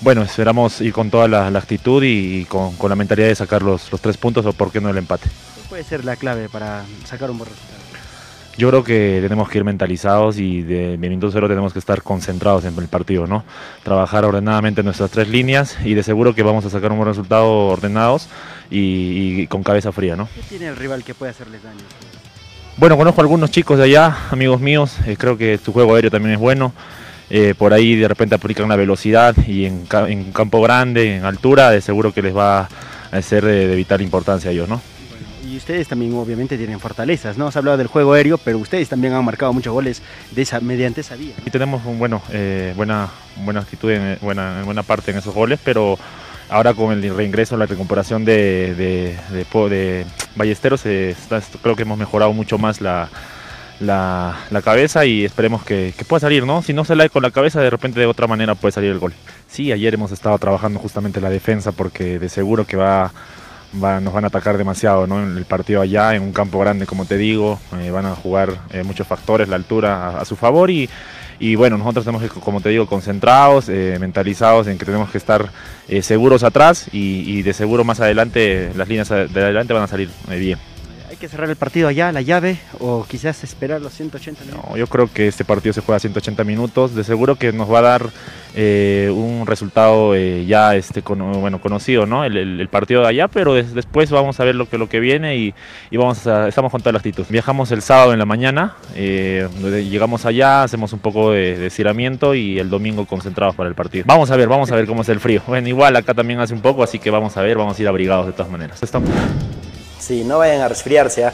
bueno, 0.00 0.22
esperamos 0.22 0.80
ir 0.80 0.92
con 0.92 1.10
toda 1.10 1.28
la, 1.28 1.50
la 1.50 1.58
actitud 1.58 2.02
y, 2.02 2.40
y 2.40 2.44
con, 2.44 2.74
con 2.76 2.90
la 2.90 2.96
mentalidad 2.96 3.28
de 3.28 3.34
sacar 3.34 3.62
los, 3.62 3.90
los 3.92 4.00
tres 4.00 4.16
puntos 4.16 4.46
o 4.46 4.52
por 4.52 4.72
qué 4.72 4.80
no 4.80 4.88
el 4.90 4.98
empate. 4.98 5.28
¿Cuál 5.54 5.68
puede 5.68 5.84
ser 5.84 6.04
la 6.04 6.16
clave 6.16 6.48
para 6.48 6.84
sacar 7.04 7.30
un 7.30 7.38
buen 7.38 7.50
resultado? 7.50 7.80
Yo 8.58 8.68
creo 8.68 8.84
que 8.84 9.20
tenemos 9.22 9.48
que 9.48 9.58
ir 9.58 9.64
mentalizados 9.64 10.38
y 10.38 10.62
de 10.62 10.98
minuto 10.98 11.30
cero 11.32 11.48
tenemos 11.48 11.72
que 11.72 11.78
estar 11.78 12.02
concentrados 12.02 12.64
en 12.64 12.76
el 12.76 12.88
partido, 12.88 13.26
¿no? 13.26 13.44
Trabajar 13.84 14.24
ordenadamente 14.24 14.82
nuestras 14.82 15.10
tres 15.10 15.28
líneas 15.28 15.78
y 15.82 15.94
de 15.94 16.02
seguro 16.02 16.34
que 16.34 16.42
vamos 16.42 16.66
a 16.66 16.70
sacar 16.70 16.90
un 16.90 16.98
buen 16.98 17.08
resultado 17.08 17.48
ordenados 17.68 18.28
y, 18.70 19.40
y 19.40 19.46
con 19.46 19.62
cabeza 19.62 19.92
fría, 19.92 20.16
¿no? 20.16 20.28
¿Qué 20.34 20.42
tiene 20.42 20.66
el 20.68 20.76
rival 20.76 21.04
que 21.04 21.14
puede 21.14 21.30
hacerles 21.30 21.62
daño? 21.62 21.78
Bueno, 22.76 22.98
conozco 22.98 23.20
a 23.20 23.24
algunos 23.24 23.50
chicos 23.50 23.78
de 23.78 23.84
allá, 23.84 24.16
amigos 24.30 24.60
míos, 24.60 24.96
eh, 25.06 25.16
creo 25.18 25.38
que 25.38 25.58
su 25.58 25.72
juego 25.72 25.94
aéreo 25.94 26.10
también 26.10 26.34
es 26.34 26.40
bueno. 26.40 26.72
Eh, 27.30 27.54
por 27.56 27.72
ahí 27.72 27.96
de 27.96 28.08
repente 28.08 28.34
aplican 28.34 28.68
la 28.68 28.76
velocidad 28.76 29.34
y 29.46 29.64
en, 29.64 29.86
en 30.08 30.32
campo 30.32 30.60
grande, 30.60 31.16
en 31.16 31.24
altura, 31.24 31.70
de 31.70 31.80
seguro 31.80 32.12
que 32.12 32.22
les 32.22 32.36
va 32.36 32.68
a 33.12 33.22
ser 33.22 33.44
de, 33.44 33.66
de 33.68 33.76
vital 33.76 34.02
importancia 34.02 34.50
a 34.50 34.52
ellos, 34.52 34.68
¿no? 34.68 34.80
Y 35.48 35.56
ustedes 35.56 35.88
también 35.88 36.12
obviamente 36.14 36.56
tienen 36.56 36.78
fortalezas, 36.78 37.36
¿no? 37.36 37.50
Se 37.50 37.58
ha 37.58 37.60
hablado 37.60 37.76
del 37.78 37.86
juego 37.88 38.12
aéreo, 38.12 38.38
pero 38.38 38.58
ustedes 38.58 38.88
también 38.88 39.14
han 39.14 39.24
marcado 39.24 39.52
muchos 39.52 39.72
goles 39.72 40.00
de 40.30 40.42
esa, 40.42 40.60
mediante 40.60 41.00
esa 41.00 41.16
vía. 41.16 41.34
Y 41.44 41.50
tenemos 41.50 41.84
un, 41.86 41.98
bueno, 41.98 42.22
eh, 42.30 42.72
buena, 42.76 43.08
buena 43.44 43.60
actitud 43.60 43.90
en 43.90 44.18
buena, 44.20 44.60
en 44.60 44.64
buena 44.64 44.82
parte 44.84 45.10
en 45.10 45.18
esos 45.18 45.34
goles, 45.34 45.58
pero 45.64 45.98
ahora 46.50 46.74
con 46.74 46.92
el 46.92 47.16
reingreso, 47.16 47.56
la 47.56 47.66
recuperación 47.66 48.24
de, 48.24 48.74
de, 48.76 49.16
de 49.32 49.68
de 49.70 50.06
Ballesteros, 50.36 50.86
eh, 50.86 51.10
está- 51.10 51.40
creo 51.62 51.74
que 51.74 51.82
hemos 51.82 51.98
mejorado 51.98 52.32
mucho 52.32 52.56
más 52.58 52.80
la, 52.80 53.08
la, 53.80 54.36
cabeza 54.62 55.04
y 55.06 55.24
esperemos 55.24 55.64
que, 55.64 55.94
pueda 56.06 56.20
salir, 56.20 56.44
¿no? 56.44 56.62
Si 56.62 56.72
no 56.72 56.84
sale 56.84 57.08
con 57.10 57.22
la 57.22 57.30
cabeza, 57.30 57.60
de 57.60 57.70
repente 57.70 58.00
de 58.00 58.06
otra 58.06 58.26
manera 58.26 58.54
puede 58.54 58.72
salir 58.72 58.90
el 58.90 58.98
gol. 58.98 59.12
Sí, 59.48 59.72
ayer 59.72 59.94
hemos 59.94 60.12
estado 60.12 60.38
trabajando 60.38 60.78
justamente 60.78 61.20
la 61.20 61.30
defensa 61.30 61.72
porque 61.72 62.18
de 62.18 62.28
seguro 62.28 62.66
que 62.66 62.76
va, 62.76 63.10
nos 63.72 64.12
van 64.12 64.24
a 64.24 64.28
atacar 64.28 64.58
demasiado, 64.58 65.06
¿no? 65.06 65.22
En 65.22 65.36
el 65.36 65.44
partido 65.44 65.80
allá, 65.80 66.14
en 66.14 66.22
un 66.22 66.32
campo 66.32 66.58
grande, 66.58 66.86
como 66.86 67.06
te 67.06 67.16
digo, 67.16 67.58
eh, 67.80 67.90
van 67.90 68.06
a 68.06 68.14
jugar 68.14 68.54
eh, 68.72 68.82
muchos 68.82 69.06
factores, 69.06 69.48
la 69.48 69.56
altura 69.56 70.20
a, 70.20 70.24
su 70.24 70.36
favor 70.36 70.70
y, 70.70 70.88
y 71.38 71.54
bueno, 71.54 71.78
nosotros 71.78 72.04
tenemos 72.04 72.22
que, 72.22 72.40
como 72.40 72.60
te 72.60 72.68
digo, 72.68 72.86
concentrados, 72.86 73.68
eh, 73.70 73.96
mentalizados 73.98 74.66
en 74.66 74.76
que 74.76 74.84
tenemos 74.84 75.10
que 75.10 75.18
estar 75.18 75.50
seguros 76.02 76.44
atrás 76.44 76.88
y, 76.92 77.42
de 77.42 77.52
seguro 77.52 77.82
más 77.82 77.98
adelante 78.00 78.70
las 78.76 78.88
líneas 78.88 79.08
de 79.08 79.40
adelante 79.40 79.72
van 79.72 79.82
a 79.82 79.88
salir 79.88 80.10
bien. 80.28 80.58
Que 81.20 81.28
cerrar 81.28 81.50
el 81.50 81.56
partido 81.56 81.86
allá, 81.86 82.12
la 82.12 82.22
llave, 82.22 82.56
o 82.78 83.04
quizás 83.06 83.44
esperar 83.44 83.82
los 83.82 83.92
180 83.92 84.42
minutos. 84.42 84.70
No, 84.70 84.76
yo 84.78 84.86
creo 84.86 85.06
que 85.12 85.28
este 85.28 85.44
partido 85.44 85.74
se 85.74 85.82
juega 85.82 85.96
a 85.98 86.00
180 86.00 86.44
minutos. 86.44 86.94
De 86.94 87.04
seguro 87.04 87.36
que 87.36 87.52
nos 87.52 87.70
va 87.70 87.80
a 87.80 87.82
dar 87.82 88.06
eh, 88.54 89.12
un 89.14 89.46
resultado 89.46 90.14
eh, 90.14 90.46
ya 90.46 90.74
este, 90.76 91.02
cono- 91.02 91.34
bueno, 91.40 91.60
conocido, 91.60 92.06
¿no? 92.06 92.24
El, 92.24 92.38
el- 92.38 92.58
el 92.62 92.68
partido 92.68 93.02
de 93.02 93.08
allá, 93.08 93.28
pero 93.28 93.52
des- 93.52 93.74
después 93.74 94.10
vamos 94.10 94.40
a 94.40 94.44
ver 94.44 94.54
lo 94.54 94.66
que, 94.66 94.78
lo 94.78 94.88
que 94.88 94.98
viene 94.98 95.36
y, 95.36 95.54
y 95.90 95.96
vamos 95.98 96.26
a, 96.26 96.48
estamos 96.48 96.72
con 96.72 96.80
toda 96.80 96.92
la 96.92 96.98
actitud. 97.00 97.26
Viajamos 97.28 97.70
el 97.70 97.82
sábado 97.82 98.14
en 98.14 98.18
la 98.18 98.24
mañana, 98.24 98.76
eh, 98.94 99.46
llegamos 99.90 100.24
allá, 100.24 100.62
hacemos 100.62 100.94
un 100.94 101.00
poco 101.00 101.32
de, 101.32 101.58
de 101.58 101.66
estiramiento 101.66 102.34
y 102.34 102.58
el 102.58 102.70
domingo 102.70 103.04
concentrados 103.04 103.54
para 103.54 103.68
el 103.68 103.74
partido. 103.74 104.04
Vamos 104.06 104.30
a 104.30 104.36
ver, 104.36 104.48
vamos 104.48 104.72
a 104.72 104.74
ver 104.76 104.86
cómo 104.86 105.02
es 105.02 105.08
el 105.10 105.20
frío. 105.20 105.42
Bueno, 105.46 105.68
igual 105.68 105.94
acá 105.96 106.14
también 106.14 106.40
hace 106.40 106.54
un 106.54 106.62
poco, 106.62 106.82
así 106.82 106.98
que 106.98 107.10
vamos 107.10 107.36
a 107.36 107.42
ver, 107.42 107.58
vamos 107.58 107.78
a 107.78 107.82
ir 107.82 107.88
abrigados 107.88 108.24
de 108.24 108.32
todas 108.32 108.50
maneras. 108.50 108.82
Estamos. 108.82 109.10
Sí, 110.00 110.24
no 110.24 110.38
vayan 110.38 110.60
a 110.62 110.68
resfriarse. 110.68 111.24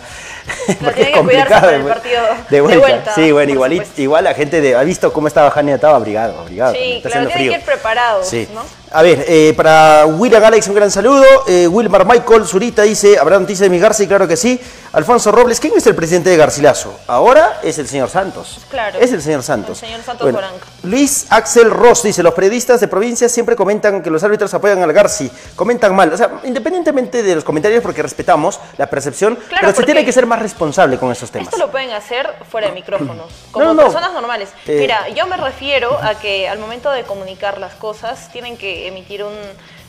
No, 0.69 0.75
Porque 0.87 1.05
tienen 1.05 1.15
que 1.15 1.21
cuidarse 1.21 1.55
para 1.55 1.77
el 1.77 1.83
partido 1.85 2.23
de 2.51 2.61
vuelta. 2.61 2.87
vuelta, 2.87 3.15
sí, 3.15 3.33
bueno, 3.33 3.53
igual, 3.53 3.83
igual 3.97 4.25
la 4.25 4.35
gente 4.35 4.61
de- 4.61 4.77
ha 4.77 4.83
visto 4.85 5.13
cómo 5.13 5.27
estaba 5.29 5.51
Jani 5.51 5.73
Atao 5.73 5.95
abrigado, 5.95 6.39
abrigado. 6.41 6.73
Sí, 6.75 7.01
claro, 7.03 7.27
tienen 7.29 7.51
que 7.51 7.59
ir 7.59 7.65
preparados, 7.65 8.29
Sí. 8.29 8.49
¿no? 8.55 8.63
A 8.93 9.03
ver, 9.03 9.25
eh, 9.29 9.53
para 9.57 10.07
William 10.07 10.43
Alex 10.45 10.69
un 10.69 10.75
gran 10.75 10.91
saludo. 10.91 11.25
Eh, 11.49 11.67
Wilmar 11.67 12.07
Michael 12.07 12.47
Zurita 12.47 12.83
dice, 12.83 13.19
¿habrá 13.19 13.39
noticias 13.39 13.61
de 13.61 13.71
mi 13.71 13.79
Garci? 13.81 14.07
Claro 14.07 14.29
que 14.29 14.37
sí. 14.37 14.61
Alfonso 14.93 15.31
Robles, 15.33 15.61
¿quién 15.61 15.75
es 15.77 15.87
el 15.87 15.95
presidente 15.95 16.31
de 16.31 16.37
Garcilaso? 16.37 16.99
Ahora 17.07 17.61
es 17.63 17.79
el 17.79 17.89
señor 17.89 18.09
Santos. 18.09 18.61
Claro. 18.71 18.99
Es 18.99 19.13
el 19.13 19.21
señor 19.21 19.43
Santos. 19.43 19.83
El 19.83 19.89
señor 19.89 20.03
Santos 20.05 20.33
Bueno. 20.33 20.49
Luis 20.85 21.27
Axel 21.31 21.71
Ross 21.71 22.05
dice, 22.05 22.23
los 22.23 22.33
periodistas 22.33 22.81
de 22.81 22.89
provincia 22.89 23.29
siempre 23.29 23.57
comentan 23.57 24.03
que 24.03 24.09
los 24.09 24.23
árbitros 24.23 24.55
apoyan 24.55 24.83
al 24.83 24.93
Garci. 24.93 25.31
Comentan 25.57 25.95
mal. 25.95 26.13
O 26.13 26.17
sea, 26.17 26.41
independientemente 26.45 27.23
de 27.23 27.35
los 27.35 27.45
comentarios, 27.45 27.83
porque 27.83 28.01
respetamos 28.03 28.59
la 28.79 28.87
percepción, 28.87 29.39
pero 29.61 29.75
se 29.75 29.83
tiene 29.83 30.05
que 30.05 30.13
ser 30.13 30.25
más 30.27 30.39
responsable 30.41 30.97
con 30.97 31.11
esos 31.13 31.31
temas. 31.31 31.49
Esto 31.49 31.59
lo 31.59 31.71
pueden 31.71 31.91
hacer 31.91 32.33
fuera 32.51 32.69
de 32.69 32.73
micrófonos, 32.75 33.31
como 33.51 33.65
No, 33.67 33.75
no. 33.75 33.83
personas 33.83 34.13
normales. 34.15 34.49
Eh. 34.67 34.77
Mira, 34.79 35.09
yo 35.11 35.27
me 35.27 35.37
refiero 35.37 35.99
a 36.01 36.15
que 36.15 36.49
al 36.49 36.59
momento 36.59 36.91
de 36.93 37.03
comunicar 37.03 37.59
las 37.59 37.75
cosas 37.75 38.31
tienen 38.33 38.57
que 38.57 38.76
emitir 38.85 39.25
un, 39.25 39.35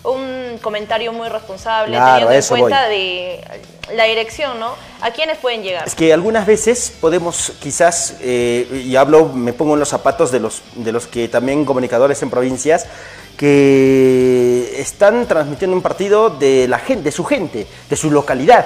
un 0.03 0.57
comentario 0.59 1.11
muy 1.13 1.29
responsable, 1.29 1.97
Claro, 1.97 2.27
teniendo 2.27 2.55
en 2.55 2.61
cuenta 2.61 2.88
voy. 2.88 2.95
de 2.97 3.43
la 3.95 4.03
dirección, 4.05 4.59
¿no? 4.59 4.73
¿A 5.01 5.11
quiénes 5.11 5.38
pueden 5.38 5.63
llegar? 5.63 5.88
Es 5.88 5.95
que 5.95 6.13
algunas 6.13 6.45
veces 6.45 6.93
podemos 6.99 7.53
quizás, 7.59 8.15
eh, 8.21 8.83
y 8.85 8.95
hablo, 8.95 9.29
me 9.29 9.53
pongo 9.53 9.73
en 9.73 9.79
los 9.79 9.89
zapatos 9.89 10.31
de 10.31 10.39
los, 10.39 10.61
de 10.75 10.91
los 10.91 11.07
que 11.07 11.27
también 11.27 11.65
comunicadores 11.65 12.21
en 12.21 12.29
provincias, 12.29 12.85
que 13.38 14.73
están 14.81 15.27
transmitiendo 15.27 15.75
un 15.75 15.83
partido 15.83 16.29
de 16.29 16.67
la 16.67 16.79
gente, 16.79 17.03
de 17.03 17.11
su 17.11 17.23
gente, 17.23 17.67
de 17.89 17.95
su 17.95 18.11
localidad. 18.11 18.65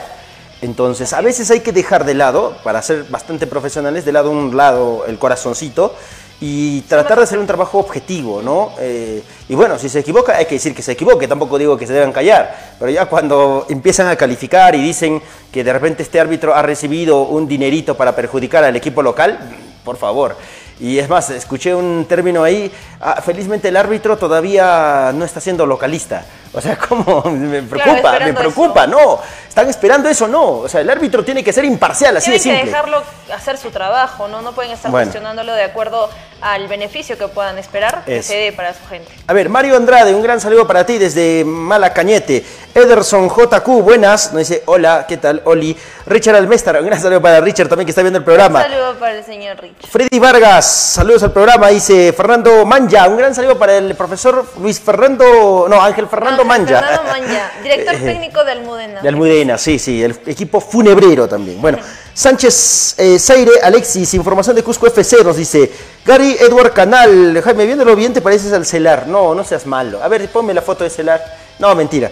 Entonces, 0.61 1.11
a 1.13 1.21
veces 1.21 1.49
hay 1.51 1.61
que 1.61 1.71
dejar 1.71 2.05
de 2.05 2.13
lado, 2.13 2.55
para 2.63 2.81
ser 2.81 3.03
bastante 3.05 3.47
profesionales, 3.47 4.05
de 4.05 4.11
lado 4.11 4.29
un 4.29 4.55
lado 4.55 5.05
el 5.07 5.17
corazoncito 5.17 5.95
y 6.43 6.81
tratar 6.81 7.19
de 7.19 7.23
hacer 7.23 7.37
un 7.37 7.45
trabajo 7.45 7.77
objetivo, 7.77 8.41
¿no? 8.41 8.73
Eh, 8.79 9.21
y 9.47 9.53
bueno, 9.53 9.77
si 9.77 9.87
se 9.89 9.99
equivoca, 9.99 10.35
hay 10.35 10.45
que 10.45 10.55
decir 10.55 10.73
que 10.73 10.81
se 10.81 10.93
equivoque, 10.93 11.27
tampoco 11.27 11.59
digo 11.59 11.77
que 11.77 11.85
se 11.85 11.93
deban 11.93 12.11
callar, 12.11 12.73
pero 12.79 12.89
ya 12.89 13.05
cuando 13.05 13.67
empiezan 13.69 14.07
a 14.07 14.15
calificar 14.15 14.73
y 14.73 14.81
dicen 14.81 15.21
que 15.51 15.63
de 15.63 15.71
repente 15.71 16.01
este 16.01 16.19
árbitro 16.19 16.55
ha 16.55 16.63
recibido 16.63 17.21
un 17.21 17.47
dinerito 17.47 17.95
para 17.95 18.15
perjudicar 18.15 18.63
al 18.63 18.75
equipo 18.75 19.03
local, 19.03 19.37
por 19.85 19.97
favor. 19.97 20.35
Y 20.79 20.97
es 20.97 21.07
más, 21.07 21.29
escuché 21.29 21.75
un 21.75 22.07
término 22.09 22.43
ahí, 22.43 22.71
ah, 22.99 23.21
felizmente 23.21 23.67
el 23.67 23.77
árbitro 23.77 24.17
todavía 24.17 25.11
no 25.13 25.23
está 25.25 25.39
siendo 25.39 25.67
localista, 25.67 26.25
O 26.53 26.59
sea, 26.61 26.77
¿cómo? 26.89 27.23
Me 27.29 27.61
preocupa, 27.63 28.19
me 28.19 28.33
preocupa, 28.33 28.87
no. 28.87 29.19
Están 29.47 29.69
esperando 29.69 30.07
eso, 30.09 30.27
no. 30.27 30.59
O 30.59 30.69
sea, 30.69 30.81
el 30.81 30.89
árbitro 30.89 31.23
tiene 31.23 31.43
que 31.43 31.51
ser 31.51 31.65
imparcial, 31.65 32.15
así 32.17 32.31
de 32.31 32.39
Tienen 32.39 32.61
que 32.61 32.67
simple. 32.67 32.79
dejarlo 32.87 33.03
hacer 33.33 33.57
su 33.57 33.69
trabajo, 33.69 34.27
¿no? 34.27 34.41
No 34.41 34.53
pueden 34.53 34.71
estar 34.71 34.91
Bueno. 34.91 35.05
cuestionándolo 35.07 35.53
de 35.53 35.63
acuerdo 35.63 36.09
al 36.41 36.67
beneficio 36.67 37.17
que 37.17 37.27
puedan 37.27 37.57
esperar 37.57 38.03
que 38.05 38.23
se 38.23 38.35
dé 38.35 38.51
para 38.53 38.73
su 38.73 38.85
gente. 38.89 39.11
A 39.27 39.33
ver, 39.33 39.49
Mario 39.49 39.75
Andrade, 39.75 40.13
un 40.13 40.23
gran 40.23 40.39
saludo 40.41 40.65
para 40.67 40.85
ti 40.85 40.97
desde 40.97 41.43
Malacañete. 41.45 42.43
Ederson 42.73 43.29
JQ, 43.29 43.67
buenas. 43.83 44.31
Nos 44.31 44.39
dice, 44.47 44.63
hola, 44.65 45.05
¿qué 45.07 45.17
tal? 45.17 45.41
Oli. 45.45 45.77
Richard 46.05 46.35
Almestar, 46.35 46.79
un 46.79 46.87
gran 46.87 46.99
saludo 46.99 47.21
para 47.21 47.39
Richard 47.41 47.67
también 47.69 47.85
que 47.85 47.91
está 47.91 48.01
viendo 48.01 48.17
el 48.19 48.25
programa. 48.25 48.59
Un 48.59 48.65
saludo 48.71 48.95
para 48.99 49.13
el 49.15 49.23
señor 49.23 49.57
Rich. 49.61 49.87
Freddy 49.87 50.17
Vargas, 50.19 50.65
saludos 50.65 51.23
al 51.23 51.31
programa, 51.31 51.67
dice 51.67 52.11
Fernando 52.13 52.65
Manja, 52.65 53.07
un 53.07 53.17
gran 53.17 53.35
saludo 53.35 53.57
para 53.59 53.77
el 53.77 53.95
profesor 53.95 54.45
Luis 54.59 54.79
Fernando, 54.79 55.67
no, 55.69 55.79
Ángel 55.81 56.07
Fernando 56.07 56.40
Manja. 56.45 56.79
Fernando 56.79 57.03
Manja, 57.03 57.51
director 57.63 57.95
técnico 58.03 58.43
de 58.43 58.51
Almudena. 58.51 59.01
De 59.01 59.09
Almudena, 59.09 59.57
sí, 59.57 59.79
sí, 59.79 60.03
el 60.03 60.19
equipo 60.25 60.59
funebrero 60.61 61.27
también. 61.27 61.61
Bueno, 61.61 61.79
Sánchez 62.13 62.95
eh, 62.97 63.19
Zaire, 63.19 63.51
Alexis, 63.63 64.13
información 64.13 64.55
de 64.55 64.63
Cusco 64.63 64.87
FC, 64.87 65.23
nos 65.23 65.37
dice 65.37 65.71
Gary 66.05 66.35
Edward 66.39 66.73
Canal, 66.73 67.41
Jaime, 67.41 67.65
viéndolo 67.65 67.95
bien 67.95 68.13
te 68.13 68.21
pareces 68.21 68.51
al 68.53 68.65
celar. 68.65 69.07
No, 69.07 69.33
no 69.33 69.43
seas 69.43 69.65
malo. 69.65 70.03
A 70.03 70.07
ver, 70.07 70.27
ponme 70.29 70.53
la 70.53 70.61
foto 70.61 70.83
de 70.83 70.89
celar. 70.89 71.23
No, 71.59 71.73
mentira. 71.75 72.11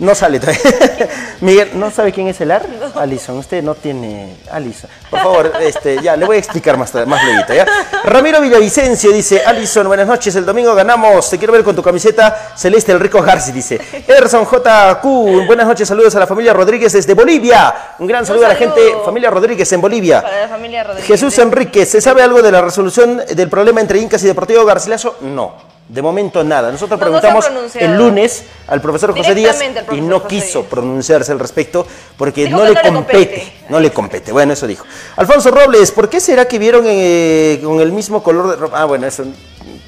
No 0.00 0.14
sale 0.14 0.40
todavía. 0.40 0.62
Miguel, 1.42 1.72
¿no 1.74 1.90
sabe 1.90 2.10
quién 2.10 2.26
es 2.26 2.38
celar? 2.38 2.66
Alison, 2.96 3.36
usted 3.36 3.62
no 3.62 3.74
tiene. 3.74 4.34
Alison. 4.50 4.88
Por 5.10 5.20
favor, 5.20 5.52
este, 5.60 6.00
ya, 6.02 6.16
le 6.16 6.24
voy 6.24 6.36
a 6.36 6.38
explicar 6.38 6.78
más, 6.78 6.94
más 7.06 7.22
luego, 7.22 7.42
¿ya? 7.54 7.66
Ramiro 8.04 8.40
Villavicencio 8.40 9.12
dice, 9.12 9.42
Alison, 9.44 9.86
buenas 9.86 10.06
noches, 10.06 10.34
el 10.36 10.46
domingo 10.46 10.74
ganamos, 10.74 11.28
te 11.28 11.36
quiero 11.36 11.52
ver 11.52 11.62
con 11.62 11.76
tu 11.76 11.82
camiseta 11.82 12.54
celeste, 12.56 12.92
el 12.92 13.00
rico 13.00 13.20
Garci, 13.20 13.52
dice. 13.52 13.78
Ederson 14.08 14.46
JQ, 14.46 15.46
buenas 15.46 15.66
noches, 15.66 15.86
saludos 15.86 16.16
a 16.16 16.20
la 16.20 16.26
familia 16.26 16.54
Rodríguez 16.54 16.94
desde 16.94 17.12
Bolivia. 17.12 17.94
Un 17.98 18.06
gran 18.06 18.24
saludo, 18.24 18.46
a 18.46 18.48
la 18.48 18.58
saludo. 18.58 18.74
gente, 18.76 19.04
familia 19.04 19.30
Rodríguez 19.30 19.70
en 19.70 19.82
Bolivia. 19.82 20.22
Para 20.22 20.40
la 20.40 20.48
familia 20.48 20.82
Rodríguez. 20.82 21.08
Jesús 21.08 21.38
Enríquez, 21.38 21.90
¿se 21.90 22.00
sabe 22.00 22.22
algo 22.22 22.40
de 22.40 22.50
la 22.50 22.62
resolución 22.62 23.22
del 23.34 23.50
problema 23.50 23.82
entre 23.82 23.98
Incas 23.98 24.24
y 24.24 24.26
Deportivo 24.26 24.64
Garcilaso? 24.64 25.18
No. 25.20 25.79
De 25.90 26.02
momento 26.02 26.44
nada. 26.44 26.70
Nosotros 26.70 26.98
No, 27.00 27.04
preguntamos 27.04 27.46
el 27.74 27.96
lunes 27.96 28.44
al 28.68 28.80
profesor 28.80 29.16
José 29.16 29.34
Díaz 29.34 29.58
y 29.92 30.00
no 30.00 30.20
José 30.20 30.28
quiso 30.28 30.58
Díaz. 30.60 30.70
pronunciarse 30.70 31.32
al 31.32 31.40
respecto 31.40 31.84
porque 32.16 32.44
Dijo 32.44 32.58
no 32.58 32.64
le 32.64 32.74
no 32.74 32.80
le 32.82 32.90
compete. 32.92 33.52
No 33.68 33.80
le 33.80 33.90
compete. 33.92 34.30
Bueno, 34.30 34.52
eso 34.52 34.68
dijo. 34.68 34.84
Alfonso 35.16 35.50
Robles, 35.50 35.90
¿por 35.90 36.08
qué 36.08 36.20
será 36.20 36.44
que 36.46 36.60
vieron 36.60 36.84
eh, 36.86 37.60
con 37.64 37.80
el 37.80 37.90
mismo 37.90 38.22
color 38.22 38.50
de 38.50 38.56
ropa? 38.56 38.80
Ah, 38.80 38.84
bueno, 38.84 39.06
eso. 39.06 39.24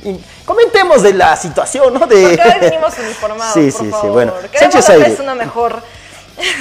y- 0.05 0.17
Comentemos 0.45 1.03
de 1.03 1.15
la 1.15 1.37
situación, 1.37 1.95
¿no? 1.95 2.01
De... 2.01 2.37
Porque 2.37 2.43
hoy 2.43 2.61
venimos 2.61 2.99
uniformados, 2.99 3.55
Sí, 3.55 3.71
por 3.71 3.81
sí, 3.87 3.93
sí, 4.01 4.07
bueno. 4.09 4.33
Sánchez 4.59 4.89
Aire. 4.91 5.17
una 5.21 5.35
mejor... 5.37 5.81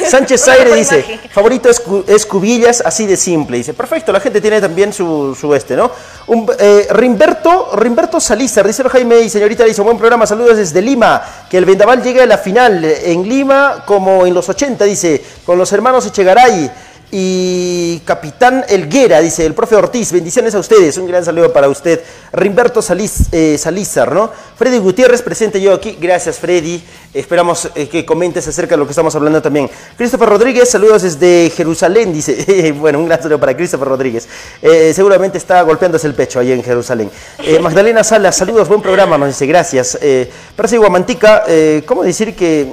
Sánchez 0.07 0.47
Aire 0.47 0.75
dice, 0.75 1.19
favorito 1.31 1.69
es, 1.69 1.81
es 2.07 2.25
Cubillas, 2.25 2.81
así 2.85 3.05
de 3.05 3.17
simple. 3.17 3.57
Dice, 3.57 3.73
perfecto, 3.73 4.11
la 4.11 4.19
gente 4.19 4.41
tiene 4.41 4.61
también 4.61 4.93
su, 4.93 5.35
su 5.39 5.53
este, 5.53 5.75
¿no? 5.75 5.91
Un, 6.27 6.49
eh, 6.59 6.87
Rimberto, 6.91 7.75
Rimberto 7.75 8.19
Salizar, 8.19 8.65
dice 8.65 8.83
Jaime 8.83 9.21
y 9.21 9.29
señorita, 9.29 9.63
dice, 9.63 9.81
buen 9.81 9.97
programa, 9.97 10.25
saludos 10.25 10.57
desde 10.57 10.81
Lima, 10.81 11.21
que 11.49 11.57
el 11.57 11.65
Vendaval 11.65 12.01
llegue 12.03 12.21
a 12.21 12.25
la 12.25 12.37
final 12.37 12.83
en 12.83 13.27
Lima 13.27 13.83
como 13.85 14.25
en 14.25 14.33
los 14.33 14.47
80, 14.49 14.85
dice, 14.85 15.23
con 15.45 15.57
los 15.57 15.71
hermanos 15.71 16.05
Echegaray 16.05 16.71
y 17.11 17.99
Capitán 18.05 18.63
Elguera, 18.69 19.19
dice 19.19 19.45
el 19.45 19.53
profe 19.53 19.75
Ortiz, 19.75 20.11
bendiciones 20.11 20.55
a 20.55 20.59
ustedes, 20.59 20.97
un 20.97 21.07
gran 21.07 21.25
saludo 21.25 21.51
para 21.51 21.67
usted. 21.67 22.01
Rimberto 22.31 22.81
Saliz, 22.81 23.27
eh, 23.33 23.57
Salizar, 23.57 24.13
¿no? 24.13 24.31
Freddy 24.55 24.77
Gutiérrez, 24.77 25.21
presente 25.21 25.59
yo 25.59 25.73
aquí, 25.73 25.97
gracias 25.99 26.39
Freddy, 26.39 26.81
esperamos 27.13 27.69
eh, 27.75 27.89
que 27.89 28.05
comentes 28.05 28.47
acerca 28.47 28.75
de 28.75 28.77
lo 28.77 28.85
que 28.85 28.91
estamos 28.91 29.13
hablando 29.15 29.41
también. 29.41 29.69
Christopher 29.97 30.29
Rodríguez, 30.29 30.69
saludos 30.69 31.01
desde 31.01 31.49
Jerusalén, 31.49 32.13
dice, 32.13 32.71
bueno, 32.79 32.99
un 32.99 33.07
gran 33.07 33.21
saludo 33.21 33.39
para 33.39 33.55
Christopher 33.55 33.89
Rodríguez, 33.89 34.27
Eh, 34.61 34.93
seguramente 34.93 35.37
está 35.37 35.61
golpeándose 35.63 36.07
el 36.07 36.13
pecho 36.13 36.39
ahí 36.39 36.51
en 36.51 36.63
Jerusalén. 36.63 37.11
Eh, 37.39 37.59
Magdalena 37.59 38.03
Salas, 38.03 38.37
saludos, 38.37 38.67
buen 38.67 38.81
programa, 38.81 39.17
nos 39.17 39.29
dice, 39.29 39.45
gracias. 39.45 39.97
Eh, 40.01 40.29
Percy 40.55 40.77
Guamantica, 40.77 41.43
eh, 41.47 41.83
¿cómo 41.85 42.03
decir 42.03 42.35
que 42.35 42.71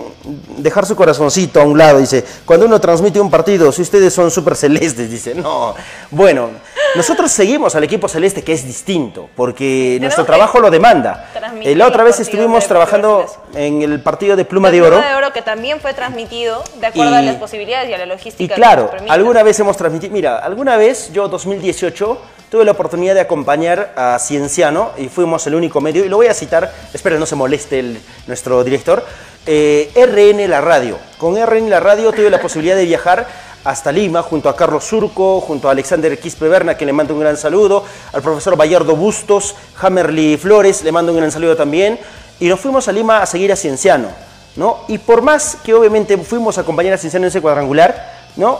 dejar 0.58 0.86
su 0.86 0.94
corazoncito 0.94 1.60
a 1.60 1.64
un 1.64 1.78
lado? 1.78 1.98
Dice, 1.98 2.24
cuando 2.44 2.66
uno 2.66 2.80
transmite 2.80 3.20
un 3.20 3.30
partido, 3.30 3.72
si 3.72 3.82
ustedes 3.82 4.12
son 4.12 4.30
súper 4.30 4.56
celestes, 4.56 5.10
dice, 5.10 5.34
no. 5.34 5.74
Bueno, 6.10 6.50
nosotros 6.94 7.30
seguimos 7.30 7.74
al 7.74 7.84
equipo 7.84 8.08
celeste, 8.08 8.42
que 8.42 8.52
es 8.52 8.64
distinto, 8.64 9.28
porque 9.36 9.98
nuestro 10.00 10.24
trabajo 10.24 10.60
lo 10.60 10.70
demanda. 10.70 11.30
Eh, 11.62 11.74
la 11.74 11.86
otra 11.86 12.04
vez 12.04 12.20
estuvimos 12.20 12.62
de 12.62 12.68
trabajando 12.68 13.26
en 13.54 13.82
el 13.82 14.00
partido 14.00 14.36
de 14.36 14.44
Pluma 14.44 14.70
de 14.70 14.78
La 14.80 14.86
Oro. 14.86 14.96
Pluma 14.96 15.10
de 15.10 15.16
Oro 15.16 15.32
que 15.32 15.42
también 15.42 15.80
fue 15.80 15.94
transmitido 15.94 16.62
de 16.80 16.86
acuerdo 16.86 17.16
a 17.16 17.22
las 17.22 17.36
posibilidades 17.36 17.90
y 17.90 17.94
a 17.94 17.98
la 17.98 18.06
logística. 18.06 18.44
Y 18.44 18.48
que 18.48 18.54
claro, 18.54 18.90
nos 19.00 19.10
alguna 19.10 19.42
vez 19.42 19.58
hemos 19.60 19.76
transmitido, 19.76 20.12
mira, 20.12 20.38
alguna 20.38 20.76
vez 20.76 21.12
yo 21.12 21.28
2018 21.28 22.18
tuve 22.50 22.64
la 22.64 22.72
oportunidad 22.72 23.14
de 23.14 23.20
acompañar 23.20 23.92
a 23.96 24.18
Cienciano 24.18 24.90
y 24.96 25.08
fuimos 25.08 25.46
el 25.46 25.54
único 25.54 25.80
medio, 25.80 26.04
y 26.04 26.08
lo 26.08 26.16
voy 26.16 26.26
a 26.28 26.34
citar, 26.34 26.72
espero 26.94 27.18
no 27.18 27.26
se 27.26 27.34
moleste 27.36 27.78
el- 27.80 28.00
nuestro 28.26 28.64
director, 28.64 29.04
eh, 29.46 29.90
RN 29.94 30.46
La 30.48 30.60
Radio. 30.60 30.98
Con 31.18 31.36
RN 31.36 31.68
La 31.70 31.80
Radio 31.80 32.12
tuve 32.12 32.30
la 32.30 32.40
posibilidad 32.40 32.76
de 32.76 32.84
viajar 32.84 33.26
hasta 33.64 33.92
Lima 33.92 34.22
junto 34.22 34.48
a 34.48 34.56
Carlos 34.56 34.84
Surco, 34.84 35.40
junto 35.40 35.68
a 35.68 35.72
Alexander 35.72 36.18
Quispe 36.18 36.48
Berna, 36.48 36.76
que 36.76 36.86
le 36.86 36.92
mando 36.92 37.12
un 37.14 37.20
gran 37.20 37.36
saludo, 37.36 37.84
al 38.12 38.22
profesor 38.22 38.56
Bayardo 38.56 38.96
Bustos, 38.96 39.54
Hammerly 39.80 40.36
Flores, 40.38 40.82
le 40.84 40.92
mando 40.92 41.12
un 41.12 41.18
gran 41.18 41.30
saludo 41.30 41.56
también, 41.56 41.98
y 42.40 42.48
nos 42.48 42.60
fuimos 42.60 42.88
a 42.88 42.92
Lima 42.92 43.20
a 43.22 43.26
seguir 43.26 43.52
a 43.52 43.56
Cienciano. 43.56 44.08
¿no? 44.56 44.78
Y 44.88 44.98
por 44.98 45.22
más 45.22 45.56
que 45.62 45.72
obviamente 45.74 46.16
fuimos 46.18 46.58
a 46.58 46.62
acompañar 46.62 46.94
a 46.94 46.98
Cienciano 46.98 47.26
en 47.26 47.28
ese 47.28 47.40
cuadrangular, 47.40 48.12
¿no? 48.36 48.58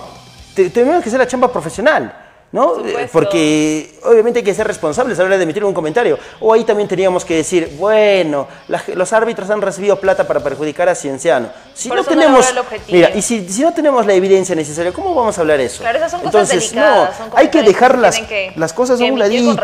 Te- 0.55 0.71
Tenemos 0.71 1.03
que 1.03 1.09
hacer 1.09 1.19
la 1.19 1.27
chamba 1.27 1.51
profesional, 1.53 2.15
¿no? 2.51 2.85
Eh, 2.87 3.09
Porque 3.13 3.99
obviamente 4.05 4.39
hay 4.39 4.45
que 4.45 4.55
ser 4.55 4.67
responsables 4.67 5.19
a 5.19 5.23
la 5.23 5.27
hora 5.27 5.37
de 5.37 5.43
emitir 5.45 5.63
un 5.65 5.75
comentario. 5.75 6.19
O 6.41 6.53
ahí 6.55 6.65
también 6.65 6.89
teníamos 6.89 7.25
que 7.25 7.37
decir, 7.37 7.77
bueno, 7.79 8.49
la- 8.69 8.83
los 8.95 9.13
árbitros 9.13 9.51
han 9.51 9.61
recibido 9.61 9.97
plata 10.01 10.27
para 10.27 10.41
perjudicar 10.41 10.89
a 10.89 10.95
Cienciano. 10.95 11.51
Si 11.75 11.89
Por 11.89 11.99
no 11.99 12.05
tenemos, 12.05 12.47
mira, 12.89 13.11
y 13.15 13.21
si, 13.23 13.47
si 13.49 13.63
no 13.63 13.73
tenemos 13.75 14.07
la 14.07 14.15
evidencia 14.15 14.55
necesaria, 14.55 14.93
¿cómo 14.93 15.15
vamos 15.15 15.37
a 15.37 15.43
hablar 15.43 15.61
eso? 15.61 15.81
Claro, 15.83 15.99
esas 15.99 16.11
son 16.11 16.21
cosas 16.21 16.35
Entonces, 16.35 16.71
delicadas, 16.71 17.19
no, 17.21 17.25
son 17.27 17.39
hay 17.39 17.49
que 17.49 17.63
dejar 17.63 17.99
las, 17.99 18.15
tienen 18.15 18.29
que- 18.29 18.59
las 18.59 18.73
cosas 18.73 19.01
a 19.01 19.05
un 19.05 19.19
ladito. 19.19 19.57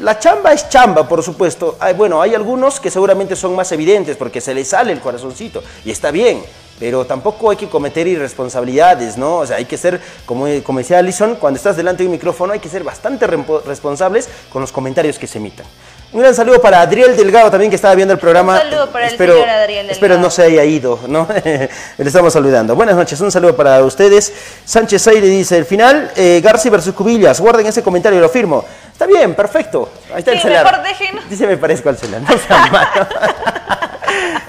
La 0.00 0.18
chamba 0.18 0.52
es 0.52 0.68
chamba, 0.68 1.06
por 1.06 1.22
supuesto. 1.22 1.76
Hay- 1.80 1.94
bueno, 1.94 2.20
hay 2.22 2.34
algunos 2.34 2.80
que 2.80 2.90
seguramente 2.90 3.36
son 3.36 3.54
más 3.54 3.70
evidentes 3.72 4.16
porque 4.16 4.40
se 4.40 4.54
les 4.54 4.68
sale 4.68 4.92
el 4.92 5.00
corazoncito 5.00 5.62
y 5.84 5.90
está 5.90 6.10
bien. 6.10 6.42
Pero 6.78 7.06
tampoco 7.06 7.50
hay 7.50 7.56
que 7.56 7.68
cometer 7.68 8.06
irresponsabilidades, 8.06 9.16
¿no? 9.16 9.36
O 9.38 9.46
sea, 9.46 9.56
hay 9.56 9.64
que 9.64 9.78
ser, 9.78 10.00
como, 10.26 10.46
como 10.62 10.78
decía 10.78 10.98
Alison, 10.98 11.36
cuando 11.36 11.56
estás 11.56 11.76
delante 11.76 12.02
de 12.02 12.08
un 12.08 12.12
micrófono 12.12 12.52
hay 12.52 12.60
que 12.60 12.68
ser 12.68 12.84
bastante 12.84 13.26
responsables 13.26 14.28
con 14.52 14.60
los 14.60 14.72
comentarios 14.72 15.18
que 15.18 15.26
se 15.26 15.38
emitan. 15.38 15.66
Un 16.12 16.20
gran 16.20 16.34
saludo 16.34 16.60
para 16.60 16.80
Adriel 16.80 17.16
Delgado 17.16 17.50
también 17.50 17.68
que 17.68 17.76
estaba 17.76 17.94
viendo 17.94 18.14
el 18.14 18.20
programa. 18.20 18.54
Un 18.54 18.60
saludo 18.60 18.90
para 18.92 19.06
el 19.06 19.12
espero, 19.12 19.34
señor 19.34 19.48
Adriel 19.48 19.90
Espero 19.90 20.14
Delgado. 20.14 20.26
no 20.28 20.30
se 20.30 20.42
haya 20.44 20.64
ido, 20.64 21.00
¿no? 21.08 21.26
Le 21.44 21.68
estamos 21.98 22.32
saludando. 22.32 22.76
Buenas 22.76 22.94
noches, 22.94 23.20
un 23.20 23.32
saludo 23.32 23.56
para 23.56 23.82
ustedes. 23.82 24.32
Sánchez 24.64 25.08
Aire 25.08 25.26
dice, 25.26 25.58
el 25.58 25.64
final, 25.64 26.12
eh, 26.14 26.40
Garci 26.42 26.70
versus 26.70 26.94
Cubillas. 26.94 27.40
Guarden 27.40 27.66
ese 27.66 27.82
comentario, 27.82 28.20
lo 28.20 28.28
firmo. 28.28 28.64
Está 28.92 29.06
bien, 29.06 29.34
perfecto. 29.34 29.90
Ahí 30.12 30.20
está 30.20 30.32
el 30.32 30.40
celular. 30.40 30.64
mejor 30.64 30.82
dejen. 30.84 31.18
Dice, 31.28 31.46
me 31.46 31.56
parezco 31.56 31.88
al 31.88 31.98
celular. 31.98 32.22
No. 32.22 32.28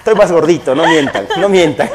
Estoy 0.08 0.20
más 0.20 0.32
gordito, 0.32 0.74
no 0.74 0.88
mientan, 0.88 1.28
no 1.36 1.50
mientan. 1.50 1.92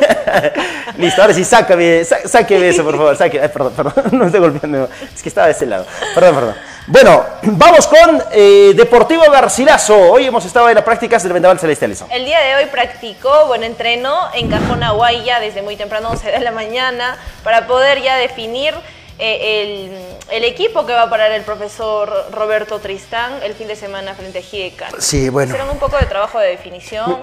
Listo, 0.98 1.22
ahora 1.22 1.32
sí, 1.32 1.44
sácame, 1.44 2.04
sá- 2.04 2.28
sáqueme 2.28 2.68
eso, 2.68 2.84
por 2.84 2.94
favor. 2.98 3.16
Sáqueme. 3.16 3.44
Ay, 3.44 3.48
perdón, 3.50 3.72
perdón, 3.74 4.04
no 4.18 4.26
estoy 4.26 4.38
golpeando. 4.40 4.86
Es 5.14 5.22
que 5.22 5.30
estaba 5.30 5.46
de 5.46 5.54
ese 5.54 5.64
lado. 5.64 5.86
Perdón, 6.14 6.34
perdón. 6.34 6.54
Bueno, 6.88 7.24
vamos 7.44 7.86
con 7.88 8.22
eh, 8.32 8.74
Deportivo 8.76 9.22
Garcilaso. 9.30 9.98
Hoy 10.12 10.26
hemos 10.26 10.44
estado 10.44 10.68
en 10.68 10.74
las 10.74 10.84
prácticas 10.84 11.22
del 11.22 11.32
Vendaval 11.32 11.58
Celeste 11.58 11.86
Alison. 11.86 12.06
El 12.12 12.26
día 12.26 12.38
de 12.40 12.56
hoy 12.56 12.66
practicó 12.70 13.46
buen 13.46 13.64
entreno 13.64 14.28
en 14.34 14.50
Cajón 14.50 14.82
Aguaya 14.82 15.40
desde 15.40 15.62
muy 15.62 15.76
temprano, 15.76 16.10
11 16.10 16.32
de 16.32 16.40
la 16.40 16.50
mañana, 16.50 17.16
para 17.42 17.66
poder 17.66 18.02
ya 18.02 18.16
definir 18.18 18.74
eh, 19.18 19.88
el, 20.28 20.36
el 20.36 20.44
equipo 20.44 20.84
que 20.84 20.92
va 20.92 21.04
a 21.04 21.08
parar 21.08 21.32
el 21.32 21.44
profesor 21.44 22.26
Roberto 22.30 22.78
Tristán 22.78 23.38
el 23.42 23.54
fin 23.54 23.68
de 23.68 23.76
semana 23.76 24.12
frente 24.12 24.40
a 24.40 24.42
Gidecal. 24.42 24.92
Sí, 24.98 25.30
bueno. 25.30 25.54
Hicieron 25.54 25.70
un 25.72 25.78
poco 25.78 25.96
de 25.96 26.04
trabajo 26.04 26.38
de 26.40 26.48
definición. 26.48 27.20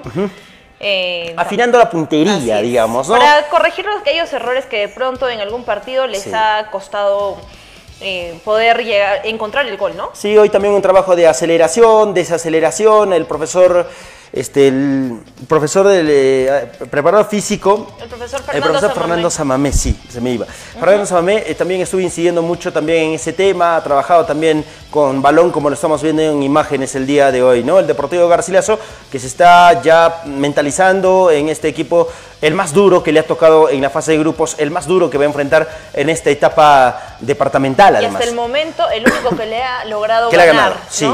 Eh, 0.80 1.34
Afinando 1.38 1.78
la 1.78 1.90
puntería, 1.90 2.62
digamos, 2.62 3.10
¿no? 3.10 3.16
Para 3.18 3.48
corregir 3.50 3.86
los- 3.86 4.02
aquellos 4.02 4.32
errores 4.34 4.66
que 4.66 4.78
de 4.78 4.88
pronto 4.90 5.28
en 5.28 5.40
algún 5.42 5.64
partido 5.66 6.08
les 6.08 6.24
Sí. 6.24 6.32
ha 6.34 6.68
costado 6.72 7.38
eh, 8.02 8.40
poder 8.46 8.86
llegar, 8.86 9.20
encontrar 9.26 9.66
el 9.68 9.76
gol, 9.76 9.98
¿no? 9.98 10.12
Sí, 10.14 10.38
hoy 10.38 10.48
también 10.50 10.74
un 10.74 10.82
trabajo 10.82 11.18
de 11.18 11.28
aceleración, 11.28 12.14
desaceleración. 12.14 13.12
El 13.12 13.26
profesor 13.26 13.90
este, 14.32 14.68
el 14.68 15.20
profesor 15.48 15.88
del 15.88 16.08
eh, 16.10 16.72
preparador 16.90 17.28
físico, 17.28 17.96
El 18.02 18.08
profesor 18.08 18.40
el 18.40 18.46
Fernando 18.46 18.64
profesor 18.70 18.90
Samamé. 18.90 19.00
Fernando 19.06 19.30
Samamé, 19.30 19.72
sí, 19.74 20.00
se 20.10 20.22
me 20.22 20.32
iba. 20.32 20.46
Fernando 20.46 21.06
Samamé 21.06 21.44
eh, 21.48 21.56
también 21.56 21.82
estuvo 21.82 22.02
incidiendo 22.02 22.42
mucho 22.42 22.72
también 22.72 23.06
en 23.06 23.14
ese 23.14 23.34
tema, 23.34 23.76
ha 23.76 23.84
trabajado 23.84 24.26
también 24.26 24.64
con 24.92 25.22
balón, 25.22 25.52
como 25.52 25.70
lo 25.70 25.76
estamos 25.76 26.02
viendo 26.02 26.22
en 26.22 26.44
imágenes 26.44 26.96
el 26.96 27.06
día 27.06 27.32
de 27.32 27.42
hoy, 27.44 27.64
¿no? 27.64 27.80
El 27.80 27.88
Deportivo 27.88 28.28
Garcilaso, 28.28 28.80
que 29.12 29.20
se 29.20 29.28
está 29.28 29.82
ya 29.82 30.22
mentalizando 30.26 31.32
en 31.32 31.50
este 31.50 31.68
equipo, 31.68 32.08
el 32.42 32.54
más 32.54 32.74
duro 32.74 33.04
que 33.04 33.12
le 33.12 33.20
ha 33.20 33.28
tocado 33.28 33.70
en 33.70 33.82
la 33.82 33.90
fase 33.90 34.14
de 34.14 34.20
grupos, 34.20 34.56
el 34.60 34.72
más 34.72 34.86
duro 34.88 35.10
que 35.10 35.18
va 35.18 35.24
a 35.26 35.28
enfrentar 35.28 35.70
en 35.94 36.10
esta 36.10 36.30
etapa 36.30 37.18
departamental, 37.20 37.94
Y 37.94 37.98
además. 37.98 38.16
hasta 38.22 38.30
el 38.30 38.36
momento, 38.36 38.90
el 38.90 39.04
único 39.04 39.36
que 39.36 39.46
le 39.46 39.62
ha 39.64 39.86
logrado 39.86 40.30
que 40.32 40.38
le 40.38 40.44
ha 40.44 40.46
ganar, 40.46 40.70
ganado, 40.70 40.86
sí. 40.90 41.10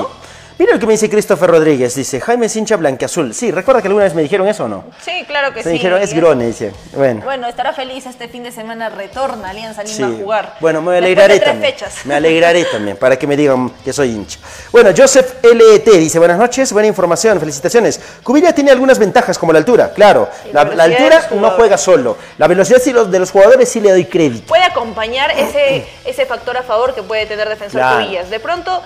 Mira 0.57 0.71
lo 0.73 0.79
que 0.79 0.85
me 0.85 0.93
dice 0.93 1.09
Christopher 1.09 1.49
Rodríguez, 1.51 1.95
dice, 1.95 2.21
Jaime 2.21 2.45
es 2.45 2.55
hincha 2.55 2.77
blanqueazul. 2.77 3.33
Sí, 3.33 3.51
¿recuerda 3.51 3.81
que 3.81 3.89
alguna 3.89 4.05
vez 4.05 4.13
me 4.13 4.21
dijeron 4.21 4.47
eso 4.47 4.63
o 4.63 4.67
no? 4.69 4.85
Sí, 5.03 5.25
claro 5.27 5.49
que 5.53 5.57
Me 5.57 5.63
sí. 5.63 5.69
dijeron, 5.71 6.01
es 6.01 6.13
grone, 6.13 6.45
dice. 6.47 6.71
Bueno. 6.93 7.21
Bueno, 7.25 7.47
estará 7.47 7.73
feliz 7.73 8.05
este 8.05 8.29
fin 8.29 8.43
de 8.43 8.53
semana, 8.53 8.87
retorna 8.89 9.49
Alianza 9.49 9.83
Lima 9.83 9.95
Sí. 9.97 10.03
a 10.03 10.07
jugar. 10.07 10.55
Bueno, 10.61 10.81
me 10.81 10.97
alegraré 10.97 11.33
de 11.33 11.39
tres 11.41 11.51
también. 11.51 11.73
fechas. 11.73 12.05
Me 12.05 12.15
alegraré 12.15 12.63
también 12.65 12.95
para 12.95 13.19
que 13.19 13.27
me 13.27 13.35
digan 13.35 13.69
que 13.83 13.91
soy 13.91 14.11
hincha. 14.11 14.39
Bueno, 14.71 14.91
Joseph 14.95 15.43
LET 15.43 15.83
dice, 15.97 16.19
buenas 16.19 16.37
noches, 16.37 16.71
buena 16.71 16.87
información, 16.87 17.37
felicitaciones. 17.37 17.99
Cubilla 18.23 18.55
tiene 18.55 18.71
algunas 18.71 18.97
ventajas 18.97 19.37
como 19.37 19.51
la 19.51 19.59
altura, 19.59 19.91
claro. 19.93 20.29
la 20.53 20.63
La, 20.63 20.83
altura 20.85 21.27
no 21.31 21.51
juega 21.51 21.77
solo. 21.77 22.17
La 22.37 22.47
velocidad 22.47 22.81
de 22.81 23.19
los 23.19 23.29
jugadores 23.29 23.67
sí 23.67 23.81
le 23.81 23.91
doy 23.91 24.05
crédito. 24.05 24.47
Puede 24.47 24.63
acompañar 24.63 25.31
ese, 25.31 25.85
ese 26.05 26.25
factor 26.25 26.55
a 26.55 26.63
favor 26.63 26.95
que 26.95 27.03
puede 27.03 27.25
tener 27.25 27.49
Defensor 27.49 27.81
Claro. 27.81 28.05
Cubillas. 28.05 28.29
De 28.29 28.39
pronto, 28.39 28.81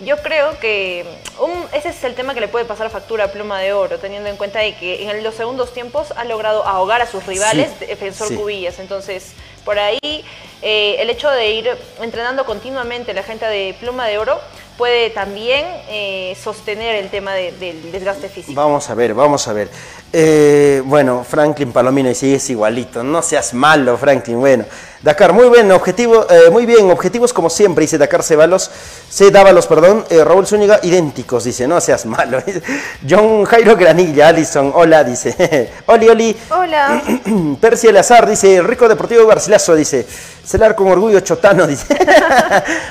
yo 0.00 0.16
creo 0.18 0.58
que 0.58 1.04
un- 1.40 1.66
ese 1.72 1.90
es 1.90 2.02
el 2.04 2.14
tema 2.14 2.34
que 2.34 2.40
le 2.40 2.48
puede 2.48 2.64
pasar 2.64 2.90
factura 2.90 3.24
a 3.24 3.28
Pluma 3.28 3.60
de 3.60 3.72
Oro, 3.72 3.98
teniendo 3.98 4.28
en 4.28 4.36
cuenta 4.36 4.58
de 4.60 4.74
que 4.76 5.08
en 5.08 5.22
los 5.22 5.34
segundos 5.34 5.72
tiempos 5.72 6.12
ha 6.16 6.24
logrado 6.24 6.64
ahogar 6.66 7.00
a 7.00 7.06
sus 7.06 7.24
rivales, 7.26 7.70
Sí, 7.78 7.86
Defensor 7.86 8.28
sí. 8.28 8.36
Cubillas. 8.36 8.78
Entonces, 8.80 9.32
por 9.64 9.78
ahí, 9.78 10.24
eh, 10.62 10.96
el 10.98 11.10
hecho 11.10 11.30
de 11.30 11.50
ir 11.52 11.70
entrenando 12.00 12.44
continuamente 12.44 13.14
la 13.14 13.22
gente 13.22 13.46
de 13.46 13.74
Pluma 13.78 14.06
de 14.08 14.18
Oro 14.18 14.40
puede 14.76 15.10
también 15.10 15.64
eh, 15.88 16.36
sostener 16.42 16.96
el 16.96 17.08
tema 17.08 17.32
de- 17.34 17.52
del 17.52 17.92
desgaste 17.92 18.28
físico. 18.28 18.60
Vamos 18.60 18.90
a 18.90 18.94
ver, 18.94 19.14
vamos 19.14 19.46
a 19.46 19.52
ver. 19.52 19.68
Eh, 20.16 20.80
bueno, 20.84 21.26
Franklin 21.28 21.72
Palomino 21.72 22.08
dice, 22.08 22.36
es 22.36 22.48
igualito. 22.48 23.02
No 23.02 23.20
seas 23.20 23.52
malo, 23.52 23.98
Franklin. 23.98 24.38
Bueno, 24.38 24.64
Dakar, 25.02 25.32
muy 25.32 25.48
bien, 25.50 25.72
objetivo, 25.72 26.24
eh, 26.30 26.50
muy 26.52 26.66
bien, 26.66 26.88
objetivos 26.88 27.32
como 27.32 27.50
siempre, 27.50 27.82
dice 27.82 27.98
Dakar 27.98 28.22
Cebalos, 28.22 28.70
C. 29.10 29.32
Dávalos, 29.32 29.66
perdón, 29.66 30.04
eh, 30.08 30.22
Raúl 30.22 30.46
Zúñiga, 30.46 30.78
idénticos, 30.84 31.42
dice, 31.42 31.66
no 31.66 31.80
seas 31.80 32.06
malo. 32.06 32.38
John 33.10 33.44
Jairo 33.44 33.74
Granilla, 33.74 34.28
Alison, 34.28 34.70
hola, 34.72 35.02
dice, 35.02 35.72
Oli, 35.86 36.08
Oli. 36.08 36.36
Hola. 36.48 37.02
Percy 37.60 37.88
Elazar 37.88 38.30
dice, 38.30 38.62
Rico 38.62 38.88
Deportivo 38.88 39.26
Garcilaso, 39.26 39.74
dice, 39.74 40.06
celar 40.44 40.76
con 40.76 40.86
orgullo 40.86 41.18
chotano, 41.20 41.66
dice. 41.66 41.98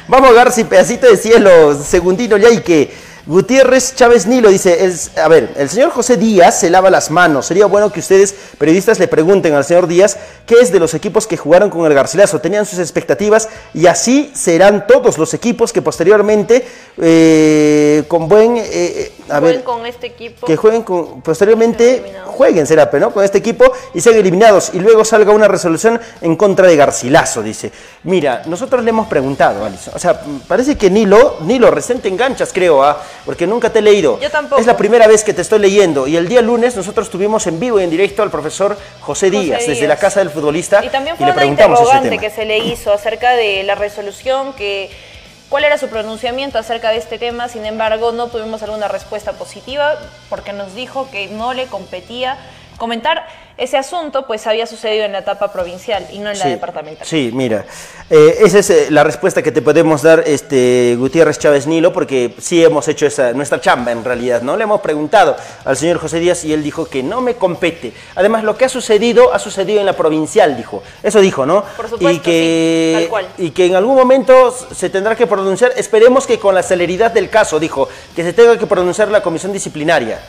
Vamos, 0.09 0.36
Garci, 0.36 0.65
pedacito 0.65 1.07
de 1.07 1.15
cielo, 1.15 1.74
segundino 1.74 2.36
Yaique. 2.36 3.12
Gutiérrez 3.26 3.95
Chávez 3.95 4.28
Nilo 4.28 4.49
dice, 4.49 4.78
a 5.15 5.30
ver, 5.30 5.53
el 5.55 5.69
señor 5.69 5.91
José 5.91 6.17
Díaz 6.17 6.59
se 6.59 6.69
lava 6.69 6.89
las 6.89 7.09
manos. 7.09 7.45
Sería 7.45 7.67
bueno 7.67 7.89
que 7.89 8.01
ustedes, 8.01 8.36
periodistas, 8.57 8.99
le 8.99 9.07
pregunten 9.07 9.53
al 9.53 9.63
señor 9.63 9.88
Díaz 9.88 10.17
qué 10.45 10.55
es 10.61 10.74
de 10.74 10.80
los 10.80 10.93
equipos 10.93 11.26
que 11.26 11.38
jugaron 11.38 11.69
con 11.69 11.86
el 11.86 11.93
Garcilaso. 11.93 12.41
Tenían 12.41 12.65
sus 12.65 12.80
expectativas 12.80 13.47
y 13.74 13.88
así 13.88 14.32
serán 14.36 14.88
todos 14.88 15.17
los 15.17 15.34
equipos 15.34 15.71
que 15.71 15.82
posteriormente, 15.82 16.67
eh, 16.97 18.03
con 18.09 18.28
buen... 18.28 18.57
eh, 18.57 18.63
eh, 18.74 19.11
a 19.30 19.39
Jueguen 19.39 19.55
ver, 19.55 19.63
con 19.63 19.86
este 19.86 20.07
equipo. 20.07 20.45
que 20.45 20.57
jueguen 20.57 20.84
con, 20.84 21.21
posteriormente 21.21 22.13
jueguen 22.26 22.67
Serape, 22.67 22.99
¿no? 22.99 23.13
Con 23.13 23.24
este 23.24 23.38
equipo 23.38 23.71
y 23.93 24.01
sean 24.01 24.17
eliminados 24.17 24.71
y 24.74 24.80
luego 24.80 25.05
salga 25.05 25.32
una 25.32 25.47
resolución 25.47 25.99
en 26.21 26.36
contra 26.36 26.67
de 26.67 26.76
Garcilaso, 26.76 27.41
dice. 27.41 27.71
Mira, 28.03 28.43
nosotros 28.47 28.84
le 28.84 28.89
hemos 28.89 29.07
preguntado, 29.07 29.63
Alison. 29.63 29.93
O 29.95 29.99
sea, 29.99 30.21
parece 30.45 30.78
que 30.78 30.89
Nilo, 30.89 31.38
Nilo, 31.41 31.71
recién 31.71 32.01
te 32.01 32.09
enganchas, 32.09 32.51
creo, 32.51 32.84
¿ah? 32.84 33.01
Porque 33.26 33.47
nunca 33.47 33.70
te 33.72 33.80
he 33.80 33.82
leído. 33.82 34.20
Yo 34.20 34.30
tampoco. 34.30 34.59
Es 34.61 34.68
la 34.68 34.78
primera 34.78 35.07
vez 35.07 35.24
que 35.24 35.34
te 35.34 35.41
estoy 35.41 35.59
leyendo 35.59 36.07
y 36.07 36.18
el 36.18 36.28
día 36.28 36.41
lunes 36.41 36.76
nosotros 36.76 37.09
tuvimos 37.09 37.47
en 37.47 37.59
vivo 37.59 37.80
y 37.80 37.84
en 37.84 37.89
directo 37.89 38.24
al 38.24 38.32
profesor 38.32 38.78
José, 39.01 39.30
Díaz, 39.30 39.59
desde 39.59 39.74
Díaz. 39.74 39.88
la 39.88 39.97
casa 39.97 40.20
del 40.20 40.30
futbolista 40.30 40.84
Y 40.84 40.89
también 40.89 41.16
y 41.16 41.18
fue 41.18 41.28
le 41.28 41.34
una 41.34 41.45
interrogante 41.45 42.09
tema. 42.09 42.22
que 42.22 42.30
se 42.30 42.45
le 42.45 42.59
hizo 42.59 42.91
acerca 42.93 43.32
de 43.32 43.64
la 43.64 43.76
resolución, 43.76 44.53
que 44.53 44.89
cuál 45.49 45.64
era 45.66 45.78
su 45.78 45.88
pronunciamiento 45.88 46.57
acerca 46.57 46.89
de 46.89 46.97
este 46.97 47.20
tema. 47.20 47.47
Sin 47.47 47.66
embargo, 47.66 48.11
no 48.11 48.28
tuvimos 48.28 48.64
alguna 48.64 48.88
respuesta 48.88 49.34
positiva 49.34 49.95
porque 50.30 50.51
nos 50.53 50.74
dijo 50.76 51.09
que 51.11 51.28
no 51.28 51.53
le 51.53 51.68
competía 51.68 52.38
comentar 52.78 53.26
ese 53.57 53.78
asunto, 53.78 54.26
pues 54.26 54.47
había 54.47 54.65
sucedido 54.65 55.05
en 55.05 55.11
la 55.11 55.19
etapa 55.19 55.53
provincial 55.53 56.07
y 56.11 56.19
no 56.19 56.32
en 56.32 56.39
la 56.39 56.45
Sí, 56.45 56.49
departamental. 56.49 57.07
Sí, 57.07 57.32
mira, 57.34 57.65
eh, 58.09 58.38
esa 58.41 58.59
es 58.59 58.69
eh, 58.71 58.88
la 58.89 59.03
respuesta 59.03 59.43
que 59.43 59.51
te 59.51 59.61
podemos 59.61 60.01
dar, 60.01 60.24
este, 60.26 60.95
Gutiérrez 60.97 61.38
Chávez 61.38 61.67
Nilo, 61.67 61.93
porque 61.93 62.34
sí 62.39 62.63
hemos 62.63 62.88
hecho 62.88 63.05
esa, 63.05 63.32
nuestra 63.34 63.61
chamba 63.61 63.91
en 63.91 64.03
realidad, 64.03 64.41
¿no? 64.41 64.57
Le 64.57 64.63
hemos 64.63 64.82
preguntado 64.82 65.36
al 65.65 65.78
señor 65.78 65.99
José 65.99 66.19
Díaz 66.19 66.43
y 66.45 66.53
él 66.53 66.63
dijo 66.63 66.86
que 66.86 67.03
no 67.03 67.21
me 67.21 67.36
compete. 67.36 67.93
Además, 68.15 68.43
lo 68.43 68.57
que 68.57 68.65
ha 68.65 68.69
sucedido, 68.69 69.34
ha 69.34 69.39
sucedido 69.39 69.80
en 69.80 69.86
la 69.86 69.93
provincial, 69.93 70.57
dijo. 70.57 70.82
Eso 71.03 71.21
dijo, 71.21 71.45
¿no? 71.45 71.63
Por 71.78 71.89
supuesto, 71.89 72.11
y 72.11 72.19
que, 72.19 72.93
sí, 72.95 73.01
tal 73.01 73.09
cual. 73.09 73.28
Y 73.38 73.51
que 73.51 73.67
en 73.67 73.76
algún 73.76 73.95
momento 73.95 74.51
se 74.51 74.89
tendrá 74.89 75.15
que 75.15 75.28
pronunciar, 75.28 75.74
esperemos 75.78 76.26
que 76.26 76.39
con 76.39 76.55
la 76.55 76.63
celeridad 76.63 77.11
del 77.11 77.30
caso, 77.30 77.59
dijo, 77.59 77.88
que 78.15 78.24
se 78.24 78.34
tenga 78.34 78.57
que 78.57 78.65
pronunciar 78.65 79.09
la 79.09 79.21
comisión 79.21 79.53
disciplinaria. 79.53 80.19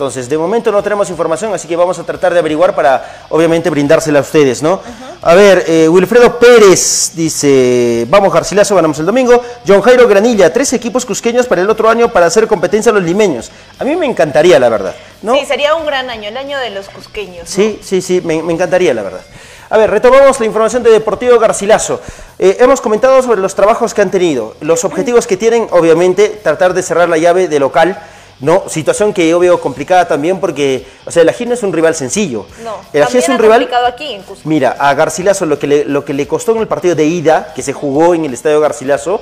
Entonces, 0.00 0.30
de 0.30 0.38
momento 0.38 0.72
no 0.72 0.82
tenemos 0.82 1.10
información, 1.10 1.52
así 1.52 1.68
que 1.68 1.76
vamos 1.76 1.98
a 1.98 2.04
tratar 2.04 2.32
de 2.32 2.38
averiguar 2.38 2.74
para, 2.74 3.26
obviamente, 3.28 3.68
brindársela 3.68 4.20
a 4.20 4.22
ustedes, 4.22 4.62
¿no? 4.62 4.80
A 5.20 5.34
ver, 5.34 5.66
eh, 5.68 5.90
Wilfredo 5.90 6.38
Pérez 6.38 7.12
dice, 7.14 8.06
vamos 8.08 8.32
Garcilaso, 8.32 8.74
ganamos 8.74 8.98
el 8.98 9.04
domingo. 9.04 9.42
John 9.68 9.82
Jairo 9.82 10.08
Granilla, 10.08 10.50
tres 10.50 10.72
equipos 10.72 11.04
cusqueños 11.04 11.46
para 11.46 11.60
el 11.60 11.68
otro 11.68 11.90
año 11.90 12.08
para 12.08 12.24
hacer 12.24 12.46
competencia 12.46 12.90
a 12.92 12.94
los 12.94 13.04
limeños. 13.04 13.50
A 13.78 13.84
mí 13.84 13.94
me 13.94 14.06
encantaría, 14.06 14.58
la 14.58 14.70
verdad, 14.70 14.94
¿no? 15.20 15.34
Sí, 15.34 15.44
sería 15.44 15.74
un 15.74 15.84
gran 15.84 16.08
año, 16.08 16.30
el 16.30 16.36
año 16.38 16.58
de 16.58 16.70
los 16.70 16.88
cusqueños. 16.88 17.40
¿no? 17.40 17.46
Sí, 17.46 17.78
sí, 17.82 18.00
sí, 18.00 18.22
me, 18.24 18.42
me 18.42 18.54
encantaría, 18.54 18.94
la 18.94 19.02
verdad. 19.02 19.20
A 19.68 19.76
ver, 19.76 19.90
retomamos 19.90 20.40
la 20.40 20.46
información 20.46 20.82
de 20.82 20.92
Deportivo 20.92 21.38
Garcilaso. 21.38 22.00
Eh, 22.38 22.56
hemos 22.60 22.80
comentado 22.80 23.20
sobre 23.20 23.42
los 23.42 23.54
trabajos 23.54 23.92
que 23.92 24.00
han 24.00 24.10
tenido, 24.10 24.56
los 24.62 24.82
objetivos 24.84 25.26
que 25.26 25.36
tienen, 25.36 25.68
obviamente, 25.72 26.40
tratar 26.42 26.72
de 26.72 26.82
cerrar 26.82 27.10
la 27.10 27.18
llave 27.18 27.48
de 27.48 27.60
local, 27.60 28.02
¿no? 28.40 28.64
Situación 28.68 29.12
que 29.12 29.28
yo 29.28 29.38
veo 29.38 29.60
complicada 29.60 30.06
también 30.08 30.40
porque, 30.40 30.86
o 31.04 31.10
sea, 31.10 31.22
el 31.22 31.28
Ají 31.28 31.46
no 31.46 31.54
es 31.54 31.62
un 31.62 31.72
rival 31.72 31.94
sencillo. 31.94 32.46
No, 32.64 32.76
El 32.92 33.02
Ají 33.02 33.18
es 33.18 33.28
un 33.28 33.38
rival... 33.38 33.60
complicado 33.60 33.86
aquí 33.86 34.12
en 34.14 34.22
Cusco. 34.22 34.48
Mira, 34.48 34.76
a 34.78 34.94
Garcilaso 34.94 35.46
lo 35.46 35.58
que, 35.58 35.66
le, 35.66 35.84
lo 35.84 36.04
que 36.04 36.14
le 36.14 36.26
costó 36.26 36.52
en 36.52 36.58
el 36.58 36.68
partido 36.68 36.94
de 36.94 37.04
ida, 37.04 37.52
que 37.54 37.62
se 37.62 37.72
jugó 37.72 38.14
en 38.14 38.24
el 38.24 38.32
Estadio 38.34 38.60
Garcilaso, 38.60 39.20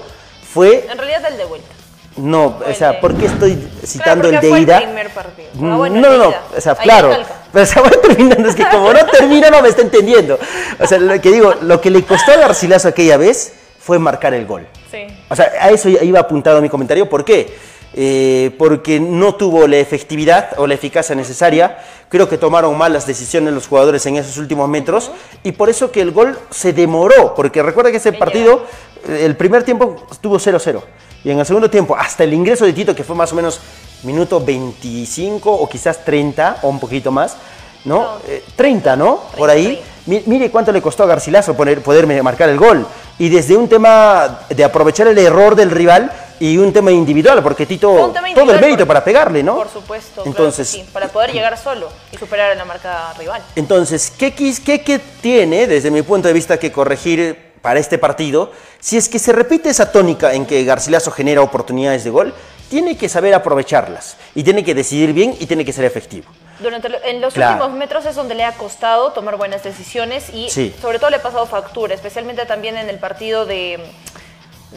fue... 0.52 0.86
En 0.90 0.96
realidad 0.98 1.22
el 1.30 1.36
de 1.36 1.44
vuelta. 1.44 1.68
No, 2.16 2.58
o 2.68 2.74
sea, 2.74 3.00
¿por 3.00 3.14
qué 3.14 3.26
estoy 3.26 3.56
citando 3.86 4.28
Claro, 4.28 4.36
el 4.36 4.40
de 4.42 4.48
fue 4.48 4.60
ida? 4.60 4.78
el 4.78 4.84
primer 4.84 5.10
partido. 5.10 5.48
Mm, 5.54 5.72
Ah, 5.72 5.76
bueno, 5.76 5.96
el 5.96 6.02
no, 6.02 6.08
no, 6.10 6.18
no, 6.30 6.34
o 6.56 6.60
sea, 6.60 6.72
Ahí 6.72 6.78
claro, 6.82 7.16
pero 7.52 7.64
se 7.66 7.80
va 7.80 7.90
terminando, 7.90 8.48
es 8.48 8.56
que 8.56 8.68
como 8.68 8.92
no 8.92 9.06
termina 9.06 9.50
no 9.50 9.62
me 9.62 9.68
está 9.68 9.82
entendiendo. 9.82 10.36
O 10.80 10.86
sea, 10.86 10.98
lo 10.98 11.20
que 11.20 11.30
digo, 11.30 11.54
lo 11.62 11.80
que 11.80 11.90
le 11.90 12.02
costó 12.04 12.32
a 12.32 12.36
Garcilaso 12.36 12.88
aquella 12.88 13.16
vez 13.18 13.52
fue 13.78 14.00
marcar 14.00 14.34
el 14.34 14.46
gol. 14.46 14.66
Sí. 14.90 15.06
O 15.28 15.36
sea, 15.36 15.52
a 15.60 15.70
eso 15.70 15.88
iba 15.88 16.18
apuntado 16.18 16.60
mi 16.60 16.68
comentario. 16.68 17.08
¿Por 17.08 17.24
qué? 17.24 17.56
Eh, 17.94 18.54
porque 18.58 19.00
no 19.00 19.34
tuvo 19.34 19.66
la 19.66 19.78
efectividad 19.78 20.50
o 20.58 20.66
la 20.66 20.74
eficacia 20.74 21.14
necesaria. 21.14 21.78
Creo 22.08 22.28
que 22.28 22.38
tomaron 22.38 22.76
malas 22.76 23.06
decisiones 23.06 23.52
los 23.54 23.66
jugadores 23.66 24.04
en 24.06 24.16
esos 24.16 24.36
últimos 24.38 24.68
metros. 24.68 25.10
Y 25.42 25.52
por 25.52 25.68
eso 25.70 25.90
que 25.90 26.00
el 26.00 26.12
gol 26.12 26.38
se 26.50 26.72
demoró. 26.72 27.34
Porque 27.34 27.62
recuerda 27.62 27.90
que 27.90 27.96
ese 27.96 28.12
partido, 28.12 28.64
eh, 29.08 29.22
el 29.24 29.36
primer 29.36 29.62
tiempo 29.64 29.96
estuvo 30.10 30.38
0-0. 30.38 30.82
Y 31.24 31.30
en 31.30 31.38
el 31.40 31.46
segundo 31.46 31.68
tiempo, 31.70 31.96
hasta 31.96 32.24
el 32.24 32.32
ingreso 32.34 32.64
de 32.64 32.72
Tito, 32.72 32.94
que 32.94 33.02
fue 33.04 33.16
más 33.16 33.32
o 33.32 33.34
menos 33.36 33.60
minuto 34.04 34.38
25 34.40 35.50
o 35.50 35.68
quizás 35.68 36.04
30 36.04 36.58
o 36.62 36.68
un 36.68 36.78
poquito 36.78 37.10
más, 37.10 37.36
¿no? 37.84 38.18
Eh, 38.28 38.44
30, 38.54 38.94
¿no? 38.96 39.22
Por 39.36 39.50
ahí. 39.50 39.82
Mi- 40.06 40.22
Mire 40.26 40.50
cuánto 40.50 40.70
le 40.72 40.80
costó 40.80 41.02
a 41.02 41.06
Garcilaso 41.06 41.54
poner, 41.56 41.82
poderme 41.82 42.22
marcar 42.22 42.48
el 42.48 42.58
gol. 42.58 42.86
Y 43.18 43.28
desde 43.28 43.56
un 43.56 43.68
tema 43.68 44.40
de 44.48 44.62
aprovechar 44.64 45.08
el 45.08 45.18
error 45.18 45.56
del 45.56 45.70
rival 45.70 46.12
y 46.40 46.56
un 46.56 46.72
tema 46.72 46.90
individual, 46.90 47.42
porque 47.42 47.66
Tito, 47.66 48.12
todo 48.34 48.52
el 48.52 48.60
mérito 48.60 48.78
por- 48.78 48.88
para 48.88 49.04
pegarle, 49.04 49.42
¿no? 49.42 49.56
Por 49.56 49.68
supuesto. 49.68 50.22
Entonces, 50.24 50.68
sí, 50.68 50.84
para 50.92 51.08
poder 51.08 51.32
llegar 51.32 51.56
solo 51.58 51.88
y 52.12 52.16
superar 52.16 52.50
a 52.52 52.54
la 52.54 52.64
marca 52.64 53.12
rival. 53.18 53.42
Entonces, 53.56 54.12
¿qué, 54.16 54.32
qué- 54.34 54.82
qué 54.82 54.98
tiene, 55.20 55.66
desde 55.66 55.90
mi 55.90 56.02
punto 56.02 56.28
de 56.28 56.34
vista, 56.34 56.58
que 56.58 56.70
corregir 56.72 57.52
para 57.60 57.80
este 57.80 57.98
partido? 57.98 58.52
Si 58.80 58.96
es 58.96 59.08
que 59.08 59.18
se 59.18 59.32
repite 59.32 59.68
esa 59.70 59.90
tónica 59.90 60.32
en 60.34 60.46
que 60.46 60.64
Garcilaso 60.64 61.10
genera 61.10 61.42
oportunidades 61.42 62.04
de 62.04 62.10
gol, 62.10 62.34
tiene 62.70 62.96
que 62.96 63.08
saber 63.08 63.32
aprovecharlas 63.34 64.16
y 64.34 64.42
tiene 64.44 64.62
que 64.62 64.74
decidir 64.74 65.12
bien 65.14 65.34
y 65.40 65.46
tiene 65.46 65.64
que 65.64 65.72
ser 65.72 65.84
efectivo. 65.86 66.28
Durante 66.60 66.88
lo- 66.88 67.02
en 67.02 67.20
los 67.20 67.34
Claro. 67.34 67.54
últimos 67.64 67.78
metros 67.78 68.04
es 68.04 68.14
donde 68.14 68.34
le 68.34 68.44
ha 68.44 68.52
costado 68.52 69.12
tomar 69.12 69.36
buenas 69.36 69.62
decisiones 69.62 70.28
y 70.34 70.50
Sí. 70.50 70.74
sobre 70.80 70.98
todo 70.98 71.08
le 71.10 71.16
ha 71.16 71.22
pasado 71.22 71.46
factura, 71.46 71.94
especialmente 71.94 72.44
también 72.46 72.76
en 72.76 72.88
el 72.90 72.98
partido 72.98 73.46
de 73.46 73.80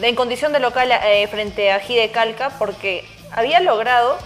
en 0.00 0.14
condición 0.14 0.52
de 0.52 0.60
local 0.60 0.90
eh, 0.92 1.26
frente 1.28 1.72
a 1.72 1.80
Gide 1.80 2.10
Calca, 2.10 2.50
porque 2.58 3.04
había 3.30 3.60
logrado 3.60 4.16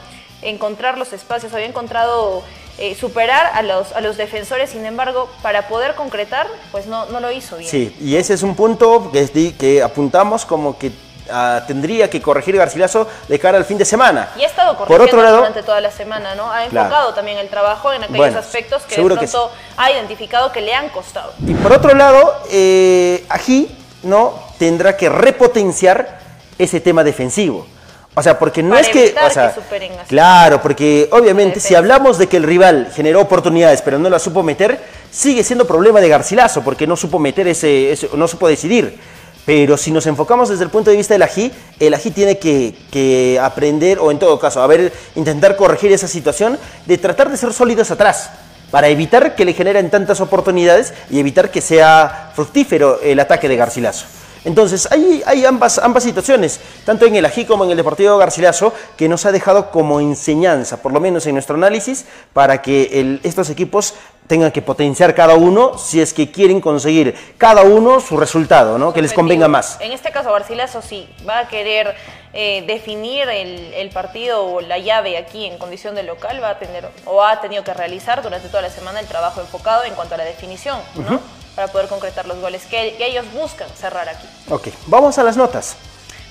encontrar 0.43 0.99
los 0.99 1.13
espacios, 1.13 1.53
había 1.55 1.67
encontrado 1.67 2.43
eh, 2.79 2.95
superar 2.95 3.51
a 3.55 3.63
los, 3.63 3.93
a 3.93 4.01
los 4.01 4.17
defensores, 4.17 4.71
sin 4.71 4.85
embargo, 4.85 5.31
para 5.43 5.67
poder 5.69 5.95
concretar, 5.95 6.47
pues 6.73 6.87
no, 6.87 7.07
no 7.07 7.21
lo 7.21 7.33
hizo 7.33 7.57
bien. 7.57 7.71
Sí, 7.71 7.97
y 8.01 8.17
ese 8.17 8.35
es 8.35 8.43
un 8.43 8.55
punto 8.55 9.11
que, 9.13 9.83
apuntamos 9.83 10.45
como 10.45 10.79
que 10.79 10.93
ah, 11.31 11.63
tendría 11.67 12.11
que 12.11 12.21
corregir 12.21 12.57
Garcilaso 12.57 13.09
de 13.29 13.39
cara 13.39 13.57
al 13.59 13.65
fin 13.65 13.79
de 13.79 13.85
semana. 13.87 14.29
Y 14.37 14.43
ha 14.43 14.47
estado 14.47 14.77
Por 14.77 14.89
corrigiendo 14.89 15.05
otro 15.07 15.23
lado, 15.23 15.37
durante 15.39 15.63
toda 15.63 15.81
la 15.81 15.91
semana, 15.91 16.35
¿no? 16.35 16.53
Ha 16.53 16.67
Claro. 16.67 16.87
enfocado 16.87 17.15
también 17.15 17.39
el 17.39 17.49
trabajo 17.49 17.93
en 17.93 18.03
aquellos 18.05 18.19
Bueno, 18.19 18.39
aspectos 18.39 18.83
que 18.83 18.97
de 18.97 19.03
que 19.03 19.15
pronto 19.15 19.51
ha 19.79 19.91
identificado 19.91 20.53
que 20.53 20.61
le 20.61 20.75
han 20.75 20.91
costado. 20.91 21.33
Y 21.47 21.55
por 21.55 21.73
otro 21.73 21.95
lado, 21.95 22.43
eh, 22.51 23.25
Ají 23.31 23.75
no 24.07 24.35
tendrá 24.59 24.97
que 24.97 25.09
repotenciar 25.09 26.21
ese 26.59 26.81
tema 26.81 27.05
defensivo. 27.05 27.67
O 28.15 28.23
sea, 28.23 28.39
porque 28.39 28.63
no 28.63 28.71
Para 28.71 28.81
es 28.81 28.89
que, 28.89 29.15
o 29.27 29.31
sea, 29.31 29.55
que 29.55 29.91
claro, 30.09 30.63
porque 30.63 31.07
obviamente 31.13 31.61
si 31.61 31.75
hablamos 31.75 32.17
de 32.17 32.27
que 32.29 32.39
el 32.39 32.45
rival 32.45 32.91
generó 32.95 33.21
oportunidades 33.21 33.83
pero 33.83 33.99
no 33.99 34.09
las 34.09 34.23
supo 34.23 34.43
meter, 34.43 34.81
sigue 35.11 35.45
siendo 35.45 35.67
problema 35.67 36.01
de 36.01 36.09
Garcilaso 36.09 36.63
porque 36.63 36.87
no 36.87 36.97
supo 36.97 37.19
meter 37.19 37.47
ese, 37.47 37.93
ese- 37.93 38.09
no 38.15 38.27
supo 38.27 38.49
decidir. 38.49 38.99
Pero 39.45 39.77
si 39.77 39.91
nos 39.93 40.07
enfocamos 40.07 40.49
desde 40.49 40.65
el 40.65 40.71
punto 40.71 40.91
de 40.91 40.97
vista 40.97 41.13
del 41.15 41.23
ají, 41.23 41.53
el 41.79 41.93
ají 41.95 42.11
tiene 42.11 42.39
que, 42.39 42.75
que 42.91 43.39
aprender, 43.41 43.99
o 44.01 44.11
en 44.11 44.19
todo 44.19 44.39
caso, 44.41 44.61
a 44.63 44.67
ver, 44.67 44.93
intentar 45.15 45.55
corregir 45.55 45.93
esa 45.93 46.09
situación 46.09 46.59
de 46.87 46.99
tratar 46.99 47.31
de 47.31 47.37
ser 47.37 47.53
sólidos 47.53 47.91
atrás, 47.93 48.31
para 48.71 48.89
evitar 48.89 49.35
que 49.35 49.45
le 49.45 49.53
generen 49.53 49.91
tantas 49.91 50.21
oportunidades 50.21 50.93
y 51.11 51.21
evitar 51.21 51.51
que 51.51 51.61
sea 51.61 52.33
fructífero 52.35 53.01
el 53.03 53.21
ataque 53.21 53.49
de 53.49 53.57
Garcilaso. 53.57 54.07
Entonces, 54.47 54.89
hay, 54.93 55.23
hay 55.27 55.45
ambas, 55.45 55.79
ambas 55.79 56.05
situaciones, 56.05 56.61
tanto 56.85 57.05
en 57.05 57.17
el 57.17 57.27
Ají 57.27 57.45
como 57.45 57.65
en 57.65 57.71
el 57.73 57.77
Deportivo 57.77 58.17
Garcilaso, 58.17 58.73
que 58.97 59.09
nos 59.09 59.27
ha 59.27 59.33
dejado 59.33 59.71
como 59.73 59.99
enseñanza, 60.01 60.81
por 60.81 60.93
lo 60.93 61.01
menos 61.01 61.27
en 61.27 61.35
nuestro 61.35 61.57
análisis, 61.57 62.07
para 62.33 62.63
que 62.63 62.85
el- 63.01 63.21
estos 63.25 63.51
equipos 63.51 63.95
tengan 64.29 64.51
que 64.53 64.63
potenciar 64.63 65.15
cada 65.15 65.35
uno 65.35 65.77
si 65.79 66.01
es 66.01 66.13
que 66.15 66.31
quieren 66.31 66.61
conseguir 66.61 67.15
cada 67.39 67.63
uno 67.63 68.01
su 68.01 68.17
resultado, 68.17 68.79
¿no? 68.79 68.93
que 68.93 69.03
les 69.03 69.13
convenga 69.13 69.47
más. 69.49 69.79
En 69.81 69.93
este 69.93 70.11
caso, 70.13 70.33
Garcilaso 70.33 70.81
sí 70.81 71.09
va 71.29 71.41
a 71.41 71.49
querer 71.49 71.95
eh, 72.33 72.65
definir 72.67 73.29
el, 73.29 73.73
el 73.75 73.91
partido 73.91 74.45
o 74.45 74.61
la 74.61 74.79
llave 74.79 75.17
aquí 75.19 75.47
en 75.47 75.59
condición 75.59 75.95
de 75.97 76.03
local, 76.05 76.41
va 76.43 76.51
a 76.51 76.59
tener 76.59 76.89
o 77.05 77.23
ha 77.23 77.41
tenido 77.41 77.65
que 77.65 77.73
realizar 77.75 78.23
durante 78.23 78.49
toda 78.49 78.63
la 78.63 78.71
semana 78.71 79.01
el 79.01 79.07
trabajo 79.07 79.41
enfocado 79.41 79.85
en 79.85 79.95
cuanto 79.95 80.15
a 80.15 80.19
la 80.19 80.25
definición, 80.25 80.79
¿no? 80.97 81.21
Para 81.57 81.69
poder 81.73 81.89
concretar 81.89 82.27
los 82.27 82.39
goles 82.39 82.65
que, 82.67 82.95
que 82.97 83.07
ellos 83.07 83.25
buscan 83.33 83.69
cerrar 83.71 84.09
aquí. 84.09 84.29
Ok, 84.51 84.69
vamos 84.87 85.19
a 85.19 85.25
las 85.25 85.37
notas. 85.37 85.77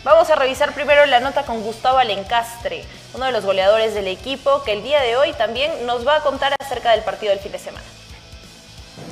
Vamos 0.06 0.30
a 0.30 0.36
revisar 0.36 0.72
primero 0.74 1.04
la 1.08 1.20
nota 1.20 1.44
con 1.44 1.64
Gustavo 1.64 1.98
Alencastre, 1.98 2.86
uno 3.16 3.26
de 3.26 3.32
los 3.32 3.44
goleadores 3.44 3.96
del 3.96 4.08
equipo, 4.08 4.62
que 4.64 4.74
el 4.74 4.84
día 4.84 5.02
de 5.02 5.18
hoy 5.18 5.34
también 5.34 5.72
nos 5.88 6.06
va 6.08 6.18
a 6.18 6.22
contar 6.22 6.54
acerca 6.60 6.92
del 6.92 7.02
partido 7.02 7.32
del 7.32 7.40
fin 7.40 7.52
de 7.52 7.58
semana. 7.58 7.84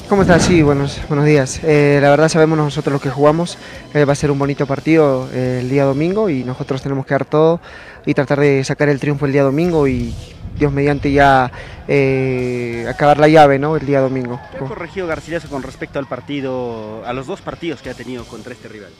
¿Cómo 0.07 0.21
estás? 0.21 0.43
Sí, 0.43 0.61
buenos, 0.61 0.99
buenos 1.07 1.25
días. 1.25 1.61
Eh, 1.63 1.97
la 1.99 2.11
verdad 2.11 2.29
sabemos 2.29 2.59
nosotros 2.59 2.93
lo 2.93 2.99
que 2.99 3.09
jugamos. 3.09 3.57
eh, 3.95 4.05
va 4.05 4.13
a 4.13 4.15
ser 4.15 4.29
un 4.29 4.37
bonito 4.37 4.67
partido 4.67 5.27
eh, 5.33 5.61
el 5.61 5.69
día 5.69 5.85
domingo 5.85 6.29
y 6.29 6.43
nosotros 6.43 6.83
tenemos 6.83 7.07
que 7.07 7.15
dar 7.15 7.25
todo 7.25 7.59
y 8.05 8.13
tratar 8.13 8.39
de 8.39 8.63
sacar 8.63 8.89
el 8.89 8.99
triunfo 8.99 9.25
el 9.25 9.31
día 9.31 9.41
domingo 9.41 9.87
y 9.87 10.13
Dios 10.57 10.71
mediante 10.71 11.11
ya 11.11 11.51
eh, 11.87 12.85
acabar 12.89 13.17
la 13.17 13.27
llave 13.27 13.59
¿no? 13.59 13.75
el 13.75 13.85
día 13.85 13.99
domingo. 13.99 14.39
¿Qué 14.51 14.57
ha 14.57 14.67
corregido 14.67 15.07
Garcilaso 15.07 15.49
con 15.49 15.63
respecto 15.63 15.99
al 15.99 16.05
partido, 16.05 17.03
a 17.05 17.13
los 17.13 17.27
dos 17.27 17.41
partidos 17.41 17.81
que 17.81 17.89
ha 17.89 17.93
tenido 17.93 18.23
contra 18.25 18.53
este 18.53 18.67
rival? 18.67 18.91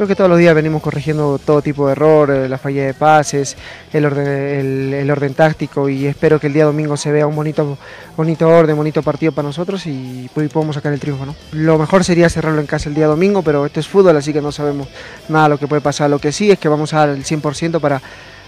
Creo 0.00 0.08
que 0.08 0.16
todos 0.16 0.30
los 0.30 0.38
días 0.38 0.54
venimos 0.54 0.80
corrigiendo 0.80 1.38
todo 1.38 1.60
tipo 1.60 1.84
de 1.84 1.92
error, 1.92 2.30
eh, 2.30 2.48
la 2.48 2.56
falla 2.56 2.86
de 2.86 2.94
pases, 2.94 3.54
el 3.92 4.06
orden, 4.06 4.26
el, 4.26 4.94
el 4.94 5.10
orden 5.10 5.34
táctico 5.34 5.90
y 5.90 6.06
espero 6.06 6.40
que 6.40 6.46
el 6.46 6.54
día 6.54 6.64
domingo 6.64 6.96
se 6.96 7.12
vea 7.12 7.26
un 7.26 7.36
bonito, 7.36 7.76
bonito 8.16 8.48
orden, 8.48 8.76
bonito 8.76 9.02
partido 9.02 9.32
para 9.32 9.48
nosotros 9.48 9.86
y, 9.86 10.30
pues, 10.32 10.50
podamos 10.50 10.76
sacar 10.76 10.94
el 10.94 11.00
triunfo. 11.00 11.26
¿no? 11.26 11.34
Lo 11.52 11.76
mejor 11.76 12.02
sería 12.02 12.30
cerrarlo 12.30 12.62
en 12.62 12.66
casa 12.66 12.88
el 12.88 12.94
día 12.94 13.08
domingo, 13.08 13.42
pero 13.42 13.66
esto 13.66 13.78
es 13.78 13.88
fútbol, 13.88 14.16
así 14.16 14.32
que 14.32 14.40
no 14.40 14.52
sabemos 14.52 14.88
nada 15.28 15.44
de 15.44 15.50
lo 15.50 15.58
que 15.58 15.68
puede 15.68 15.82
pasar. 15.82 16.08
Lo 16.08 16.18
que 16.18 16.32
sí 16.32 16.50
es 16.50 16.58
que 16.58 16.70
vamos 16.70 16.94
a 16.94 17.00
dar 17.00 17.10
el 17.10 17.22
100% 17.22 17.78
para, 17.78 18.00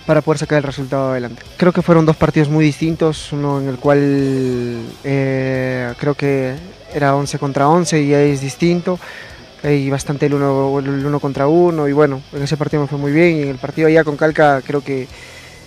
para 0.07 0.21
poder 0.21 0.39
sacar 0.39 0.59
el 0.59 0.65
resultado 0.65 1.13
adelante. 1.13 1.43
Creo 1.57 1.73
que 1.73 1.83
fueron 1.83 2.07
dos 2.07 2.17
partidos 2.17 2.49
muy 2.49 2.65
distintos, 2.65 3.33
uno 3.33 3.61
en 3.61 3.69
el 3.69 3.79
cual 3.79 4.83
eh, 5.05 5.95
creo 5.99 6.15
que 6.15 6.55
era 6.93 7.15
11 7.15 7.39
contra 7.39 7.69
11 7.69 8.03
y 8.03 8.13
es 8.13 8.41
distinto 8.41 8.99
y 9.65 9.91
bastante 9.91 10.27
el 10.27 10.35
uno, 10.35 10.79
el 10.81 11.07
uno 11.07 11.21
contra 11.21 11.47
uno 11.47 11.87
y 11.89 11.93
bueno, 11.93 12.21
en 12.33 12.43
ese 12.43 12.57
partido 12.57 12.83
me 12.83 12.89
fue 12.89 12.99
muy 12.99 13.13
bien 13.13 13.37
y 13.37 13.43
en 13.43 13.49
el 13.49 13.59
partido 13.59 13.89
allá 13.89 14.03
con 14.03 14.17
Calca 14.17 14.61
creo 14.67 14.83
que 14.83 15.07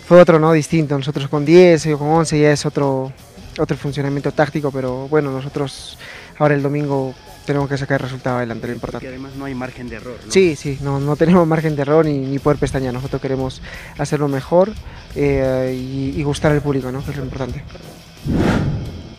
fue 0.07 0.19
otro, 0.19 0.39
¿no? 0.39 0.51
Distinto, 0.51 0.97
nosotros 0.97 1.29
con 1.29 1.45
10, 1.45 1.85
ellos 1.85 1.99
con 1.99 2.09
11 2.09 2.39
ya 2.39 2.51
es 2.51 2.65
otro, 2.65 3.11
otro 3.57 3.77
funcionamiento 3.77 4.31
táctico, 4.31 4.69
pero 4.71 5.07
bueno, 5.07 5.31
nosotros 5.31 5.97
ahora 6.37 6.55
el 6.55 6.61
domingo 6.61 7.15
tenemos 7.45 7.69
que 7.69 7.77
sacar 7.77 8.01
el 8.01 8.05
resultado 8.05 8.37
adelante, 8.37 8.67
lo 8.67 8.73
importante. 8.73 9.07
además 9.07 9.33
no 9.35 9.45
hay 9.45 9.55
margen 9.55 9.87
de 9.89 9.95
error. 9.97 10.17
¿no? 10.25 10.31
Sí, 10.31 10.55
sí, 10.55 10.77
no, 10.81 10.99
no 10.99 11.15
tenemos 11.15 11.45
margen 11.47 11.75
de 11.75 11.81
error 11.83 12.05
ni, 12.05 12.17
ni 12.17 12.39
poder 12.39 12.57
pestañear, 12.59 12.93
nosotros 12.93 13.21
queremos 13.21 13.61
hacerlo 13.97 14.27
mejor 14.27 14.71
eh, 15.15 15.73
y, 15.77 16.19
y 16.19 16.23
gustar 16.23 16.51
al 16.51 16.61
público, 16.61 16.91
¿no? 16.91 17.03
Que 17.03 17.11
es 17.11 17.17
lo 17.17 17.23
importante. 17.23 17.63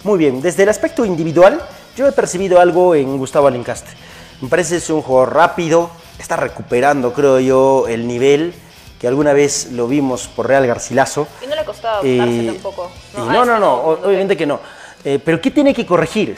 Muy 0.05 0.18
bien, 0.18 0.41
desde 0.41 0.62
el 0.62 0.68
aspecto 0.68 1.05
individual, 1.05 1.61
yo 1.97 2.07
he 2.07 2.12
percibido 2.12 2.61
algo 2.61 2.95
en 2.95 3.16
Gustavo 3.18 3.49
Alencastre. 3.49 3.95
Me 4.41 4.49
parece 4.49 4.70
que 4.72 4.77
es 4.79 4.91
un 4.91 5.03
jugador 5.03 5.35
rápido, 5.35 5.91
está 6.18 6.37
recuperando, 6.37 7.12
creo 7.12 7.41
yo, 7.41 7.87
el 7.89 8.07
nivel 8.07 8.55
que 9.01 9.07
alguna 9.09 9.33
vez 9.33 9.72
lo 9.72 9.89
vimos 9.89 10.27
por 10.29 10.47
Real 10.49 10.66
Garcilaso. 10.66 11.27
Y 11.45 11.47
no 11.47 11.55
le 11.55 11.64
costaba 11.64 12.01
Eh, 12.05 12.45
tampoco. 12.53 12.91
Y 13.14 13.20
a 13.20 13.24
No, 13.24 13.33
no, 13.33 13.45
no, 13.45 13.59
nuevo 13.59 13.77
mundo 13.87 14.01
o- 14.03 14.07
obviamente 14.09 14.37
que 14.37 14.47
no. 14.47 14.61
Eh, 15.05 15.18
pero 15.24 15.41
¿qué 15.41 15.51
tiene 15.51 15.74
que 15.74 15.85
corregir? 15.85 16.37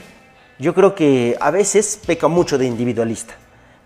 Yo 0.59 0.74
creo 0.74 0.94
que 0.94 1.36
a 1.40 1.50
veces 1.50 1.98
peca 2.04 2.28
mucho 2.28 2.59
de 2.59 2.66
individualista. 2.66 3.34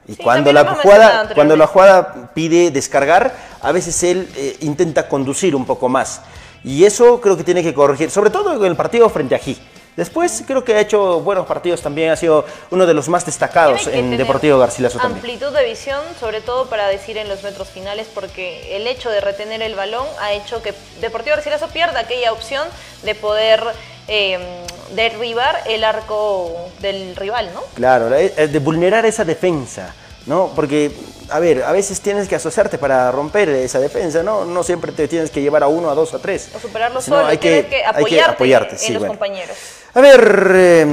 Y 0.06 0.16
cuando, 0.16 0.52
la 0.52 0.74
jugada, 0.74 1.32
cuando 1.34 1.54
la 1.54 1.66
jugada 1.66 2.32
pide 2.34 2.70
descargar, 2.70 3.34
a 3.60 3.70
veces 3.70 4.02
él 4.02 4.28
eh, 4.36 4.56
intenta 4.60 5.08
conducir 5.08 5.54
un 5.54 5.64
poco 5.64 5.88
más. 5.88 6.22
Y 6.64 6.84
eso 6.84 7.20
creo 7.20 7.36
que 7.36 7.44
tiene 7.44 7.62
que 7.62 7.74
corregir, 7.74 8.10
sobre 8.10 8.30
todo 8.30 8.54
en 8.56 8.64
el 8.64 8.76
partido 8.76 9.08
frente 9.08 9.34
a 9.34 9.40
G. 9.40 9.56
Después 9.96 10.42
creo 10.46 10.64
que 10.64 10.74
ha 10.74 10.80
hecho 10.80 11.20
buenos 11.20 11.46
partidos 11.46 11.82
también, 11.82 12.10
ha 12.10 12.16
sido 12.16 12.46
uno 12.70 12.86
de 12.86 12.94
los 12.94 13.10
más 13.10 13.26
destacados 13.26 13.86
en 13.88 14.16
Deportivo 14.16 14.58
Garcilaso 14.58 14.98
también. 14.98 15.18
Amplitud 15.18 15.54
de 15.54 15.64
visión, 15.66 16.00
sobre 16.18 16.40
todo 16.40 16.70
para 16.70 16.88
decir 16.88 17.18
en 17.18 17.28
los 17.28 17.42
metros 17.42 17.68
finales, 17.68 18.08
porque 18.14 18.74
el 18.74 18.86
hecho 18.86 19.10
de 19.10 19.20
retener 19.20 19.60
el 19.60 19.74
balón 19.74 20.06
ha 20.20 20.32
hecho 20.32 20.62
que 20.62 20.72
Deportivo 21.02 21.36
Garcilaso 21.36 21.68
pierda 21.68 22.00
aquella 22.00 22.32
opción 22.32 22.66
de 23.02 23.14
poder 23.14 23.62
eh, 24.08 24.64
derribar 24.94 25.62
el 25.66 25.84
arco 25.84 26.54
del 26.80 27.16
rival, 27.16 27.50
¿no? 27.54 27.62
Claro, 27.74 28.08
la- 28.10 28.20
eh, 28.20 28.48
de 28.48 28.58
vulnerar 28.58 29.04
esa 29.06 29.24
defensa, 29.24 29.94
¿no? 30.26 30.52
Porque, 30.54 30.92
a 31.30 31.38
ver, 31.40 31.62
a 31.64 31.72
veces 31.72 32.00
tienes 32.00 32.28
que 32.28 32.36
asociarte 32.36 32.78
para 32.78 33.10
romper 33.10 33.48
esa 33.50 33.80
defensa, 33.80 34.22
¿no? 34.22 34.44
No 34.44 34.62
siempre 34.62 34.92
te 34.92 35.08
tienes 35.08 35.30
que 35.30 35.40
llevar 35.40 35.62
a 35.62 35.68
uno, 35.68 35.90
a 35.90 35.94
dos, 35.94 36.12
a 36.14 36.18
tres. 36.18 36.50
O 36.54 36.58
superarlo 36.60 37.00
solo, 37.00 37.26
hay 37.26 37.38
tienes 37.38 37.64
que- 37.64 37.70
que, 37.70 37.76
hay 37.76 37.82
que 37.82 37.88
apoyarte, 37.98 38.30
apoyarte, 38.32 38.72
en 38.74 38.78
sí, 38.78 38.92
los 38.92 39.00
bueno. 39.00 39.12
compañeros. 39.14 39.56
A 39.94 40.00
ver, 40.00 40.50
eh, 40.54 40.86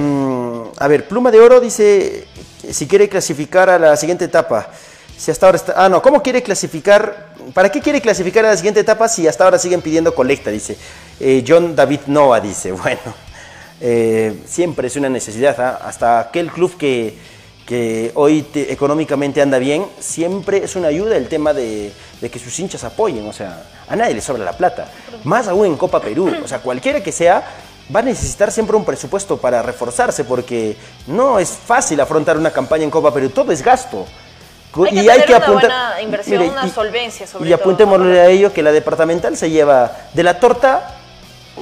a 0.78 0.88
ver, 0.88 1.08
Pluma 1.08 1.32
de 1.32 1.40
Oro 1.40 1.60
dice 1.60 2.26
si 2.72 2.88
quiere 2.88 3.08
clasificar 3.10 3.70
a 3.70 3.80
la 3.80 3.96
siguiente 3.98 4.26
etapa. 4.26 4.68
Si 5.18 5.32
hasta 5.32 5.46
ahora 5.48 5.56
está. 5.58 5.74
Ah, 5.76 5.90
no, 5.90 6.02
¿cómo 6.02 6.22
quiere 6.24 6.42
clasificar? 6.42 7.28
¿Para 7.54 7.70
qué 7.70 7.82
quiere 7.82 8.00
clasificar 8.00 8.46
a 8.46 8.50
la 8.52 8.56
siguiente 8.58 8.80
etapa 8.80 9.10
si 9.10 9.28
hasta 9.28 9.44
ahora 9.44 9.58
siguen 9.60 9.82
pidiendo 9.82 10.14
colecta? 10.16 10.50
Dice. 10.50 10.78
Eh, 11.20 11.44
John 11.46 11.76
David 11.76 12.02
Noah 12.08 12.40
dice. 12.40 12.72
Bueno, 12.84 13.00
eh, 13.82 14.36
siempre 14.46 14.88
es 14.88 14.96
una 14.96 15.10
necesidad. 15.10 15.60
¿ah? 15.60 15.80
Hasta 15.84 16.20
aquel 16.20 16.52
club 16.52 16.76
que, 16.78 17.18
que 17.66 18.12
hoy 18.16 18.42
te- 18.44 18.72
económicamente 18.72 19.42
anda 19.42 19.58
bien, 19.60 19.86
siempre 20.00 20.64
es 20.64 20.76
una 20.76 20.88
ayuda 20.90 21.16
el 21.18 21.28
tema 21.28 21.54
de, 21.54 21.92
de 22.22 22.30
que 22.30 22.40
sus 22.40 22.58
hinchas 22.60 22.84
apoyen. 22.84 23.28
O 23.28 23.34
sea, 23.34 23.64
a 23.88 23.96
nadie 23.96 24.14
le 24.16 24.22
sobra 24.22 24.44
la 24.44 24.54
plata. 24.54 24.88
Más 25.24 25.48
aún 25.48 25.66
en 25.68 25.78
Copa 25.78 26.00
Perú. 26.02 26.34
O 26.44 26.48
sea, 26.48 26.60
cualquiera 26.60 27.02
que 27.02 27.12
sea, 27.12 27.44
va 27.94 28.02
a 28.02 28.04
necesitar 28.04 28.52
siempre 28.52 28.76
un 28.76 28.86
presupuesto 28.86 29.38
para 29.38 29.62
reforzarse 29.62 30.24
porque 30.24 30.76
no 31.08 31.40
es 31.40 31.50
fácil 31.50 32.00
afrontar 32.00 32.38
una 32.38 32.52
campaña 32.52 32.84
en 32.84 32.92
Copa 32.92 33.14
Perú. 33.14 33.30
Todo 33.30 33.52
es 33.52 33.64
gasto. 33.64 34.06
Hay 34.76 34.90
que 34.92 34.96
y 35.04 35.10
hay 35.10 35.22
que 35.24 35.34
una 35.34 35.38
apuntar. 35.44 35.62
buena 35.72 36.02
inversión, 36.04 36.38
Mire, 36.42 36.52
una 36.52 36.68
y- 36.68 36.70
solvencia 36.70 37.26
sobre 37.26 37.46
y 37.50 37.52
todo. 37.52 37.62
apuntémosle 37.62 38.20
a 38.20 38.28
ello 38.28 38.54
que 38.54 38.62
la 38.62 38.72
departamental 38.72 39.36
se 39.36 39.50
lleva 39.50 39.92
de 40.14 40.22
la 40.22 40.40
torta 40.40 40.99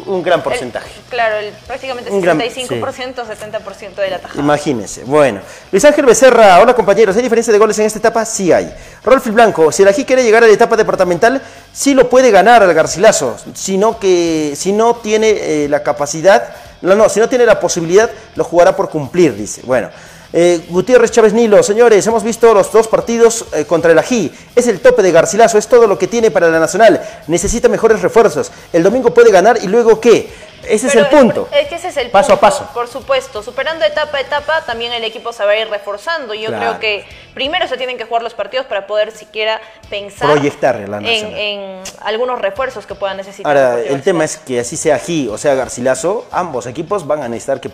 un 0.05 0.23
gran 0.23 0.41
porcentaje. 0.43 0.89
Claro, 1.09 1.37
el, 1.37 1.51
prácticamente 1.65 2.11
Un 2.11 2.21
gran- 2.21 2.39
65%, 2.39 3.15
70% 3.25 3.95
de 3.95 4.09
la 4.09 4.19
tajada. 4.19 4.39
Imagínense. 4.41 5.03
Bueno, 5.03 5.41
Luis 5.71 5.83
Ángel 5.85 6.05
Becerra, 6.05 6.59
hola 6.61 6.73
compañeros, 6.73 7.15
¿hay 7.15 7.23
diferencia 7.23 7.51
de 7.51 7.59
goles 7.59 7.77
en 7.79 7.85
esta 7.85 7.99
etapa? 7.99 8.25
Sí 8.25 8.51
hay. 8.51 8.73
Rolfi 9.03 9.31
Blanco, 9.31 9.71
si 9.71 9.83
el 9.83 9.89
Ají 9.89 10.05
quiere 10.05 10.23
llegar 10.23 10.43
a 10.43 10.47
la 10.47 10.53
etapa 10.53 10.75
departamental, 10.75 11.41
sí 11.73 11.93
lo 11.93 12.09
puede 12.09 12.31
ganar 12.31 12.63
al 12.63 12.73
Garcilaso, 12.73 13.37
sino 13.53 13.99
que 13.99 14.53
si 14.55 14.71
no 14.71 14.95
tiene 14.97 15.29
eh, 15.29 15.67
la 15.69 15.83
capacidad, 15.83 16.49
no, 16.81 16.95
no, 16.95 17.09
si 17.09 17.19
no 17.19 17.27
tiene 17.27 17.45
la 17.45 17.59
posibilidad, 17.59 18.09
lo 18.35 18.43
jugará 18.43 18.75
por 18.75 18.89
cumplir, 18.89 19.35
dice. 19.35 19.61
Bueno, 19.63 19.89
Eh, 20.33 20.61
Gutiérrez 20.69 21.11
Chávez 21.11 21.33
Nilo, 21.33 21.63
señores, 21.63 22.05
hemos 22.05 22.23
visto 22.23 22.53
los 22.53 22.71
dos 22.71 22.87
partidos 22.87 23.45
eh, 23.53 23.65
contra 23.65 23.91
el 23.91 23.99
Ají. 23.99 24.31
Es 24.55 24.67
el 24.67 24.79
tope 24.81 25.01
de 25.01 25.11
Garcilaso, 25.11 25.57
es 25.57 25.67
todo 25.67 25.87
lo 25.87 25.97
que 25.97 26.07
tiene 26.07 26.31
para 26.31 26.49
la 26.49 26.59
Nacional. 26.59 27.01
Necesita 27.27 27.69
mejores 27.69 28.01
refuerzos. 28.01 28.51
El 28.73 28.83
domingo 28.83 29.13
puede 29.13 29.31
ganar 29.31 29.57
y 29.61 29.67
luego 29.67 30.01
qué. 30.01 30.29
Ese 30.63 30.87
Pero 30.87 31.01
es 31.01 31.13
el 31.13 31.17
punto. 31.17 31.47
Es 31.53 31.67
que 31.67 31.75
ese 31.75 31.89
es 31.89 31.97
el 31.97 32.09
Paso 32.09 32.33
a 32.33 32.39
punto, 32.39 32.41
paso. 32.41 32.69
Por 32.73 32.87
supuesto, 32.87 33.41
superando 33.41 33.85
etapa 33.85 34.17
a 34.17 34.21
etapa, 34.21 34.65
también 34.65 34.91
el 34.91 35.03
equipo 35.03 35.31
se 35.31 35.45
va 35.45 35.51
a 35.51 35.57
ir 35.57 35.69
reforzando. 35.69 36.33
Yo 36.33 36.47
Claro. 36.47 36.77
creo 36.77 36.79
que 36.79 37.05
primero 37.33 37.67
se 37.67 37.77
tienen 37.77 37.97
que 37.97 38.05
jugar 38.05 38.23
los 38.23 38.33
partidos 38.33 38.65
para 38.65 38.87
poder 38.87 39.11
siquiera 39.11 39.61
pensar 39.89 40.29
Proyectar 40.29 40.75
a 40.75 40.99
en, 40.99 41.81
algunos 42.01 42.41
refuerzos 42.41 42.85
que 42.85 42.95
puedan 42.95 43.17
necesitar. 43.17 43.55
Ahora, 43.55 43.79
el 43.79 44.01
tema 44.01 44.25
es 44.25 44.37
que 44.37 44.59
así 44.59 44.75
sea 44.75 44.95
Ají 44.95 45.29
o 45.29 45.37
sea 45.37 45.53
Garcilaso, 45.55 46.25
ambos 46.31 46.65
equipos 46.65 47.07
van 47.07 47.21
a 47.21 47.29
necesitar 47.29 47.61
que 47.61 47.69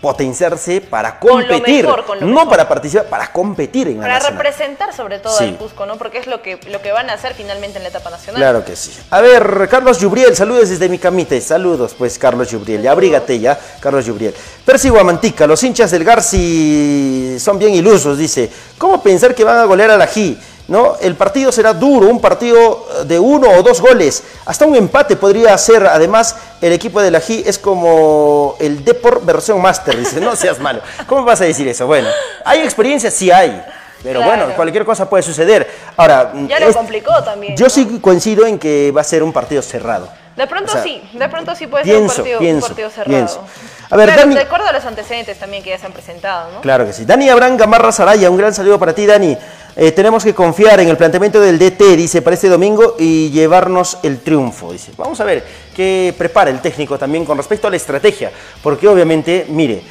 potenciarse 0.00 0.80
para 0.80 1.18
Con 1.18 1.42
competir. 1.42 1.84
mejor, 1.84 2.04
con 2.04 2.20
lo 2.20 2.26
no 2.26 2.32
mejor. 2.34 2.48
para 2.50 2.68
participar, 2.68 3.06
para 3.06 3.32
competir 3.32 3.88
en 3.88 3.96
la 4.00 4.02
Para 4.06 4.30
representar 4.30 4.94
sobre 4.94 5.18
todo 5.18 5.36
Sí. 5.36 5.44
al 5.44 5.56
Cusco, 5.56 5.86
¿no? 5.86 5.96
Porque 5.96 6.18
es 6.18 6.26
lo 6.26 6.42
que, 6.42 6.58
lo 6.70 6.80
que 6.82 6.92
van 6.92 7.08
a 7.10 7.14
hacer 7.14 7.34
finalmente 7.34 7.78
en 7.78 7.82
la 7.82 7.88
etapa 7.88 8.10
nacional. 8.10 8.40
Claro 8.40 8.64
que 8.64 8.76
sí. 8.76 8.92
A 9.10 9.20
ver, 9.20 9.68
Carlos 9.70 9.98
Yubriel, 9.98 10.36
saludos 10.36 10.68
desde 10.68 10.88
mi 10.88 10.98
camita. 10.98 11.40
Saludos, 11.40 11.94
pues, 11.96 12.18
Carlos 12.18 12.50
Yubriel. 12.50 12.82
Ya 12.82 12.92
abrígate 12.92 13.38
ya, 13.40 13.58
Carlos 13.80 14.04
Yubriel. 14.06 14.34
Percy 14.64 14.88
Guamantica, 14.90 15.46
los 15.46 15.62
hinchas 15.62 15.90
del 15.90 16.04
Garci 16.04 17.36
son 17.38 17.58
bien 17.58 17.74
ilusos, 17.74 18.18
dice. 18.18 18.50
¿Cómo 18.78 19.02
pensar 19.02 19.34
que 19.34 19.44
van 19.44 19.58
a 19.58 19.64
golear 19.64 19.90
al 19.90 20.02
Ají? 20.02 20.38
¿No? 20.68 20.96
El 21.00 21.14
partido 21.14 21.52
será 21.52 21.72
duro, 21.72 22.08
un 22.08 22.20
partido 22.20 22.88
eh, 23.02 23.04
de 23.04 23.18
uno 23.20 23.48
o 23.50 23.62
dos 23.62 23.80
goles. 23.80 24.24
Hasta 24.46 24.66
un 24.66 24.74
empate 24.74 25.14
podría 25.14 25.56
ser. 25.58 25.86
Además, 25.86 26.34
el 26.60 26.72
equipo 26.72 27.00
del 27.00 27.14
Ají 27.14 27.44
es 27.46 27.56
como 27.58 28.56
el 28.58 28.84
Depor 28.84 29.24
versión 29.24 29.62
Master, 29.62 29.96
dice. 29.96 30.20
No 30.20 30.34
seas 30.34 30.58
malo. 30.58 30.80
¿Cómo 31.06 31.24
vas 31.24 31.40
a 31.40 31.44
decir 31.44 31.68
eso? 31.68 31.86
Bueno, 31.86 32.08
¿hay 32.44 32.60
experiencia? 32.62 33.12
Sí 33.12 33.30
hay. 33.30 33.62
Pero 34.02 34.20
Claro. 34.20 34.36
bueno, 34.44 34.56
cualquier 34.56 34.84
cosa 34.84 35.08
puede 35.08 35.22
suceder. 35.22 35.68
Ahora, 35.96 36.32
Ya 36.48 36.58
lo 36.60 36.68
es- 36.68 36.76
complicó 36.76 37.12
también. 37.24 37.56
yo 37.56 37.70
sí 37.70 37.98
coincido 38.00 38.44
en 38.44 38.58
que 38.58 38.90
va 38.90 39.00
a 39.02 39.04
ser 39.04 39.22
un 39.22 39.32
partido 39.32 39.62
cerrado. 39.62 40.08
De 40.36 40.46
pronto 40.46 40.70
O 40.70 40.74
sea, 40.74 40.82
sí, 40.82 41.02
de 41.14 41.28
pronto 41.28 41.54
sí 41.54 41.66
puede 41.66 41.84
pienso, 41.84 42.08
ser 42.08 42.08
un 42.08 42.16
partido, 42.16 42.38
un 42.40 42.44
pienso, 42.44 42.66
partido 42.66 42.90
cerrado. 42.90 43.08
pienso. 43.10 43.40
A 43.88 43.96
ver, 43.96 44.06
Claro, 44.08 44.22
Dani- 44.22 44.34
de 44.34 44.42
acuerdo 44.42 44.66
a 44.66 44.72
los 44.72 44.84
antecedentes 44.84 45.38
también 45.38 45.62
que 45.62 45.70
ya 45.70 45.78
se 45.78 45.86
han 45.86 45.92
presentado, 45.92 46.50
¿no? 46.52 46.60
Claro 46.60 46.84
que 46.84 46.92
sí. 46.92 47.04
Dani 47.06 47.28
Abraham 47.30 47.56
Gamarra 47.56 47.90
Saraya, 47.92 48.28
un 48.28 48.36
gran 48.36 48.52
saludo 48.52 48.78
para 48.78 48.92
ti, 48.92 49.06
Dani. 49.06 49.36
Eh, 49.78 49.92
tenemos 49.92 50.24
que 50.24 50.34
confiar 50.34 50.80
en 50.80 50.88
el 50.88 50.96
planteamiento 50.96 51.38
del 51.38 51.58
DT, 51.58 51.96
dice, 51.96 52.22
para 52.22 52.32
este 52.32 52.48
domingo 52.48 52.96
y 52.98 53.28
llevarnos 53.28 53.98
el 54.02 54.20
triunfo, 54.20 54.72
dice. 54.72 54.92
Vamos 54.96 55.20
a 55.20 55.24
ver 55.24 55.44
qué 55.74 56.14
prepara 56.16 56.50
el 56.50 56.60
técnico 56.62 56.96
también 56.98 57.26
con 57.26 57.36
respecto 57.36 57.66
a 57.66 57.70
la 57.70 57.76
estrategia, 57.76 58.32
porque 58.62 58.88
obviamente, 58.88 59.44
mire, 59.50 59.82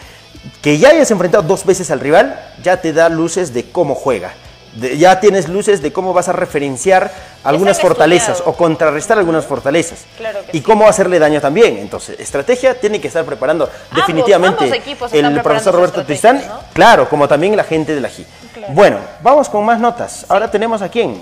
que 0.60 0.80
ya 0.80 0.90
hayas 0.90 1.12
enfrentado 1.12 1.44
dos 1.44 1.64
veces 1.66 1.92
al 1.92 2.00
rival, 2.00 2.54
ya 2.64 2.82
te 2.82 2.94
da 2.94 3.10
luces 3.10 3.54
de 3.54 3.70
cómo 3.70 3.94
juega. 3.94 4.34
De- 4.76 4.98
ya 4.98 5.20
tienes 5.20 5.48
luces 5.50 5.82
de 5.82 5.92
cómo 5.92 6.14
vas 6.14 6.28
a 6.30 6.34
referenciar 6.34 7.12
algunas 7.44 7.80
fortalezas 7.80 8.30
estudiado. 8.38 8.52
o 8.52 8.58
contrarrestar 8.58 9.18
algunas 9.18 9.46
fortalezas. 9.46 10.06
Claro 10.18 10.40
que 10.50 10.58
y 10.58 10.62
cómo 10.62 10.88
hacerle 10.88 11.18
daño 11.18 11.40
también. 11.42 11.78
Entonces, 11.78 12.20
estrategia 12.20 12.80
tiene 12.80 13.00
que 13.02 13.08
estar 13.08 13.24
preparando 13.26 13.70
definitivamente 13.96 14.66
ambos 14.66 15.14
el 15.14 15.42
profesor 15.42 15.74
Roberto 15.76 16.04
Tristán, 16.06 16.44
claro, 16.74 17.10
como 17.10 17.28
también 17.28 17.56
la 17.56 17.64
gente 17.64 17.96
de 17.96 18.02
la 18.02 18.10
GI. 18.10 18.26
Bueno, 18.70 18.98
vamos 19.24 19.50
con 19.50 19.64
más 19.66 19.80
notas. 19.80 20.26
Ahora 20.30 20.50
tenemos 20.52 20.82
a 20.82 20.90
quién? 20.90 21.22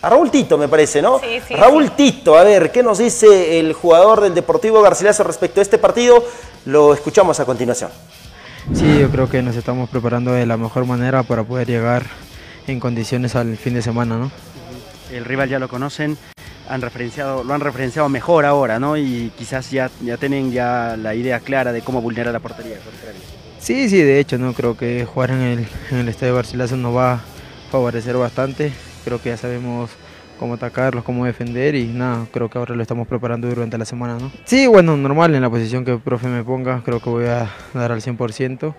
A 0.00 0.08
Raúl 0.10 0.30
Tito, 0.30 0.56
me 0.56 0.68
parece, 0.68 1.02
¿no? 1.02 1.18
Sí, 1.18 1.40
sí, 1.46 1.54
Raúl 1.56 1.86
sí. 1.86 1.92
Tito, 1.96 2.38
a 2.38 2.44
ver, 2.44 2.70
¿qué 2.70 2.82
nos 2.84 2.98
dice 2.98 3.58
el 3.58 3.72
jugador 3.72 4.20
del 4.20 4.32
Deportivo 4.34 4.80
Garcilaso 4.80 5.24
respecto 5.24 5.60
a 5.60 5.62
este 5.62 5.76
partido? 5.76 6.24
Lo 6.66 6.94
escuchamos 6.94 7.40
a 7.40 7.44
continuación. 7.44 7.90
Sí, 8.74 8.98
yo 9.00 9.08
creo 9.10 9.28
que 9.28 9.42
nos 9.42 9.56
estamos 9.56 9.88
preparando 9.88 10.32
de 10.32 10.46
la 10.46 10.56
mejor 10.56 10.84
manera 10.84 11.22
para 11.24 11.42
poder 11.42 11.66
llegar 11.66 12.04
en 12.72 12.80
condiciones 12.80 13.34
al 13.36 13.56
fin 13.56 13.74
de 13.74 13.82
semana, 13.82 14.18
¿no? 14.18 14.30
El 15.12 15.24
rival 15.24 15.48
ya 15.48 15.58
lo 15.58 15.68
conocen, 15.68 16.16
han 16.68 16.82
referenciado, 16.82 17.44
lo 17.44 17.54
han 17.54 17.60
referenciado 17.60 18.08
mejor 18.08 18.44
ahora, 18.44 18.78
¿no? 18.78 18.96
Y 18.96 19.32
quizás 19.36 19.70
ya, 19.70 19.90
ya 20.02 20.16
tienen 20.16 20.52
ya 20.52 20.96
la 20.96 21.14
idea 21.14 21.40
clara 21.40 21.72
de 21.72 21.82
cómo 21.82 22.02
vulnerar 22.02 22.32
la 22.32 22.40
portería. 22.40 22.76
Sí, 23.58 23.88
sí, 23.88 24.02
de 24.02 24.20
hecho, 24.20 24.38
no 24.38 24.52
creo 24.52 24.76
que 24.76 25.04
jugar 25.04 25.30
en 25.30 25.40
el, 25.40 25.66
en 25.90 25.98
el 25.98 26.08
Estadio 26.08 26.34
Garcilaso 26.34 26.76
nos 26.76 26.94
va 26.94 27.14
a 27.14 27.20
favorecer 27.70 28.16
bastante. 28.16 28.72
Creo 29.04 29.20
que 29.20 29.30
ya 29.30 29.36
sabemos 29.36 29.90
cómo 30.38 30.54
atacarlos, 30.54 31.04
cómo 31.04 31.26
defender 31.26 31.74
y 31.74 31.86
nada, 31.86 32.26
creo 32.32 32.48
que 32.48 32.58
ahora 32.58 32.74
lo 32.74 32.82
estamos 32.82 33.08
preparando 33.08 33.48
durante 33.48 33.76
la 33.76 33.84
semana, 33.84 34.18
¿no? 34.18 34.30
Sí, 34.44 34.66
bueno, 34.66 34.96
normal 34.96 35.34
en 35.34 35.42
la 35.42 35.50
posición 35.50 35.84
que 35.84 35.92
el 35.92 36.00
profe 36.00 36.28
me 36.28 36.44
ponga, 36.44 36.82
creo 36.84 37.00
que 37.00 37.10
voy 37.10 37.26
a 37.26 37.50
dar 37.74 37.92
al 37.92 38.00
100% 38.00 38.74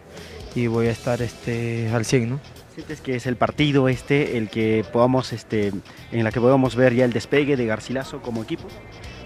y 0.55 0.67
voy 0.67 0.87
a 0.87 0.91
estar 0.91 1.21
este, 1.21 1.89
al 1.89 2.05
100, 2.05 2.29
¿no? 2.29 2.39
¿Sientes 2.79 3.01
que 3.01 3.17
es 3.17 3.25
el 3.25 3.35
partido 3.35 3.89
este 3.89 4.37
el 4.37 4.47
que 4.47 4.85
podamos, 4.93 5.33
este, 5.33 5.73
en 6.13 6.23
la 6.23 6.31
que 6.31 6.39
podamos 6.39 6.77
ver 6.77 6.95
ya 6.95 7.03
el 7.03 7.11
despegue 7.11 7.57
de 7.57 7.65
Garcilaso 7.65 8.21
como 8.21 8.41
equipo? 8.41 8.69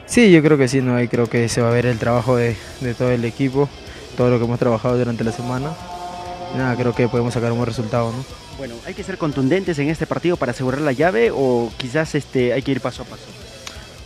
Sí, 0.08 0.32
yo 0.32 0.42
creo 0.42 0.58
que 0.58 0.68
sí, 0.68 0.82
¿no? 0.82 0.96
Ahí 0.96 1.08
creo 1.08 1.30
que 1.30 1.48
se 1.48 1.62
va 1.62 1.70
a 1.70 1.72
ver 1.72 1.86
el 1.86 2.00
trabajo 2.00 2.36
de, 2.36 2.56
de 2.82 2.96
todo 2.96 3.12
el 3.12 3.24
equipo, 3.26 3.70
todo 4.18 4.32
lo 4.32 4.40
que 4.40 4.46
hemos 4.46 4.58
trabajado 4.58 4.98
durante 4.98 5.24
la 5.24 5.32
semana. 5.32 5.72
Y 6.52 6.58
nada, 6.58 6.76
creo 6.76 6.96
que 6.96 7.08
podemos 7.08 7.36
sacar 7.36 7.52
un 7.52 7.60
buen 7.60 7.68
resultado, 7.68 8.12
¿no? 8.12 8.26
Bueno, 8.58 8.74
¿hay 8.88 8.96
que 8.96 9.04
ser 9.04 9.20
contundentes 9.20 9.78
en 9.78 9.90
este 9.90 10.08
partido 10.08 10.36
para 10.36 10.52
asegurar 10.52 10.82
la 10.82 10.92
llave 10.92 11.30
o 11.32 11.72
quizás 11.78 12.16
este, 12.16 12.54
hay 12.54 12.64
que 12.64 12.72
ir 12.72 12.82
paso 12.82 13.04
a 13.04 13.06
paso? 13.06 13.28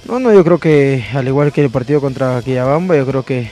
No, 0.09 0.19
no, 0.19 0.33
yo 0.33 0.43
creo 0.43 0.57
que 0.57 1.05
al 1.13 1.25
igual 1.25 1.53
que 1.53 1.63
el 1.63 1.69
partido 1.69 2.01
contra 2.01 2.41
Quillabamba, 2.41 2.97
yo 2.97 3.05
creo 3.05 3.23
que 3.23 3.49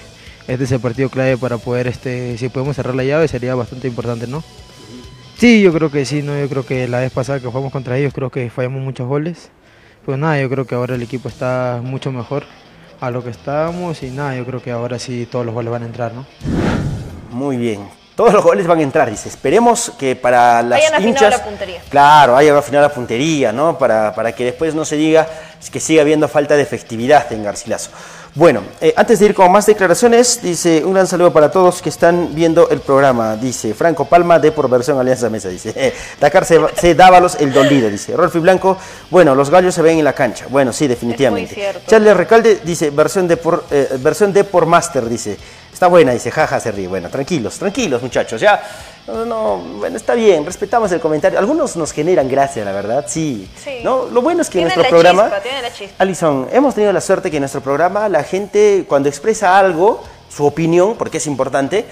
este 0.50 0.66
es 0.66 0.72
el 0.74 0.82
partido 0.82 1.08
clave 1.08 1.38
para 1.38 1.58
poder, 1.58 1.88
este, 1.88 2.38
si 2.38 2.50
podemos 2.50 2.76
cerrar 2.76 2.96
la 2.96 3.06
llave 3.06 3.30
sería 3.30 3.56
bastante 3.56 3.88
importante, 3.88 4.28
¿no? 4.28 4.44
Sí, 5.38 5.62
yo 5.62 5.74
creo 5.74 5.92
que 5.92 6.06
sí, 6.06 6.22
¿no? 6.22 6.38
Yo 6.40 6.48
creo 6.48 6.66
que 6.66 6.88
la 6.88 7.00
vez 7.00 7.12
pasada 7.12 7.40
que 7.40 7.48
jugamos 7.48 7.72
contra 7.72 7.98
ellos 7.98 8.14
creo 8.14 8.30
que 8.30 8.50
fallamos 8.50 8.82
muchos 8.82 9.08
goles. 9.08 9.50
Pues 10.06 10.18
nada, 10.18 10.40
yo 10.40 10.50
creo 10.50 10.66
que 10.66 10.76
ahora 10.76 10.96
el 10.96 11.02
equipo 11.02 11.28
está 11.28 11.82
mucho 11.84 12.12
mejor 12.12 12.44
a 13.02 13.12
lo 13.12 13.24
que 13.24 13.32
estábamos 13.32 14.02
y 14.04 14.12
nada, 14.12 14.36
yo 14.36 14.46
creo 14.46 14.62
que 14.62 14.72
ahora 14.72 14.98
sí 14.98 15.28
todos 15.30 15.46
los 15.46 15.54
goles 15.54 15.72
van 15.72 15.84
a 15.84 15.86
entrar, 15.88 16.14
¿no? 16.14 16.26
Muy 17.32 17.58
bien. 17.58 17.86
Todos 18.16 18.32
los 18.32 18.44
goles 18.44 18.66
van 18.66 18.80
a 18.80 18.84
entrar, 18.84 19.10
dice. 19.10 19.28
Esperemos 19.28 19.92
que 20.00 20.16
para 20.16 20.62
las 20.62 20.80
Hayan 20.80 20.94
afinado 20.94 21.10
hinchas... 21.10 21.38
la 21.38 21.44
puntería. 21.44 21.82
Claro, 21.90 22.38
haya 22.38 22.58
afinado 22.58 22.88
la 22.88 22.94
puntería, 22.94 23.52
¿no? 23.52 23.78
Para, 23.78 24.16
para 24.16 24.32
que 24.32 24.46
después 24.46 24.74
no 24.74 24.86
se 24.86 24.96
diga 24.96 25.28
que 25.70 25.80
siga 25.82 26.02
habiendo 26.02 26.30
falta 26.30 26.56
de 26.56 26.62
efectividad 26.62 27.30
en 27.34 27.44
Garcilaso. 27.44 27.90
Bueno, 28.36 28.64
eh, 28.82 28.94
antes 28.98 29.20
de 29.20 29.28
ir 29.28 29.34
con 29.34 29.50
más 29.50 29.66
declaraciones, 29.66 30.42
dice 30.42 30.84
un 30.84 30.94
gran 30.94 31.08
saludo 31.08 31.32
para 31.32 31.50
todos 31.50 31.82
que 31.82 31.88
están 31.88 32.36
viendo 32.36 32.70
el 32.70 32.82
programa. 32.82 33.38
Dice 33.38 33.74
Franco 33.74 34.04
Palma 34.04 34.40
de 34.40 34.52
por 34.52 34.70
versión 34.70 35.00
Alianza 35.00 35.30
Mesa. 35.30 35.48
Dice 35.48 35.94
Dakar 36.20 36.44
se, 36.44 36.60
se 36.76 36.96
Dávalos 36.96 37.36
el 37.40 37.54
dolido. 37.54 37.90
Dice 37.90 38.14
Rolfi 38.14 38.40
Blanco. 38.40 38.78
Bueno, 39.10 39.36
los 39.36 39.50
gallos 39.50 39.74
se 39.74 39.82
ven 39.82 40.00
en 40.00 40.04
la 40.04 40.12
cancha. 40.12 40.48
Bueno, 40.50 40.74
sí, 40.74 40.86
definitivamente. 40.86 41.56
Charles 41.88 42.18
Recalde 42.18 42.60
dice 42.62 42.90
versión 42.90 43.26
de 43.26 43.38
por 43.38 43.64
eh, 43.72 43.88
versión 44.00 44.34
de 44.34 44.44
por 44.44 44.66
Master. 44.66 45.08
Dice 45.08 45.38
está 45.76 45.88
buena. 45.88 46.14
Dice 46.14 46.32
jaja 46.32 46.60
se 46.60 46.72
ríe. 46.72 46.88
Bueno, 46.88 47.10
tranquilos, 47.10 47.60
tranquilos 47.60 48.02
muchachos. 48.02 48.40
Ya 48.40 48.62
no, 49.08 49.26
no, 49.26 49.58
bueno, 49.58 49.98
está 49.98 50.16
bien, 50.16 50.46
respetamos 50.46 50.92
el 50.94 51.02
comentario. 51.02 51.38
Algunos 51.38 51.76
nos 51.76 51.92
generan 51.92 52.30
gracia, 52.30 52.64
la 52.64 52.72
verdad, 52.72 53.06
sí. 53.08 53.48
Sí. 53.62 53.82
¿No? 53.84 54.06
Lo 54.06 54.22
bueno 54.22 54.42
es 54.42 54.50
que 54.50 54.60
en 54.60 54.64
nuestro 54.64 54.84
la 54.84 54.90
programa, 54.90 55.24
chispa, 55.24 55.42
tienen 55.42 55.62
la 55.62 55.74
chispa. 55.74 55.96
Alison, 56.00 56.48
hemos 56.52 56.74
tenido 56.74 56.94
la 56.94 57.02
suerte 57.02 57.30
que 57.30 57.38
en 57.38 57.42
nuestro 57.42 57.62
programa 57.62 58.10
la 58.10 58.24
gente 58.24 58.86
cuando 58.88 59.10
expresa 59.10 59.60
algo, 59.60 60.02
su 60.30 60.46
opinión, 60.46 60.96
porque 60.98 61.18
es 61.18 61.28
importante, 61.28 61.86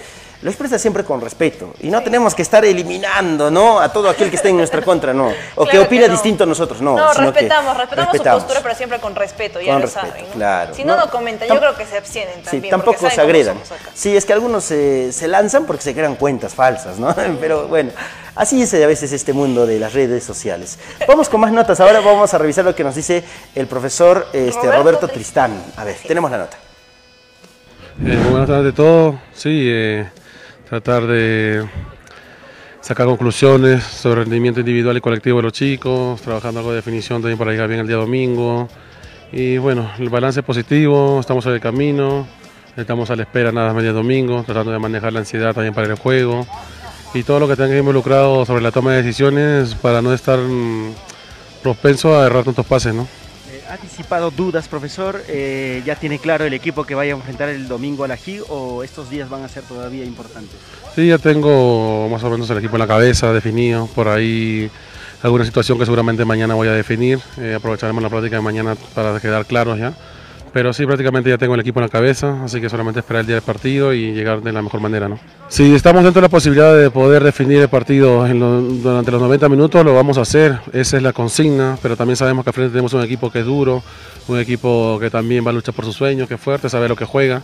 lo 0.44 0.50
expresa 0.50 0.78
siempre 0.78 1.06
con 1.06 1.22
respeto. 1.22 1.74
Y 1.80 1.88
no 1.88 2.04
tenemos 2.04 2.36
que 2.36 2.42
estar 2.42 2.64
eliminando, 2.66 3.50
¿no? 3.50 3.80
A 3.80 3.92
todo 3.92 4.10
aquel 4.10 4.30
que 4.30 4.36
esté 4.36 4.50
en 4.50 4.58
nuestra 4.58 4.82
contra, 4.82 5.14
no. 5.14 5.32
O 5.56 5.66
que 5.72 5.80
opina 5.80 6.06
no. 6.08 6.12
distinto 6.12 6.44
a 6.44 6.48
nosotros, 6.48 6.82
no. 6.82 6.98
No, 6.98 7.14
sino 7.14 7.32
que 7.32 7.40
respetamos, 7.40 7.78
respetamos, 7.78 8.12
respetamos. 8.12 8.42
su 8.42 8.48
postura, 8.48 8.60
pero 8.62 8.76
siempre 8.76 9.00
con 9.00 9.16
respeto, 9.16 9.62
ya 9.62 9.72
Con 9.72 9.82
lo 9.82 9.86
respeto, 9.88 10.08
saben. 10.08 10.26
¿no? 10.28 10.34
claro. 10.34 10.76
Si 10.76 10.84
no, 10.84 10.96
No, 10.98 11.06
no 11.06 11.12
comentan, 11.12 11.48
yo 11.48 11.58
creo 11.58 11.76
que 11.76 11.86
se 11.86 11.98
abstienen 11.98 12.36
Sí, 12.40 12.44
también. 12.52 12.72
tampoco 12.72 12.98
porque 13.00 13.16
se 13.16 13.22
agredan. 13.22 13.58
Sí, 13.94 14.16
es 14.18 14.26
que 14.26 14.34
algunos 14.34 14.66
se, 14.66 15.14
se 15.14 15.30
lanzan 15.30 15.66
porque 15.66 15.82
se 15.82 15.94
crean 15.94 16.16
cuentas 16.16 16.54
falsas, 16.54 17.00
¿no? 17.00 17.16
Pero 17.40 17.68
bueno, 17.70 17.92
así 18.36 18.62
es 18.62 18.74
a 18.74 18.86
veces 18.86 19.14
este 19.14 19.32
mundo 19.32 19.66
de 19.66 19.80
las 19.80 19.94
redes 19.94 20.26
sociales. 20.26 20.78
Vamos 21.08 21.30
con 21.30 21.40
más 21.40 21.54
notas. 21.54 21.80
Ahora 21.80 22.02
vamos 22.02 22.34
a 22.34 22.38
revisar 22.38 22.66
lo 22.66 22.76
que 22.76 22.84
nos 22.84 22.96
dice 22.96 23.24
el 23.56 23.68
profesor 23.68 24.28
este, 24.34 24.60
Roberto 24.60 24.78
Roberto, 24.84 25.08
Tristán. 25.08 25.54
A 25.78 25.86
ver, 25.86 25.96
tenemos 26.06 26.30
la 26.30 26.40
nota. 26.40 26.58
Eh, 28.06 28.20
buenas 28.30 28.50
tardes 28.50 28.74
a 28.74 28.76
todos. 28.76 29.16
Sí, 29.34 29.68
eh, 29.72 30.10
tratar 30.74 31.06
de 31.06 31.64
sacar 32.82 33.06
conclusiones 33.06 33.84
sobre 33.84 34.22
el 34.22 34.26
rendimiento 34.26 34.60
individual 34.60 34.98
y 34.98 35.02
colectivo 35.02 35.38
de 35.38 35.44
los 35.44 35.54
chicos, 35.54 36.20
trabajando 36.20 36.62
algo 36.62 36.72
de 36.72 36.78
definición 36.78 37.22
también 37.22 37.38
para 37.38 37.52
llegar 37.52 37.68
bien 37.68 37.82
el 37.82 37.86
día 37.86 37.98
domingo. 37.98 38.68
Y 39.32 39.60
bueno, 39.60 39.92
el 40.00 40.10
balance 40.10 40.40
es 40.40 40.46
positivo, 40.46 41.20
estamos 41.20 41.46
en 41.46 41.52
el 41.54 41.60
camino, 41.60 42.26
estamos 42.76 43.12
a 43.12 43.16
la 43.16 43.22
espera 43.22 43.52
nada 43.52 43.68
más 43.68 43.76
medio 43.76 43.94
domingo, 43.94 44.42
tratando 44.44 44.72
de 44.72 44.80
manejar 44.80 45.14
la 45.14 45.20
ansiedad 45.20 45.54
también 45.54 45.76
para 45.76 45.86
el 45.86 45.96
juego 45.96 46.48
y 47.14 47.22
todo 47.22 47.40
lo 47.40 47.48
que 47.48 47.56
tenga 47.56 47.78
involucrado 47.78 48.44
sobre 48.44 48.64
la 48.64 48.72
toma 48.72 48.94
de 48.94 49.04
decisiones 49.04 49.76
para 49.76 50.02
no 50.02 50.12
estar 50.12 50.40
mm, 50.40 50.92
propenso 51.62 52.20
a 52.20 52.26
errar 52.26 52.46
tantos 52.46 52.66
pases, 52.66 52.96
¿no? 52.96 53.08
¿Ha 53.74 53.78
disipado 53.78 54.30
dudas, 54.30 54.68
profesor? 54.68 55.24
Eh, 55.28 55.82
¿Ya 55.84 55.96
tiene 55.96 56.20
claro 56.20 56.46
el 56.46 56.54
equipo 56.54 56.84
que 56.84 56.94
vaya 56.94 57.14
a 57.14 57.16
enfrentar 57.16 57.50
el 57.50 57.68
domingo 57.68 58.04
a 58.04 58.08
la 58.08 58.18
GI 58.18 58.42
o 58.50 58.84
estos 58.84 59.10
días 59.10 59.30
van 59.30 59.42
a 59.42 59.48
ser 59.48 59.64
todavía 59.64 60.06
importantes? 60.06 60.56
Sí, 60.94 61.08
ya 61.08 61.18
tengo 61.18 62.08
más 62.08 62.24
o 62.24 62.30
menos 62.30 62.48
el 62.52 62.60
equipo 62.60 62.76
en 62.76 62.82
la 62.82 62.88
cabeza 62.88 63.34
definido. 63.34 63.88
Por 63.88 64.10
ahí 64.10 64.70
alguna 65.24 65.44
situación 65.44 65.80
que 65.80 65.86
seguramente 65.86 66.24
mañana 66.24 66.54
voy 66.54 66.68
a 66.68 66.74
definir. 66.74 67.20
Eh, 67.40 67.56
aprovecharemos 67.56 68.04
la 68.04 68.10
práctica 68.12 68.36
de 68.36 68.44
mañana 68.44 68.76
para 68.94 69.20
quedar 69.20 69.48
claros 69.48 69.80
ya. 69.80 69.96
Pero 70.54 70.72
sí, 70.72 70.86
prácticamente 70.86 71.32
ya 71.32 71.40
tengo 71.40 71.56
el 71.56 71.62
equipo 71.62 71.80
en 71.80 71.86
la 71.86 71.90
cabeza, 71.90 72.44
así 72.44 72.62
que 72.62 72.70
solamente 72.70 73.00
esperar 73.00 73.22
el 73.22 73.26
día 73.26 73.36
del 73.38 73.44
partido 73.44 73.92
y 73.92 74.14
llegar 74.14 74.42
de 74.42 74.52
la 74.52 74.62
mejor 74.62 74.82
manera. 74.82 75.10
¿no? 75.10 75.18
Si 75.50 75.74
estamos 75.74 76.04
dentro 76.04 76.22
de 76.22 76.28
la 76.28 76.30
posibilidad 76.30 76.78
de 76.78 76.92
poder 76.92 77.24
definir 77.24 77.60
el 77.60 77.70
partido 77.70 78.24
durante 78.28 79.12
los 79.12 79.20
90 79.20 79.50
minutos, 79.50 79.84
lo 79.84 79.96
vamos 79.96 80.20
a 80.20 80.22
hacer. 80.22 80.60
Esa 80.72 80.98
es 80.98 81.04
la 81.04 81.12
consigna, 81.12 81.80
pero 81.82 81.98
también 81.98 82.18
sabemos 82.18 82.46
que 82.46 82.52
al 82.52 82.54
frente 82.54 82.72
tenemos 82.72 82.94
un 82.94 83.02
equipo 83.02 83.32
que 83.32 83.40
es 83.40 83.46
duro, 83.46 83.82
un 84.28 84.38
equipo 84.38 85.00
que 85.00 85.10
también 85.10 85.44
va 85.44 85.50
a 85.50 85.54
luchar 85.54 85.74
por 85.74 85.86
sus 85.86 85.96
sueños, 85.96 86.28
que 86.28 86.36
es 86.36 86.42
fuerte, 86.42 86.70
sabe 86.70 86.88
lo 86.88 86.96
que 86.96 87.06
juega. 87.06 87.42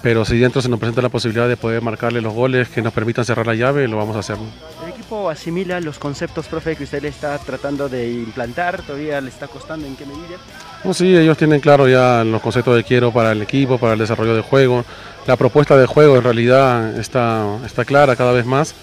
Pero 0.00 0.24
si 0.24 0.38
dentro 0.38 0.62
se 0.62 0.68
nos 0.68 0.78
presenta 0.78 1.02
la 1.02 1.08
posibilidad 1.08 1.48
de 1.48 1.56
poder 1.56 1.82
marcarle 1.82 2.20
los 2.20 2.34
goles 2.34 2.68
que 2.68 2.82
nos 2.82 2.92
permitan 2.92 3.24
cerrar 3.24 3.46
la 3.46 3.54
llave, 3.54 3.88
lo 3.88 3.96
vamos 3.96 4.14
a 4.14 4.18
hacer. 4.20 4.36
¿El 4.84 4.90
equipo 4.90 5.28
asimila 5.28 5.80
los 5.80 5.98
conceptos, 5.98 6.46
profe, 6.46 6.76
que 6.76 6.84
usted 6.84 7.02
le 7.02 7.08
está 7.08 7.36
tratando 7.38 7.88
de 7.88 8.12
implantar? 8.12 8.82
¿Todavía 8.82 9.20
le 9.20 9.30
está 9.30 9.48
costando? 9.48 9.86
¿En 9.86 9.96
qué 9.96 10.04
medida? 10.04 10.36
No, 10.84 10.92
sí, 10.92 11.16
ellos 11.16 11.38
tienen 11.38 11.60
claro 11.60 11.88
ya 11.88 12.22
los 12.24 12.42
conceptos 12.42 12.76
que 12.76 12.84
quiero 12.84 13.10
para 13.10 13.32
el 13.32 13.40
equipo, 13.40 13.78
para 13.78 13.94
el 13.94 13.98
desarrollo 13.98 14.34
del 14.34 14.42
juego. 14.42 14.84
La 15.26 15.36
propuesta 15.36 15.78
de 15.78 15.86
juego 15.86 16.16
en 16.16 16.22
realidad 16.24 16.98
está, 16.98 17.56
está 17.64 17.86
clara 17.86 18.16
cada 18.16 18.32
vez 18.32 18.44
más. 18.44 18.74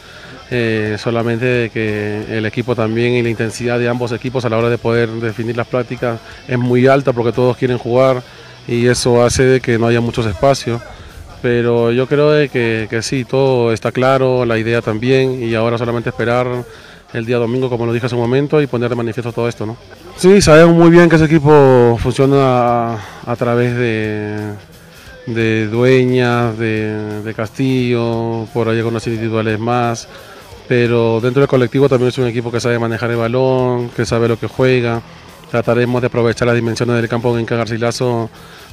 Eh, 0.49 0.97
solamente 0.99 1.69
que 1.71 2.25
el 2.37 2.45
equipo 2.45 2.75
también 2.75 3.13
y 3.13 3.21
la 3.21 3.29
intensidad 3.29 3.77
de 3.77 3.87
ambos 3.87 4.11
equipos 4.11 4.43
a 4.43 4.49
la 4.49 4.57
hora 4.57 4.69
de 4.69 4.77
poder 4.77 5.09
definir 5.09 5.55
las 5.55 5.67
prácticas 5.67 6.19
es 6.45 6.57
muy 6.57 6.87
alta 6.87 7.13
porque 7.13 7.31
todos 7.31 7.55
quieren 7.55 7.77
jugar 7.77 8.21
y 8.67 8.87
eso 8.87 9.23
hace 9.23 9.43
de 9.43 9.61
que 9.61 9.77
no 9.77 9.85
haya 9.87 10.01
muchos 10.01 10.25
espacios. 10.25 10.81
Pero 11.43 11.91
yo 11.91 12.07
creo 12.07 12.31
de 12.31 12.49
que, 12.49 12.87
que 12.89 13.03
sí, 13.03 13.25
todo 13.25 13.71
está 13.71 13.91
claro, 13.91 14.43
la 14.45 14.57
idea 14.57 14.81
también 14.81 15.43
y 15.43 15.53
ahora 15.53 15.77
solamente 15.77 16.09
esperar 16.09 16.47
el 17.13 17.25
día 17.25 17.37
domingo, 17.37 17.69
como 17.69 17.85
lo 17.85 17.93
dije 17.93 18.07
hace 18.07 18.15
un 18.15 18.21
momento, 18.21 18.59
y 18.61 18.67
poner 18.67 18.89
de 18.89 18.95
manifiesto 18.95 19.31
todo 19.31 19.47
esto. 19.47 19.65
¿no? 19.65 19.77
Sí, 20.18 20.39
sabemos 20.41 20.76
muy 20.76 20.91
bien 20.91 21.09
que 21.09 21.16
ese 21.16 21.26
equipo 21.26 21.97
funciona 21.99 22.93
a, 23.26 23.36
través 23.36 23.76
de, 23.76 24.53
de 25.26 25.68
dueñas, 25.68 26.57
de, 26.57 27.34
Castillo, 27.36 28.47
por 28.53 28.70
ahí 28.70 28.78
algunas 28.78 29.05
individuales 29.07 29.59
más, 29.59 30.07
pero 30.68 31.20
dentro 31.22 31.41
del 31.41 31.49
colectivo 31.49 31.89
también 31.89 32.09
es 32.09 32.18
un 32.20 32.28
equipo 32.28 32.51
que 32.51 32.59
sabe 32.59 32.78
manejar 32.78 33.09
el 33.09 33.18
balón, 33.18 33.89
que 33.89 34.05
sabe 34.05 34.28
lo 34.28 34.39
que 34.39 34.47
juega. 34.47 35.01
Trataremos 35.49 36.01
de 36.01 36.07
aprovechar 36.07 36.47
las 36.47 36.55
dimensiones 36.55 36.95
del 36.95 37.09
campo 37.09 37.38
en 37.38 37.45
Garcilaso 37.45 38.30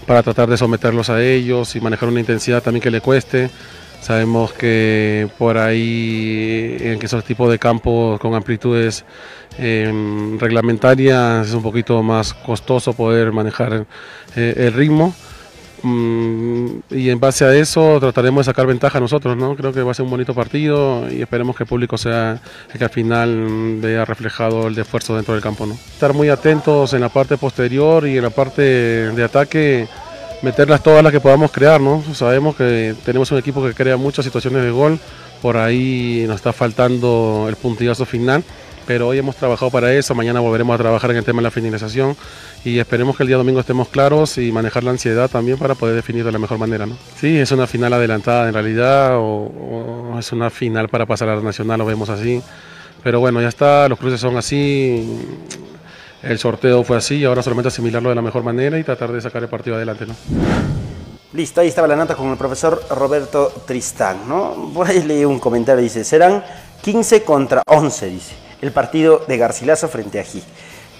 para 0.07 0.22
tratar 0.22 0.49
de 0.49 0.57
someterlos 0.57 1.11
a 1.11 1.22
ellos 1.22 1.74
y 1.76 1.80
manejar 1.80 2.09
una 2.09 2.20
intensidad 2.20 2.62
también 2.62 2.82
que 2.82 2.91
le 2.91 3.01
cueste. 3.01 3.51
Sabemos 4.01 4.53
que 4.53 5.28
por 5.38 5.59
ahí 5.59 6.76
en 6.80 7.03
esos 7.03 7.24
tipos 7.24 7.51
de 7.51 7.59
campos 7.59 8.18
con 8.20 8.34
amplitudes 8.34 9.05
em, 9.59 10.38
reglamentarias 10.38 11.49
es 11.49 11.55
un 11.55 11.62
poquito 11.62 12.03
más 12.03 12.32
costoso 12.32 12.92
poder 12.92 13.32
manejar 13.32 13.86
eh, 14.36 14.55
el 14.57 14.72
ritmo. 14.72 15.14
Mm, 15.82 16.80
y 16.90 17.11
en 17.11 17.20
base 17.20 17.44
a 17.44 17.55
eso 17.55 18.01
trataremos 18.01 18.44
de 18.44 18.51
sacar 18.51 18.66
ventaja 18.66 18.99
nosotros, 18.99 19.36
¿no? 19.36 19.55
Creo 19.55 19.72
que 19.72 19.82
va 19.82 19.92
a 19.92 19.94
ser 19.94 20.05
un 20.05 20.11
bonito 20.11 20.34
partido 20.34 21.09
y 21.11 21.22
esperemos 21.22 21.57
que 21.57 21.62
el 21.62 21.68
público 21.68 21.96
sea 21.96 22.40
el 22.72 22.78
que 22.78 22.84
al 22.84 22.90
final 22.90 23.78
vea 23.80 24.05
reflejado 24.05 24.66
el 24.66 24.78
esfuerzo 24.78 25.14
dentro 25.14 25.34
del 25.34 25.42
campo, 25.42 25.66
¿no? 25.66 25.74
Estar 25.74 26.14
muy 26.14 26.30
atentos 26.30 26.94
en 26.94 27.01
la 27.01 27.09
parte 27.11 27.36
posterior 27.36 28.09
y 28.09 28.16
en 28.16 28.24
la 28.24 28.30
parte 28.30 28.62
de 28.62 29.24
ataque 29.24 29.88
meterlas 30.43 30.82
todas 30.82 31.03
las 31.03 31.12
que 31.12 31.20
podamos 31.20 31.51
crear, 31.51 31.80
¿no? 31.80 32.03
Sabemos 32.14 32.57
que 32.57 32.95
tenemos 33.05 33.30
un 33.32 33.39
equipo 33.39 33.64
que 33.64 33.74
crea 33.74 33.97
muchas 33.97 34.24
situaciones 34.24 34.62
de 34.62 34.70
gol, 34.70 34.99
por 35.43 35.57
ahí 35.57 36.24
nos 36.26 36.36
está 36.36 36.53
faltando 36.53 37.47
el 37.49 37.57
puntillazo 37.57 38.05
final, 38.05 38.45
pero 38.86 39.09
hoy 39.09 39.18
hemos 39.18 39.36
trabajado 39.36 39.70
para 39.70 39.93
eso, 39.93 40.14
mañana 40.14 40.41
volveremos 40.41 40.74
a 40.74 40.78
trabajar 40.78 41.11
en 41.11 41.18
el 41.18 41.24
tema 41.24 41.41
de 41.41 41.45
la 41.45 41.51
finalización 41.51 42.16
y 42.64 42.78
esperemos 42.78 43.16
que 43.16 43.22
el 43.22 43.26
día 43.26 43.36
domingo 43.36 43.61
estemos 43.61 43.89
claros 43.89 44.39
y 44.39 44.51
manejar 44.51 44.84
la 44.84 44.91
ansiedad 44.93 45.28
también 45.28 45.59
para 45.59 45.74
poder 45.74 45.95
definir 45.95 46.24
de 46.24 46.32
la 46.32 46.39
mejor 46.39 46.59
manera, 46.59 46.86
¿no? 46.86 46.97
Sí, 47.16 47.36
es 47.36 47.53
una 47.53 47.66
final 47.66 47.93
adelantada 47.93 48.49
en 48.49 48.55
realidad 48.55 49.16
o, 49.16 50.12
o 50.12 50.18
es 50.18 50.32
una 50.32 50.51
final 50.51 50.89
para 50.89 51.07
pasar 51.07 51.28
a 51.28 51.36
la 51.36 51.43
nacional, 51.43 51.78
lo 51.78 51.86
vemos 51.86 52.09
así, 52.09 52.41
pero 53.03 53.20
bueno, 53.20 53.41
ya 53.41 53.49
está, 53.49 53.89
los 53.89 53.99
cruces 53.99 54.20
son 54.20 54.36
así, 54.36 55.07
el 56.22 56.38
sorteo 56.38 56.82
fue 56.84 56.96
así 56.96 57.16
y 57.16 57.24
ahora 57.24 57.42
solamente 57.42 57.68
asimilarlo 57.68 58.08
de 58.08 58.14
la 58.14 58.22
mejor 58.22 58.42
manera 58.42 58.78
y 58.78 58.84
tratar 58.84 59.12
de 59.12 59.20
sacar 59.20 59.42
el 59.42 59.48
partido 59.48 59.76
adelante. 59.76 60.06
¿no? 60.06 60.14
Listo, 61.32 61.60
ahí 61.60 61.68
estaba 61.68 61.86
la 61.86 61.96
nota 61.96 62.14
con 62.14 62.30
el 62.30 62.36
profesor 62.36 62.82
Roberto 62.90 63.52
Tristán. 63.66 64.28
¿no? 64.28 64.70
Por 64.74 64.88
ahí 64.88 65.02
leí 65.02 65.24
un 65.24 65.38
comentario, 65.38 65.82
dice, 65.82 66.04
serán 66.04 66.44
15 66.82 67.22
contra 67.22 67.62
11, 67.66 68.06
dice, 68.08 68.34
el 68.62 68.72
partido 68.72 69.24
de 69.26 69.36
Garcilaso 69.36 69.88
frente 69.88 70.20
a 70.20 70.24
G. 70.24 70.42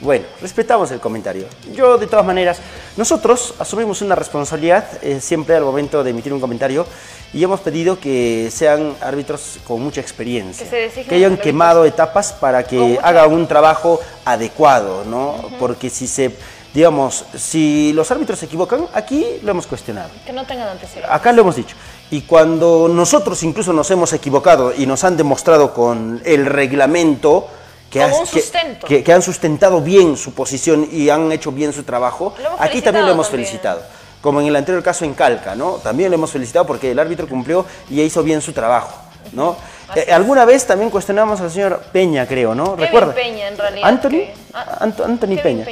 Bueno, 0.01 0.27
respetamos 0.41 0.91
el 0.93 1.01
comentario. 1.01 1.47
Yo, 1.75 1.99
de 1.99 2.07
todas 2.07 2.25
maneras, 2.25 2.61
nosotros 2.97 3.55
asumimos 3.59 4.01
una 4.01 4.15
responsabilidad 4.15 4.87
eh, 5.03 5.21
siempre 5.21 5.57
al 5.57 5.65
momento 5.65 6.05
de 6.05 6.11
emitir 6.11 6.33
un 6.33 6.41
comentario 6.41 6.87
y 7.33 7.43
hemos 7.43 7.61
pedido 7.61 7.99
que 7.99 8.49
sean 8.53 8.95
árbitros 9.01 9.59
con 9.67 9.83
mucha 9.83 10.01
experiencia, 10.01 10.67
que, 10.71 11.15
hayan 11.15 11.37
quemado 11.37 11.85
etapas 11.85 12.33
para 12.33 12.63
que 12.63 12.99
haga 13.03 13.27
un 13.27 13.47
trabajo 13.49 14.01
adecuado, 14.25 15.05
¿no? 15.05 15.51
Porque 15.59 15.91
si 15.91 16.07
se, 16.07 16.33
digamos, 16.73 17.25
si 17.37 17.93
los 17.93 18.09
árbitros 18.13 18.39
se 18.39 18.47
equivocan, 18.47 18.87
aquí 18.95 19.27
lo 19.43 19.51
hemos 19.51 19.67
cuestionado. 19.67 20.11
Que 20.25 20.33
no 20.33 20.47
tengan 20.47 20.69
antecedentes. 20.69 21.11
Acá 21.11 21.33
lo 21.33 21.43
hemos 21.43 21.57
dicho. 21.57 21.75
Y 22.11 22.23
cuando 22.23 22.89
nosotros 22.89 23.43
incluso 23.43 23.73
nos 23.73 23.91
hemos 23.91 24.13
equivocado 24.13 24.73
y 24.73 24.87
nos 24.87 25.03
han 25.03 25.17
demostrado 25.17 25.75
con 25.75 26.23
el 26.25 26.47
reglamento, 26.47 27.49
que, 27.91 29.03
que, 29.03 29.13
han 29.13 29.23
sustentado 29.23 29.81
bien 29.81 30.17
su 30.17 30.33
posición 30.33 30.89
y 30.93 31.09
han 31.09 31.33
hecho 31.33 31.53
bien 31.53 31.73
su 31.73 31.83
trabajo, 31.83 32.35
aquí 32.59 32.83
también 32.83 33.07
lo 33.07 33.13
hemos 33.13 33.29
felicitado 33.29 33.83
como 34.21 34.41
en 34.41 34.49
el 34.49 34.57
anterior 34.57 34.83
caso 34.83 35.05
en 35.05 35.15
Calca, 35.15 35.55
¿no? 35.55 35.75
También 35.75 36.11
le 36.11 36.17
hemos 36.17 36.31
felicitado 36.31 36.67
porque 36.67 36.91
el 36.91 36.99
árbitro 36.99 37.29
cumplió 37.29 37.65
y 37.89 38.01
hizo 38.01 38.23
bien 38.23 38.41
su 38.41 38.53
trabajo, 38.53 39.01
¿no? 39.33 39.57
Eh, 39.95 40.13
alguna 40.13 40.45
vez 40.45 40.67
también 40.67 40.91
cuestionamos 40.91 41.41
al 41.41 41.51
señor 41.51 41.81
Peña, 41.93 42.27
creo, 42.27 42.55
¿no? 42.55 42.75
Kevin 42.75 42.85
¿Recuerda? 42.85 43.15
Peña, 43.15 43.49
en 43.49 43.57
realidad. 43.57 43.89
¿Anthony? 43.89 44.21
Ah, 44.53 44.79
Anthony 44.81 45.37
Peña. 45.43 45.67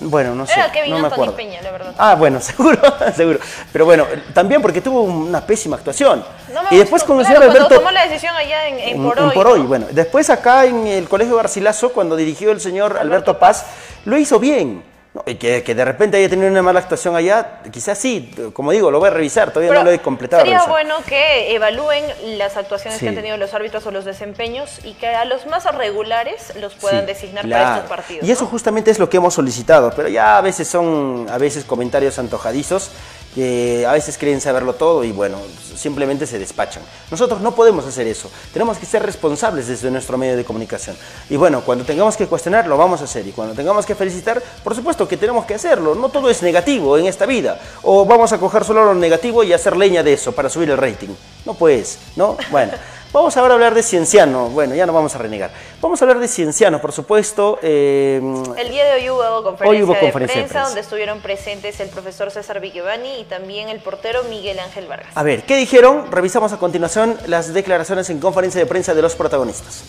Bueno, 0.00 0.34
no 0.34 0.46
sé. 0.46 0.54
Era 0.54 0.72
Kevin 0.72 0.90
no 0.92 0.98
me 1.00 1.06
acuerdo. 1.08 1.36
Peña, 1.36 1.60
la 1.62 1.70
verdad. 1.70 1.94
Ah, 1.98 2.14
bueno, 2.14 2.40
seguro, 2.40 2.80
seguro. 3.14 3.38
Pero 3.72 3.84
bueno, 3.84 4.06
también 4.34 4.60
porque 4.62 4.80
tuvo 4.80 5.02
una 5.02 5.40
pésima 5.44 5.76
actuación. 5.76 6.24
No 6.52 6.62
me 6.62 6.68
y 6.70 6.78
después 6.78 7.02
gustó. 7.02 7.14
con 7.14 7.20
el 7.20 7.26
Claro, 7.26 7.40
señor 7.40 7.52
cuando 7.56 7.66
Alberto... 7.66 7.80
tomó 7.80 7.90
la 7.90 8.06
decisión 8.06 8.34
allá 8.36 8.68
en, 8.68 8.78
en, 8.78 9.02
por 9.02 9.18
en 9.56 9.68
bueno. 9.68 9.86
Después 9.90 10.30
acá 10.30 10.64
en 10.64 10.86
el 10.86 11.08
Colegio 11.08 11.36
Garcilaso, 11.36 11.92
cuando 11.92 12.16
dirigió 12.16 12.50
el 12.50 12.60
señor 12.60 12.98
Alberto 12.98 13.38
Paz, 13.38 13.66
lo 14.04 14.16
hizo 14.16 14.38
bien. 14.38 14.82
No, 15.12 15.24
y 15.26 15.34
que, 15.34 15.64
que 15.64 15.74
de 15.74 15.84
repente 15.84 16.16
haya 16.18 16.28
tenido 16.28 16.48
una 16.48 16.62
mala 16.62 16.78
actuación 16.78 17.16
allá, 17.16 17.62
quizás 17.72 17.98
sí, 17.98 18.32
como 18.52 18.70
digo, 18.70 18.92
lo 18.92 19.00
voy 19.00 19.08
a 19.08 19.10
revisar, 19.10 19.48
todavía 19.50 19.70
Pero 19.70 19.80
no 19.80 19.86
lo 19.86 19.90
he 19.92 19.98
completado. 19.98 20.42
Sería 20.42 20.62
bueno 20.66 20.94
que 21.04 21.52
evalúen 21.52 22.04
las 22.38 22.56
actuaciones 22.56 23.00
Sí. 23.00 23.04
que 23.06 23.08
han 23.08 23.16
tenido 23.16 23.36
los 23.36 23.52
árbitros 23.52 23.84
o 23.86 23.90
los 23.90 24.04
desempeños 24.04 24.78
y 24.84 24.92
que 24.94 25.08
a 25.08 25.24
los 25.24 25.46
más 25.46 25.64
regulares 25.76 26.54
los 26.60 26.74
puedan 26.74 27.00
Sí, 27.00 27.06
designar 27.06 27.44
claro. 27.44 27.64
para 27.64 27.74
estos 27.76 27.88
partidos. 27.90 28.24
Y 28.28 28.30
eso 28.30 28.46
justamente 28.46 28.92
es 28.92 29.00
lo 29.00 29.10
que 29.10 29.16
hemos 29.16 29.34
solicitado, 29.34 29.92
pero 29.96 30.06
ya 30.08 30.36
a 30.38 30.40
veces 30.42 30.68
son 30.68 31.26
a 31.28 31.38
veces 31.38 31.64
comentarios 31.64 32.16
antojadizos 32.20 32.92
que 33.34 33.86
a 33.86 33.92
veces 33.92 34.18
creen 34.18 34.40
saberlo 34.40 34.74
todo 34.74 35.04
y 35.04 35.12
bueno, 35.12 35.38
simplemente 35.76 36.26
se 36.26 36.38
despachan. 36.38 36.82
Nosotros 37.10 37.40
no 37.40 37.54
podemos 37.54 37.86
hacer 37.86 38.06
eso, 38.06 38.30
tenemos 38.52 38.78
que 38.78 38.86
ser 38.86 39.02
responsables 39.02 39.68
desde 39.68 39.90
nuestro 39.90 40.18
medio 40.18 40.36
de 40.36 40.44
comunicación. 40.44 40.96
Y 41.28 41.36
bueno, 41.36 41.62
cuando 41.62 41.84
tengamos 41.84 42.16
que 42.16 42.26
cuestionar, 42.26 42.66
lo 42.66 42.76
vamos 42.76 43.00
a 43.00 43.04
hacer. 43.04 43.26
Y 43.26 43.32
cuando 43.32 43.54
tengamos 43.54 43.86
que 43.86 43.94
felicitar, 43.94 44.42
por 44.64 44.74
supuesto 44.74 45.06
que 45.06 45.16
tenemos 45.16 45.44
que 45.44 45.54
hacerlo. 45.54 45.94
No 45.94 46.08
todo 46.08 46.30
es 46.30 46.42
negativo 46.42 46.98
en 46.98 47.06
esta 47.06 47.26
vida. 47.26 47.60
O 47.82 48.04
vamos 48.04 48.32
a 48.32 48.38
coger 48.38 48.64
solo 48.64 48.84
lo 48.84 48.94
negativo 48.94 49.44
y 49.44 49.52
hacer 49.52 49.76
leña 49.76 50.02
de 50.02 50.12
eso 50.14 50.32
para 50.32 50.48
subir 50.48 50.70
el 50.70 50.78
rating. 50.78 51.10
No 51.44 51.54
pues, 51.54 51.98
¿no? 52.16 52.36
Bueno. 52.50 52.72
Vamos 53.12 53.36
ahora 53.36 53.54
a 53.54 53.56
hablar 53.56 53.74
de 53.74 53.82
Cienciano. 53.82 54.50
Bueno, 54.50 54.76
ya 54.76 54.86
no 54.86 54.92
vamos 54.92 55.12
a 55.16 55.18
renegar. 55.18 55.50
Vamos 55.80 56.00
a 56.00 56.04
hablar 56.04 56.20
de 56.20 56.28
Cienciano, 56.28 56.80
por 56.80 56.92
supuesto. 56.92 57.58
eh, 57.60 58.20
El 58.56 58.70
día 58.70 58.84
de 58.84 58.92
hoy 59.00 59.10
hubo 59.10 59.42
conferencia, 59.42 59.68
Hoy 59.68 59.82
hubo 59.82 59.94
de, 59.94 60.00
conferencia 60.00 60.36
de 60.36 60.42
prensa, 60.42 60.52
prensa. 60.52 60.66
donde 60.68 60.80
estuvieron 60.80 61.18
presentes 61.20 61.80
el 61.80 61.88
profesor 61.88 62.30
César 62.30 62.60
Vigevani 62.60 63.20
y 63.20 63.24
también 63.24 63.68
el 63.68 63.80
portero 63.80 64.22
Miguel 64.30 64.60
Ángel 64.60 64.86
Vargas. 64.86 65.08
A 65.16 65.24
ver, 65.24 65.42
¿qué 65.42 65.56
dijeron? 65.56 66.04
Revisamos 66.12 66.52
a 66.52 66.58
continuación 66.58 67.16
las 67.26 67.52
declaraciones 67.52 68.08
en 68.10 68.20
conferencia 68.20 68.60
de 68.60 68.66
prensa 68.66 68.94
de 68.94 69.02
los 69.02 69.16
protagonistas. 69.16 69.82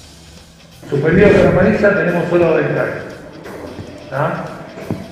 Suspendido 0.89 1.29
Permanisa 1.29 1.93
tenemos 1.95 2.27
solo 2.27 2.55
ventaja. 2.55 2.89
¿ah? 4.11 4.45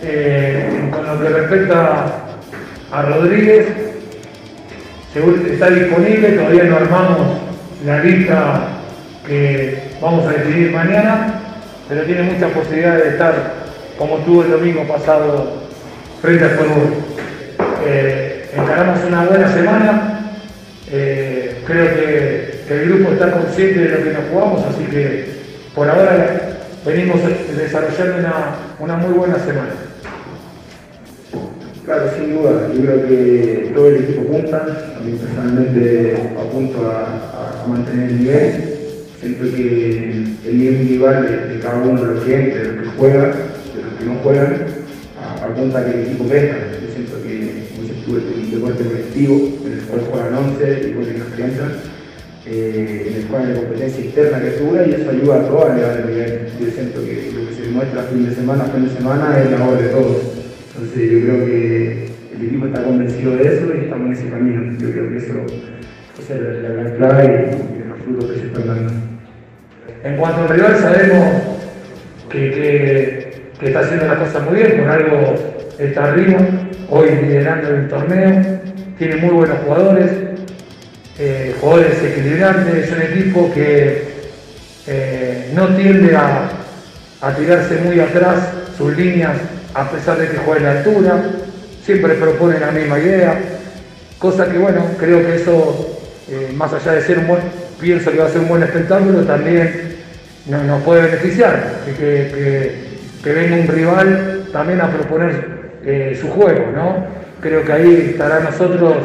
Eh, 0.02 0.90
con 0.92 1.06
lo 1.06 1.22
que 1.22 1.30
respecta 1.30 2.06
a 2.92 3.02
Rodríguez, 3.04 3.68
seguro 5.14 5.44
que 5.44 5.54
está 5.54 5.70
disponible, 5.70 6.32
todavía 6.32 6.64
no 6.64 6.76
armamos 6.78 7.49
la 7.86 8.00
lista 8.00 8.62
que 9.26 9.92
vamos 10.02 10.26
a 10.26 10.32
decidir 10.32 10.72
mañana, 10.72 11.42
pero 11.88 12.04
tiene 12.04 12.24
muchas 12.24 12.52
posibilidades 12.52 13.04
de 13.04 13.10
estar 13.12 13.54
como 13.98 14.18
tuvo 14.18 14.44
el 14.44 14.52
domingo 14.52 14.84
pasado 14.84 15.54
frente 16.22 16.46
al 16.46 16.52
Perú. 16.52 16.72
Eh, 17.86 18.50
una 19.08 19.24
buena 19.24 19.48
semana, 19.54 20.20
eh, 20.92 21.62
creo 21.66 21.86
que, 21.94 22.64
que 22.68 22.74
el 22.74 22.90
grupo 22.90 23.14
está 23.14 23.32
consciente 23.32 23.80
de 23.80 23.90
lo 23.90 24.04
que 24.04 24.12
nos 24.12 24.30
jugamos, 24.32 24.66
así 24.66 24.84
que 24.86 25.30
por 25.76 25.90
ahora 25.90 26.58
venimos 26.86 27.20
desarrollando 27.56 28.18
una, 28.18 28.34
una 28.80 28.96
muy 28.98 29.14
buena 29.14 29.38
semana. 29.40 29.89
Claro, 31.90 32.06
sin 32.16 32.36
duda. 32.36 32.70
Yo 32.72 32.82
creo 32.84 33.08
que 33.08 33.72
todo 33.74 33.88
el 33.88 34.04
equipo 34.04 34.22
punta. 34.22 34.58
A 34.96 35.04
mí 35.04 35.18
personalmente 35.18 36.14
apunto 36.40 36.88
a, 36.88 37.66
mantener 37.68 38.12
el 38.12 38.20
nivel. 38.20 38.64
Siento 39.20 39.44
que 39.56 40.24
el 40.46 40.58
nivel 40.60 40.82
individual 40.82 41.50
de, 41.50 41.60
cada 41.60 41.82
uno 41.82 42.00
de 42.00 42.14
los 42.14 42.24
clientes, 42.24 42.62
de 42.62 42.74
los 42.76 42.84
que 42.84 42.90
juegan, 43.00 43.32
de 43.32 43.82
los 43.82 43.94
que 43.98 44.06
no 44.06 44.16
juegan, 44.22 44.66
apunta 45.42 45.80
a 45.80 45.86
que 45.86 45.92
el 45.98 46.08
equipo 46.10 46.28
crezca. 46.28 46.58
Yo 46.80 46.94
siento 46.94 47.24
que 47.24 47.66
como 47.74 47.82
dices 47.82 48.06
tú, 48.06 48.18
es 48.18 48.38
un 48.38 48.52
deporte 48.52 48.84
colectivo 48.84 49.58
en 49.66 49.74
el 49.74 49.82
cual 49.86 50.02
juegan 50.12 50.36
11 50.36 50.80
y 50.80 51.36
que 51.36 51.44
entran, 51.44 51.72
eh, 52.46 53.06
en 53.10 53.16
el 53.16 53.28
cual 53.30 53.48
hay 53.48 53.56
competencia 53.56 54.04
externa 54.04 54.42
que 54.42 54.64
dura 54.64 54.86
y 54.86 54.94
eso 54.94 55.10
ayuda 55.10 55.42
a 55.42 55.48
todos 55.48 55.66
a 55.66 55.74
elevar 55.74 55.98
el 56.02 56.06
nivel. 56.06 56.50
Yo 56.60 56.70
siento 56.70 57.02
que 57.04 57.32
lo 57.34 57.50
que 57.50 57.56
se 57.56 57.62
demuestra 57.64 58.04
fin 58.04 58.30
de 58.30 58.36
semana 58.36 58.66
fin 58.66 58.88
de 58.88 58.94
semana 58.94 59.42
es 59.42 59.50
la 59.50 59.58
labor 59.58 59.82
de 59.82 59.88
todos. 59.88 60.39
Entonces 60.82 61.12
yo 61.12 61.20
creo 61.20 61.46
que 61.46 62.10
el 62.36 62.46
equipo 62.46 62.68
está 62.68 62.84
convencido 62.84 63.36
de 63.36 63.44
eso 63.44 63.66
y 63.76 63.84
estamos 63.84 64.08
en 64.08 64.14
ese 64.14 64.30
camino. 64.30 64.78
Yo 64.80 64.92
creo 64.92 65.10
que 65.10 65.18
eso 65.18 65.34
es 66.20 66.30
la, 66.64 66.70
gran 66.70 66.96
clave 66.96 67.52
y, 67.52 67.82
y 67.82 67.88
los 67.90 68.00
frutos 68.00 68.32
que 68.32 68.40
se 68.40 68.48
están 68.48 68.68
dando. 68.68 68.94
En 70.06 70.16
cuanto 70.16 70.42
al 70.42 70.50
rival, 70.50 70.76
sabemos 70.78 71.28
que, 72.30 73.42
está 73.62 73.80
haciendo 73.82 74.08
las 74.08 74.20
cosas 74.20 74.50
muy 74.50 74.56
bien, 74.56 74.80
por 74.80 74.90
algo 74.90 75.36
está 75.78 76.06
arriba, 76.06 76.40
hoy 76.90 77.10
liderando 77.24 77.76
el 77.76 77.90
torneo, 77.90 78.42
tiene 78.98 79.18
muy 79.18 79.32
buenos 79.32 79.58
jugadores, 79.66 80.12
eh, 81.20 81.56
jugadores 81.60 82.02
equilibrantes, 82.02 82.74
es 82.74 82.92
un 82.94 83.02
equipo 83.02 83.52
que 83.54 84.04
eh, 84.88 85.52
no 85.54 85.68
tiende 85.76 86.16
a 86.16 87.36
tirarse 87.38 87.82
muy 87.84 88.00
atrás 88.00 88.54
sus 88.78 88.96
líneas, 88.96 89.36
a 89.74 89.90
pesar 89.92 90.18
de 90.18 90.28
que 90.30 90.38
juega 90.38 90.58
en 90.60 90.64
la 90.66 90.72
altura, 90.80 91.24
siempre 91.86 92.14
propone 92.16 92.60
la 92.60 92.72
misma 92.72 93.00
idea, 93.00 93.38
cosa 94.18 94.52
que 94.52 94.58
bueno, 94.58 94.84
creo 95.00 95.26
que 95.26 95.36
eso, 95.36 95.98
eh, 96.30 96.52
más 96.56 96.74
allá 96.74 96.94
de 96.94 97.02
ser 97.02 97.20
un 97.20 97.28
buen, 97.28 97.42
pienso 97.80 98.12
que 98.12 98.18
va 98.18 98.26
a 98.26 98.30
ser 98.30 98.42
un 98.42 98.50
buen 98.50 98.64
espectáculo, 98.64 99.22
también 99.24 99.96
no- 100.48 100.64
nos 100.64 100.84
puede 100.84 101.04
beneficiar, 101.04 101.82
que, 101.86 101.92
que- 101.94 102.32
que- 102.34 102.90
que 103.24 103.34
venga 103.34 103.56
un 103.58 103.68
rival 103.68 104.44
también 104.54 104.82
a 104.82 104.90
proponer 104.92 105.60
eh, 105.86 106.18
su 106.20 106.30
juego, 106.30 106.72
¿no? 106.76 107.06
Creo 107.42 107.64
que 107.64 107.72
ahí 107.72 108.10
estará 108.12 108.40
nosotros 108.42 108.96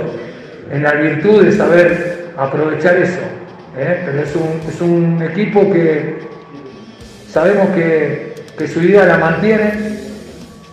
en 0.73 0.83
la 0.83 0.93
virtud 0.95 1.45
de 1.45 1.53
saber 1.53 2.25
aprovechar 2.37 2.97
eso, 2.97 3.21
¿eh? 3.79 4.03
pero 4.05 4.21
es 4.23 4.35
un, 4.35 4.61
es 4.69 4.81
un 4.81 5.23
equipo 5.23 5.73
que 5.73 6.19
sabemos 7.31 7.69
que, 7.71 8.35
que 8.59 8.67
su 8.69 8.81
idea 8.83 9.05
la 9.07 9.19
mantiene, 9.19 9.84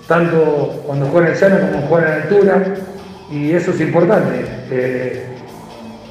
tanto 0.08 0.84
cuando 0.86 1.08
juega 1.08 1.30
en 1.30 1.36
llano 1.36 1.60
como 1.60 1.88
juega 1.88 2.08
en 2.08 2.22
altura, 2.24 2.64
y 3.32 3.52
eso 3.54 3.72
es 3.72 3.82
importante. 3.82 4.46
Eh, 4.70 5.26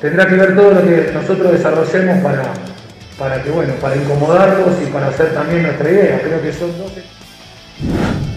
tendrá 0.00 0.26
que 0.26 0.34
ver 0.36 0.56
todo 0.56 0.72
lo 0.72 0.82
que 0.82 1.10
nosotros 1.12 1.52
desarrollemos 1.52 2.18
para, 2.22 2.42
para 3.18 3.42
que, 3.42 3.50
bueno, 3.50 3.74
para 3.74 3.96
incomodarlos 3.96 4.74
y 4.82 4.90
para 4.90 5.08
hacer 5.08 5.34
también 5.34 5.64
nuestra 5.64 5.90
idea. 5.90 6.20
Creo 6.22 6.40
que 6.40 6.52
son. 6.52 6.70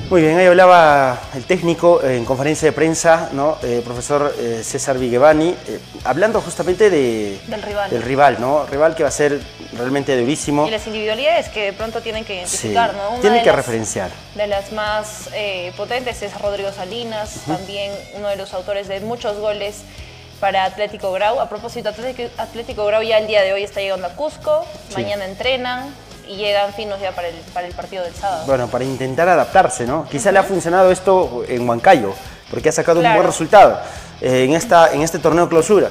Muy 0.09 0.21
bien, 0.21 0.37
ahí 0.37 0.45
hablaba 0.45 1.19
el 1.33 1.45
técnico 1.45 2.03
en 2.03 2.23
conferencia 2.23 2.67
de 2.67 2.71
prensa, 2.71 3.29
¿no? 3.31 3.57
Eh, 3.63 3.81
profesor 3.83 4.35
eh, 4.37 4.61
César 4.63 4.99
Vigevani, 4.99 5.49
eh, 5.67 5.79
hablando 6.03 6.39
justamente 6.39 6.91
de, 6.91 7.39
Del 7.47 7.61
rival. 7.63 7.89
del 7.89 8.01
rival, 8.03 8.37
¿no? 8.39 8.65
Rival 8.67 8.95
que 8.95 9.01
va 9.01 9.09
a 9.09 9.13
ser 9.13 9.41
realmente 9.75 10.15
durísimo. 10.19 10.67
Y 10.67 10.71
las 10.71 10.85
individualidades 10.85 11.49
que 11.49 11.63
de 11.65 11.73
pronto 11.73 12.01
tienen 12.01 12.25
que 12.25 12.35
identificar, 12.35 12.91
Sí, 12.91 12.97
¿no? 12.97 13.09
Una 13.11 13.21
tiene 13.21 13.37
de 13.37 13.41
que 13.41 13.47
las- 13.47 13.55
referenciar. 13.55 14.11
De 14.35 14.45
las 14.45 14.71
más 14.71 15.29
potentes 15.77 16.21
es 16.21 16.39
Rodrigo 16.39 16.71
Salinas, 16.71 17.39
también 17.47 17.91
uno 18.15 18.27
de 18.27 18.35
los 18.35 18.53
autores 18.53 18.87
de 18.87 18.99
muchos 18.99 19.37
goles 19.39 19.77
para 20.39 20.65
Atlético 20.65 21.11
Grau. 21.13 21.39
A 21.39 21.49
propósito, 21.49 21.89
Atlético, 21.89 22.29
Atlético 22.37 22.85
Grau 22.85 23.01
ya 23.01 23.17
el 23.17 23.25
día 23.25 23.41
de 23.41 23.53
hoy 23.53 23.63
está 23.63 23.79
llegando 23.79 24.05
a 24.05 24.11
Cusco, 24.11 24.63
Sí. 24.89 24.95
mañana 24.95 25.25
entrenan 25.25 25.95
y 26.33 26.37
llegan 26.37 26.73
finos 26.73 26.99
ya 26.99 27.11
para 27.11 27.27
el, 27.29 27.35
para 27.53 27.67
el 27.67 27.73
partido 27.73 28.03
del 28.03 28.13
sábado. 28.13 28.43
Bueno, 28.45 28.67
para 28.67 28.83
intentar 28.83 29.27
adaptarse, 29.29 29.85
¿no? 29.85 30.07
Quizá 30.09 30.31
le 30.31 30.39
ha 30.39 30.43
funcionado 30.43 30.91
esto 30.91 31.43
en 31.47 31.67
Huancayo, 31.67 32.13
porque 32.49 32.69
ha 32.69 32.71
sacado 32.71 32.99
un 32.99 33.03
Claro. 33.03 33.17
buen 33.19 33.27
resultado 33.27 33.79
eh, 34.21 34.43
en, 34.45 34.53
esta, 34.53 34.91
en 34.93 35.01
este 35.01 35.19
torneo 35.19 35.47
clausura. 35.49 35.89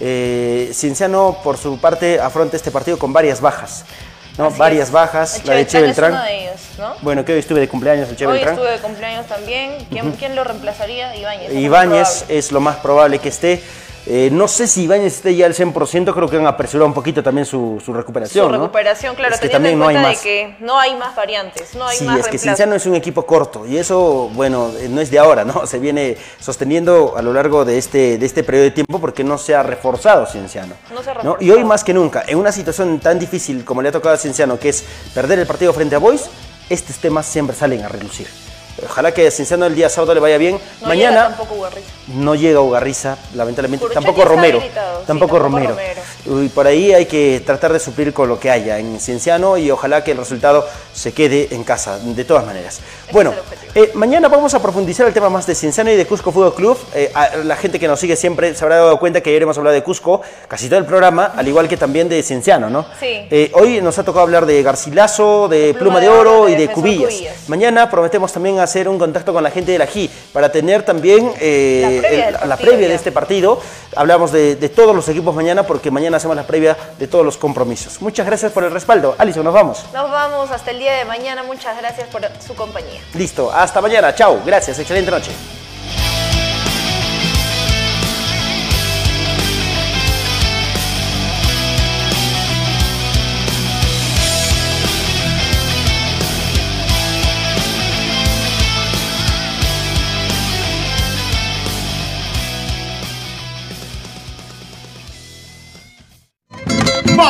Eh, 0.00 0.70
Cienciano, 0.72 1.38
por 1.42 1.58
su 1.58 1.78
parte, 1.78 2.18
afronta 2.20 2.56
este 2.56 2.70
partido 2.70 2.98
con 2.98 3.12
varias 3.12 3.40
bajas, 3.40 3.84
¿no? 4.38 4.46
Así 4.46 4.58
varias 4.58 4.88
es. 4.88 4.92
bajas, 4.92 5.40
El 5.40 5.46
la 5.46 5.54
de 5.56 5.66
Che 5.66 5.80
Beltrán 5.80 6.12
Beltrán. 6.12 6.12
es 6.12 6.18
uno 6.18 6.24
de 6.24 6.44
ellos, 6.44 6.60
¿no? 6.78 6.94
Bueno, 7.02 7.24
que 7.24 7.32
hoy 7.34 7.38
estuve 7.40 7.60
de 7.60 7.68
cumpleaños 7.68 8.08
el 8.08 8.16
Che 8.16 8.26
Hoy 8.26 8.32
Beltrán. 8.34 8.54
estuve 8.54 8.70
de 8.72 8.78
cumpleaños 8.78 9.26
también. 9.26 9.76
¿Quién, 9.90 10.12
quién 10.12 10.34
lo 10.36 10.44
reemplazaría? 10.44 11.14
Ibáñez. 11.16 11.52
Ibáñez 11.52 12.24
es 12.28 12.50
lo 12.52 12.60
más 12.60 12.76
probable 12.76 13.18
que 13.18 13.28
esté. 13.28 13.62
Eh, 14.06 14.30
no 14.32 14.48
sé 14.48 14.66
si 14.66 14.84
Ibáñez 14.84 15.16
esté 15.16 15.36
ya 15.36 15.46
al 15.46 15.54
100%, 15.54 16.14
creo 16.14 16.28
que 16.28 16.36
han 16.36 16.46
apresurado 16.46 16.86
un 16.86 16.94
poquito 16.94 17.22
también 17.22 17.44
su, 17.44 17.80
su 17.84 17.92
recuperación. 17.92 18.46
Su 18.46 18.52
¿no? 18.52 18.58
recuperación, 18.58 19.14
claro, 19.14 19.34
Es 19.34 19.40
que 19.40 19.48
teniendo 19.48 19.68
en 19.68 19.78
también 19.78 19.78
no 19.78 19.86
hay 19.86 19.94
cuenta 19.94 20.08
de 20.08 20.14
más. 20.14 20.22
que 20.22 20.64
no 20.64 20.78
hay 20.78 20.96
más 20.96 21.14
variantes, 21.14 21.74
no 21.74 21.86
hay 21.86 21.98
Sí, 21.98 22.04
más 22.04 22.20
es 22.20 22.28
que. 22.28 22.38
Cienciano 22.38 22.74
es 22.74 22.86
un 22.86 22.94
equipo 22.94 23.26
corto 23.26 23.66
y 23.66 23.76
eso, 23.76 24.30
bueno, 24.32 24.70
eh, 24.78 24.88
no 24.88 25.00
es 25.00 25.10
de 25.10 25.18
ahora, 25.18 25.44
¿no? 25.44 25.66
Se 25.70 25.78
viene 25.78 26.16
sosteniendo 26.38 27.14
a 27.16 27.22
lo 27.22 27.32
largo 27.32 27.64
de 27.64 27.76
este, 27.76 28.16
de 28.16 28.26
este 28.26 28.42
periodo 28.42 28.64
de 28.64 28.70
tiempo 28.70 28.98
porque 29.00 29.22
no 29.22 29.36
se 29.36 29.54
ha 29.54 29.62
reforzado 29.62 30.26
Cienciano. 30.26 30.74
No 30.94 31.02
se 31.02 31.10
ha 31.10 31.14
¿no? 31.22 31.36
Y 31.38 31.50
hoy 31.50 31.62
más 31.64 31.84
que 31.84 31.92
nunca, 31.92 32.24
en 32.26 32.38
una 32.38 32.52
situación 32.52 33.00
tan 33.00 33.18
difícil 33.18 33.64
como 33.64 33.82
le 33.82 33.90
ha 33.90 33.92
tocado 33.92 34.14
a 34.14 34.18
Cienciano, 34.18 34.58
que 34.58 34.70
es 34.70 34.82
perder 35.14 35.38
el 35.38 35.46
partido 35.46 35.72
frente 35.74 35.94
a 35.94 35.98
Boys, 35.98 36.30
estos 36.70 36.96
temas 36.96 37.26
siempre 37.26 37.54
salen 37.54 37.82
a 37.82 37.88
relucir. 37.88 38.28
Ojalá 38.84 39.12
que 39.12 39.30
Cienciano 39.30 39.66
el 39.66 39.74
día 39.74 39.88
sábado 39.88 40.14
le 40.14 40.20
vaya 40.20 40.38
bien. 40.38 40.58
No 40.80 40.88
Mañana 40.88 41.10
llega 41.10 41.28
tampoco 41.36 41.54
Ugarriz. 41.54 41.84
no 42.08 42.34
llega 42.34 42.60
Ugarriza, 42.60 43.16
lamentablemente. 43.34 43.86
Tampoco 43.92 44.24
Romero. 44.24 44.58
habilitado, 44.58 45.00
sí, 45.00 45.06
tampoco, 45.06 45.36
tampoco 45.36 45.38
Romero. 45.38 45.76
Y 46.26 46.48
por 46.48 46.66
ahí 46.66 46.92
hay 46.92 47.06
que 47.06 47.42
tratar 47.44 47.72
de 47.72 47.78
suplir 47.80 48.12
con 48.12 48.28
lo 48.28 48.38
que 48.38 48.50
haya 48.50 48.78
en 48.78 49.00
Cienciano 49.00 49.56
y 49.56 49.70
ojalá 49.70 50.04
que 50.04 50.12
el 50.12 50.18
resultado 50.18 50.66
se 50.92 51.12
quede 51.12 51.48
en 51.52 51.64
casa, 51.64 51.98
de 51.98 52.24
todas 52.24 52.44
maneras. 52.44 52.80
bueno, 53.12 53.32
eh, 53.74 53.90
mañana 53.94 54.28
vamos 54.28 54.52
a 54.54 54.60
profundizar 54.62 55.06
el 55.06 55.12
tema 55.12 55.28
más 55.30 55.46
de 55.46 55.54
Cienciano 55.54 55.90
y 55.90 55.96
de 55.96 56.06
Cusco 56.06 56.30
Fútbol 56.30 56.54
Club. 56.54 56.78
Eh, 56.94 57.10
a- 57.14 57.36
la 57.38 57.56
gente 57.56 57.78
que 57.80 57.88
nos 57.88 57.98
sigue 57.98 58.14
siempre 58.16 58.54
se 58.54 58.64
habrá 58.64 58.76
dado 58.76 58.98
cuenta 58.98 59.20
que 59.20 59.30
ayer 59.30 59.42
hemos 59.42 59.56
hablado 59.58 59.74
de 59.74 59.82
Cusco, 59.82 60.20
casi 60.46 60.68
todo 60.68 60.78
el 60.78 60.84
programa, 60.86 61.32
al 61.36 61.46
igual 61.48 61.68
que 61.68 61.76
también 61.76 62.08
de 62.08 62.22
Cienciano, 62.22 62.68
¿no? 62.70 62.84
Sí. 63.00 63.26
Eh, 63.30 63.50
hoy 63.54 63.80
nos 63.80 63.98
ha 63.98 64.04
tocado 64.04 64.22
hablar 64.22 64.46
de 64.46 64.62
Garcilaso, 64.62 65.48
de 65.48 65.74
Pluma, 65.74 66.00
de 66.00 66.08
Oro 66.08 66.48
y 66.48 66.54
de 66.54 66.68
Cubillas. 66.68 67.12
Mañana 67.48 67.90
prometemos 67.90 68.32
también 68.32 68.58
hacer 68.60 68.88
un 68.88 68.98
contacto 68.98 69.32
con 69.32 69.42
la 69.42 69.50
gente 69.50 69.72
de 69.72 69.78
la 69.78 69.86
GI 69.86 70.10
para 70.32 70.52
tener 70.52 70.82
también 70.84 71.32
eh, 71.40 72.00
La 72.02 72.08
previa 72.08 72.08
el- 72.10 72.24
del 72.24 72.32
la 72.32 72.38
partido 72.56 72.70
previa 72.70 72.88
de 72.88 72.94
este 72.94 73.12
partido. 73.12 73.60
Hablamos 73.96 74.30
de, 74.32 74.56
de 74.56 74.68
todos 74.68 74.94
los 74.94 75.08
equipos 75.08 75.34
mañana 75.34 75.64
porque 75.64 75.90
mañana 75.90 76.09
hacemos 76.14 76.36
la 76.36 76.46
previa 76.46 76.76
de 76.98 77.06
todos 77.06 77.24
los 77.24 77.36
compromisos. 77.36 78.00
Muchas 78.00 78.26
gracias 78.26 78.52
por 78.52 78.64
el 78.64 78.70
respaldo. 78.70 79.14
Alison, 79.18 79.44
nos 79.44 79.54
vamos. 79.54 79.84
Nos 79.92 80.10
vamos 80.10 80.50
hasta 80.50 80.70
el 80.70 80.78
día 80.78 80.94
de 80.94 81.04
mañana. 81.04 81.42
Muchas 81.42 81.76
gracias 81.76 82.08
por 82.08 82.22
su 82.44 82.54
compañía. 82.54 83.00
Listo, 83.14 83.50
hasta 83.52 83.80
mañana. 83.80 84.14
Chao, 84.14 84.40
gracias, 84.44 84.78
excelente 84.78 85.10
noche. 85.10 85.59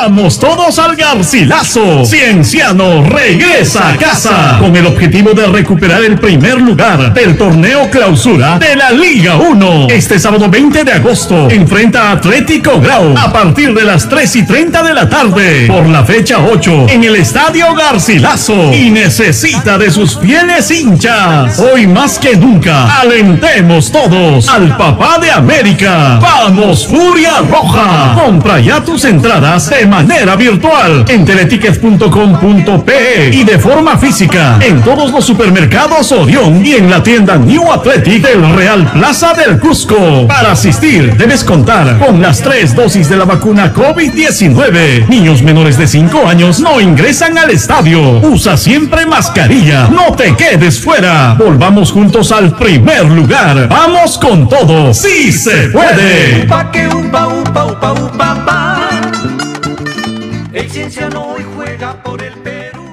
Vamos 0.03 0.39
todos 0.39 0.79
al 0.79 0.95
Garcilaso. 0.95 2.03
Cienciano 2.03 3.03
regresa 3.03 3.89
a 3.89 3.97
casa 3.97 4.57
con 4.59 4.75
el 4.75 4.87
objetivo 4.87 5.33
de 5.33 5.45
recuperar 5.45 6.03
el 6.03 6.17
primer 6.17 6.59
lugar 6.59 7.13
del 7.13 7.37
torneo 7.37 7.87
clausura 7.91 8.57
de 8.57 8.75
la 8.75 8.89
Liga 8.89 9.35
1. 9.35 9.89
Este 9.91 10.17
sábado 10.17 10.49
20 10.49 10.83
de 10.83 10.91
agosto 10.91 11.51
enfrenta 11.51 12.09
a 12.09 12.13
Atlético 12.13 12.81
Grau 12.81 13.15
a 13.15 13.31
partir 13.31 13.75
de 13.75 13.83
las 13.83 14.09
3 14.09 14.37
y 14.37 14.45
30 14.47 14.81
de 14.81 14.93
la 14.95 15.07
tarde 15.07 15.67
por 15.67 15.85
la 15.85 16.03
fecha 16.03 16.39
8 16.39 16.87
en 16.89 17.03
el 17.03 17.17
Estadio 17.17 17.75
Garcilaso 17.75 18.73
y 18.73 18.89
necesita 18.89 19.77
de 19.77 19.91
sus 19.91 20.17
fieles 20.17 20.71
hinchas. 20.71 21.59
Hoy 21.59 21.85
más 21.85 22.17
que 22.17 22.35
nunca 22.35 22.99
alentemos 23.01 23.91
todos 23.91 24.49
al 24.49 24.75
papá 24.75 25.19
de 25.19 25.29
América. 25.29 26.17
Vamos 26.19 26.87
Furia 26.87 27.33
Roja. 27.47 28.15
Compra 28.15 28.59
ya 28.59 28.83
tus 28.83 29.05
entradas 29.05 29.69
de 29.69 29.90
manera 29.91 30.37
virtual 30.37 31.03
en 31.09 31.25
teletickets.com.pe 31.25 33.29
y 33.33 33.43
de 33.43 33.59
forma 33.59 33.97
física 33.97 34.57
en 34.61 34.81
todos 34.81 35.11
los 35.11 35.25
supermercados 35.25 36.13
Orión 36.13 36.65
y 36.65 36.75
en 36.75 36.89
la 36.89 37.03
tienda 37.03 37.37
New 37.37 37.69
Athletic 37.69 38.25
del 38.25 38.55
Real 38.55 38.89
Plaza 38.93 39.33
del 39.33 39.59
Cusco. 39.59 40.27
Para 40.27 40.53
asistir 40.53 41.17
debes 41.17 41.43
contar 41.43 41.99
con 41.99 42.21
las 42.21 42.41
tres 42.41 42.73
dosis 42.73 43.09
de 43.09 43.17
la 43.17 43.25
vacuna 43.25 43.73
COVID-19. 43.73 45.09
Niños 45.09 45.43
menores 45.43 45.77
de 45.77 45.87
5 45.87 46.25
años 46.25 46.61
no 46.61 46.79
ingresan 46.79 47.37
al 47.37 47.49
estadio. 47.49 48.21
Usa 48.21 48.55
siempre 48.55 49.05
mascarilla. 49.05 49.89
No 49.89 50.15
te 50.15 50.33
quedes 50.37 50.79
fuera. 50.79 51.35
Volvamos 51.37 51.91
juntos 51.91 52.31
al 52.31 52.55
primer 52.55 53.03
lugar. 53.05 53.67
Vamos 53.67 54.17
con 54.17 54.47
todo. 54.47 54.93
¡Sí 54.93 55.33
se 55.33 55.67
puede! 55.67 56.47
Que. 56.71 56.87
El 60.61 60.69
cienciano 60.69 61.25
hoy 61.25 61.43
juega 61.55 62.03
por 62.03 62.21
el 62.21 62.33
Perú. 62.33 62.85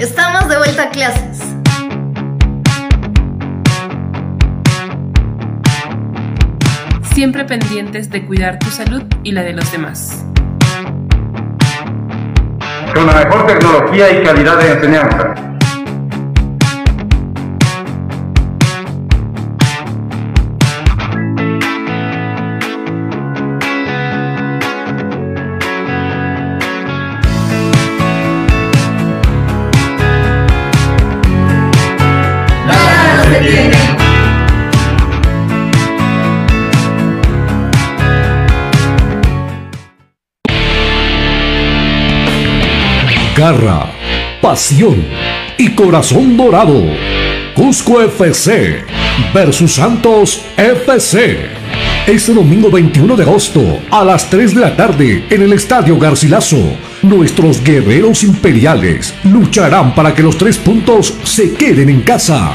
Estamos 0.00 0.48
de 0.48 0.58
vuelta 0.58 0.82
a 0.82 0.90
clases. 0.90 1.38
Siempre 7.14 7.44
pendientes 7.44 8.10
de 8.10 8.26
cuidar 8.26 8.58
tu 8.58 8.68
salud 8.70 9.04
y 9.22 9.30
la 9.30 9.44
de 9.44 9.52
los 9.52 9.70
demás. 9.70 10.26
Con 12.96 13.06
la 13.06 13.12
mejor 13.12 13.46
tecnología 13.46 14.10
y 14.10 14.24
calidad 14.24 14.56
de 14.56 14.72
enseñanza. 14.72 15.55
Pasión 44.42 45.04
y 45.56 45.68
corazón 45.68 46.36
dorado. 46.36 46.82
Cusco 47.54 48.02
FC 48.02 48.84
versus 49.32 49.72
Santos 49.72 50.44
FC. 50.56 51.50
Este 52.08 52.34
domingo 52.34 52.72
21 52.72 53.14
de 53.14 53.22
agosto 53.22 53.78
a 53.88 54.04
las 54.04 54.28
3 54.30 54.52
de 54.52 54.60
la 54.60 54.74
tarde 54.74 55.26
en 55.30 55.42
el 55.42 55.52
Estadio 55.52 55.96
Garcilaso. 55.96 56.58
Nuestros 57.02 57.62
guerreros 57.62 58.24
imperiales 58.24 59.14
lucharán 59.22 59.94
para 59.94 60.12
que 60.12 60.24
los 60.24 60.36
tres 60.36 60.58
puntos 60.58 61.16
se 61.22 61.54
queden 61.54 61.88
en 61.88 62.00
casa. 62.00 62.50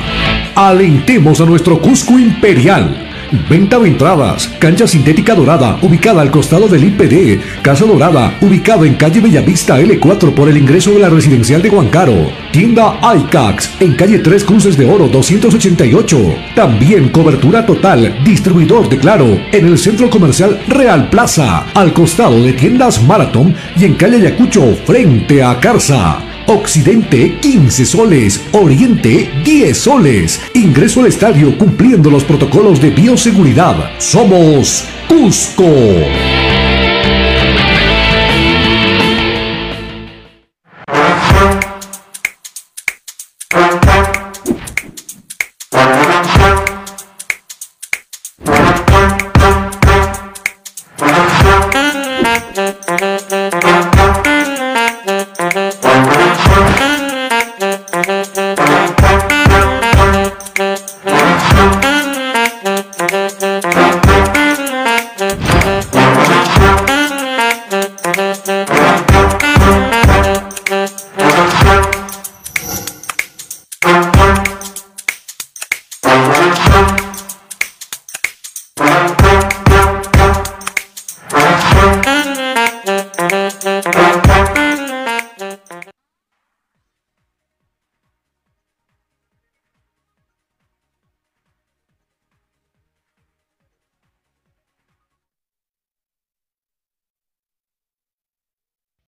Alentemos 0.55 1.39
a 1.39 1.45
nuestro 1.45 1.79
Cusco 1.79 2.19
Imperial. 2.19 3.10
Venta 3.49 3.79
de 3.79 3.87
entradas, 3.87 4.49
cancha 4.59 4.85
sintética 4.85 5.33
dorada, 5.33 5.79
ubicada 5.81 6.21
al 6.21 6.29
costado 6.29 6.67
del 6.67 6.83
IPD, 6.83 7.61
Casa 7.61 7.85
Dorada, 7.85 8.35
ubicada 8.41 8.85
en 8.85 8.95
calle 8.95 9.21
Bellavista 9.21 9.79
L4 9.79 10.33
por 10.33 10.49
el 10.49 10.57
ingreso 10.57 10.91
de 10.91 10.99
la 10.99 11.09
residencial 11.09 11.61
de 11.61 11.69
Huancaro. 11.69 12.29
Tienda 12.51 12.99
iCax, 13.15 13.77
en 13.79 13.93
calle 13.93 14.19
3 14.19 14.43
Cruces 14.43 14.75
de 14.75 14.85
Oro 14.85 15.07
288. 15.07 16.35
También 16.55 17.07
cobertura 17.07 17.65
total, 17.65 18.21
distribuidor 18.25 18.89
de 18.89 18.97
Claro, 18.97 19.39
en 19.53 19.65
el 19.65 19.77
centro 19.77 20.09
comercial 20.09 20.59
Real 20.67 21.09
Plaza, 21.09 21.67
al 21.73 21.93
costado 21.93 22.43
de 22.43 22.51
tiendas 22.51 23.01
Marathon 23.01 23.55
y 23.77 23.85
en 23.85 23.93
calle 23.93 24.17
Ayacucho, 24.17 24.75
frente 24.85 25.41
a 25.41 25.57
Carza. 25.57 26.30
Occidente 26.53 27.37
15 27.39 27.85
soles, 27.85 28.41
Oriente 28.51 29.31
10 29.45 29.77
soles. 29.77 30.41
Ingreso 30.53 30.99
al 30.99 31.07
estadio 31.07 31.57
cumpliendo 31.57 32.09
los 32.09 32.25
protocolos 32.25 32.81
de 32.81 32.89
bioseguridad. 32.89 33.97
Somos 33.99 34.83
Cusco. 35.07 35.63